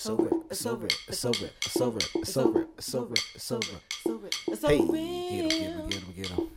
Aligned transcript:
It's 0.00 0.08
over. 0.08 0.30
It's 0.48 0.64
over. 0.64 0.88
It's 1.08 1.24
over. 1.26 1.50
It's 1.60 1.76
over. 1.76 1.98
It's 2.16 2.36
over. 2.38 2.66
It's 2.78 2.94
over. 2.94 3.14
It's 3.36 3.52
over. 3.52 4.28
It's 4.48 4.62
Hey, 4.62 4.78
over. 4.78 4.96
get 4.96 4.96
him, 4.96 5.48
get 5.50 5.60
him, 5.60 5.88
get 5.90 6.00
him, 6.00 6.12
get 6.16 6.26
him. 6.28 6.48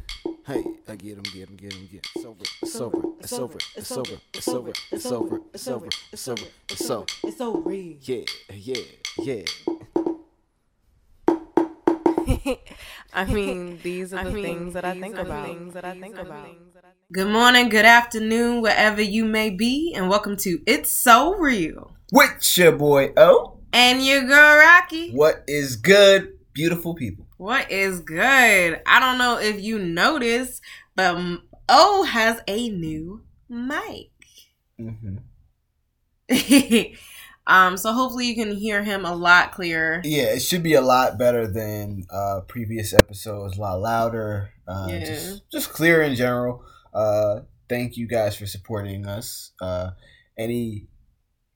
Hey, 0.47 0.63
I 0.87 0.95
get 0.95 1.17
him, 1.17 1.23
get 1.23 1.49
him, 1.49 1.55
get 1.57 1.73
him, 1.73 1.89
get. 1.91 2.07
It's 2.15 2.25
over. 2.25 2.45
It's 2.61 2.79
over. 2.79 3.01
It's 3.19 3.33
over. 3.33 3.57
It's 3.75 3.91
over. 3.91 4.17
It's 4.33 4.47
over. 4.47 4.71
It's 4.93 5.11
over. 5.11 5.41
It's 5.53 5.67
over. 5.67 5.89
It's 6.13 6.27
over. 6.29 6.45
It's 6.69 6.89
over. 6.89 7.05
It's 7.25 7.41
over. 7.41 7.73
Yeah, 7.73 8.23
yeah, 8.49 8.83
yeah. 9.17 9.43
I 13.13 13.25
mean, 13.25 13.77
these 13.83 14.13
are 14.13 14.23
the 14.23 14.31
things 14.31 14.73
that 14.73 14.85
I 14.85 14.97
think 14.97 15.17
about. 15.17 15.47
things 15.47 15.73
that 15.73 15.83
I 15.83 15.99
think 15.99 16.15
about. 16.17 16.45
things 16.45 16.73
that 16.75 16.85
I 16.85 16.87
think 16.87 17.11
Good 17.11 17.27
morning, 17.27 17.67
good 17.67 17.83
afternoon, 17.83 18.61
wherever 18.61 19.01
you 19.01 19.25
may 19.25 19.49
be, 19.49 19.93
and 19.93 20.07
welcome 20.09 20.37
to 20.37 20.59
It's 20.65 20.93
So 21.03 21.35
Real. 21.35 21.92
With 22.13 22.57
your 22.59 22.73
boy 22.73 23.11
O. 23.17 23.57
And 23.73 24.05
your 24.05 24.21
girl 24.21 24.59
Rocky. 24.59 25.09
What 25.13 25.43
is 25.47 25.77
good, 25.77 26.37
beautiful 26.53 26.93
people? 26.93 27.25
What 27.37 27.71
is 27.71 28.01
good? 28.01 28.79
I 28.85 28.99
don't 28.99 29.17
know 29.17 29.39
if 29.39 29.59
you 29.59 29.79
noticed, 29.79 30.61
but 30.95 31.17
O 31.67 32.03
has 32.03 32.39
a 32.47 32.69
new 32.69 33.23
mic. 33.49 34.11
Mm-hmm. 34.79 35.15
um, 37.47 37.77
so 37.77 37.91
hopefully 37.93 38.27
you 38.27 38.35
can 38.35 38.55
hear 38.55 38.83
him 38.83 39.05
a 39.05 39.15
lot 39.15 39.51
clearer. 39.51 39.99
Yeah, 40.03 40.35
it 40.35 40.43
should 40.43 40.61
be 40.61 40.73
a 40.75 40.81
lot 40.81 41.17
better 41.17 41.47
than 41.47 42.03
uh, 42.11 42.41
previous 42.47 42.93
episodes. 42.93 43.57
A 43.57 43.61
lot 43.61 43.81
louder, 43.81 44.51
uh, 44.67 44.85
Yeah. 44.87 45.03
just 45.03 45.49
just 45.51 45.73
clear 45.73 46.03
in 46.03 46.13
general. 46.13 46.63
Uh, 46.93 47.39
thank 47.67 47.97
you 47.97 48.07
guys 48.07 48.35
for 48.35 48.45
supporting 48.45 49.07
us. 49.07 49.49
Uh, 49.59 49.89
any 50.37 50.89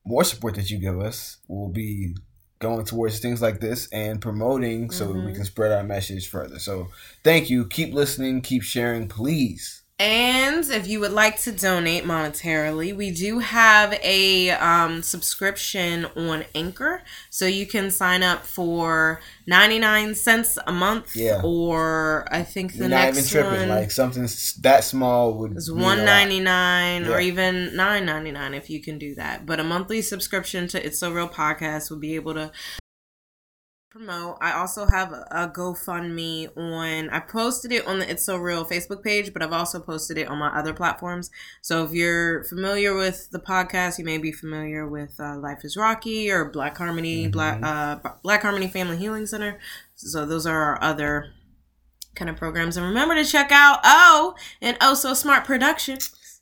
more 0.07 0.23
support 0.23 0.55
that 0.55 0.69
you 0.71 0.77
give 0.77 0.99
us 0.99 1.37
will 1.47 1.69
be 1.69 2.15
going 2.59 2.85
towards 2.85 3.19
things 3.19 3.41
like 3.41 3.59
this 3.59 3.87
and 3.91 4.21
promoting 4.21 4.89
so 4.89 5.07
we 5.07 5.19
mm-hmm. 5.19 5.33
can 5.33 5.45
spread 5.45 5.71
our 5.71 5.83
message 5.83 6.27
further. 6.27 6.57
So 6.59 6.87
thank 7.23 7.49
you. 7.49 7.65
Keep 7.65 7.93
listening. 7.93 8.41
Keep 8.41 8.63
sharing, 8.63 9.07
please. 9.07 9.76
And 9.99 10.63
if 10.69 10.87
you 10.87 10.99
would 10.99 11.11
like 11.11 11.39
to 11.41 11.51
donate 11.51 12.03
monetarily, 12.03 12.95
we 12.95 13.09
do 13.09 13.39
have 13.39 13.93
a 14.03 14.51
um, 14.51 15.01
subscription 15.01 16.05
on 16.15 16.45
Anchor. 16.53 17.01
So 17.31 17.47
you 17.47 17.65
can 17.65 17.89
sign 17.89 18.21
up 18.21 18.45
for 18.45 19.21
99 19.47 20.13
cents 20.13 20.59
a 20.67 20.71
month. 20.71 21.15
Yeah. 21.15 21.41
Or 21.43 22.27
I 22.31 22.43
think 22.43 22.73
the 22.73 22.79
You're 22.79 22.89
not 22.89 23.03
even 23.05 23.15
next 23.15 23.31
tripping. 23.31 23.51
one 23.51 23.69
Like 23.69 23.89
something 23.89 24.27
that 24.61 24.83
small 24.83 25.33
would 25.33 25.57
is 25.57 25.71
mean 25.71 25.79
a 25.79 25.81
lot. 25.81 25.97
199 25.97 27.07
or 27.07 27.19
even 27.19 27.75
999 27.75 28.53
if 28.53 28.69
you 28.69 28.79
can 28.79 28.99
do 28.99 29.15
that. 29.15 29.47
But 29.47 29.59
a 29.59 29.63
monthly 29.63 30.03
subscription 30.03 30.67
to 30.67 30.85
It's 30.85 30.99
So 30.99 31.11
Real 31.11 31.27
podcast 31.27 31.89
will 31.89 31.97
be 31.97 32.13
able 32.13 32.35
to 32.35 32.51
promote. 33.97 34.37
I 34.41 34.53
also 34.53 34.85
have 34.85 35.11
a 35.11 35.27
a 35.31 35.47
GoFundMe 35.49 36.55
on. 36.57 37.09
I 37.09 37.19
posted 37.19 37.71
it 37.71 37.85
on 37.87 37.99
the 37.99 38.09
It's 38.09 38.23
So 38.23 38.37
Real 38.37 38.65
Facebook 38.65 39.03
page, 39.03 39.33
but 39.33 39.41
I've 39.41 39.51
also 39.53 39.79
posted 39.79 40.17
it 40.17 40.27
on 40.27 40.37
my 40.37 40.47
other 40.57 40.73
platforms. 40.73 41.29
So 41.61 41.83
if 41.83 41.91
you're 41.91 42.43
familiar 42.45 42.95
with 42.95 43.29
the 43.31 43.39
podcast, 43.39 43.97
you 43.99 44.05
may 44.05 44.17
be 44.17 44.31
familiar 44.31 44.87
with 44.87 45.19
uh, 45.19 45.37
Life 45.37 45.63
Is 45.65 45.75
Rocky 45.77 46.29
or 46.31 46.45
Black 46.45 46.77
Harmony, 46.77 47.27
Mhm. 47.27 47.31
Black 47.31 47.63
uh, 47.63 47.97
Black 48.23 48.41
Harmony 48.41 48.67
Family 48.67 48.97
Healing 48.97 49.25
Center. 49.27 49.59
So 49.95 50.25
those 50.25 50.45
are 50.45 50.57
our 50.61 50.83
other 50.83 51.31
kind 52.15 52.29
of 52.29 52.35
programs. 52.37 52.77
And 52.77 52.85
remember 52.85 53.15
to 53.15 53.25
check 53.25 53.51
out 53.51 53.79
Oh 53.83 54.35
and 54.61 54.77
Oh 54.81 54.93
So 54.93 55.13
Smart 55.13 55.45
Production. 55.45 55.97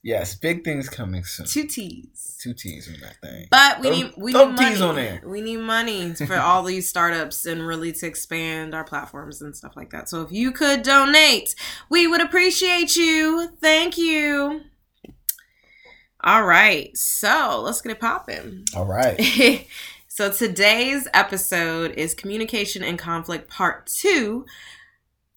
Yes, 0.05 0.35
big 0.35 0.63
things 0.63 0.87
coming 0.87 1.23
soon. 1.23 1.47
Two 1.47 1.63
T's. 1.65 2.37
Two 2.39 2.53
T's 2.53 2.87
on 2.87 2.99
that 3.01 3.19
thing. 3.21 3.47
But 3.49 3.79
we 3.79 3.87
Throw- 3.87 3.95
need 3.95 4.13
we 4.17 4.33
need 4.33 4.55
T's 4.55 4.79
money. 4.79 4.81
on 4.81 4.95
there. 4.95 5.21
We 5.25 5.41
need 5.41 5.57
money 5.57 6.13
for 6.13 6.35
all 6.37 6.61
these 6.61 6.87
startups 6.87 7.47
and 7.47 7.65
really 7.65 7.91
to 7.93 8.05
expand 8.05 8.75
our 8.75 8.83
platforms 8.83 9.41
and 9.41 9.55
stuff 9.57 9.75
like 9.75 9.89
that. 9.89 10.07
So 10.07 10.21
if 10.21 10.31
you 10.31 10.51
could 10.51 10.83
donate, 10.83 11.55
we 11.89 12.05
would 12.05 12.21
appreciate 12.21 12.95
you. 12.95 13.49
Thank 13.59 13.97
you. 13.97 14.61
All 16.23 16.43
right, 16.43 16.95
so 16.95 17.61
let's 17.63 17.81
get 17.81 17.91
it 17.93 17.99
popping. 17.99 18.65
All 18.75 18.85
right. 18.85 19.65
so 20.07 20.31
today's 20.31 21.07
episode 21.15 21.93
is 21.93 22.13
communication 22.13 22.83
and 22.83 22.99
conflict 22.99 23.49
part 23.49 23.87
two 23.87 24.45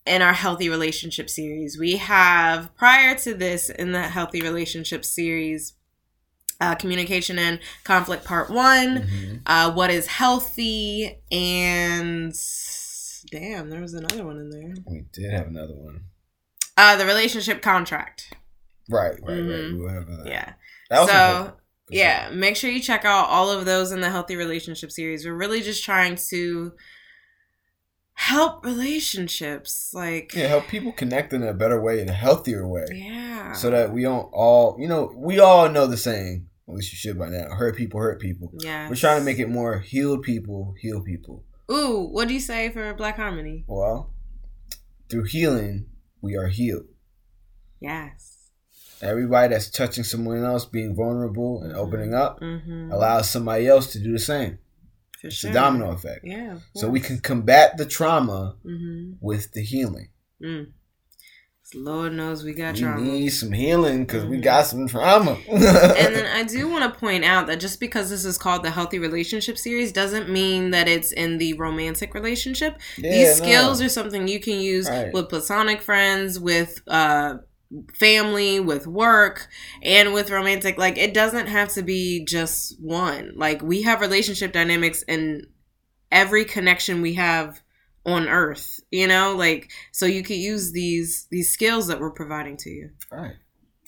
in 0.08 0.22
our 0.22 0.32
healthy 0.32 0.68
relationship 0.68 1.28
series. 1.30 1.78
We 1.78 1.96
have 1.98 2.74
prior 2.76 3.14
to 3.18 3.34
this 3.34 3.68
in 3.70 3.92
the 3.92 4.02
healthy 4.02 4.40
relationship 4.40 5.04
series, 5.04 5.74
uh, 6.60 6.74
communication 6.74 7.38
and 7.38 7.60
conflict 7.84 8.24
part 8.24 8.50
one, 8.50 9.02
Mhm. 9.02 9.42
uh, 9.46 9.72
what 9.72 9.90
is 9.90 10.06
healthy, 10.06 11.20
and 11.30 12.32
damn, 13.30 13.70
there 13.70 13.80
was 13.80 13.94
another 13.94 14.24
one 14.24 14.38
in 14.38 14.50
there. 14.50 14.74
We 14.86 15.04
did 15.12 15.30
have 15.32 15.46
another 15.48 15.74
one. 15.74 16.04
Uh, 16.76 16.96
the 16.96 17.06
relationship 17.06 17.60
contract. 17.62 18.32
Right, 18.88 19.12
right, 19.22 19.28
right. 19.28 19.38
Mhm. 19.38 19.78
We 19.78 19.84
over 19.84 20.16
that. 20.24 20.26
Yeah. 20.26 20.52
So 20.90 21.52
yeah 21.90 22.28
make 22.30 22.54
sure 22.54 22.68
you 22.70 22.80
check 22.80 23.06
out 23.06 23.28
all 23.30 23.50
of 23.50 23.64
those 23.64 23.92
in 23.92 24.02
the 24.02 24.10
healthy 24.10 24.36
relationship 24.36 24.92
series 24.92 25.24
we're 25.24 25.32
really 25.32 25.62
just 25.62 25.82
trying 25.82 26.16
to 26.28 26.70
help 28.20 28.64
relationships 28.64 29.90
like 29.94 30.34
Yeah, 30.34 30.48
help 30.48 30.66
people 30.66 30.92
connect 30.92 31.32
in 31.32 31.42
a 31.44 31.54
better 31.54 31.80
way, 31.80 32.00
in 32.00 32.08
a 32.08 32.12
healthier 32.12 32.66
way. 32.66 32.84
yeah 32.92 33.52
So 33.52 33.70
that 33.70 33.92
we 33.92 34.02
don't 34.02 34.28
all, 34.32 34.76
you 34.80 34.88
know, 34.88 35.12
we 35.16 35.38
all 35.38 35.68
know 35.70 35.86
the 35.86 35.96
saying. 35.96 36.46
At 36.68 36.74
least 36.74 36.92
you 36.92 36.96
should 36.98 37.18
by 37.18 37.28
now. 37.30 37.48
Hurt 37.54 37.76
people, 37.76 38.00
hurt 38.00 38.20
people. 38.20 38.50
yeah 38.58 38.88
We're 38.88 38.96
trying 38.96 39.20
to 39.20 39.24
make 39.24 39.38
it 39.38 39.48
more 39.48 39.78
healed 39.78 40.22
people, 40.22 40.74
heal 40.80 41.00
people. 41.00 41.44
ooh 41.70 42.08
what 42.10 42.26
do 42.28 42.34
you 42.34 42.40
say 42.40 42.70
for 42.70 42.92
black 42.94 43.16
harmony 43.16 43.64
Well, 43.68 44.12
through 45.08 45.24
healing, 45.24 45.86
we 46.20 46.36
are 46.36 46.48
healed. 46.48 46.86
yes 47.80 48.34
Everybody 49.00 49.54
that's 49.54 49.70
touching 49.70 50.02
someone 50.02 50.42
else, 50.44 50.64
being 50.64 50.96
vulnerable 50.96 51.62
and 51.62 51.72
opening 51.72 52.14
up, 52.14 52.40
mm-hmm 52.40 52.90
allows 52.90 53.30
somebody 53.30 53.68
else 53.68 53.92
to 53.92 54.00
do 54.00 54.10
the 54.12 54.18
same. 54.18 54.58
For 55.20 55.26
It's 55.28 55.36
sure 55.36 55.50
a 55.50 55.54
domino 55.54 55.90
effect. 55.92 56.20
yeah 56.24 56.58
So 56.74 56.88
we 56.88 57.00
can 57.00 57.18
combat 57.18 57.76
the 57.76 57.86
trauma 57.86 58.56
mm-hmm 58.64 59.14
with 59.20 59.52
the 59.52 59.62
healing. 59.62 60.08
mm. 60.42 60.66
lord 61.74 62.12
knows 62.14 62.44
we 62.44 62.54
got 62.54 62.74
We 62.74 62.80
trauma 62.80 63.00
need 63.02 63.28
some 63.28 63.52
healing 63.52 64.04
because 64.06 64.24
we 64.24 64.38
Mhm. 64.38 64.42
got 64.42 64.62
some 64.66 64.88
trauma. 64.88 65.36
and 65.48 66.14
then 66.16 66.24
I 66.26 66.42
do 66.44 66.66
want 66.68 66.84
to 66.92 66.98
point 66.98 67.24
out 67.24 67.46
that 67.48 67.60
just 67.60 67.78
because 67.78 68.08
this 68.08 68.24
is 68.24 68.38
called 68.38 68.62
the 68.62 68.70
healthy 68.70 68.98
relationship 68.98 69.58
series 69.58 69.92
doesn't 69.92 70.30
mean 70.30 70.70
that 70.70 70.88
it's 70.88 71.12
in 71.12 71.36
the 71.38 71.52
romantic 71.54 72.14
relationship. 72.14 72.78
Yeah, 72.96 73.10
These 73.10 73.40
no. 73.40 73.44
skills 73.44 73.82
are 73.82 73.88
something 73.90 74.28
you 74.28 74.40
can 74.40 74.60
use 74.60 74.88
Right. 74.88 75.12
with 75.12 75.28
platonic 75.28 75.82
friends, 75.82 76.40
with 76.40 76.80
uh 76.86 77.38
family, 77.94 78.60
with 78.60 78.86
work, 78.86 79.48
and 79.82 80.12
with 80.12 80.30
romantic. 80.30 80.78
Like 80.78 80.96
it 80.96 81.14
doesn't 81.14 81.48
have 81.48 81.68
to 81.70 81.82
be 81.82 82.24
just 82.24 82.80
one. 82.80 83.32
Like 83.36 83.62
we 83.62 83.82
have 83.82 84.00
relationship 84.00 84.52
dynamics 84.52 85.02
in 85.02 85.46
every 86.10 86.44
connection 86.44 87.02
we 87.02 87.14
have 87.14 87.60
on 88.06 88.28
earth, 88.28 88.80
you 88.90 89.06
know? 89.06 89.34
Like 89.36 89.70
so 89.92 90.06
you 90.06 90.22
could 90.22 90.36
use 90.36 90.72
these 90.72 91.26
these 91.30 91.52
skills 91.52 91.86
that 91.88 92.00
we're 92.00 92.10
providing 92.10 92.56
to 92.58 92.70
you. 92.70 92.90
Right. 93.12 93.36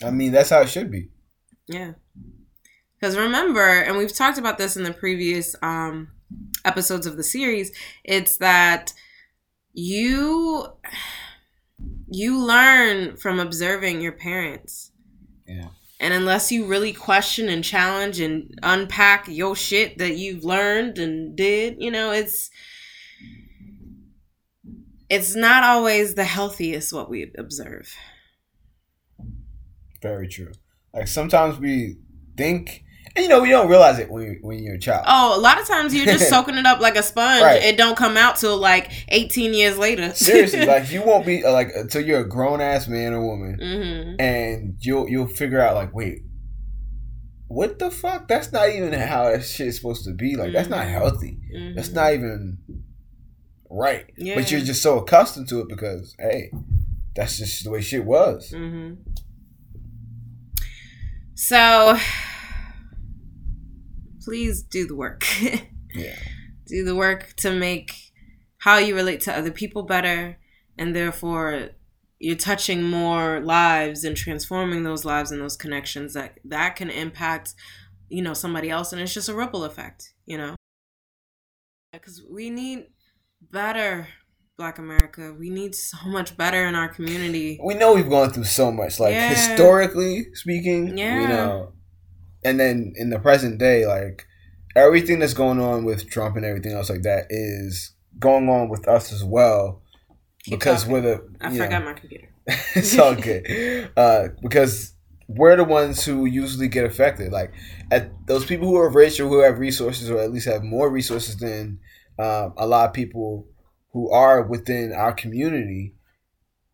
I 0.03 0.11
mean, 0.11 0.33
that's 0.33 0.51
how 0.51 0.61
it 0.61 0.69
should 0.69 0.91
be. 0.91 1.09
Yeah. 1.67 1.93
Because 2.99 3.17
remember, 3.17 3.67
and 3.67 3.97
we've 3.97 4.15
talked 4.15 4.39
about 4.39 4.59
this 4.59 4.77
in 4.77 4.83
the 4.83 4.93
previous 4.93 5.57
um, 5.63 6.09
episodes 6.65 7.07
of 7.07 7.17
the 7.17 7.23
series, 7.23 7.73
it's 8.05 8.37
that 8.39 8.93
you 9.73 10.67
you 12.11 12.39
learn 12.39 13.17
from 13.17 13.39
observing 13.39 14.01
your 14.01 14.13
parents. 14.13 14.91
Yeah. 15.47 15.69
And 15.99 16.15
unless 16.15 16.51
you 16.51 16.65
really 16.67 16.93
question 16.93 17.49
and 17.49 17.63
challenge 17.63 18.21
and 18.21 18.59
unpack 18.63 19.29
your 19.29 19.55
shit 19.55 19.99
that 19.99 20.17
you've 20.17 20.45
learned 20.45 20.99
and 20.99 21.37
did, 21.37 21.77
you 21.79 21.91
know, 21.91 22.11
it's 22.11 22.51
it's 25.11 25.35
not 25.35 25.65
always 25.65 26.15
the 26.15 26.25
healthiest 26.25 26.93
what 26.93 27.11
we 27.11 27.33
observe. 27.37 27.95
Very 30.01 30.29
true. 30.29 30.53
Like 30.95 31.09
sometimes 31.09 31.59
we 31.59 31.97
think, 32.37 32.85
you 33.21 33.29
know, 33.29 33.41
we 33.41 33.49
don't 33.51 33.69
realize 33.69 33.99
it 33.99 34.11
when, 34.11 34.39
when 34.43 34.59
you're 34.63 34.75
a 34.75 34.79
child. 34.79 35.05
Oh, 35.09 35.39
a 35.39 35.41
lot 35.41 35.61
of 35.61 35.67
times 35.67 35.95
you're 35.95 36.07
just 36.07 36.29
soaking 36.35 36.57
it 36.57 36.67
up 36.67 36.81
like 36.81 36.97
a 36.97 37.03
sponge. 37.03 37.43
Right. 37.43 37.63
It 37.63 37.77
don't 37.77 37.97
come 37.97 38.17
out 38.17 38.37
till 38.37 38.57
like 38.57 38.91
18 39.09 39.55
years 39.55 39.79
later. 39.79 40.13
Seriously, 40.15 40.67
like 40.67 40.91
you 40.91 41.03
won't 41.03 41.25
be 41.27 41.45
uh, 41.45 41.53
like 41.53 41.71
until 41.75 42.05
you're 42.05 42.21
a 42.21 42.29
grown 42.29 42.61
ass 42.61 42.89
man 42.89 43.13
or 43.13 43.25
woman, 43.27 43.55
hmm 43.61 44.21
and 44.21 44.77
you'll 44.81 45.09
you'll 45.09 45.27
figure 45.27 45.61
out 45.61 45.75
like, 45.75 45.95
wait, 45.95 46.23
what 47.49 47.79
the 47.79 47.91
fuck? 47.91 48.29
That's 48.29 48.53
not 48.53 48.69
even 48.71 48.93
how 48.93 49.25
that 49.31 49.45
shit's 49.45 49.77
supposed 49.77 50.05
to 50.05 50.13
be. 50.13 50.37
Like 50.37 50.53
that's 50.53 50.69
not 50.69 50.87
Mhm. 50.87 50.91
healthy. 50.93 51.39
That's 51.75 51.91
not 51.93 52.13
even 52.15 52.59
right. 53.69 54.07
Yeah. 54.17 54.35
But 54.37 54.51
you're 54.51 54.61
just 54.61 54.83
so 54.83 54.99
accustomed 54.99 55.49
to 55.49 55.61
it 55.61 55.69
because 55.69 56.15
hey, 56.19 56.51
that's 57.15 57.39
just 57.39 57.65
the 57.65 57.71
way 57.71 57.81
shit 57.81 58.05
was. 58.05 58.51
hmm 58.51 58.93
So, 61.35 61.99
please 64.31 64.63
do 64.63 64.87
the 64.87 64.95
work. 64.97 65.27
Yeah. 65.93 66.15
Do 66.69 66.85
the 66.85 66.95
work 66.95 67.35
to 67.39 67.51
make 67.51 68.13
how 68.59 68.79
you 68.79 68.95
relate 68.95 69.21
to 69.23 69.37
other 69.37 69.51
people 69.51 69.83
better, 69.83 70.39
and 70.79 70.95
therefore 70.95 71.71
you're 72.21 72.37
touching 72.37 72.85
more 72.85 73.41
lives 73.41 74.05
and 74.05 74.17
transforming 74.17 74.85
those 74.85 75.05
lives 75.05 75.33
and 75.33 75.41
those 75.43 75.57
connections 75.57 76.15
that 76.15 76.39
that 76.45 76.77
can 76.77 76.89
impact, 76.89 77.55
you 78.09 78.23
know, 78.23 78.35
somebody 78.35 78.71
else, 78.71 78.93
and 78.93 79.03
it's 79.03 79.13
just 79.13 79.29
a 79.29 79.35
ripple 79.35 79.65
effect, 79.65 80.15
you 80.27 80.39
know. 80.39 80.55
Because 81.93 82.23
we 82.31 82.51
need 82.51 82.87
better 83.41 84.07
Black 84.57 84.79
America. 84.79 85.35
We 85.37 85.51
need 85.51 85.75
so 85.75 85.97
much 86.07 86.37
better 86.37 86.67
in 86.67 86.77
our 86.77 86.89
community. 86.89 87.59
We 87.65 87.75
know 87.75 87.95
we've 87.95 88.09
gone 88.09 88.31
through 88.31 88.45
so 88.45 88.71
much, 88.71 89.01
like 89.01 89.15
Yeah. 89.15 89.31
historically 89.31 90.33
speaking. 90.35 90.97
Yeah. 90.97 91.21
You 91.23 91.29
know, 91.29 91.73
and 92.45 92.59
then 92.59 92.93
in 92.97 93.11
the 93.11 93.19
present 93.19 93.59
day, 93.59 93.87
like 93.87 94.27
everything 94.77 95.19
that's 95.19 95.35
going 95.35 95.61
on 95.61 95.85
with 95.85 96.09
Trump 96.11 96.37
and 96.37 96.45
everything 96.45 96.73
else 96.73 96.91
like 96.91 97.03
that 97.03 97.27
is 97.31 97.93
going 98.19 98.49
on 98.49 98.69
with 98.69 98.87
us 98.89 99.13
as 99.13 99.25
well. 99.25 99.83
Keep 100.45 100.59
because 100.59 100.85
talking. 100.85 100.93
we're 100.93 101.01
the 101.01 101.29
I 101.41 101.51
know, 101.51 101.65
forgot 101.65 101.85
my 101.85 101.93
computer. 101.93 102.29
it's 102.47 102.99
all 102.99 103.15
good. 103.15 103.91
Uh, 103.97 104.29
because 104.43 104.95
we're 105.29 105.57
the 105.57 105.65
ones 105.65 106.05
who 106.05 106.25
usually 106.25 106.69
get 106.69 106.85
affected. 106.85 107.33
Like 107.33 107.53
at 107.91 108.11
those 108.27 108.45
people 108.45 108.67
who 108.67 108.77
are 108.77 108.91
rich 108.91 109.21
or 109.21 109.29
who 109.29 109.41
have 109.41 109.59
resources, 109.59 110.11
or 110.11 110.19
at 110.19 110.33
least 110.33 110.47
have 110.47 110.63
more 110.63 110.91
resources 110.91 111.37
than 111.37 111.79
um, 112.19 112.55
a 112.57 112.67
lot 112.67 112.89
of 112.89 112.95
people 112.95 113.47
who 113.93 114.11
are 114.11 114.43
within 114.43 114.93
our 114.93 115.13
community, 115.13 115.95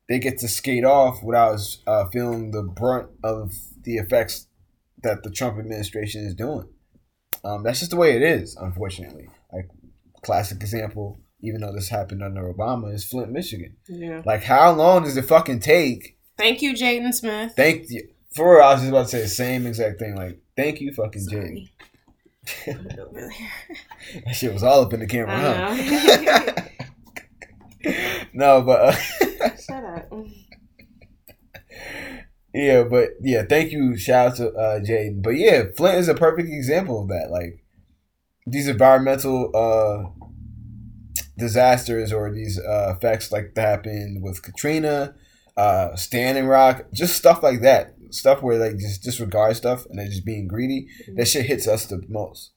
they 0.08 0.18
get 0.18 0.38
to 0.38 0.48
skate 0.48 0.84
off 0.84 1.22
without 1.22 1.60
uh, 1.86 2.06
feeling 2.06 2.50
the 2.50 2.62
brunt 2.62 3.08
of 3.22 3.52
the 3.82 3.96
effects 3.96 4.45
that 5.06 5.22
the 5.22 5.30
Trump 5.30 5.58
administration 5.58 6.24
is 6.24 6.34
doing. 6.34 6.68
Um, 7.44 7.62
that's 7.62 7.78
just 7.78 7.90
the 7.90 7.96
way 7.96 8.16
it 8.16 8.22
is, 8.22 8.56
unfortunately. 8.56 9.28
Like 9.52 9.68
classic 10.22 10.60
example, 10.60 11.20
even 11.40 11.60
though 11.60 11.72
this 11.72 11.88
happened 11.88 12.22
under 12.22 12.52
Obama, 12.52 12.92
is 12.92 13.04
Flint, 13.04 13.30
Michigan. 13.30 13.76
Yeah. 13.88 14.22
Like, 14.24 14.42
how 14.42 14.72
long 14.72 15.04
does 15.04 15.16
it 15.16 15.26
fucking 15.26 15.60
take? 15.60 16.18
Thank 16.36 16.62
you, 16.62 16.74
Jaden 16.74 17.14
Smith. 17.14 17.52
Thank 17.56 17.88
you. 17.88 18.08
For 18.34 18.56
real, 18.56 18.64
I 18.64 18.72
was 18.72 18.80
just 18.82 18.90
about 18.90 19.02
to 19.04 19.08
say 19.08 19.22
the 19.22 19.28
same 19.28 19.66
exact 19.66 19.98
thing. 19.98 20.16
Like, 20.16 20.40
thank 20.56 20.80
you, 20.80 20.92
fucking 20.92 21.26
Jay. 21.30 21.36
Sorry. 21.36 21.72
Put 22.64 22.92
it 22.92 22.98
over 22.98 23.20
there. 23.20 24.22
that 24.24 24.34
shit 24.34 24.52
was 24.52 24.62
all 24.62 24.82
up 24.82 24.92
in 24.92 25.00
the 25.00 25.06
camera, 25.06 25.36
huh? 25.36 26.62
no, 28.32 28.62
but 28.62 28.80
uh, 28.80 29.56
Shut 29.56 29.84
up. 29.84 30.12
yeah, 32.56 32.82
but 32.84 33.10
yeah, 33.20 33.42
thank 33.48 33.72
you. 33.72 33.96
Shout 33.96 34.28
out 34.28 34.36
to 34.36 34.48
uh, 34.52 34.80
Jaden. 34.80 35.22
But 35.22 35.36
yeah, 35.36 35.64
Flint 35.76 35.98
is 35.98 36.08
a 36.08 36.14
perfect 36.14 36.48
example 36.48 37.02
of 37.02 37.08
that. 37.08 37.28
Like, 37.30 37.62
these 38.46 38.68
environmental 38.68 39.50
uh, 39.54 40.26
disasters 41.36 42.12
or 42.12 42.32
these 42.32 42.58
uh, 42.58 42.94
effects 42.96 43.30
like 43.32 43.54
that 43.54 43.68
happened 43.68 44.22
with 44.22 44.42
Katrina, 44.42 45.14
uh, 45.56 45.94
Standing 45.96 46.46
Rock, 46.46 46.86
just 46.92 47.16
stuff 47.16 47.42
like 47.42 47.60
that. 47.62 47.94
Stuff 48.10 48.40
where 48.42 48.56
they 48.56 48.72
just 48.72 49.02
disregard 49.02 49.56
stuff 49.56 49.84
and 49.86 49.98
they're 49.98 50.06
just 50.06 50.24
being 50.24 50.46
greedy. 50.46 50.86
That 51.16 51.26
shit 51.26 51.46
hits 51.46 51.66
us 51.66 51.86
the 51.86 52.02
most, 52.08 52.52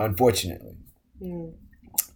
unfortunately. 0.00 0.78
Mm. 1.22 1.52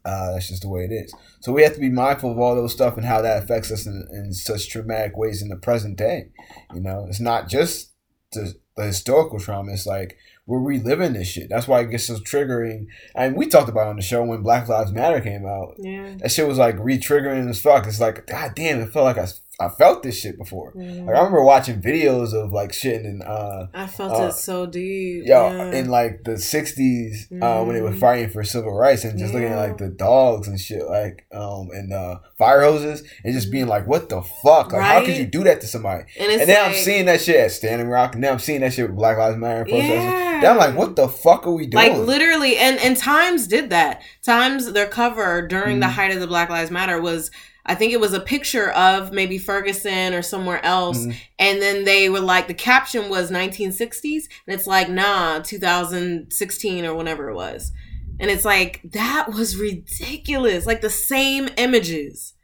Uh, 0.04 0.32
that's 0.32 0.48
just 0.48 0.62
the 0.62 0.68
way 0.68 0.84
it 0.84 0.92
is. 0.92 1.14
So 1.40 1.52
we 1.52 1.62
have 1.62 1.74
to 1.74 1.80
be 1.80 1.90
mindful 1.90 2.32
of 2.32 2.38
all 2.38 2.56
those 2.56 2.72
stuff 2.72 2.96
and 2.96 3.06
how 3.06 3.22
that 3.22 3.42
affects 3.42 3.70
us 3.70 3.86
in, 3.86 4.08
in 4.12 4.32
such 4.32 4.68
traumatic 4.68 5.16
ways 5.16 5.42
in 5.42 5.48
the 5.48 5.56
present 5.56 5.96
day. 5.96 6.30
You 6.74 6.80
know, 6.80 7.06
it's 7.08 7.20
not 7.20 7.48
just 7.48 7.92
the, 8.32 8.54
the 8.76 8.84
historical 8.84 9.38
trauma. 9.38 9.72
It's 9.72 9.86
like 9.86 10.16
we're 10.46 10.58
reliving 10.58 11.12
this 11.12 11.28
shit. 11.28 11.48
That's 11.48 11.68
why 11.68 11.80
it 11.80 11.90
gets 11.90 12.06
so 12.06 12.16
triggering. 12.16 12.86
And 13.14 13.36
we 13.36 13.46
talked 13.46 13.68
about 13.68 13.86
it 13.86 13.90
on 13.90 13.96
the 13.96 14.02
show 14.02 14.24
when 14.24 14.42
Black 14.42 14.68
Lives 14.68 14.92
Matter 14.92 15.20
came 15.20 15.46
out. 15.46 15.74
Yeah. 15.78 16.14
That 16.18 16.32
shit 16.32 16.48
was 16.48 16.58
like 16.58 16.76
re-triggering 16.80 17.48
as 17.48 17.60
fuck. 17.60 17.86
It's 17.86 18.00
like, 18.00 18.26
god 18.26 18.52
damn, 18.56 18.80
it 18.80 18.92
felt 18.92 19.04
like 19.04 19.18
I, 19.18 19.28
I 19.66 19.68
felt 19.68 20.02
this 20.02 20.18
shit 20.18 20.36
before. 20.38 20.72
Like 20.74 20.86
I 21.16 21.18
remember 21.18 21.42
watching 21.42 21.80
videos 21.80 22.32
of 22.34 22.52
like 22.52 22.72
shit 22.72 23.02
and 23.04 23.22
uh 23.22 23.66
I 23.74 23.86
felt 23.86 24.12
Uh, 24.20 24.26
it 24.26 24.32
so 24.34 24.66
deep. 24.66 25.24
yo 25.26 25.50
yeah. 25.50 25.72
in 25.78 25.88
like 25.88 26.24
the 26.24 26.32
'60s 26.32 27.26
uh, 27.42 27.64
when 27.64 27.74
they 27.74 27.82
were 27.82 27.90
Mhm. 27.90 28.00
fighting 28.00 28.28
for 28.30 28.44
civil 28.44 28.72
rights 28.72 29.04
and 29.04 29.18
just 29.18 29.32
looking 29.34 29.48
at 29.48 29.56
like 29.56 29.78
the 29.78 29.88
dogs 29.88 30.48
and 30.48 30.58
shit 30.58 30.86
like 30.88 31.26
um 31.32 31.68
and 31.72 31.92
uh, 31.92 32.16
fire 32.38 32.62
hoses 32.62 33.02
and 33.24 33.34
just 33.34 33.50
being 33.50 33.66
like, 33.66 33.86
what 33.86 34.08
the 34.08 34.22
fuck? 34.42 34.72
Like, 34.72 34.82
how 34.82 35.04
could 35.04 35.16
you 35.16 35.26
do 35.26 35.44
that 35.44 35.60
to 35.60 35.66
somebody? 35.66 36.04
and 36.18 36.30
it's 36.32 36.40
And 36.42 36.48
then 36.50 36.62
like, 36.62 36.76
I'm 36.76 36.82
seeing 36.84 37.04
that 37.06 37.20
shit 37.20 37.36
at 37.36 37.52
Standing 37.52 37.88
Rock, 37.88 38.12
and 38.14 38.22
now 38.22 38.30
I'm 38.32 38.38
seeing 38.38 38.60
that 38.60 38.72
shit 38.72 38.86
with 38.88 38.96
Black 38.96 39.18
Lives 39.18 39.36
Matter 39.36 39.64
protesting. 39.64 39.92
Yeah. 40.02 40.40
Then 40.42 40.50
I'm 40.52 40.56
like, 40.58 40.76
what 40.76 40.96
the 40.96 41.08
fuck 41.08 41.46
are 41.46 41.52
we 41.52 41.66
doing? 41.66 41.88
Like 41.98 42.06
literally, 42.06 42.56
and 42.56 42.78
and 42.80 42.96
Times 42.96 43.46
did 43.46 43.70
that. 43.70 44.02
Times 44.22 44.72
their 44.72 44.86
cover 44.86 45.46
during 45.46 45.80
the 45.80 45.86
Mhm. 45.86 45.90
height 45.90 46.12
of 46.14 46.20
the 46.20 46.26
Black 46.26 46.48
Lives 46.50 46.70
Matter 46.70 47.00
was, 47.00 47.30
I 47.64 47.74
think 47.76 47.92
it 47.92 48.00
was 48.00 48.12
a 48.12 48.20
picture 48.20 48.70
of 48.70 49.12
maybe 49.12 49.38
Ferguson 49.38 50.14
or 50.14 50.22
somewhere 50.22 50.64
else, 50.64 51.06
Mhm. 51.06 51.16
and 51.38 51.62
then 51.62 51.84
they 51.84 52.08
were 52.08 52.20
like 52.20 52.48
the 52.48 52.54
caption 52.54 53.08
was 53.08 53.30
1960s, 53.30 54.28
and 54.46 54.54
it's 54.54 54.66
like 54.66 54.88
nah, 54.88 55.38
2016 55.40 56.84
or 56.84 56.94
whatever 56.94 57.28
it 57.30 57.34
was, 57.34 57.72
and 58.20 58.30
it's 58.30 58.44
like 58.44 58.80
that 58.92 59.32
was 59.32 59.56
ridiculous. 59.56 60.66
Like 60.66 60.80
the 60.80 60.90
same 60.90 61.48
images 61.56 62.34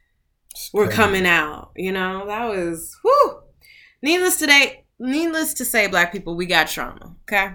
were 0.73 0.87
coming 0.87 1.25
out. 1.25 1.71
You 1.75 1.91
know 1.91 2.25
that 2.25 2.47
was 2.49 2.95
whoo. 3.03 3.39
Needless 4.01 4.37
today, 4.37 4.85
needless 4.99 5.53
to 5.55 5.65
say, 5.65 5.87
black 5.87 6.11
people, 6.13 6.35
we 6.35 6.45
got 6.45 6.67
trauma. 6.69 7.15
Okay. 7.23 7.51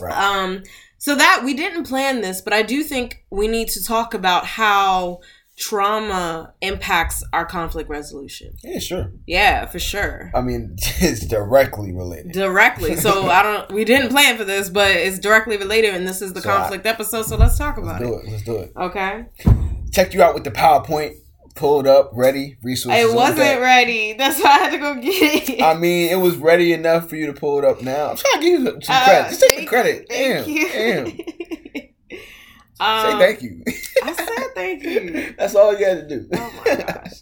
Right. 0.00 0.16
Um, 0.16 0.62
so 0.98 1.14
that 1.16 1.42
we 1.44 1.54
didn't 1.54 1.84
plan 1.88 2.20
this, 2.20 2.40
but 2.40 2.52
I 2.52 2.62
do 2.62 2.82
think 2.82 3.24
we 3.30 3.48
need 3.48 3.68
to 3.70 3.82
talk 3.82 4.14
about 4.14 4.46
how 4.46 5.20
trauma 5.56 6.52
impacts 6.60 7.24
our 7.32 7.44
conflict 7.46 7.88
resolution. 7.88 8.54
yeah, 8.62 8.78
sure. 8.78 9.10
Yeah, 9.26 9.66
for 9.66 9.78
sure. 9.78 10.30
I 10.34 10.40
mean, 10.42 10.76
it's 10.78 11.26
directly 11.26 11.92
related. 11.92 12.32
Directly. 12.32 12.96
So 12.96 13.26
I 13.30 13.42
don't 13.42 13.72
we 13.72 13.84
didn't 13.84 14.10
plan 14.10 14.36
for 14.36 14.44
this, 14.44 14.68
but 14.70 14.90
it's 14.90 15.18
directly 15.18 15.56
related 15.56 15.94
and 15.94 16.06
this 16.06 16.22
is 16.22 16.32
the 16.32 16.40
So 16.42 16.50
I- 16.50 16.56
conflict 16.58 16.86
episode, 16.86 17.24
so 17.26 17.36
let's 17.36 17.58
talk 17.58 17.78
Let's 17.78 17.98
do 17.98 18.14
it. 18.14 18.24
it. 18.26 18.30
Let's 18.30 18.42
do 18.44 18.56
it. 18.58 18.72
Okay. 18.76 19.24
Check 19.92 20.12
you 20.14 20.22
out 20.22 20.34
with 20.34 20.44
the 20.44 20.50
PowerPoint. 20.50 21.14
Pulled 21.54 21.86
up, 21.86 22.10
ready, 22.12 22.58
resources. 22.62 23.02
It 23.02 23.14
wasn't 23.16 23.62
ready. 23.62 24.12
That's 24.12 24.38
why 24.42 24.50
I 24.50 24.58
had 24.58 24.70
to 24.72 24.76
go 24.78 24.94
get 24.96 25.48
it. 25.48 25.62
I 25.62 25.72
mean, 25.72 26.10
it 26.12 26.16
was 26.16 26.36
ready 26.36 26.74
enough 26.74 27.08
for 27.08 27.16
you 27.16 27.24
to 27.28 27.32
pull 27.32 27.58
it 27.58 27.64
up 27.64 27.80
now. 27.80 28.10
I'm 28.10 28.16
trying 28.18 28.34
to 28.34 28.40
give 28.42 28.60
you 28.60 28.66
some 28.82 28.94
Uh, 28.94 29.04
credit. 29.04 29.28
Just 29.30 29.40
take 29.40 29.56
the 29.60 29.64
credit. 29.64 30.06
Thank 30.10 30.44
Damn. 30.44 30.48
you. 30.54 30.68
Damn. 30.68 31.85
um, 32.80 33.00
Say 33.02 33.18
thank 33.18 33.42
you. 33.42 33.62
I 34.02 34.12
said 34.12 34.54
thank 34.54 34.82
you. 34.82 35.34
That's 35.38 35.54
all 35.54 35.78
you 35.78 35.84
had 35.86 36.08
to 36.08 36.18
do. 36.18 36.28
Oh 36.34 36.52
my 36.64 36.76
gosh. 36.76 37.12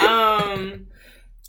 um 0.00 0.86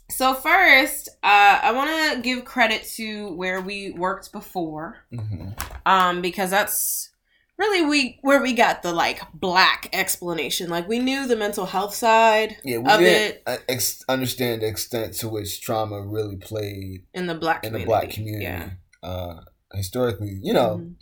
so 0.09 0.33
first 0.33 1.09
uh 1.23 1.59
i 1.61 1.71
want 1.73 1.89
to 2.15 2.21
give 2.21 2.45
credit 2.45 2.83
to 2.85 3.33
where 3.33 3.59
we 3.61 3.91
worked 3.91 4.31
before 4.31 4.95
hmm 5.13 5.49
um 5.85 6.21
because 6.21 6.49
that's 6.49 7.09
really 7.57 7.85
we 7.85 8.17
where 8.21 8.41
we 8.41 8.53
got 8.53 8.81
the 8.81 8.93
like 8.93 9.21
black 9.33 9.89
explanation 9.93 10.69
like 10.69 10.87
we 10.87 10.99
knew 10.99 11.27
the 11.27 11.35
mental 11.35 11.65
health 11.65 11.93
side 11.93 12.55
Yeah, 12.63 12.77
we 12.77 12.89
of 12.89 12.99
didn't 12.99 13.31
it 13.35 13.43
uh, 13.45 13.57
ex- 13.67 14.03
understand 14.07 14.61
the 14.61 14.67
extent 14.67 15.13
to 15.15 15.27
which 15.27 15.61
trauma 15.61 16.01
really 16.01 16.37
played 16.37 17.03
in 17.13 17.27
the 17.27 17.35
black 17.35 17.63
in 17.65 17.71
community. 17.73 17.83
the 17.83 17.87
black 17.87 18.09
community. 18.09 18.45
yeah 18.45 18.69
Uh, 19.03 19.41
historically, 19.73 20.39
you 20.41 20.53
know, 20.53 20.95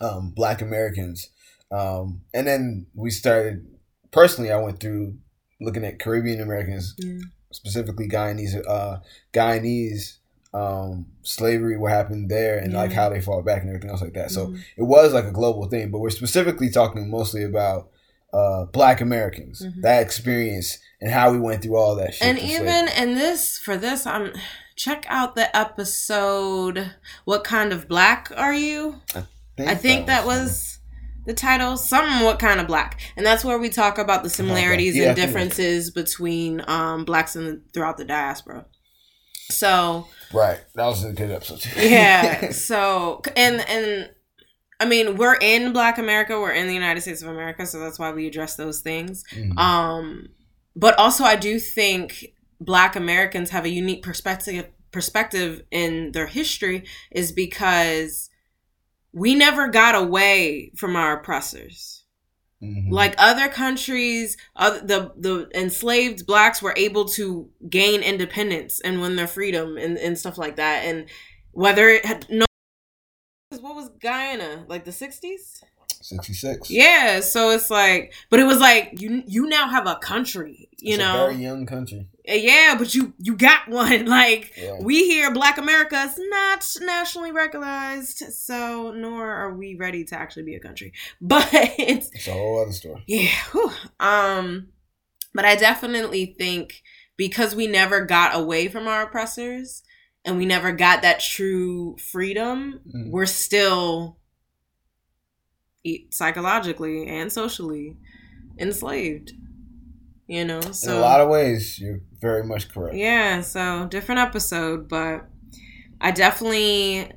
Mhm. 0.00 0.06
um, 0.06 0.30
black 0.36 0.60
Americans. 0.62 1.30
Um, 1.70 2.22
and 2.32 2.46
then 2.46 2.86
we 2.94 3.10
started, 3.10 3.66
personally, 4.12 4.52
I 4.52 4.60
went 4.60 4.80
through 4.80 5.16
looking 5.60 5.84
at 5.84 5.98
Caribbean 5.98 6.40
Americans, 6.40 6.94
Yeah. 6.98 7.18
specifically 7.52 8.08
Guyanese, 8.08 8.62
uh, 8.68 8.98
Guyanese 9.32 10.18
um, 10.54 11.06
slavery, 11.22 11.76
what 11.76 11.92
happened 11.92 12.30
there, 12.30 12.56
and 12.58 12.72
like 12.72 12.90
how 12.92 13.10
they 13.10 13.20
fought 13.20 13.44
back 13.44 13.60
and 13.60 13.68
everything 13.68 13.90
else 13.90 14.00
like 14.00 14.14
that. 14.14 14.30
So 14.30 14.46
Mhm. 14.46 14.60
it 14.78 14.82
was 14.84 15.12
like 15.12 15.24
a 15.26 15.30
global 15.30 15.66
thing, 15.68 15.90
but 15.90 15.98
we're 15.98 16.08
specifically 16.08 16.70
talking 16.70 17.10
mostly 17.10 17.42
about 17.42 17.90
uh, 18.32 18.64
black 18.66 19.00
Americans, 19.00 19.62
Mhm. 19.62 19.82
that 19.82 20.02
experience, 20.02 20.78
and 21.00 21.10
how 21.10 21.30
we 21.30 21.38
went 21.38 21.62
through 21.62 21.76
all 21.76 21.94
that 21.96 22.12
shit. 22.14 22.26
and 22.26 22.38
even 22.38 22.66
slavery. 22.86 22.92
and 22.96 23.16
this 23.16 23.56
for 23.58 23.76
this 23.78 24.04
i'm 24.06 24.32
check 24.74 25.06
out 25.08 25.36
the 25.36 25.56
episode 25.56 26.90
what 27.24 27.44
kind 27.44 27.72
of 27.72 27.88
black 27.88 28.30
are 28.36 28.52
you 28.54 29.00
I 29.58 29.74
think 29.74 30.06
that 30.06 30.26
was 30.26 30.75
the 31.26 31.34
title. 31.34 31.76
somewhat 31.76 32.38
kind 32.38 32.60
of 32.60 32.66
black, 32.66 33.00
and 33.16 33.26
that's 33.26 33.44
where 33.44 33.58
we 33.58 33.68
talk 33.68 33.98
about 33.98 34.22
the 34.22 34.30
similarities 34.30 34.96
Yeah, 34.96 35.08
and 35.08 35.16
differences 35.16 35.90
between 35.90 36.62
um, 36.68 37.04
blacks 37.04 37.36
and 37.36 37.62
throughout 37.74 37.98
the 37.98 38.04
diaspora. 38.04 38.66
So 39.50 40.06
right. 40.32 40.60
That 40.74 40.86
was 40.86 41.04
a 41.04 41.12
good 41.12 41.30
episode 41.30 41.60
too. 41.60 41.88
yeah, 41.88 42.50
so 42.68 43.22
and 43.36 43.60
and 43.68 44.10
I 44.80 44.86
mean 44.86 45.16
we're 45.16 45.36
in 45.40 45.72
Black 45.72 45.98
America, 45.98 46.38
we're 46.40 46.52
in 46.52 46.66
the 46.66 46.74
United 46.74 47.00
States 47.02 47.22
of 47.22 47.28
America, 47.28 47.66
so 47.66 47.78
that's 47.78 47.98
why 47.98 48.10
we 48.12 48.26
address 48.26 48.56
those 48.56 48.80
things. 48.80 49.22
Mhm. 49.34 49.56
Um, 49.58 50.28
but 50.74 50.98
also 50.98 51.24
I 51.24 51.36
do 51.36 51.58
think 51.60 52.26
Black 52.60 52.96
Americans 52.96 53.50
have 53.50 53.64
a 53.64 53.68
unique 53.70 54.02
perspective 54.02 54.66
perspective 54.92 55.62
in 55.70 56.12
their 56.12 56.26
history 56.26 56.84
is 57.10 57.30
because 57.30 58.30
we 59.16 59.34
never 59.34 59.68
got 59.68 59.94
away 59.94 60.70
from 60.76 60.94
our 60.94 61.18
oppressors. 61.18 62.04
Mhm. 62.62 62.90
Like 62.90 63.14
other 63.18 63.48
countries, 63.48 64.36
other, 64.56 64.80
the 64.80 65.12
the 65.16 65.50
enslaved 65.54 66.26
blacks 66.26 66.60
were 66.62 66.74
able 66.76 67.06
to 67.10 67.50
gain 67.70 68.02
independence 68.02 68.80
and 68.80 69.00
win 69.00 69.16
their 69.16 69.26
freedom 69.26 69.78
and, 69.78 69.96
and 69.98 70.18
stuff 70.18 70.38
like 70.38 70.56
that. 70.56 70.84
And 70.84 71.06
whether 71.52 71.88
it 71.88 72.04
had 72.04 72.26
no, 72.30 72.44
what 73.60 73.74
was 73.74 73.88
Guyana 74.00 74.64
like 74.68 74.84
the 74.84 74.92
sixties? 74.92 75.62
66. 76.06 76.70
Yeah, 76.70 77.20
so 77.20 77.50
it's 77.50 77.70
like, 77.70 78.12
but 78.30 78.40
it 78.40 78.44
was 78.44 78.58
like 78.60 79.00
you 79.00 79.22
you 79.26 79.46
now 79.48 79.68
have 79.68 79.86
a 79.86 79.96
country, 79.96 80.68
you 80.78 80.94
It's 80.94 80.98
know. 80.98 81.24
a 81.26 81.28
very 81.30 81.42
young 81.42 81.66
country. 81.66 82.08
yeah, 82.24 82.76
but 82.78 82.94
you 82.94 83.12
you 83.18 83.36
got 83.36 83.68
one. 83.68 84.06
Like 84.06 84.52
Yeah. 84.56 84.78
we 84.80 85.06
here, 85.06 85.32
Black 85.32 85.58
America 85.58 85.96
is 86.02 86.18
not 86.30 86.64
nationally 86.80 87.32
recognized, 87.32 88.18
so 88.32 88.92
nor 88.92 89.30
are 89.30 89.54
we 89.54 89.74
ready 89.74 90.04
to 90.04 90.18
actually 90.18 90.44
be 90.44 90.54
a 90.54 90.60
country. 90.60 90.92
But 91.20 91.48
it's 91.52 92.10
It's 92.12 92.28
a 92.28 92.32
whole 92.32 92.60
other 92.62 92.72
story. 92.72 93.02
yeah, 93.06 93.28
whew. 93.52 93.72
um, 94.00 94.68
but 95.34 95.44
I 95.44 95.56
definitely 95.56 96.34
think 96.38 96.82
because 97.16 97.54
we 97.54 97.66
never 97.66 98.04
got 98.04 98.34
away 98.34 98.68
from 98.68 98.86
our 98.88 99.02
oppressors 99.02 99.82
and 100.24 100.36
we 100.38 100.44
never 100.46 100.72
got 100.72 101.02
that 101.02 101.20
true 101.20 101.96
freedom, 101.98 102.80
Mm. 102.94 103.10
we're 103.10 103.26
still 103.26 104.18
psychologically 106.10 107.06
and 107.06 107.32
socially 107.32 107.96
enslaved. 108.58 109.32
You 110.28 110.44
know, 110.44 110.60
so 110.60 110.90
In 110.92 110.96
a 110.96 111.00
lot 111.00 111.20
of 111.20 111.28
ways, 111.28 111.78
you're 111.78 112.00
very 112.20 112.42
much 112.42 112.68
correct. 112.68 112.96
yeah, 112.96 113.40
so 113.42 113.86
different 113.88 114.20
episode, 114.20 114.88
but 114.88 115.28
I 116.00 116.10
definitely 116.10 117.12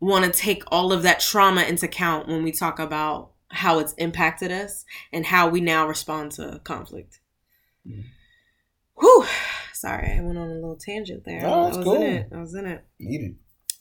want 0.00 0.26
to 0.26 0.30
take 0.30 0.62
all 0.70 0.92
of 0.92 1.02
that 1.04 1.20
trauma 1.20 1.62
into 1.62 1.86
account 1.86 2.28
when 2.28 2.42
we 2.42 2.52
talk 2.52 2.78
about 2.78 3.32
how 3.48 3.78
it's 3.78 3.94
impacted 3.94 4.52
us 4.52 4.84
and 5.12 5.24
how 5.26 5.48
we 5.48 5.60
now 5.62 5.88
respond 5.88 6.32
to 6.32 6.60
conflict. 6.62 7.20
Mhm. 7.88 8.04
Whew. 8.98 9.24
Sorry, 9.72 10.12
I 10.18 10.20
went 10.20 10.36
on 10.36 10.50
a 10.50 10.54
little 10.54 10.76
tangent 10.76 11.24
there. 11.24 11.40
No, 11.40 11.64
that's 11.64 11.76
I 11.76 11.78
was 11.78 11.84
cool. 11.84 12.02
in 12.02 12.02
it. 12.02 12.28
I 12.34 12.38
was 12.40 12.54
in 12.54 12.66
it. 12.66 12.84
Needed. 12.98 13.36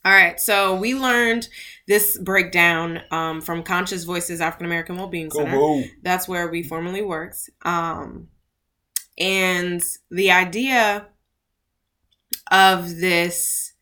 All 0.05 0.11
right, 0.13 0.39
so 0.39 0.75
we 0.75 0.95
learned 0.95 1.49
this 1.87 2.17
breakdown 2.17 3.01
um, 3.11 3.41
from 3.41 3.63
Conscious 3.63 4.05
Voices 4.05 4.39
African 4.41 4.65
American 4.65 4.95
Wellbeing 4.97 5.29
Center 5.29 5.51
go. 5.57 5.83
that's 6.01 6.27
where 6.27 6.47
we 6.49 6.63
formerly 6.63 7.01
worked 7.01 7.49
um 7.65 8.27
and 9.19 9.83
the 10.09 10.31
idea 10.31 11.07
of 12.51 12.97
this 12.99 13.73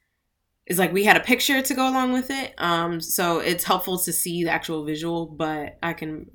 is 0.65 0.79
like 0.79 0.91
we 0.91 1.03
had 1.03 1.15
a 1.17 1.21
picture 1.21 1.62
to 1.62 1.74
go 1.74 1.88
along 1.89 2.12
with 2.13 2.29
it 2.31 2.53
um 2.57 3.00
so 3.00 3.39
it's 3.39 3.63
helpful 3.63 3.97
to 4.00 4.12
see 4.12 4.43
the 4.43 4.50
actual 4.50 4.83
visual 4.83 5.25
but 5.27 5.77
i 5.83 5.93
can 5.93 6.29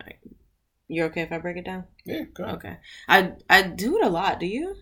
you're 0.89 1.07
okay 1.07 1.23
if 1.23 1.33
i 1.33 1.39
break 1.39 1.57
it 1.57 1.65
down 1.65 1.85
Yeah, 2.05 2.23
go. 2.33 2.45
ahead. 2.45 2.55
okay 2.57 2.77
i 3.09 3.33
i 3.51 3.63
do 3.63 3.99
it 3.99 4.05
a 4.07 4.09
lot 4.09 4.39
do 4.41 4.47
you 4.47 4.77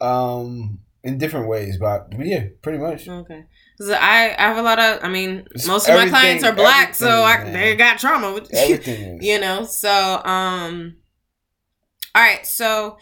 Um, 0.00 0.80
in 1.04 1.18
different 1.18 1.48
ways, 1.48 1.78
but 1.78 2.08
yeah, 2.18 2.46
pretty 2.62 2.78
much. 2.78 3.08
okay 3.08 3.44
because 3.80 3.94
I, 3.98 4.34
I 4.38 4.42
have 4.42 4.58
a 4.58 4.62
lot 4.62 4.78
of 4.78 5.02
i 5.02 5.08
mean 5.08 5.48
most 5.66 5.88
of 5.88 5.94
my 5.94 6.08
clients 6.08 6.44
are 6.44 6.52
black 6.52 6.94
so 6.94 7.22
I, 7.22 7.44
they 7.44 7.74
got 7.76 7.98
trauma 7.98 8.38
Everything 8.52 9.22
you 9.22 9.40
know 9.40 9.64
so 9.64 10.22
um 10.24 10.96
all 12.14 12.22
right 12.22 12.46
so 12.46 12.98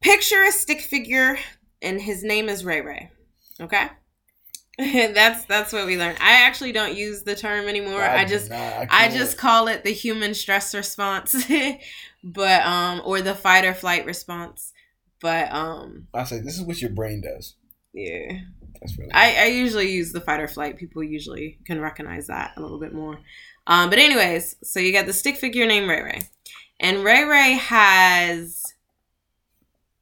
picture 0.00 0.44
a 0.44 0.52
stick 0.52 0.80
figure 0.80 1.36
and 1.82 2.00
his 2.00 2.22
name 2.22 2.48
is 2.48 2.64
ray 2.64 2.80
ray 2.80 3.10
okay? 3.60 3.88
That's 4.78 5.44
that's 5.44 5.72
what 5.72 5.86
we 5.86 5.98
learned. 5.98 6.16
I 6.18 6.46
actually 6.46 6.72
don't 6.72 6.96
use 6.96 7.24
the 7.24 7.36
term 7.36 7.66
anymore. 7.68 8.02
I, 8.02 8.24
do 8.24 8.30
just 8.30 8.50
i 8.50 8.86
can't. 8.86 9.12
just 9.12 9.36
call 9.36 9.68
it 9.68 9.84
the 9.84 9.92
human 9.92 10.32
stress 10.32 10.74
response 10.74 11.46
but 12.24 12.62
um 12.64 13.02
or 13.04 13.20
the 13.20 13.34
fight 13.34 13.66
or 13.66 13.74
flight 13.74 14.06
response 14.06 14.72
but 15.20 15.52
um 15.52 16.08
I 16.14 16.24
say 16.24 16.40
this 16.40 16.58
is 16.58 16.62
what 16.62 16.80
your 16.80 16.90
brain 16.90 17.20
does. 17.20 17.54
yeah 17.92 18.40
That's 18.82 18.98
really. 18.98 19.12
I, 19.12 19.44
I 19.44 19.46
usually 19.46 19.90
use 19.92 20.12
the 20.12 20.20
fight 20.20 20.40
or 20.40 20.48
flight. 20.48 20.76
People 20.78 21.02
usually 21.04 21.58
can 21.66 21.80
recognize 21.80 22.26
that 22.26 22.52
a 22.56 22.60
little 22.60 22.80
bit 22.80 22.92
more. 22.94 23.18
Um, 23.66 23.90
but 23.90 23.98
anyways, 23.98 24.56
so 24.62 24.80
you 24.80 24.92
got 24.92 25.06
the 25.06 25.12
stick 25.12 25.36
figure 25.36 25.66
named 25.66 25.88
Ray 25.88 26.02
Ray, 26.02 26.22
and 26.80 27.04
Ray 27.04 27.24
Ray 27.24 27.52
has 27.54 28.62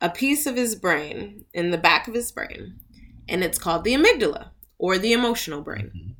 a 0.00 0.10
piece 0.10 0.46
of 0.46 0.56
his 0.56 0.74
brain 0.74 1.44
in 1.54 1.70
the 1.70 1.78
back 1.78 2.08
of 2.08 2.14
his 2.14 2.32
brain, 2.32 2.80
and 3.28 3.42
it's 3.44 3.58
called 3.58 3.84
the 3.84 3.94
amygdala 3.94 4.50
or 4.78 4.98
the 4.98 5.12
emotional 5.12 5.62
brain. 5.62 5.90
Mhm. 5.94 6.14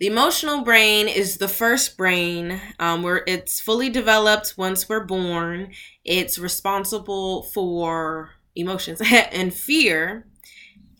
The 0.00 0.06
emotional 0.08 0.62
brain 0.62 1.08
is 1.08 1.38
the 1.38 1.48
first 1.48 1.96
brain 1.96 2.60
um, 2.78 3.02
where 3.02 3.22
it's 3.26 3.60
fully 3.60 3.88
developed 3.88 4.54
once 4.56 4.88
we're 4.88 5.04
born. 5.04 5.72
It's 6.04 6.38
responsible 6.38 7.44
for 7.44 8.30
emotions 8.56 9.00
and 9.32 9.54
fear. 9.54 10.26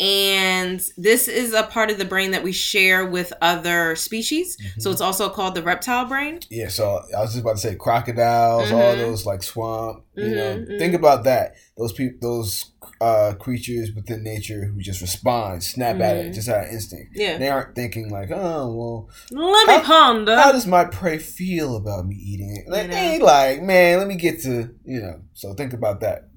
And 0.00 0.80
this 0.96 1.28
is 1.28 1.52
a 1.52 1.62
part 1.64 1.90
of 1.90 1.98
the 1.98 2.04
brain 2.04 2.32
that 2.32 2.42
we 2.42 2.52
share 2.52 3.06
with 3.06 3.32
other 3.40 3.94
species. 3.96 4.56
So 4.78 4.88
Mhm. 4.90 4.92
it's 4.92 5.00
also 5.00 5.28
called 5.28 5.54
the 5.54 5.62
reptile 5.62 6.04
brain. 6.06 6.40
Yeah, 6.50 6.68
so 6.68 7.00
I 7.16 7.20
was 7.20 7.30
just 7.30 7.42
about 7.42 7.56
to 7.56 7.60
say 7.62 7.74
crocodiles, 7.76 8.70
all 8.72 8.94
Mhm. 8.94 8.98
those 8.98 9.24
like 9.26 9.42
swamp. 9.42 10.02
You 10.16 10.34
know, 10.34 10.56
Mhm, 10.58 10.78
think 10.78 10.94
about 10.94 11.24
that. 11.24 11.54
Those 11.76 11.92
people, 11.92 12.18
those 12.20 12.66
uh, 13.00 13.34
creatures 13.38 13.90
within 13.94 14.22
nature 14.22 14.64
who 14.66 14.80
just 14.80 15.00
respond, 15.00 15.62
snap 15.62 16.00
at 16.00 16.16
it, 16.16 16.30
Mhm. 16.30 16.34
just 16.34 16.48
out 16.48 16.64
of 16.66 16.70
instinct. 16.72 17.12
Yeah. 17.14 17.36
They 17.38 17.48
aren't 17.48 17.74
thinking 17.74 18.08
like, 18.08 18.30
oh 18.30 18.72
well 18.72 19.08
Let 19.30 19.66
me 19.80 19.84
ponder. 19.84 20.36
how 20.36 20.52
does 20.52 20.66
my 20.66 20.84
prey 20.84 21.18
feel 21.18 21.76
about 21.76 22.06
me 22.06 22.14
eating 22.14 22.56
it? 22.56 22.70
Like, 22.70 22.82
You 22.84 22.88
know? 22.88 22.94
they 22.94 23.18
like, 23.18 23.62
man, 23.62 23.98
let 23.98 24.06
me 24.06 24.16
get 24.16 24.40
to 24.42 24.70
you 24.86 25.00
know. 25.00 25.20
So 25.34 25.54
think 25.54 25.72
about 25.72 26.00
that. 26.00 26.28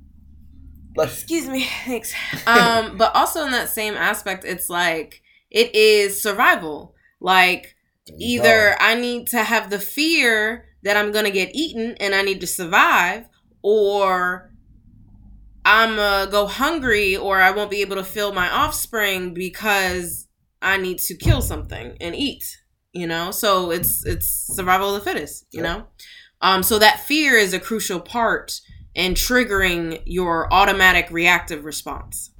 Excuse 1.04 1.48
me. 1.48 1.66
Thanks. 1.86 2.13
Um, 2.46 2.98
but 2.98 3.16
also 3.16 3.46
in 3.46 3.51
that 3.51 3.70
same 3.70 3.94
aspect, 3.96 4.46
it's 4.46 4.70
like 4.70 5.22
it 5.50 5.74
is 5.75 6.22
survival. 6.22 6.96
Like 7.20 7.75
either. 8.20 8.75
I 8.80 8.96
need 8.96 9.27
to 9.27 9.44
have 9.44 9.70
the 9.70 9.80
fear 9.80 10.66
that 10.84 10.98
I'm 10.98 11.12
gonna 11.12 11.32
get 11.32 11.56
eaten 11.56 11.96
and 12.00 12.16
I 12.16 12.22
need 12.22 12.42
to 12.42 12.48
survive, 12.48 13.27
or 13.62 14.51
I'm 15.66 15.96
gonna 15.98 16.30
go 16.32 16.48
hungry 16.48 17.16
or 17.18 17.42
I 17.42 17.51
won't 17.51 17.72
be 17.72 17.82
able 17.82 17.98
to 17.98 18.04
fill 18.04 18.32
my 18.34 18.50
offspring 18.50 19.34
because 19.34 20.27
I 20.62 20.77
need 20.77 21.00
to 21.00 21.16
kill 21.16 21.42
something 21.42 21.98
and 22.00 22.16
eat. 22.16 22.44
You 22.94 23.06
know, 23.08 23.32
so 23.32 23.72
it's 23.72 24.06
it's 24.06 24.27
survival 24.56 24.96
of 24.96 25.04
the 25.04 25.12
fittest. 25.12 25.46
You 25.51 25.62
Yep. 25.62 25.77
know, 25.77 25.88
um, 26.42 26.63
so 26.63 26.80
that 26.80 27.01
fear 27.01 27.36
is 27.36 27.54
a 27.54 27.60
crucial 27.60 28.00
part 28.00 28.60
in 28.98 29.13
triggering 29.13 30.01
your 30.06 30.51
automatic 30.51 31.08
reactive 31.12 31.63
response. 31.63 32.32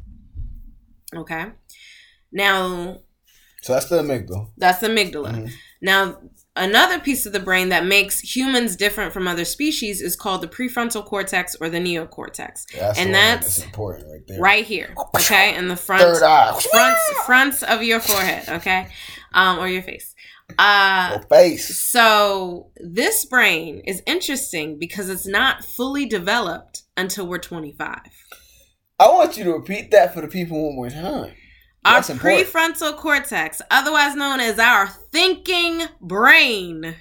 Okay, 1.16 1.46
now 2.34 2.98
So 3.62 3.74
that's 3.74 3.88
the 3.88 4.02
amygdala. 4.02 4.50
that's 4.58 4.80
the 4.80 4.88
amygdala. 4.88 5.32
Mhm. 5.36 5.52
Now, 5.82 6.18
another 6.56 7.00
piece 7.00 7.26
of 7.28 7.34
the 7.34 7.40
brain 7.40 7.70
that 7.70 7.86
makes 7.86 8.20
humans 8.20 8.76
different 8.76 9.14
from 9.14 9.28
other 9.28 9.46
species 9.46 10.02
is 10.02 10.16
called 10.16 10.42
the 10.42 10.48
prefrontal 10.48 11.06
cortex 11.06 11.56
or 11.62 11.70
the 11.70 11.78
neocortex, 11.78 12.66
That's 12.78 12.98
And 13.00 13.10
one 13.10 13.14
that's 13.14 13.64
important 13.64 14.12
right 14.12 14.22
there. 14.28 14.40
right 14.42 14.66
here. 14.66 14.94
Okay, 15.16 15.56
in 15.56 15.68
the 15.70 15.78
front, 15.78 16.02
Third 16.02 16.24
eye. 16.24 16.60
front, 16.72 16.98
fronts 17.26 17.64
of 17.64 17.84
your 17.84 18.00
forehead. 18.00 18.50
Okay, 18.50 18.88
um, 19.34 19.60
or 19.60 19.68
your 19.70 19.84
face. 19.84 20.14
Uh, 20.58 21.20
face. 21.30 21.78
so 21.80 22.72
this 22.78 23.26
brain 23.26 23.82
is 23.86 24.02
interesting 24.06 24.80
because 24.80 25.10
it's 25.10 25.28
not 25.28 25.64
fully 25.64 26.06
developed 26.06 26.84
until 26.96 27.28
we're 27.28 27.38
25. 27.38 28.00
I 29.00 29.10
want 29.10 29.38
you 29.38 29.44
to 29.44 29.54
repeat 29.54 29.92
that 29.92 30.14
for 30.14 30.22
the 30.22 30.28
people 30.28 30.66
one 30.66 30.76
more 30.76 30.90
time. 30.90 31.34
Our 31.86 31.96
That's 31.96 32.10
important. 32.10 32.48
prefrontal 32.48 32.98
cortex, 32.98 33.62
otherwise 33.70 34.16
known 34.16 34.40
as 34.40 34.58
our 34.58 34.88
thinking 34.88 35.84
brain, 36.02 36.96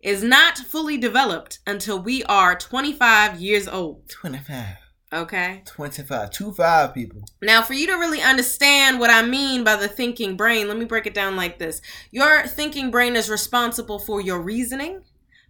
is 0.00 0.22
not 0.22 0.58
fully 0.58 0.96
developed 0.96 1.58
until 1.66 2.00
we 2.00 2.22
are 2.24 2.54
25 2.54 3.40
years 3.40 3.66
old. 3.66 4.08
25. 4.08 4.76
Okay? 5.14 5.62
25. 5.64 6.30
Two 6.30 6.52
five 6.52 6.92
people. 6.92 7.22
Now, 7.40 7.62
for 7.62 7.72
you 7.72 7.86
to 7.86 7.94
really 7.94 8.20
understand 8.20 8.98
what 8.98 9.10
I 9.10 9.22
mean 9.22 9.62
by 9.62 9.76
the 9.76 9.86
thinking 9.86 10.36
brain, 10.36 10.66
let 10.66 10.76
me 10.76 10.84
break 10.84 11.06
it 11.06 11.14
down 11.14 11.36
like 11.36 11.58
this 11.58 11.80
Your 12.10 12.46
thinking 12.46 12.90
brain 12.90 13.14
is 13.14 13.30
responsible 13.30 14.00
for 14.00 14.20
your 14.20 14.40
reasoning, 14.40 15.02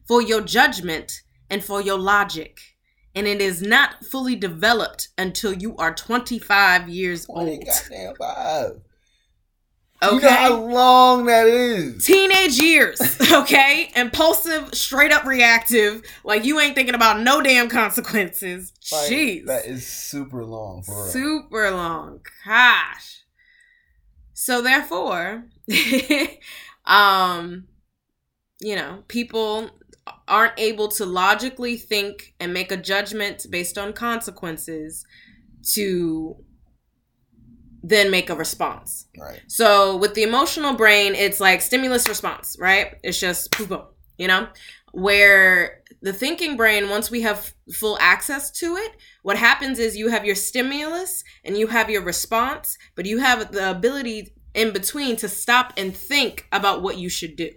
for 0.07 0.21
your 0.21 0.43
judgment, 0.43 1.23
and 1.49 1.65
for 1.65 1.81
your 1.81 1.99
logic. 1.99 2.61
And 3.15 3.27
it 3.27 3.41
is 3.41 3.63
not 3.63 4.05
fully 4.05 4.37
developed 4.37 5.09
until 5.17 5.53
you 5.53 5.77
are 5.77 5.95
25 5.95 6.89
years 6.89 7.27
20 7.27 7.51
old. 7.51 7.65
goddamn 7.65 8.15
five. 8.17 8.81
You 10.03 10.09
Okay? 10.19 10.27
know 10.27 10.33
how 10.33 10.61
long 10.61 11.27
that 11.27 11.47
is. 11.47 12.05
teenage 12.05 12.59
years, 12.59 13.01
okay? 13.33 13.91
Impulsive, 13.97 14.75
straight 14.75 15.13
up 15.13 15.25
reactive, 15.25 16.03
like 16.25 16.45
you 16.45 16.61
ain't 16.61 16.75
thinking 16.75 16.95
about 16.95 17.21
no 17.21 17.41
damn 17.41 17.69
consequences. 17.71 18.73
Like, 18.93 19.11
Jeez. 19.11 19.47
That 19.47 19.65
is 19.67 19.87
super 19.87 20.45
long. 20.45 20.83
Super 20.83 21.71
long. 21.71 22.21
Gosh. 22.45 23.23
So 24.35 24.61
therefore, 24.61 25.45
um, 26.85 27.67
you 28.61 28.77
know, 28.77 29.05
people 29.09 29.71
aren't 30.29 30.59
able 30.59 30.89
to 30.89 31.07
logically 31.07 31.77
think 31.77 32.35
and 32.41 32.53
make 32.53 32.71
a 32.71 32.77
judgment 32.77 33.47
based 33.49 33.79
on 33.79 33.93
consequences 33.95 35.07
to 35.73 36.37
then 37.85 38.11
make 38.11 38.31
a 38.31 38.35
response. 38.35 39.07
Right. 39.19 39.43
So 39.47 39.99
with 39.99 40.15
the 40.15 40.23
emotional 40.23 40.75
brain, 40.75 41.15
it's 41.15 41.39
like 41.39 41.61
stimulus 41.61 42.09
response, 42.09 42.57
right? 42.59 42.95
It's 43.03 43.21
just 43.21 43.57
boom, 43.57 43.67
boom, 43.67 43.83
you 44.17 44.27
know? 44.27 44.49
Where 44.93 45.83
the 46.01 46.13
thinking 46.13 46.57
brain, 46.57 46.89
once 46.89 47.11
we 47.11 47.21
have 47.23 47.53
full 47.75 47.99
access 48.01 48.51
to 48.53 48.77
it, 48.77 48.93
what 49.23 49.37
happens 49.37 49.79
is 49.79 49.99
you 49.99 50.09
have 50.09 50.25
your 50.25 50.35
stimulus 50.35 51.25
and 51.45 51.59
you 51.59 51.67
have 51.67 51.91
your 51.91 52.03
response, 52.03 52.79
but 52.95 53.05
you 53.05 53.19
have 53.19 53.53
the 53.53 53.71
ability 53.71 54.33
in 54.55 54.73
between 54.73 55.17
to 55.17 55.29
stop 55.29 55.75
and 55.77 55.95
think 55.95 56.49
about 56.53 56.81
what 56.81 56.97
you 56.97 57.11
should 57.11 57.37
do. 57.37 57.51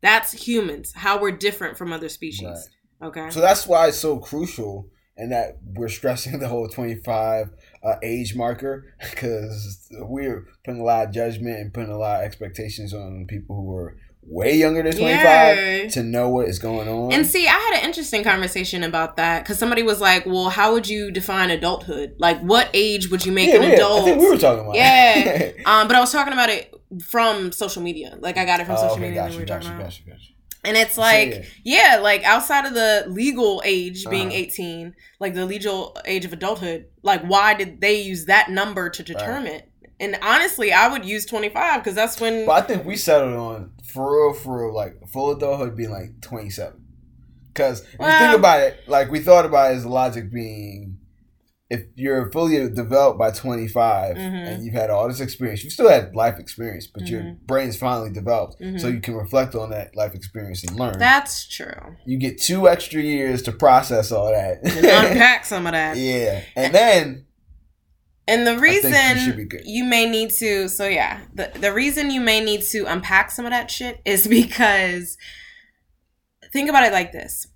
That's 0.00 0.32
humans, 0.32 0.94
how 0.94 1.20
we're 1.20 1.32
different 1.32 1.76
from 1.76 1.92
other 1.92 2.08
species. 2.08 2.70
Okay. 3.02 3.28
So 3.28 3.40
that's 3.40 3.66
why 3.66 3.88
it's 3.88 3.98
so 3.98 4.18
crucial, 4.18 4.88
and 5.18 5.32
that 5.32 5.58
we're 5.62 5.88
stressing 5.88 6.38
the 6.38 6.48
whole 6.48 6.66
25 6.66 7.50
uh, 7.82 7.96
age 8.02 8.34
marker 8.34 8.94
because 9.10 9.88
we're 9.90 10.46
putting 10.64 10.80
a 10.80 10.84
lot 10.84 11.08
of 11.08 11.14
judgment 11.14 11.58
and 11.58 11.72
putting 11.72 11.90
a 11.90 11.98
lot 11.98 12.20
of 12.20 12.26
expectations 12.26 12.92
on 12.92 13.26
people 13.26 13.56
who 13.56 13.74
are 13.74 13.96
way 14.22 14.54
younger 14.54 14.82
than 14.82 14.92
25 14.92 15.16
Yeah. 15.22 15.88
to 15.88 16.02
know 16.02 16.28
what 16.28 16.48
is 16.48 16.58
going 16.58 16.88
on. 16.88 17.12
And 17.12 17.26
see, 17.26 17.46
I 17.48 17.52
had 17.52 17.78
an 17.80 17.86
interesting 17.86 18.22
conversation 18.22 18.82
about 18.84 19.16
that 19.16 19.42
because 19.42 19.58
somebody 19.58 19.82
was 19.82 20.00
like, 20.00 20.26
"Well, 20.26 20.50
how 20.50 20.72
would 20.72 20.88
you 20.88 21.10
define 21.10 21.50
adulthood? 21.50 22.14
Like, 22.18 22.38
what 22.40 22.68
age 22.74 23.10
would 23.10 23.24
you 23.24 23.32
make 23.32 23.48
yeah, 23.48 23.56
an 23.56 23.62
yeah, 23.62 23.74
adult?" 23.74 24.02
I 24.02 24.04
think 24.04 24.20
we 24.20 24.28
were 24.28 24.36
talking 24.36 24.64
about. 24.64 24.76
Yeah. 24.76 25.52
um, 25.66 25.88
but 25.88 25.96
I 25.96 26.00
was 26.00 26.12
talking 26.12 26.32
about 26.32 26.50
it 26.50 26.72
from 27.02 27.50
social 27.50 27.82
media. 27.82 28.16
Like, 28.20 28.36
I 28.36 28.44
got 28.44 28.60
it 28.60 28.66
from 28.66 28.76
oh, 28.76 28.80
social 28.80 28.92
okay, 28.92 29.02
media. 29.02 29.22
got 29.22 29.24
and 29.26 29.30
we 29.32 29.36
you, 29.36 29.40
were 29.40 29.46
got 29.46 29.62
talking 29.62 30.10
you, 30.64 30.68
about. 30.68 30.72
got 30.72 30.72
you, 30.72 30.72
got 30.72 30.72
you. 30.72 30.72
And 30.72 30.76
it's 30.76 30.94
So, 30.94 31.00
like, 31.00 31.30
yeah. 31.30 31.44
yeah, 31.64 31.96
like 32.02 32.22
outside 32.24 32.66
of 32.66 32.74
the 32.74 33.04
legal 33.08 33.62
age 33.64 34.08
being 34.08 34.28
Uh-huh. 34.28 34.36
18, 34.36 34.94
like 35.18 35.34
the 35.34 35.46
legal 35.46 35.96
age 36.06 36.24
of 36.24 36.32
adulthood, 36.32 36.86
like 37.02 37.22
why 37.22 37.54
did 37.54 37.80
they 37.80 38.00
use 38.02 38.26
that 38.26 38.50
number 38.50 38.90
to 38.90 39.02
determine? 39.02 39.62
And 39.98 40.18
honestly, 40.22 40.72
I 40.72 40.88
would 40.88 41.04
use 41.04 41.26
25 41.26 41.80
because 41.82 41.94
that's 41.94 42.20
when. 42.20 42.46
But 42.46 42.52
I 42.52 42.66
think 42.66 42.84
we 42.84 42.96
settled 42.96 43.34
on 43.34 43.72
for 43.84 44.28
real, 44.28 44.34
for 44.34 44.66
real, 44.66 44.74
like 44.74 45.08
full 45.08 45.30
adulthood 45.32 45.76
being 45.76 45.90
like 45.90 46.20
27. 46.22 46.80
Because 47.52 47.82
if 47.82 48.00
you 48.00 48.06
think 48.06 48.34
about 48.38 48.60
it, 48.60 48.88
like 48.88 49.10
we 49.10 49.20
thought 49.20 49.44
about 49.44 49.72
it 49.72 49.76
as 49.76 49.86
logic 49.86 50.32
being 50.32 50.99
if 51.70 51.82
you're 51.94 52.30
fully 52.32 52.68
developed 52.68 53.16
by 53.16 53.30
25 53.30 54.16
Mhm. 54.16 54.18
and 54.48 54.64
you've 54.64 54.74
had 54.74 54.90
all 54.90 55.06
this 55.06 55.20
experience, 55.20 55.62
you've 55.62 55.72
still 55.72 55.88
had 55.88 56.16
life 56.16 56.36
experience, 56.40 56.88
but 56.88 57.06
your 57.06 57.20
Mhm. 57.22 57.38
brain's 57.46 57.76
finally 57.76 58.10
developed. 58.10 58.56
So 58.58 58.64
Mhm. 58.88 58.94
you 58.94 59.00
can 59.00 59.14
reflect 59.14 59.54
on 59.54 59.70
that 59.70 59.94
life 59.94 60.14
experience 60.16 60.64
and 60.64 60.76
learn. 60.76 60.98
That's 60.98 61.46
true. 61.46 61.96
you 62.04 62.18
get 62.18 62.40
two 62.40 62.68
extra 62.68 63.00
years 63.00 63.42
to 63.42 63.52
process 63.52 64.10
all 64.10 64.32
that. 64.32 64.58
And 64.64 64.84
unpack 64.84 65.44
some 65.52 65.64
of 65.66 65.72
that. 65.72 65.96
yeah. 65.96 66.42
And 66.56 66.74
then 66.74 67.26
And 68.26 68.44
the 68.46 68.54
you 68.54 68.60
reason 68.60 69.46
good. 69.48 69.62
you 69.64 69.84
may 69.84 70.06
need 70.10 70.30
to, 70.32 70.68
so 70.68 70.88
yeah, 70.88 71.20
the, 71.34 71.52
the 71.54 71.72
reason 71.72 72.10
you 72.10 72.20
may 72.20 72.40
need 72.40 72.62
to 72.62 72.84
unpack 72.86 73.30
some 73.30 73.44
of 73.44 73.52
that 73.52 73.70
shit 73.70 74.00
is 74.04 74.26
because 74.38 75.16
think 76.52 76.68
about 76.68 76.82
it 76.84 76.92
like 76.92 77.12
this. 77.12 77.46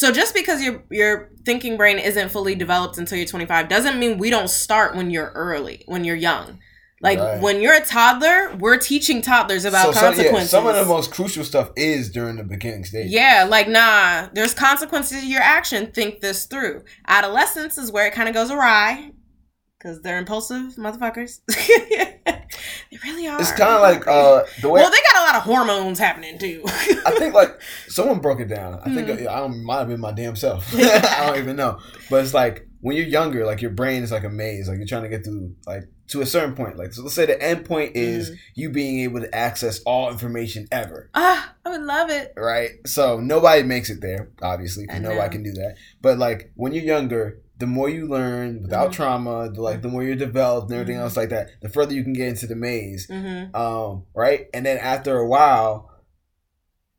So 0.00 0.10
just 0.10 0.32
because 0.32 0.62
your 0.62 0.82
your 0.90 1.28
thinking 1.44 1.76
brain 1.76 1.98
isn't 1.98 2.30
fully 2.30 2.54
developed 2.54 2.96
until 2.96 3.18
you're 3.18 3.26
25 3.26 3.68
doesn't 3.68 3.98
mean 3.98 4.16
we 4.16 4.30
don't 4.30 4.48
start 4.48 4.96
when 4.96 5.10
you're 5.10 5.30
early, 5.34 5.84
when 5.84 6.04
you're 6.04 6.16
young. 6.16 6.58
Like 7.02 7.18
Right. 7.18 7.38
when 7.38 7.60
you're 7.60 7.74
a 7.74 7.84
toddler, 7.84 8.56
we're 8.58 8.78
teaching 8.78 9.20
toddlers 9.20 9.66
about 9.66 9.88
so 9.88 9.92
some, 9.92 10.04
yeah, 10.04 10.10
consequences. 10.16 10.50
some 10.50 10.66
of 10.66 10.74
the 10.74 10.86
most 10.86 11.10
crucial 11.10 11.44
stuff 11.44 11.68
is 11.76 12.10
during 12.10 12.36
the 12.36 12.44
beginning 12.44 12.86
stage. 12.86 13.10
Yeah, 13.10 13.46
like 13.46 13.68
nah, 13.68 14.28
there's 14.32 14.54
consequences 14.54 15.20
to 15.20 15.26
your 15.26 15.42
action. 15.42 15.92
Think 15.92 16.20
this 16.20 16.46
through. 16.46 16.84
Adolescence 17.06 17.76
is 17.76 17.92
where 17.92 18.06
it 18.06 18.14
kind 18.14 18.30
of 18.30 18.34
goes 18.34 18.50
awry 18.50 19.12
because 19.80 20.02
they're 20.02 20.18
impulsive 20.18 20.74
motherfuckers. 20.76 21.40
they 21.48 22.98
really 23.04 23.26
are. 23.28 23.40
It's 23.40 23.52
kind 23.52 23.74
of 23.74 23.80
like 23.80 24.06
uh, 24.06 24.44
the 24.60 24.68
way 24.68 24.80
well, 24.82 24.90
they 24.90 24.98
got 25.12 25.22
a 25.22 25.24
lot 25.26 25.36
of 25.36 25.42
hormones 25.42 25.98
happening 25.98 26.38
too. 26.38 26.62
I 26.66 27.14
think 27.18 27.34
like 27.34 27.60
someone 27.88 28.20
broke 28.20 28.40
it 28.40 28.48
down. 28.48 28.80
I 28.84 28.94
think 28.94 29.08
Hmm. 29.08 29.28
I 29.28 29.36
don't 29.40 29.64
might 29.64 29.78
have 29.80 29.88
been 29.88 30.00
my 30.00 30.12
damn 30.12 30.36
self. 30.36 30.68
I 30.74 31.26
don't 31.26 31.38
even 31.38 31.56
know. 31.56 31.78
But 32.10 32.24
it's 32.24 32.34
like 32.34 32.66
when 32.80 32.96
you're 32.96 33.06
younger, 33.06 33.44
like 33.46 33.62
your 33.62 33.70
brain 33.70 34.02
is 34.02 34.12
like 34.12 34.24
a 34.24 34.28
maze. 34.28 34.68
Like 34.68 34.78
you're 34.78 34.86
trying 34.86 35.02
to 35.04 35.08
get 35.08 35.24
through 35.24 35.54
like 35.66 35.84
to 36.08 36.20
a 36.22 36.26
certain 36.26 36.54
point. 36.54 36.76
Like 36.76 36.92
so, 36.92 37.02
let's 37.02 37.14
say 37.14 37.26
the 37.26 37.40
end 37.40 37.64
point 37.64 37.96
is 37.96 38.30
Mhm. 38.30 38.36
you 38.56 38.70
being 38.70 39.00
able 39.00 39.20
to 39.20 39.34
access 39.34 39.80
all 39.86 40.10
information 40.10 40.66
ever. 40.72 41.08
ah, 41.14 41.54
I 41.64 41.70
would 41.70 41.82
love 41.82 42.10
it. 42.10 42.32
Right. 42.36 42.70
So 42.86 43.20
nobody 43.20 43.62
makes 43.62 43.90
it 43.90 44.00
there, 44.00 44.30
obviously, 44.42 44.86
I 44.90 44.98
nobody 44.98 45.30
can 45.30 45.42
do 45.42 45.52
that. 45.52 45.76
But 46.02 46.18
like 46.18 46.50
when 46.54 46.72
you're 46.72 46.84
younger. 46.84 47.38
The 47.60 47.66
more 47.66 47.88
you 47.88 48.06
learn 48.08 48.62
without 48.62 48.88
Mhm. 48.90 48.94
trauma, 48.94 49.50
the, 49.52 49.60
like 49.62 49.82
the 49.82 49.88
more 49.88 50.02
you're 50.02 50.16
developed 50.16 50.70
and 50.70 50.80
everything 50.80 50.98
Mhm. 50.98 51.04
else 51.04 51.16
like 51.16 51.28
that, 51.28 51.50
the 51.62 51.68
further 51.68 51.94
you 51.94 52.02
can 52.02 52.14
get 52.14 52.28
into 52.28 52.46
the 52.46 52.56
maze 52.56 53.06
hmm 53.08 53.54
um, 53.54 54.04
right? 54.14 54.46
And 54.54 54.64
then 54.66 54.78
after 54.78 55.16
a 55.18 55.26
while, 55.28 55.90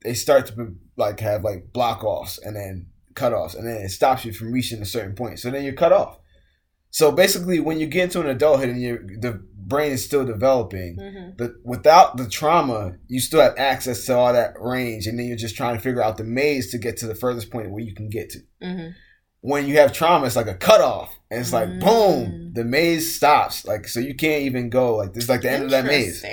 they 0.04 0.14
start 0.14 0.46
to 0.48 0.76
like 0.98 1.20
have 1.20 1.44
like 1.44 1.74
block 1.74 2.04
offs 2.04 2.38
and 2.38 2.56
then 2.56 2.88
cut 3.16 3.34
offs, 3.34 3.56
and 3.56 3.68
then 3.68 3.78
it 3.78 3.90
stops 3.90 4.24
you 4.26 4.34
from 4.34 4.52
reaching 4.52 4.82
a 4.82 4.86
certain 4.86 5.16
point. 5.16 5.40
So 5.40 5.50
then 5.52 5.64
you're 5.64 5.74
cut 5.74 5.92
off. 5.92 6.18
So 6.90 7.12
basically, 7.12 7.60
when 7.60 7.80
you 7.80 7.88
get 7.88 8.04
into 8.06 8.20
an 8.22 8.28
adulthood 8.28 8.70
and 8.70 8.82
your 8.82 9.00
the 9.20 9.42
brain 9.56 9.92
is 9.94 10.04
still 10.06 10.26
developing, 10.26 10.98
hmm 10.98 11.30
but 11.38 11.54
without 11.64 12.18
the 12.18 12.28
trauma, 12.28 12.98
you 13.08 13.20
still 13.20 13.42
have 13.42 13.56
access 13.58 14.06
to 14.06 14.16
all 14.16 14.34
that 14.34 14.54
range, 14.60 15.08
and 15.08 15.18
then 15.18 15.26
you're 15.26 15.38
just 15.38 15.56
trying 15.56 15.76
to 15.76 15.82
figure 15.82 16.04
out 16.04 16.18
the 16.18 16.24
maze 16.24 16.70
to 16.72 16.78
get 16.78 16.98
to 16.98 17.08
the 17.08 17.16
furthest 17.16 17.50
point 17.50 17.72
where 17.72 17.82
you 17.84 17.96
can 17.96 18.10
get 18.10 18.30
to. 18.32 18.40
When 19.42 19.68
you 19.68 19.78
have 19.78 19.92
trauma, 19.92 20.28
it's 20.28 20.36
like 20.36 20.48
a 20.48 20.54
cutoff, 20.54 21.18
and 21.32 21.40
it's 21.42 21.52
like 21.52 21.68
Mm. 21.68 21.80
boom, 21.80 22.52
the 22.54 22.64
maze 22.64 23.16
stops. 23.16 23.66
Like 23.66 23.88
so, 23.88 24.00
you 24.00 24.14
can't 24.14 24.44
even 24.44 24.70
go. 24.70 24.96
Like 24.98 25.14
this 25.14 25.24
is 25.24 25.30
like 25.30 25.42
the 25.42 25.52
end 25.52 25.64
of 25.64 25.72
that 25.72 25.86
maze. 25.86 26.24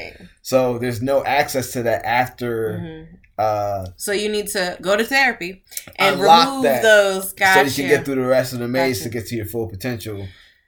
So 0.43 0.79
there's 0.79 1.01
no 1.03 1.25
access 1.25 1.73
to 1.73 1.83
that 1.85 2.05
after. 2.05 2.79
hmm 2.79 3.15
Uh, 3.39 3.87
So 3.97 4.11
you 4.13 4.29
need 4.29 4.49
to 4.49 4.77
go 4.83 4.97
to 4.97 5.05
therapy 5.05 5.63
and 5.97 6.21
remove 6.21 6.65
that. 6.65 6.83
those. 6.83 7.33
Gotcha. 7.33 7.71
so 7.71 7.83
you 7.83 7.89
can 7.89 7.97
get 7.97 8.05
through 8.05 8.17
the 8.17 8.27
rest 8.29 8.53
of 8.53 8.59
the 8.59 8.67
maze 8.69 8.99
Gotcha. 8.99 9.09
to 9.11 9.15
get 9.17 9.27
to 9.29 9.37
your 9.37 9.47
full 9.47 9.69
potential 9.69 10.27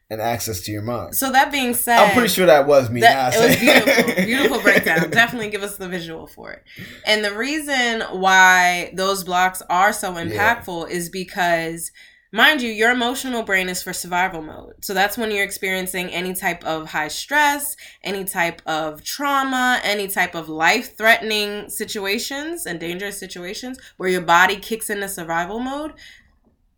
and 0.09 0.21
access 0.21 0.61
to 0.63 0.71
your 0.73 0.83
mind. 0.83 1.17
So 1.17 1.33
that 1.33 1.51
being 1.53 1.75
said, 1.75 1.99
I'm 1.99 2.13
pretty 2.15 2.29
sure 2.29 2.47
that 2.47 2.67
was 2.69 2.89
me. 2.89 3.01
That, 3.01 3.35
it 3.35 3.41
was 3.41 3.57
beautiful, 3.57 4.25
beautiful 4.25 4.61
breakdown. 4.63 5.11
Definitely 5.11 5.51
give 5.51 5.63
us 5.65 5.77
the 5.79 5.89
visual 5.89 6.27
for 6.29 6.53
it. 6.53 6.63
And 7.05 7.25
the 7.25 7.37
reason 7.37 8.03
why 8.13 8.93
those 8.95 9.25
blocks 9.25 9.63
are 9.69 9.93
so 9.93 10.15
impactful 10.15 10.91
is 10.91 11.11
because, 11.11 11.91
mind 12.33 12.63
you, 12.63 12.71
your 12.71 12.91
emotional 12.91 13.43
brain 13.43 13.69
is 13.69 13.83
for 13.83 13.93
survival 13.93 14.43
mode. 14.43 14.85
So 14.85 14.95
that's 14.95 15.19
when 15.19 15.31
you're 15.31 15.45
experiencing 15.45 16.09
any 16.11 16.35
type 16.35 16.65
of 16.65 16.91
high 16.91 17.09
stress, 17.09 17.77
any 18.05 18.25
type 18.25 18.63
of 18.67 19.03
trauma, 19.03 19.81
any 19.83 20.09
type 20.09 20.35
of 20.35 20.49
life 20.49 20.97
threatening 20.97 21.69
situations 21.69 22.67
and 22.67 22.79
dangerous 22.79 23.19
situations 23.19 23.79
where 23.97 24.09
your 24.09 24.23
body 24.23 24.57
kicks 24.57 24.91
into 24.91 25.09
survival 25.09 25.59
mode. 25.59 25.95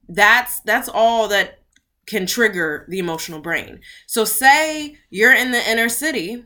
That's 0.09 0.61
that's 0.61 0.89
all 0.89 1.29
that 1.29 1.61
can 2.07 2.27
trigger 2.27 2.87
the 2.89 2.99
emotional 2.99 3.41
brain. 3.41 3.81
So 4.07 4.25
say 4.25 4.97
you're 5.11 5.35
in 5.35 5.53
the 5.53 5.71
inner 5.71 5.89
city 5.89 6.45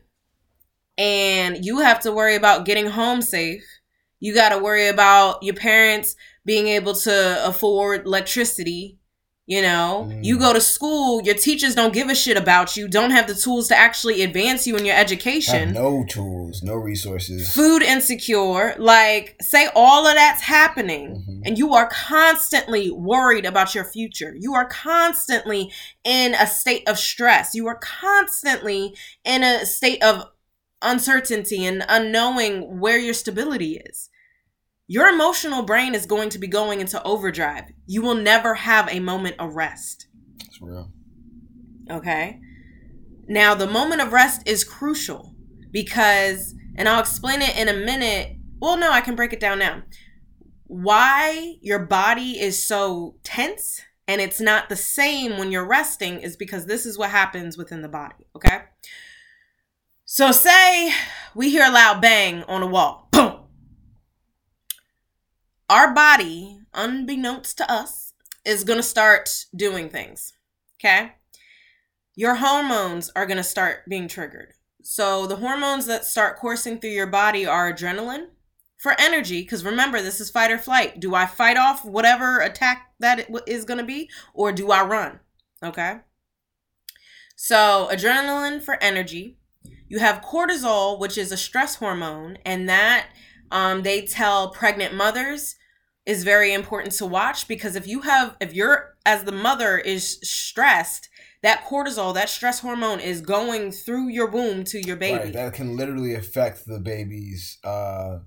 and 0.99 1.65
you 1.65 1.79
have 1.79 2.01
to 2.01 2.13
worry 2.13 2.35
about 2.35 2.67
getting 2.67 2.87
home 2.87 3.23
safe. 3.23 3.65
You 4.21 4.35
got 4.35 4.51
to 4.51 4.59
worry 4.59 4.89
about 4.89 5.43
your 5.43 5.55
parents 5.55 6.17
being 6.47 6.69
able 6.69 6.95
to 6.95 7.47
afford 7.47 8.07
electricity. 8.07 8.99
You 9.49 9.63
know, 9.63 10.09
Mm. 10.11 10.25
you 10.25 10.39
go 10.41 10.53
to 10.53 10.61
school, 10.61 11.23
your 11.23 11.37
teachers 11.37 11.77
don't 11.77 11.95
give 11.95 12.09
a 12.09 12.17
shit 12.17 12.37
about 12.37 12.77
you, 12.77 12.89
don't 12.89 13.13
have 13.13 13.29
the 13.29 13.35
tools 13.35 13.69
to 13.69 13.77
actually 13.77 14.23
advance 14.23 14.67
you 14.67 14.77
in 14.77 14.85
your 14.85 14.97
education. 14.97 15.73
no 15.73 16.05
tools, 16.09 16.65
no 16.65 16.75
resources. 16.75 17.53
Food 17.55 17.81
insecure, 17.83 18.75
like, 18.77 19.37
say 19.41 19.69
all 19.77 20.05
of 20.09 20.17
that's 20.17 20.43
happening 20.43 21.25
Mhm. 21.29 21.43
and 21.47 21.59
you 21.59 21.75
are 21.75 21.89
constantly 21.89 22.91
worried 22.91 23.45
about 23.47 23.73
your 23.73 23.85
future. 23.85 24.35
You 24.37 24.53
are 24.55 24.65
constantly 24.69 25.71
in 26.03 26.35
a 26.35 26.47
state 26.49 26.83
of 26.89 26.99
stress. 26.99 27.55
You 27.55 27.69
are 27.69 27.79
constantly 27.81 28.97
in 29.25 29.45
a 29.45 29.65
state 29.65 30.03
of 30.03 30.25
uncertainty 30.83 31.65
and 31.65 31.85
unknowing 31.89 32.81
where 32.81 32.99
your 32.99 33.15
stability 33.15 33.81
is. 33.87 34.09
Your 34.89 35.09
emotional 35.09 35.63
brain 35.63 35.95
is 35.95 36.07
going 36.07 36.31
to 36.31 36.39
be 36.39 36.47
going 36.47 36.81
into 36.81 37.03
overdrive. 37.03 37.65
You 37.87 38.03
will 38.03 38.15
never 38.15 38.55
have 38.55 38.89
a 38.89 39.01
moment 39.01 39.37
of 39.39 39.57
rest. 39.57 40.07
It's 40.45 40.61
real. 40.63 40.93
Okay. 41.91 42.41
Now, 43.29 43.55
the 43.55 43.67
moment 43.67 44.01
of 44.01 44.13
rest 44.13 44.43
is 44.47 44.63
crucial 44.63 45.35
because, 45.73 46.55
and 46.77 46.89
I'll 46.89 47.01
explain 47.01 47.43
it 47.43 47.57
in 47.59 47.69
a 47.69 47.85
minute. 47.85 48.37
Well, 48.61 48.77
no, 48.77 48.93
I 48.93 49.01
can 49.01 49.17
break 49.17 49.33
it 49.33 49.41
down 49.41 49.59
now. 49.59 49.83
Why 50.69 51.57
your 51.61 51.81
body 51.81 52.41
is 52.41 52.65
so 52.65 53.17
tense 53.25 53.83
and 54.09 54.21
it's 54.21 54.41
not 54.41 54.69
the 54.69 54.77
same 54.77 55.37
when 55.37 55.51
you're 55.51 55.67
resting 55.67 56.21
is 56.21 56.37
because 56.37 56.67
this 56.67 56.87
is 56.87 56.97
what 56.97 57.11
happens 57.11 57.59
within 57.59 57.83
the 57.83 57.89
body. 57.89 58.27
Okay. 58.37 58.63
So, 60.05 60.31
say 60.31 60.93
we 61.35 61.51
hear 61.51 61.65
a 61.67 61.73
loud 61.73 62.01
bang 62.01 62.45
on 62.45 62.63
a 62.63 62.67
wall. 62.67 63.06
Our 65.69 65.93
body, 65.93 66.61
unbeknownst 66.75 67.59
to 67.59 67.71
us, 67.71 68.13
is 68.45 68.63
going 68.63 68.79
to 68.79 68.83
start 68.85 69.47
doing 69.55 69.89
things. 69.89 70.33
Okay? 70.79 71.15
Your 72.15 72.37
hormones 72.37 73.11
are 73.17 73.27
going 73.27 73.37
to 73.37 73.43
start 73.43 73.81
being 73.89 74.09
triggered. 74.09 74.53
So, 74.83 75.27
the 75.27 75.37
hormones 75.37 75.87
that 75.87 76.05
start 76.05 76.39
coursing 76.39 76.79
through 76.79 76.91
your 76.91 77.09
body 77.09 77.45
are 77.45 77.73
adrenaline 77.73 78.29
for 78.79 78.95
energy, 79.01 79.43
because 79.43 79.65
remember, 79.65 80.01
this 80.01 80.21
is 80.21 80.31
fight 80.31 80.53
or 80.53 80.59
flight. 80.59 81.01
Do 81.01 81.15
I 81.15 81.27
fight 81.27 81.57
off 81.57 81.85
whatever 81.85 82.39
attack 82.39 82.93
that 83.01 83.29
is 83.49 83.65
going 83.65 83.79
to 83.79 83.85
be, 83.85 84.09
or 84.33 84.53
do 84.53 84.71
I 84.71 84.85
run? 84.85 85.19
Okay? 85.63 85.99
So, 87.35 87.89
adrenaline 87.91 88.63
for 88.63 88.81
energy. 88.81 89.39
You 89.89 89.99
have 89.99 90.23
cortisol, 90.23 91.01
which 91.01 91.19
is 91.19 91.33
a 91.33 91.37
stress 91.37 91.77
hormone, 91.77 92.39
and 92.45 92.69
that 92.69 93.09
um, 93.51 93.83
they 93.83 94.03
tell 94.07 94.51
pregnant 94.51 94.95
mothers 94.95 95.57
is 96.05 96.23
very 96.25 96.53
important 96.53 96.93
to 96.95 97.07
watch 97.07 97.49
because 97.49 97.75
if 97.77 97.87
you 97.87 98.03
have 98.03 98.37
if 98.41 98.55
you're 98.55 98.95
as 99.05 99.25
the 99.25 99.33
mother 99.33 99.77
is 99.79 100.19
stressed 100.23 101.09
that 101.43 101.65
cortisol 101.65 102.15
that 102.15 102.29
stress 102.29 102.61
hormone 102.61 103.01
is 103.01 103.21
going 103.21 103.73
through 103.73 104.09
your 104.09 104.29
womb 104.31 104.63
to 104.65 104.81
your 104.87 104.97
baby 104.97 105.25
Right, 105.25 105.33
that 105.33 105.53
can 105.55 105.77
literally 105.77 106.15
affect 106.15 106.65
the 106.67 106.79
baby's 106.79 107.59
uh 107.65 108.19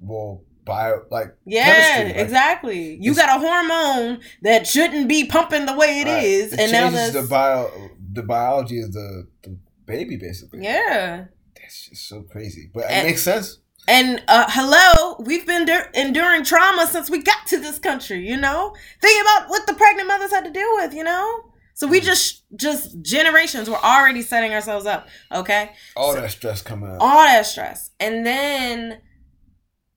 well 0.00 0.44
bio 0.64 1.02
like 1.10 1.34
yeah 1.46 2.04
like, 2.06 2.16
exactly 2.16 2.98
you 3.00 3.14
got 3.14 3.36
a 3.36 3.40
hormone 3.40 4.20
that 4.42 4.66
shouldn't 4.66 5.08
be 5.08 5.24
pumping 5.26 5.66
the 5.66 5.76
way 5.76 6.00
it 6.00 6.06
right, 6.06 6.24
is, 6.24 6.52
it 6.52 6.60
and 6.60 6.72
now 6.72 6.90
the 6.90 7.26
bio 7.28 7.70
the 8.12 8.22
biology 8.22 8.80
of 8.80 8.92
the, 8.92 9.26
the 9.42 9.58
baby 9.86 10.16
basically. 10.16 10.62
yeah 10.62 11.24
That's 11.56 11.88
just 11.88 12.08
so 12.08 12.22
crazy. 12.22 12.70
But 12.72 12.84
it 12.84 12.90
And- 12.90 13.06
makes 13.08 13.22
sense. 13.22 13.58
And 13.88 14.22
uh, 14.28 14.44
hello, 14.50 15.16
we've 15.18 15.46
been 15.46 15.64
dur- 15.64 15.90
enduring 15.94 16.44
trauma 16.44 16.86
since 16.86 17.08
we 17.08 17.22
got 17.22 17.46
to 17.46 17.58
this 17.58 17.78
country. 17.78 18.28
You 18.28 18.36
know, 18.36 18.74
think 19.00 19.22
about 19.22 19.48
what 19.48 19.66
the 19.66 19.72
pregnant 19.72 20.06
mothers 20.08 20.30
had 20.30 20.44
to 20.44 20.50
deal 20.50 20.68
with. 20.74 20.92
You 20.92 21.04
know, 21.04 21.44
so 21.72 21.86
we 21.86 22.00
just 22.00 22.44
just 22.54 23.00
generations. 23.00 23.70
We're 23.70 23.76
already 23.76 24.20
setting 24.20 24.52
ourselves 24.52 24.84
up. 24.84 25.08
Okay, 25.32 25.70
All 25.96 26.12
So- 26.12 26.20
that 26.20 26.30
stress 26.30 26.60
coming 26.60 26.90
out. 26.90 26.98
all 27.00 27.24
that 27.24 27.46
stress, 27.46 27.90
and 27.98 28.26
then 28.26 29.00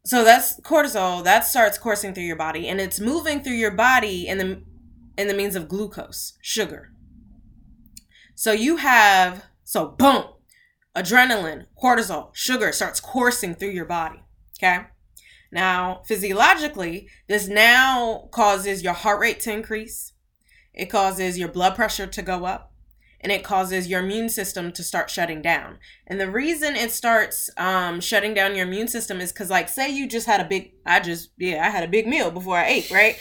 so 0.06 0.24
that's 0.24 0.58
cortisol 0.62 1.24
that 1.26 1.46
starts 1.46 1.78
coursing 1.78 2.14
through 2.14 2.24
your 2.24 2.38
body, 2.38 2.70
and 2.70 2.80
it's 2.80 3.00
moving 3.02 3.44
through 3.44 3.54
your 3.56 3.72
body 3.72 4.26
in 4.26 4.38
the 4.38 4.64
in 5.18 5.28
the 5.28 5.34
means 5.34 5.58
of 5.58 5.68
glucose, 5.68 6.38
sugar. 6.42 6.94
So 8.36 8.54
you 8.54 8.78
have 8.78 9.44
so 9.66 9.90
boom, 9.90 10.24
adrenaline, 10.96 11.66
cortisol, 11.82 12.30
sugar 12.34 12.72
starts 12.72 13.00
coursing 13.00 13.56
through 13.56 13.70
your 13.70 13.86
body. 13.86 14.22
Okay. 14.58 14.86
Now, 15.52 16.02
physiologically, 16.06 17.10
this 17.28 17.48
now 17.48 18.30
causes 18.32 18.84
your 18.84 18.94
heart 18.94 19.20
rate 19.20 19.40
to 19.42 19.52
increase. 19.54 20.14
It 20.74 20.86
causes 20.86 21.38
your 21.38 21.50
blood 21.50 21.76
pressure 21.76 22.08
to 22.08 22.22
go 22.22 22.46
up 22.46 22.72
and 23.20 23.32
it 23.32 23.44
causes 23.44 23.88
your 23.88 24.02
immune 24.02 24.30
system 24.30 24.72
to 24.72 24.84
start 24.84 25.10
shutting 25.10 25.42
down. 25.42 25.78
And 26.08 26.20
the 26.20 26.32
reason 26.32 26.76
it 26.76 26.92
starts 26.92 27.50
um, 27.58 28.00
shutting 28.00 28.34
down 28.34 28.56
your 28.56 28.66
immune 28.66 28.88
system 28.88 29.20
is 29.20 29.32
because, 29.32 29.50
like, 29.50 29.70
say 29.70 29.90
you 29.92 30.08
just 30.08 30.26
had 30.26 30.40
a 30.42 30.46
big, 30.46 30.72
I 30.86 31.02
just, 31.02 31.30
yeah, 31.38 31.66
I 31.66 31.70
had 31.70 31.84
a 31.84 31.88
big 31.88 32.08
meal 32.08 32.32
before 32.32 32.58
I 32.58 32.68
ate, 32.68 32.90
right? 32.92 33.18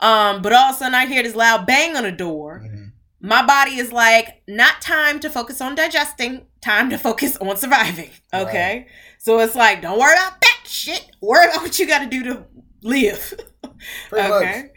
Um, 0.00 0.42
but 0.42 0.52
all 0.52 0.70
of 0.70 0.76
a 0.76 0.78
sudden 0.78 0.94
I 0.94 1.06
hear 1.06 1.22
this 1.22 1.36
loud 1.36 1.66
bang 1.66 1.96
on 1.96 2.02
the 2.02 2.12
door 2.12 2.62
Mhm. 2.64 2.83
My 3.24 3.44
body 3.44 3.76
is 3.76 3.90
like 3.90 4.42
not 4.46 4.82
time 4.82 5.18
to 5.18 5.30
focus 5.30 5.62
on 5.62 5.74
digesting 5.74 6.42
time 6.60 6.90
to 6.90 6.98
focus 6.98 7.38
on 7.38 7.56
surviving 7.56 8.10
okay? 8.34 8.86
So 9.18 9.40
it's 9.40 9.54
like 9.54 9.80
don't 9.80 9.98
worry 9.98 10.12
about 10.12 10.40
that 10.42 10.60
shit. 10.66 11.10
Worry 11.22 11.46
about 11.46 11.62
what 11.62 11.78
you 11.78 11.86
got 11.86 12.00
to 12.00 12.06
do 12.06 12.22
to 12.24 12.44
live 12.82 13.34
Pretty 14.10 14.30
okay? 14.30 14.62
Much. 14.62 14.70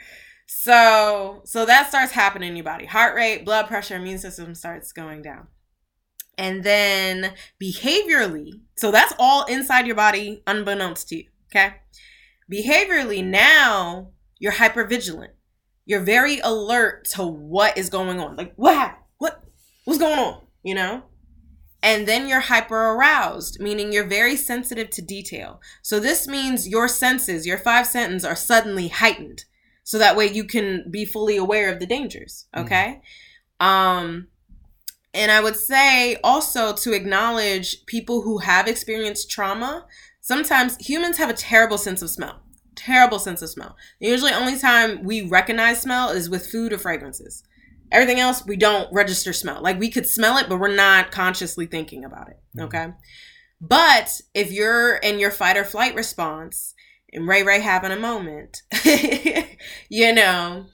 so 0.48 1.42
so 1.44 1.66
that 1.66 1.90
starts 1.90 2.14
happening 2.14 2.52
in 2.52 2.56
your 2.56 2.64
body. 2.64 2.86
Heart 2.86 3.16
rate 3.16 3.44
blood 3.44 3.68
pressure 3.68 3.98
immune 3.98 4.18
system 4.18 4.56
starts 4.56 4.94
going 4.94 5.22
down. 5.22 5.48
And 6.38 6.64
then 6.64 7.34
behaviorally 7.62 8.62
so 8.76 8.92
that's 8.92 9.14
all 9.20 9.44
inside 9.46 9.88
your 9.88 9.96
body 9.98 10.42
unbeknownst 10.48 11.10
to 11.10 11.18
you 11.18 11.26
okay? 11.52 11.76
Behaviorally 12.50 13.26
now 13.26 14.12
you're 14.40 14.54
hypervigilant 14.54 15.32
you're 15.88 16.02
very 16.02 16.40
alert 16.40 17.06
to 17.06 17.26
what 17.26 17.78
is 17.78 17.90
going 17.90 18.20
on. 18.20 18.36
Like 18.36 18.54
what 18.56 18.76
happened? 18.76 19.06
What 19.18 19.44
what's 19.86 20.00
going 20.00 20.20
on? 20.20 20.42
You 20.62 20.76
know? 20.76 21.04
And 21.82 22.08
then 22.08 22.28
you're 22.28 22.42
hyper 22.42 22.92
aroused 22.92 23.60
meaning 23.60 23.92
you're 23.92 24.04
very 24.04 24.36
sensitive 24.36 24.90
to 24.92 25.02
detail. 25.02 25.62
So 25.82 26.00
this 26.00 26.28
means 26.28 26.68
your 26.68 26.88
senses 26.88 27.48
your 27.48 27.58
five 27.58 27.88
senses 27.88 28.26
are 28.26 28.36
suddenly 28.36 28.90
heightened. 28.90 29.46
So 29.84 29.98
that 29.98 30.18
way 30.18 30.28
you 30.28 30.44
can 30.44 30.92
be 30.92 31.06
fully 31.06 31.38
aware 31.38 31.72
of 31.72 31.80
the 31.80 31.88
dangers 31.88 32.46
okay? 32.56 33.02
Um 33.60 34.28
and 35.14 35.32
i 35.32 35.42
would 35.42 35.56
say 35.56 36.18
also 36.22 36.74
to 36.74 36.92
acknowledge 36.94 37.86
people 37.86 38.22
who 38.22 38.40
have 38.40 38.68
experienced 38.68 39.32
trauma 39.32 39.86
sometimes 40.20 40.76
humans 40.78 41.18
have 41.18 41.30
a 41.30 41.34
terrible 41.34 41.78
sense 41.78 42.02
of 42.02 42.10
smell 42.10 42.42
terrible 42.78 43.20
sense 43.20 43.42
of 43.42 43.50
smell. 43.50 43.76
Usually 44.00 44.32
only 44.32 44.58
time 44.58 45.04
we 45.04 45.22
recognize 45.22 45.82
smell 45.82 46.10
is 46.10 46.30
with 46.30 46.48
food 46.48 46.72
or 46.72 46.78
fragrances. 46.78 47.44
Everything 47.92 48.20
else 48.20 48.46
we 48.46 48.56
don't 48.58 48.92
register 48.94 49.34
smell. 49.34 49.62
Like 49.62 49.80
we 49.80 49.90
could 49.90 50.08
smell 50.08 50.38
it 50.38 50.48
but 50.48 50.60
we're 50.60 50.74
not 50.74 51.12
consciously 51.12 51.66
thinking 51.66 52.06
about 52.06 52.30
it 52.30 52.40
mm-hmm. 52.56 52.66
okay? 52.66 52.94
But 53.60 54.22
if 54.34 54.52
you're 54.52 54.98
in 54.98 55.20
your 55.20 55.32
fight 55.32 55.58
or 55.58 55.64
flight 55.64 55.96
response 55.96 56.76
and 57.12 57.28
ray 57.28 57.44
ray 57.44 57.62
having 57.62 57.92
a 57.92 58.00
moment 58.00 58.62
you 59.90 60.14
know 60.14 60.66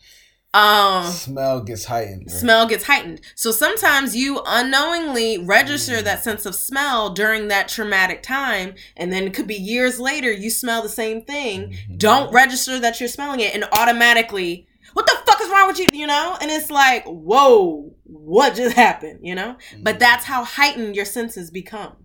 um 0.53 1.05
Smell 1.11 1.61
gets 1.61 1.85
heightened. 1.85 2.27
right? 2.27 2.39
smell 2.39 2.67
gets 2.67 2.83
heightened. 2.83 3.21
So 3.35 3.51
sometimes 3.51 4.15
you 4.15 4.41
unknowingly 4.45 5.37
register 5.39 5.97
Mm. 5.97 6.03
that 6.03 6.23
sense 6.23 6.45
of 6.45 6.53
smell 6.55 7.09
during 7.09 7.47
that 7.47 7.67
traumatic 7.67 8.21
time, 8.21 8.75
and 8.95 9.11
then 9.11 9.23
it 9.23 9.33
could 9.33 9.47
be 9.47 9.55
years 9.55 9.99
later 9.99 10.31
you 10.31 10.49
smell 10.51 10.81
the 10.83 10.89
same 10.89 11.23
thing. 11.25 11.71
Mhm. 11.89 11.97
Don't 11.97 12.31
register 12.31 12.79
that 12.79 12.99
you're 12.99 13.09
smelling 13.09 13.39
it, 13.39 13.55
and 13.55 13.63
automatically, 13.71 14.67
what 14.93 15.07
the 15.07 15.17
fuck 15.25 15.41
is 15.41 15.49
wrong 15.49 15.67
with 15.67 15.79
you? 15.79 15.87
You 15.91 16.05
know, 16.05 16.37
and 16.39 16.51
it's 16.51 16.69
like, 16.69 17.03
whoa, 17.05 17.95
what 18.03 18.53
just 18.55 18.75
happened? 18.75 19.19
You 19.23 19.33
know, 19.33 19.57
but 19.81 19.95
Mhm. 19.95 19.99
that's 19.99 20.25
how 20.25 20.43
heightened 20.43 20.95
your 20.95 21.05
senses 21.05 21.49
become 21.49 21.95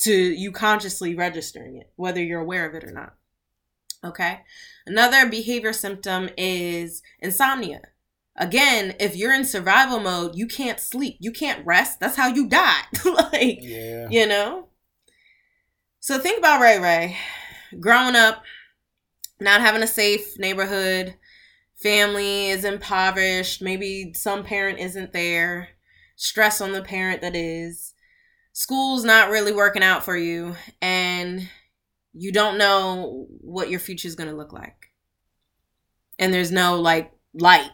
to 0.00 0.12
you 0.12 0.52
consciously 0.52 1.14
registering 1.14 1.76
it, 1.78 1.90
whether 1.96 2.22
you're 2.22 2.40
aware 2.40 2.66
of 2.68 2.74
it 2.74 2.84
or 2.84 2.92
not. 2.92 3.14
Okay. 4.04 4.40
Another 4.88 5.28
behavior 5.28 5.72
symptom 5.72 6.30
is 6.36 7.02
insomnia. 7.20 7.82
Again, 8.36 8.94
if 9.00 9.16
you're 9.16 9.34
in 9.34 9.44
survival 9.44 10.00
mode, 10.00 10.36
you 10.36 10.46
can't 10.46 10.80
sleep, 10.80 11.16
you 11.20 11.32
can't 11.32 11.66
rest. 11.66 12.00
That's 12.00 12.16
how 12.16 12.28
you 12.28 12.48
die. 12.48 12.82
like, 13.04 13.58
Yeah. 13.60 14.08
you 14.10 14.26
know? 14.26 14.68
So 16.00 16.18
think 16.18 16.38
about 16.38 16.60
Ray 16.60 16.78
Ray 16.78 17.16
growing 17.80 18.16
up, 18.16 18.42
not 19.40 19.60
having 19.60 19.82
a 19.82 19.86
safe 19.86 20.38
neighborhood, 20.38 21.14
family 21.76 22.48
is 22.48 22.64
impoverished, 22.64 23.60
maybe 23.60 24.12
some 24.14 24.42
parent 24.44 24.78
isn't 24.78 25.12
there, 25.12 25.68
stress 26.16 26.60
on 26.60 26.72
the 26.72 26.82
parent 26.82 27.20
that 27.20 27.36
is, 27.36 27.94
school's 28.52 29.04
not 29.04 29.30
really 29.30 29.52
working 29.52 29.82
out 29.82 30.04
for 30.04 30.16
you, 30.16 30.56
and 30.80 31.48
you 32.14 32.32
don't 32.32 32.58
know 32.58 33.26
what 33.40 33.70
your 33.70 33.80
future 33.80 34.08
is 34.08 34.14
going 34.16 34.30
to 34.30 34.36
look 34.36 34.52
like. 34.52 34.90
And 36.18 36.32
there's 36.32 36.50
no 36.52 36.80
like 36.80 37.12
light, 37.34 37.70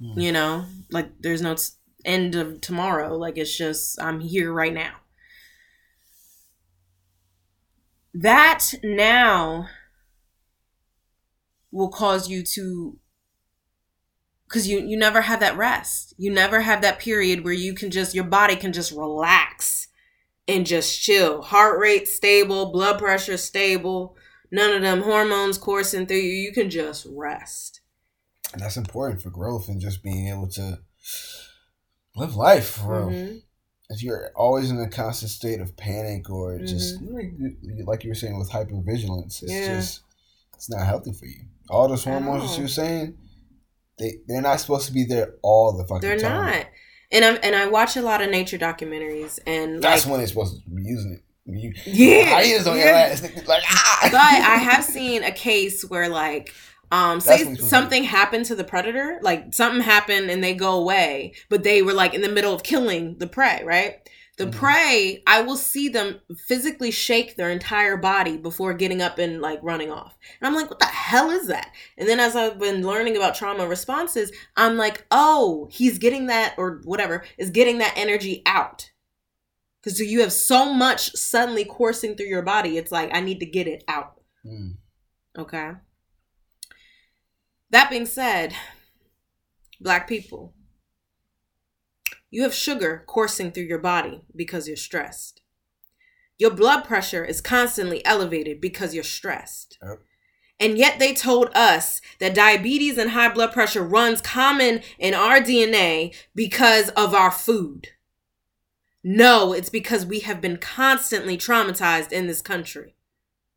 Hmm. 0.00 0.18
you 0.18 0.32
know, 0.32 0.66
like 0.90 1.10
there's 1.20 1.40
no 1.42 1.54
t- 1.54 1.62
end 2.04 2.34
of 2.34 2.60
tomorrow. 2.60 3.16
Like 3.16 3.38
it's 3.38 3.56
just, 3.56 4.00
I'm 4.00 4.20
here 4.20 4.52
right 4.52 4.74
now. 4.74 4.92
That 8.14 8.72
now 8.82 9.68
will 11.70 11.88
cause 11.90 12.28
you 12.28 12.42
to 12.42 12.98
because 14.48 14.68
you 14.68 14.80
you 14.80 14.96
never 14.96 15.22
have 15.22 15.40
that 15.40 15.56
rest 15.56 16.14
you 16.16 16.30
never 16.32 16.60
have 16.60 16.80
that 16.80 16.98
period 16.98 17.44
where 17.44 17.52
you 17.52 17.74
can 17.74 17.90
just 17.90 18.14
your 18.14 18.24
body 18.24 18.56
can 18.56 18.72
just 18.72 18.92
relax 18.92 19.88
and 20.48 20.66
just 20.66 21.00
chill 21.00 21.42
heart 21.42 21.78
rate 21.78 22.06
stable 22.08 22.70
blood 22.72 22.98
pressure 22.98 23.36
stable 23.36 24.16
none 24.50 24.72
of 24.72 24.82
them 24.82 25.02
hormones 25.02 25.58
coursing 25.58 26.06
through 26.06 26.16
you 26.18 26.34
you 26.34 26.52
can 26.52 26.70
just 26.70 27.06
rest 27.10 27.80
And 28.52 28.62
that's 28.62 28.76
important 28.76 29.20
for 29.20 29.30
growth 29.30 29.68
and 29.68 29.80
just 29.80 30.02
being 30.02 30.28
able 30.28 30.48
to 30.50 30.78
live 32.14 32.36
life. 32.36 32.80
Bro. 32.82 33.08
Mhm. 33.08 33.42
If 33.90 34.02
you're 34.02 34.30
always 34.34 34.70
in 34.70 34.80
a 34.80 34.88
constant 34.88 35.30
state 35.30 35.60
of 35.60 35.76
panic 35.76 36.28
or 36.30 36.58
just 36.60 37.00
Mm-hmm. 37.02 37.84
like 37.86 38.02
you 38.04 38.10
were 38.10 38.14
saying 38.14 38.38
with 38.38 38.50
hypervigilance, 38.50 39.42
it's 39.42 39.52
Yeah. 39.52 39.74
just 39.78 40.00
it's 40.54 40.70
not 40.70 40.86
healthy 40.86 41.12
for 41.12 41.26
you. 41.26 41.42
All 41.68 41.88
those 41.88 42.04
hormones 42.04 42.48
that 42.48 42.56
you 42.56 42.62
were 42.62 42.68
saying, 42.68 43.18
they 43.98 44.18
they're 44.26 44.40
not 44.42 44.60
supposed 44.60 44.86
to 44.86 44.92
be 44.92 45.04
there 45.04 45.34
all 45.42 45.72
the 45.76 45.84
fucking 45.84 46.00
they're 46.08 46.18
time. 46.18 46.60
not 46.60 46.66
and 47.12 47.24
i'm 47.24 47.38
and 47.42 47.54
i 47.54 47.66
watch 47.66 47.96
a 47.96 48.02
lot 48.02 48.20
of 48.20 48.30
nature 48.30 48.58
documentaries 48.58 49.38
and 49.46 49.82
That's 49.82 50.04
like 50.04 50.10
when 50.10 50.20
they're 50.20 50.28
supposed 50.28 50.62
to 50.62 50.70
be 50.70 50.82
using 50.82 51.12
it. 51.12 51.22
You, 51.48 51.72
Yeah, 51.84 52.24
hyenas 52.24 52.66
on 52.66 52.76
your 52.76 52.86
yeah. 52.86 53.16
Like 53.46 53.62
ah. 53.68 53.98
but 54.10 54.14
I 54.14 54.56
have 54.56 54.84
seen 54.84 55.22
a 55.22 55.30
case 55.30 55.82
where 55.84 56.08
like 56.08 56.52
um 56.90 57.20
say 57.20 57.54
something 57.54 58.02
happened 58.02 58.46
to 58.46 58.56
the 58.56 58.64
predator, 58.64 59.20
like 59.22 59.54
something 59.54 59.80
happened 59.80 60.28
and 60.28 60.42
they 60.42 60.54
go 60.54 60.72
away, 60.72 61.34
but 61.48 61.62
they 61.62 61.82
were 61.82 61.92
like 61.92 62.14
in 62.14 62.20
the 62.20 62.28
middle 62.28 62.52
of 62.52 62.64
killing 62.64 63.18
the 63.18 63.28
prey, 63.28 63.62
right? 63.64 64.08
The 64.36 64.46
Mhm. 64.46 64.52
prey, 64.52 65.22
I 65.26 65.40
will 65.40 65.56
see 65.56 65.88
them 65.88 66.20
physically 66.36 66.90
shake 66.90 67.36
their 67.36 67.50
entire 67.50 67.96
body 67.96 68.36
before 68.36 68.74
getting 68.74 69.00
up 69.00 69.18
and 69.18 69.40
like 69.40 69.60
running 69.62 69.90
off. 69.90 70.18
And 70.38 70.46
I'm 70.46 70.54
like, 70.54 70.68
what 70.68 70.78
the 70.78 70.84
hell 70.84 71.30
is 71.30 71.46
that? 71.46 71.72
And 71.96 72.06
then 72.06 72.20
as 72.20 72.36
I've 72.36 72.58
been 72.58 72.86
learning 72.86 73.16
about 73.16 73.34
trauma 73.34 73.66
responses, 73.66 74.30
I'm 74.54 74.76
like, 74.76 75.06
oh, 75.10 75.68
he's 75.70 75.98
getting 75.98 76.26
that 76.26 76.54
or 76.58 76.82
whatever, 76.84 77.24
is 77.38 77.48
getting 77.48 77.78
that 77.78 77.94
energy 77.96 78.42
out. 78.44 78.90
Because 79.80 80.00
you 80.00 80.20
have 80.20 80.32
so 80.32 80.70
much 80.70 81.12
suddenly 81.12 81.64
coursing 81.64 82.14
through 82.14 82.26
your 82.26 82.42
body, 82.42 82.76
it's 82.76 82.92
like, 82.92 83.08
I 83.14 83.20
need 83.20 83.40
to 83.40 83.46
get 83.46 83.66
it 83.66 83.84
out. 83.88 84.20
Mm. 84.44 84.76
Okay. 85.38 85.70
That 87.70 87.88
being 87.88 88.06
said, 88.06 88.54
black 89.80 90.08
people, 90.08 90.54
you 92.30 92.42
have 92.42 92.54
sugar 92.54 93.04
coursing 93.06 93.52
through 93.52 93.64
your 93.64 93.78
body 93.78 94.22
because 94.34 94.66
you're 94.68 94.76
stressed. 94.76 95.42
Your 96.38 96.50
blood 96.50 96.84
pressure 96.84 97.24
is 97.24 97.40
constantly 97.40 98.04
elevated 98.04 98.60
because 98.60 98.94
you're 98.94 99.04
stressed. 99.04 99.78
Yep. 99.82 100.00
And 100.58 100.78
yet 100.78 100.98
they 100.98 101.12
told 101.12 101.50
us 101.54 102.00
that 102.18 102.34
diabetes 102.34 102.98
and 102.98 103.10
high 103.10 103.28
blood 103.28 103.52
pressure 103.52 103.82
runs 103.82 104.20
common 104.20 104.80
in 104.98 105.14
our 105.14 105.38
DNA 105.38 106.14
because 106.34 106.88
of 106.90 107.14
our 107.14 107.30
food. 107.30 107.88
No, 109.04 109.52
it's 109.52 109.68
because 109.68 110.04
we 110.04 110.20
have 110.20 110.40
been 110.40 110.56
constantly 110.56 111.36
traumatized 111.36 112.10
in 112.10 112.26
this 112.26 112.42
country 112.42 112.96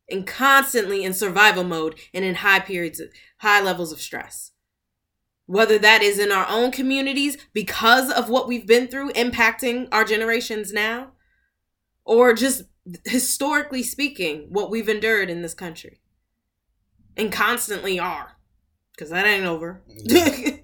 and 0.10 0.28
constantly 0.28 1.04
in 1.04 1.14
survival 1.14 1.64
mode 1.64 1.98
and 2.14 2.26
in 2.26 2.36
high 2.36 2.60
periods 2.60 3.02
high 3.38 3.62
levels 3.62 3.92
of 3.92 4.02
stress 4.02 4.52
whether 5.50 5.80
that 5.80 6.04
is 6.04 6.20
in 6.20 6.32
our 6.32 6.46
own 6.48 6.70
communities 6.70 7.36
because 7.54 8.12
of 8.12 8.30
what 8.30 8.48
we've 8.48 8.68
been 8.68 8.88
through 8.88 9.12
impacting 9.14 9.88
our 9.92 10.06
generations 10.06 10.72
now 10.72 11.08
or 12.06 12.36
just 12.36 12.66
historically 13.06 13.82
speaking 13.82 14.46
what 14.52 14.70
we've 14.70 14.88
endured 14.88 15.28
in 15.28 15.42
this 15.42 15.56
country 15.56 16.02
and 17.18 17.32
constantly 17.32 18.00
are 18.00 18.38
because 18.92 19.10
that 19.10 19.26
ain't 19.26 19.48
over 19.48 19.82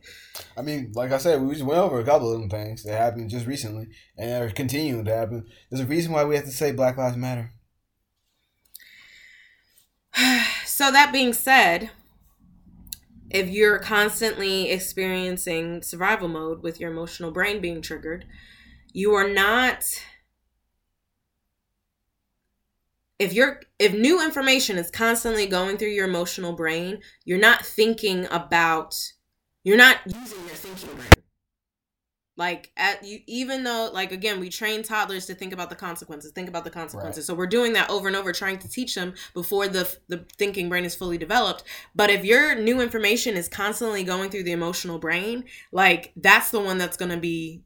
I 0.57 0.61
mean, 0.61 0.91
like 0.95 1.11
I 1.11 1.17
said, 1.17 1.41
we 1.41 1.53
just 1.53 1.65
went 1.65 1.79
over 1.79 1.99
a 1.99 2.05
couple 2.05 2.31
of 2.31 2.39
them 2.39 2.49
things 2.49 2.83
that 2.83 2.97
happened 2.97 3.29
just 3.29 3.45
recently 3.45 3.87
and 4.17 4.43
are 4.43 4.49
continuing 4.49 5.03
to 5.05 5.13
happen. 5.13 5.47
There's 5.69 5.81
a 5.81 5.85
reason 5.85 6.13
why 6.13 6.23
we 6.23 6.35
have 6.35 6.45
to 6.45 6.51
say 6.51 6.71
Black 6.71 6.97
Lives 6.97 7.17
Matter. 7.17 7.51
so 10.65 10.91
that 10.91 11.11
being 11.11 11.33
said 11.33 11.89
if 13.35 13.49
you're 13.49 13.79
constantly 13.79 14.69
experiencing 14.71 15.81
survival 15.81 16.29
mode 16.29 16.63
with 16.63 16.79
your 16.79 16.89
emotional 16.89 17.31
brain 17.31 17.59
being 17.59 17.81
triggered 17.81 18.23
you 18.93 19.13
are 19.13 19.27
not 19.27 19.83
if 23.19 23.33
you're 23.33 23.59
if 23.77 23.93
new 23.93 24.23
information 24.23 24.77
is 24.77 24.89
constantly 24.89 25.45
going 25.47 25.77
through 25.77 25.89
your 25.89 26.07
emotional 26.07 26.53
brain 26.53 27.01
you're 27.25 27.37
not 27.37 27.65
thinking 27.65 28.25
about 28.31 28.95
you're 29.65 29.75
not 29.75 29.97
using 30.05 30.39
your 30.39 30.55
thinking 30.55 30.95
brain 30.95 31.24
like 32.37 32.71
at 32.75 33.03
you 33.03 33.19
even 33.27 33.63
though 33.63 33.89
like 33.93 34.11
again 34.11 34.39
we 34.39 34.49
train 34.49 34.83
toddlers 34.83 35.25
to 35.25 35.33
think 35.33 35.53
about 35.53 35.69
the 35.69 35.75
consequences 35.75 36.31
think 36.31 36.49
about 36.49 36.63
the 36.63 36.69
consequences. 36.69 37.25
So 37.25 37.33
we're 37.33 37.47
doing 37.47 37.73
that 37.73 37.89
over 37.89 38.07
and 38.07 38.15
over 38.15 38.33
trying 38.33 38.59
to 38.59 38.69
teach 38.69 38.95
them 38.95 39.13
before 39.33 39.67
the 39.67 39.95
the 40.07 40.25
thinking 40.37 40.69
brain 40.69 40.85
is 40.85 40.95
fully 40.95 41.17
developed. 41.17 41.63
But 41.95 42.09
if 42.09 42.25
your 42.25 42.55
new 42.55 42.81
information 42.81 43.35
is 43.35 43.47
constantly 43.47 44.03
going 44.03 44.29
through 44.29 44.43
the 44.43 44.51
emotional 44.51 44.99
brain 44.99 45.45
like 45.71 46.11
that's 46.17 46.51
the 46.51 46.59
one 46.59 46.77
that's 46.77 46.97
going 46.97 47.11
to 47.11 47.17
be 47.17 47.63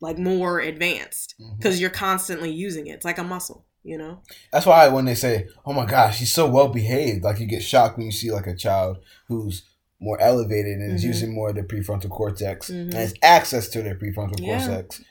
like 0.00 0.18
more 0.18 0.60
advanced 0.60 1.34
mm-hmm. 1.38 1.56
because 1.56 1.80
you're 1.80 1.90
constantly 1.90 2.50
using 2.50 2.86
it. 2.86 2.92
It's 2.92 3.04
like 3.04 3.18
a 3.18 3.24
muscle 3.24 3.66
you 3.82 3.96
know? 3.96 4.20
That's 4.52 4.66
why 4.66 4.88
when 4.88 5.04
they 5.06 5.14
say, 5.14 5.48
"Oh 5.64 5.72
my 5.72 5.86
gosh, 5.86 6.18
he's 6.18 6.34
so 6.34 6.48
well 6.48 6.68
behaved," 6.68 7.24
like 7.24 7.40
you 7.40 7.46
get 7.46 7.62
shocked 7.62 7.96
when 7.96 8.06
you 8.06 8.12
see 8.12 8.30
like 8.30 8.46
a 8.46 8.54
child 8.54 8.98
who's 9.26 9.62
more 10.00 10.18
elevated 10.20 10.78
and 10.78 10.92
is 10.94 11.02
Mhm. 11.04 11.06
using 11.08 11.34
more 11.34 11.50
of 11.50 11.54
their 11.54 11.64
prefrontal 11.64 12.08
cortex 12.08 12.70
Mhm. 12.70 12.80
and 12.80 12.94
has 12.94 13.14
access 13.22 13.68
to 13.68 13.82
their 13.82 13.94
prefrontal 13.94 14.40
Yeah. 14.40 14.58
cortex 14.66 15.02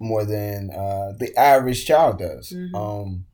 more 0.00 0.24
than 0.24 0.70
uh, 0.70 1.12
the 1.18 1.36
average 1.38 1.84
child 1.84 2.18
does. 2.18 2.50
Mhm. 2.56 2.74
Um, 2.74 3.24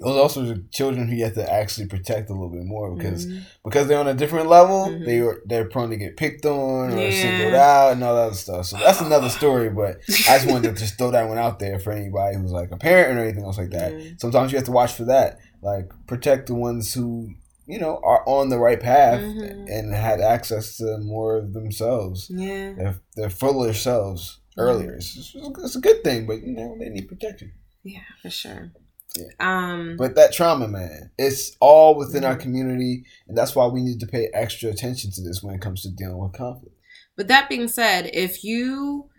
those 0.00 0.16
also 0.16 0.42
the 0.42 0.62
children 0.72 1.06
who 1.08 1.14
you 1.14 1.24
have 1.24 1.34
to 1.34 1.52
actually 1.52 1.86
protect 1.86 2.28
a 2.28 2.32
little 2.32 2.48
bit 2.50 2.64
more 2.64 2.94
because 2.96 3.26
Mhm. 3.26 3.42
because 3.64 3.86
they're 3.86 3.98
on 4.00 4.08
a 4.08 4.12
different 4.14 4.48
level, 4.48 4.86
Mhm. 4.88 5.06
they 5.06 5.20
are 5.20 5.38
they're 5.46 5.66
prone 5.66 5.90
to 5.90 5.96
get 5.96 6.16
picked 6.16 6.44
on 6.44 6.92
or 6.92 6.98
Yeah. 7.00 7.10
singled 7.22 7.54
out 7.54 7.92
and 7.92 8.02
all 8.02 8.14
that 8.16 8.22
other 8.26 8.34
stuff. 8.34 8.66
So 8.66 8.76
that's 8.76 9.00
another 9.00 9.28
story. 9.28 9.70
But 9.70 9.98
I 10.28 10.36
just 10.38 10.48
wanted 10.48 10.74
to 10.74 10.74
just 10.82 10.98
throw 10.98 11.12
that 11.12 11.28
one 11.28 11.38
out 11.38 11.60
there 11.60 11.78
for 11.78 11.92
anybody 11.92 12.36
who's 12.36 12.50
like 12.50 12.72
a 12.72 12.76
parent 12.76 13.16
or 13.18 13.22
anything 13.22 13.44
else 13.44 13.56
like 13.56 13.70
that. 13.70 13.92
Sometimes 14.18 14.50
you 14.52 14.58
have 14.58 14.66
to 14.66 14.72
watch 14.72 14.92
for 14.92 15.04
that. 15.04 15.38
Like 15.62 15.88
protect 16.08 16.48
the 16.48 16.54
ones 16.54 16.92
who 16.92 17.30
you 17.66 17.78
know 17.78 18.00
are 18.04 18.22
on 18.28 18.48
the 18.48 18.58
right 18.58 18.80
path 18.80 19.20
Mhm. 19.20 19.66
and 19.68 19.94
had 19.94 20.20
access 20.20 20.76
to 20.78 20.98
more 20.98 21.36
of 21.36 21.52
themselves. 21.52 22.28
yeah 22.30 22.72
They're 22.76 23.00
they're 23.16 23.30
fuller 23.30 23.72
selves 23.74 24.40
Mm-hmm. 24.56 24.68
earlier. 24.68 24.94
It's, 24.94 25.34
it's, 25.34 25.74
a 25.74 25.80
good 25.80 26.04
thing, 26.04 26.26
but 26.26 26.40
you 26.42 26.52
know 26.52 26.76
they 26.78 26.88
need 26.88 27.08
protection. 27.08 27.52
yeah 27.82 28.06
for 28.22 28.30
sure 28.30 28.70
Yeah. 29.16 29.32
um 29.40 29.96
But 29.96 30.14
that 30.16 30.32
trauma, 30.32 30.68
man, 30.68 31.10
it's 31.18 31.56
all 31.60 31.94
within 31.96 32.24
our 32.24 32.36
Mhm. 32.36 32.40
community, 32.44 33.04
and 33.26 33.36
that's 33.38 33.54
why 33.56 33.66
we 33.66 33.80
need 33.82 33.98
to 34.00 34.06
pay 34.06 34.28
extra 34.32 34.70
attention 34.70 35.10
to 35.12 35.22
this 35.22 35.42
when 35.42 35.54
it 35.56 35.60
comes 35.60 35.82
to 35.82 35.90
dealing 35.90 36.18
with 36.18 36.32
conflict. 36.32 36.76
But 37.16 37.28
that 37.28 37.48
being 37.48 37.68
said, 37.68 38.10
if 38.12 38.42
you 38.44 39.10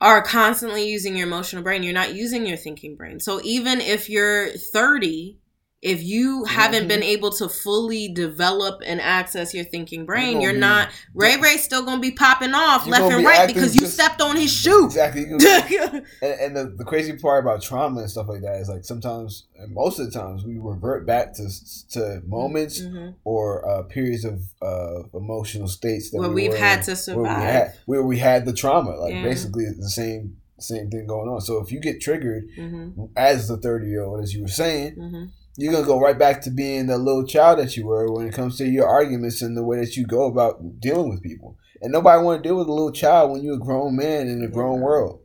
are 0.00 0.20
constantly 0.22 0.88
using 0.88 1.16
your 1.16 1.26
emotional 1.28 1.62
brain, 1.62 1.82
you're 1.84 1.92
not 1.92 2.14
using 2.14 2.44
your 2.46 2.56
thinking 2.56 2.96
brain. 2.96 3.20
So 3.20 3.40
even 3.44 3.80
if 3.80 4.08
you're 4.10 4.50
30, 4.50 5.38
if 5.82 6.00
you 6.00 6.44
haven't 6.44 6.84
Mhm. 6.84 6.88
been 6.88 7.02
able 7.02 7.32
to 7.32 7.48
fully 7.48 8.06
develop 8.06 8.80
and 8.86 9.00
access 9.00 9.52
your 9.52 9.64
thinking 9.64 10.06
brain, 10.06 10.40
you're 10.40 10.52
not 10.52 10.88
Ray 11.12 11.36
Ray's 11.36 11.64
still 11.64 11.84
gonna 11.84 12.00
be 12.00 12.12
popping 12.12 12.54
off 12.54 12.86
left 12.86 13.02
and 13.10 13.18
be 13.18 13.26
right 13.26 13.48
because 13.48 13.74
you 13.74 13.80
just- 13.82 13.94
stepped 13.94 14.20
on 14.22 14.36
his 14.36 14.50
shoe. 14.52 14.84
Exactly. 14.84 15.24
And 16.22 16.40
and 16.40 16.56
the, 16.56 16.74
the 16.78 16.84
crazy 16.84 17.14
part 17.14 17.42
about 17.44 17.62
trauma 17.62 18.00
and 18.02 18.10
stuff 18.10 18.28
like 18.28 18.42
that 18.42 18.60
is 18.60 18.68
like 18.68 18.84
sometimes, 18.84 19.44
and 19.56 19.74
most 19.74 19.98
of 19.98 20.06
the 20.10 20.16
times, 20.16 20.44
we 20.44 20.56
revert 20.58 21.04
back 21.04 21.34
to 21.34 21.48
to 21.90 22.22
moments 22.26 22.80
Mhm. 22.80 23.14
or 23.24 23.68
uh, 23.68 23.82
periods 23.82 24.24
of 24.24 24.40
uh, 24.62 25.02
emotional 25.14 25.66
states 25.66 26.10
that 26.12 26.18
Where 26.18 26.28
we 26.30 26.48
we've 26.48 26.56
had 26.56 26.78
in, 26.78 26.84
to 26.84 26.90
where 27.14 27.18
we 27.24 27.28
survive. 27.28 27.42
had 27.42 27.72
where 27.86 28.02
we 28.04 28.18
had 28.18 28.46
the 28.46 28.52
trauma. 28.52 28.90
Like 28.92 29.14
Yeah. 29.14 29.24
basically 29.24 29.64
the 29.76 29.90
same 29.90 30.36
same 30.60 30.90
thing 30.90 31.08
going 31.08 31.28
on. 31.28 31.40
So 31.40 31.58
if 31.58 31.72
you 31.72 31.80
get 31.80 32.00
triggered 32.00 32.44
Mhm. 32.56 33.08
as 33.16 33.48
the 33.48 33.56
thirty 33.56 33.88
year 33.88 34.04
old, 34.04 34.22
as 34.22 34.32
you 34.32 34.42
were 34.42 34.48
saying, 34.48 34.94
Mhm. 34.96 35.30
You're 35.56 35.72
gonna 35.72 35.86
go 35.86 36.00
right 36.00 36.18
back 36.18 36.40
to 36.42 36.50
being 36.50 36.86
the 36.86 36.98
little 36.98 37.26
child 37.26 37.58
that 37.58 37.76
you 37.76 37.86
were 37.86 38.10
when 38.12 38.26
it 38.26 38.34
comes 38.34 38.56
to 38.58 38.66
your 38.66 38.88
arguments 38.88 39.42
and 39.42 39.56
the 39.56 39.62
way 39.64 39.78
that 39.78 39.96
you 39.96 40.06
go 40.06 40.26
about 40.26 40.80
dealing 40.80 41.10
with 41.10 41.22
people. 41.22 41.56
And 41.80 41.92
nobody 41.92 42.22
want 42.22 42.42
to 42.42 42.48
deal 42.48 42.56
with 42.56 42.68
a 42.68 42.72
little 42.72 42.92
child 42.92 43.32
when 43.32 43.42
you're 43.42 43.56
a 43.56 43.58
grown 43.58 43.96
man 43.96 44.28
in 44.28 44.42
a 44.42 44.48
grown 44.48 44.78
Yeah. 44.78 44.84
world. 44.84 45.20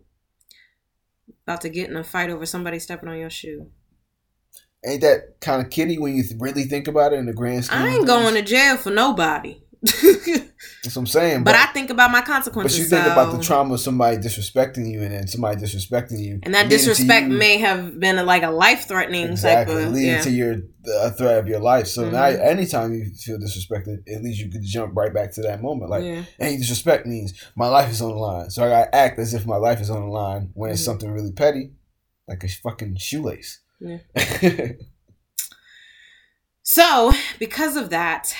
About 1.45 1.61
to 1.61 1.69
get 1.69 1.89
in 1.89 1.95
a 1.95 2.03
fight 2.03 2.29
over 2.29 2.45
somebody 2.45 2.79
stepping 2.79 3.07
on 3.09 3.17
your 3.17 3.29
shoe. 3.29 3.67
Ain't 4.85 5.01
that 5.01 5.39
kind 5.39 5.61
of 5.61 5.69
kitty 5.71 5.97
when 5.97 6.15
you 6.15 6.23
really 6.39 6.63
think 6.63 6.87
about 6.87 7.13
it 7.13 7.19
in 7.19 7.25
the 7.25 7.33
grand 7.33 7.65
scheme? 7.65 7.79
I 7.79 7.87
ain't 7.89 8.07
going 8.07 8.33
to 8.35 8.41
jail 8.41 8.77
for 8.77 8.89
nobody. 8.91 9.61
That's 9.83 10.95
what 10.95 10.97
I'm 10.97 11.07
saying. 11.07 11.43
but 11.43 11.51
But, 11.51 11.55
I 11.55 11.65
think 11.73 11.89
about 11.89 12.11
my 12.11 12.21
consequences. 12.21 12.77
but 12.77 12.83
you 12.83 12.89
think 12.89 13.05
about 13.11 13.35
the 13.35 13.43
trauma 13.43 13.75
of 13.75 13.79
somebody 13.79 14.17
disrespecting 14.17 14.91
you 14.91 15.01
and 15.01 15.11
then 15.11 15.27
somebody 15.27 15.61
disrespecting 15.61 16.19
you, 16.19 16.39
And 16.43 16.53
that 16.53 16.69
disrespect 16.69 17.27
you- 17.27 17.37
may 17.37 17.57
have 17.57 17.99
been 17.99 18.17
a, 18.17 18.23
like 18.23 18.43
a 18.43 18.49
life 18.49 18.87
threatening 18.87 19.25
exactly 19.29 19.75
type 19.75 19.85
of 19.87 19.93
leading 19.93 20.09
yeah. 20.09 20.21
to 20.21 20.31
your 20.31 20.55
a 21.03 21.11
threat 21.11 21.37
of 21.39 21.47
your 21.47 21.59
life. 21.59 21.85
So 21.87 22.09
now, 22.09 22.23
Mhm. 22.29 22.39
anytime 22.45 22.93
you 22.93 23.11
feel 23.13 23.37
disrespected, 23.37 24.07
at 24.09 24.23
least 24.23 24.39
you 24.39 24.49
could 24.49 24.63
jump 24.63 24.95
right 24.95 25.13
back 25.13 25.31
to 25.33 25.41
that 25.41 25.61
moment. 25.61 25.91
Like, 25.91 26.03
yeah. 26.05 26.23
any 26.39 26.57
disrespect 26.57 27.05
means 27.05 27.33
my 27.55 27.67
life 27.67 27.91
is 27.91 28.01
on 28.01 28.09
the 28.11 28.15
line. 28.15 28.49
So 28.49 28.63
I 28.63 28.69
gotta 28.69 28.95
act 28.95 29.19
as 29.19 29.33
if 29.33 29.45
my 29.45 29.57
life 29.57 29.81
is 29.81 29.89
on 29.89 30.01
the 30.01 30.07
line 30.07 30.51
when 30.53 30.71
it's 30.71 30.81
Mhm. 30.81 30.85
something 30.85 31.11
really 31.11 31.31
petty, 31.33 31.71
like 32.27 32.43
a 32.43 32.47
fucking 32.47 32.95
shoelace. 32.97 33.59
Yeah. 33.79 33.97
So 36.63 37.13
because 37.39 37.77
of 37.77 37.91
that, 37.91 38.33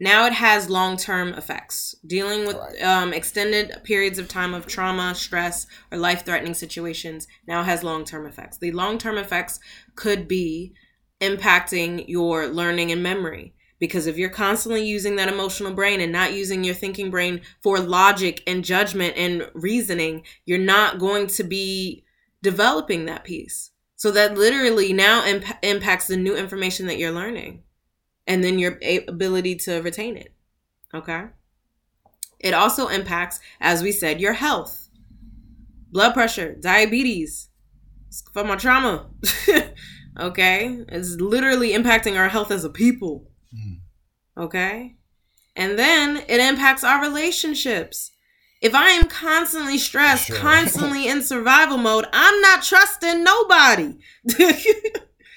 now 0.00 0.26
it 0.26 0.32
has 0.32 0.68
long 0.68 0.96
term 0.96 1.34
effects. 1.34 1.94
Dealing 2.06 2.46
with 2.46 2.56
Right. 2.56 2.82
um, 2.82 3.12
extended 3.12 3.72
periods 3.84 4.18
of 4.18 4.28
time 4.28 4.52
of 4.54 4.66
trauma, 4.66 5.14
stress, 5.14 5.66
or 5.92 5.98
life 5.98 6.24
threatening 6.24 6.54
situations 6.54 7.26
now 7.46 7.62
has 7.62 7.84
long 7.84 8.04
term 8.04 8.26
effects. 8.26 8.58
The 8.58 8.72
long 8.72 8.98
term 8.98 9.18
effects 9.18 9.60
could 9.94 10.26
be 10.26 10.74
impacting 11.20 12.04
your 12.08 12.48
learning 12.48 12.90
and 12.90 13.02
memory. 13.02 13.54
Because 13.80 14.06
if 14.06 14.16
you're 14.16 14.30
constantly 14.30 14.86
using 14.86 15.16
that 15.16 15.28
emotional 15.28 15.72
brain 15.74 16.00
and 16.00 16.12
not 16.12 16.32
using 16.32 16.64
your 16.64 16.74
thinking 16.74 17.10
brain 17.10 17.42
for 17.62 17.78
logic 17.78 18.42
and 18.46 18.64
judgment 18.64 19.14
and 19.16 19.48
reasoning, 19.52 20.22
you're 20.46 20.58
not 20.58 20.98
going 20.98 21.26
to 21.26 21.44
be 21.44 22.04
developing 22.42 23.04
that 23.04 23.24
piece. 23.24 23.70
So 23.96 24.10
that 24.12 24.36
literally 24.36 24.92
now 24.92 25.24
imp- 25.26 25.44
impacts 25.62 26.06
the 26.06 26.16
new 26.16 26.36
information 26.36 26.86
that 26.86 26.98
you're 26.98 27.12
learning 27.12 27.62
and 28.26 28.42
then 28.42 28.58
your 28.58 28.78
ability 29.08 29.56
to 29.56 29.80
retain 29.82 30.16
it. 30.16 30.32
Okay? 30.92 31.24
It 32.40 32.54
also 32.54 32.88
impacts, 32.88 33.40
as 33.60 33.82
we 33.82 33.92
said, 33.92 34.20
your 34.20 34.34
health, 34.34 34.88
blood 35.90 36.12
pressure, 36.14 36.54
diabetes, 36.54 37.48
from 38.32 38.48
my 38.48 38.56
trauma. 38.56 39.08
okay? 40.20 40.84
It's 40.88 41.16
literally 41.16 41.72
impacting 41.72 42.18
our 42.18 42.28
health 42.28 42.50
as 42.50 42.64
a 42.64 42.70
people. 42.70 43.30
Mhm. 43.54 43.80
Okay? 44.36 44.96
And 45.56 45.78
then 45.78 46.18
it 46.28 46.40
impacts 46.40 46.84
our 46.84 47.00
relationships. 47.00 48.10
If 48.60 48.74
I 48.74 48.88
am 48.90 49.04
constantly 49.06 49.78
stressed, 49.78 50.26
Sure. 50.26 50.36
constantly 50.36 51.06
in 51.12 51.22
survival 51.22 51.76
mode, 51.76 52.06
I'm 52.12 52.40
not 52.40 52.62
trusting 52.62 53.22
nobody. 53.24 53.96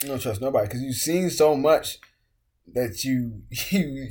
You 0.03 0.09
don't 0.09 0.21
trust 0.21 0.41
nobody 0.41 0.67
because 0.67 0.81
you've 0.83 0.95
seen 0.95 1.31
so 1.31 1.55
much 1.55 1.97
that 2.73 3.03
you 3.03 3.43
you. 3.69 4.09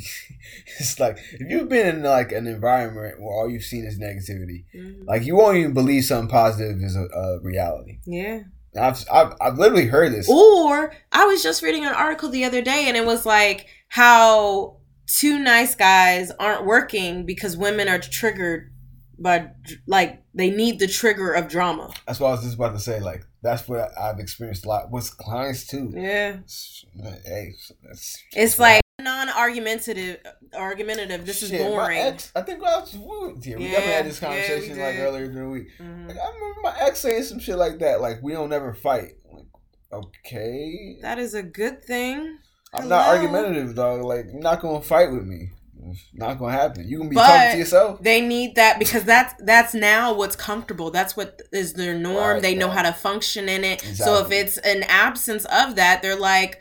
It's 0.79 0.99
like 0.99 1.19
if 1.33 1.51
you've 1.51 1.69
been 1.69 1.97
in 1.97 2.03
like 2.03 2.33
an 2.33 2.47
environment 2.47 3.21
where 3.21 3.33
all 3.33 3.51
you've 3.51 3.65
seen 3.65 3.85
is 3.85 3.99
negativity, 3.99 4.65
mm-hmm. 4.75 5.05
like 5.07 5.25
you 5.25 5.37
won't 5.37 5.57
even 5.57 5.75
believe 5.75 6.05
something 6.05 6.29
positive 6.29 6.83
is 6.83 6.97
a, 6.97 7.05
a 7.05 7.41
reality. 7.41 7.99
yeah. 8.05 8.41
I've, 8.79 9.03
I've 9.11 9.33
I've 9.41 9.59
literally 9.59 9.87
heard 9.87 10.13
this. 10.13 10.29
Or 10.29 10.93
I 11.11 11.25
was 11.25 11.43
just 11.43 11.63
reading 11.63 11.87
an 11.87 11.95
article 11.95 12.29
the 12.29 12.45
other 12.45 12.61
day 12.61 12.85
and 12.89 12.97
it 12.97 13.07
was 13.07 13.25
like 13.25 13.69
how 13.89 14.77
two 15.07 15.39
nice 15.39 15.75
guys 15.75 16.31
aren't 16.39 16.67
working 16.67 17.25
because 17.25 17.57
women 17.57 17.89
are 17.89 17.99
triggered 17.99 18.71
by 19.19 19.51
like 19.87 20.23
they 20.35 20.51
need 20.51 20.79
the 20.79 20.87
trigger 20.87 21.33
of 21.33 21.49
drama. 21.49 21.93
That's 22.07 22.21
what 22.21 22.29
I 22.29 22.31
was 22.33 22.43
just 22.43 22.55
about 22.57 22.73
to 22.75 22.81
say. 22.81 23.01
Like 23.01 23.25
that's 23.43 23.67
what 23.69 23.91
I've 23.99 24.19
experienced 24.19 24.65
a 24.67 24.69
lot 24.69 24.91
with 24.91 25.17
clients 25.17 25.67
too. 25.67 25.91
Yeah. 25.95 26.29
It's- 26.35 26.85
Hey, 27.27 27.55
that's, 27.83 28.17
It's 28.33 28.59
like 28.59 28.81
non-argumentative 29.03 30.19
argumentative. 30.57 31.27
This 31.27 31.43
is 31.43 31.51
Shit, 31.51 31.61
my 31.61 31.69
boring. 31.69 31.99
ex- 31.99 32.33
I 32.35 32.41
think 32.43 32.61
I 32.63 32.79
was 32.79 32.95
woo, 32.97 33.39
yeah, 33.43 33.57
we 33.57 33.65
Yeah, 33.65 33.71
definitely 33.73 33.93
had 33.95 34.07
this 34.07 34.23
yeah, 34.23 34.29
conversation 34.29 34.79
like 34.79 34.97
earlier 34.99 35.25
in 35.25 35.35
the 35.35 35.49
week. 35.49 35.69
Mhm. 35.79 36.09
Like, 36.09 36.17
I 36.19 36.27
remember 36.35 36.61
my 36.63 36.77
ex 36.81 37.01
saying 37.01 37.23
some 37.25 37.39
shit 37.39 37.57
like 37.59 37.79
that. 37.81 38.01
Like 38.01 38.23
we 38.23 38.33
don't 38.33 38.53
ever 38.53 38.73
fight. 38.75 39.13
Like 39.31 39.45
okay, 39.93 40.97
That 41.03 41.19
is 41.19 41.35
a 41.35 41.43
good 41.43 41.85
thing. 41.85 42.39
I'm 42.73 42.89
not 42.89 43.07
argumentative, 43.09 43.75
dog. 43.75 44.03
Like 44.03 44.27
you're 44.33 44.41
not 44.43 44.61
gonna 44.61 44.83
fight 44.83 45.11
with 45.13 45.25
me. 45.25 45.51
Not 46.15 46.39
gonna 46.39 46.53
happen. 46.53 46.89
You 46.89 46.99
can 47.01 47.09
be 47.09 47.15
But- 47.15 47.27
talking 47.27 47.53
to 47.53 47.59
yourself. 47.59 48.03
They 48.03 48.21
need 48.21 48.55
that 48.57 48.79
because 48.79 49.05
that's 49.05 49.35
that's 49.43 49.75
now 49.75 50.13
what's 50.15 50.37
comfortable. 50.37 50.91
That's 50.91 51.17
what 51.17 51.43
is 51.53 51.75
their 51.75 51.95
norm. 51.99 52.35
Right, 52.35 52.43
they 52.43 52.55
know 52.55 52.69
how 52.71 52.83
to 52.83 52.93
function 52.93 53.49
in 53.49 53.65
it. 53.65 53.81
So 53.81 54.25
if 54.25 54.31
it's 54.33 54.59
an 54.59 54.83
absence 54.85 55.45
of 55.47 55.77
that, 55.77 56.03
they're 56.03 56.17
like, 56.19 56.61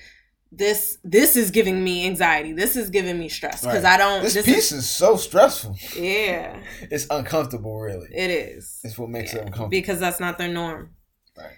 this 0.51 0.97
this 1.03 1.35
is 1.35 1.51
giving 1.51 1.83
me 1.83 2.05
anxiety. 2.05 2.53
This 2.53 2.75
is 2.75 2.89
giving 2.89 3.19
me 3.19 3.27
stress 3.29 3.61
because 3.61 3.83
Right. 3.83 3.93
I 3.93 3.97
don't. 3.97 4.21
This, 4.23 4.35
This, 4.35 4.45
piece 4.45 4.71
is, 4.71 4.89
so 4.89 5.17
stressful. 5.17 5.75
yeah, 5.97 6.57
It's 6.91 7.07
uncomfortable, 7.09 7.77
really. 7.79 8.07
it 8.13 8.29
is 8.31 8.79
It's 8.83 8.97
what 8.97 9.09
makes 9.09 9.33
Yeah, 9.33 9.39
it 9.39 9.47
uncomfortable. 9.47 9.69
because 9.69 9.99
that's 9.99 10.19
not 10.21 10.37
their 10.37 10.47
norm. 10.47 10.91
Right. 11.37 11.51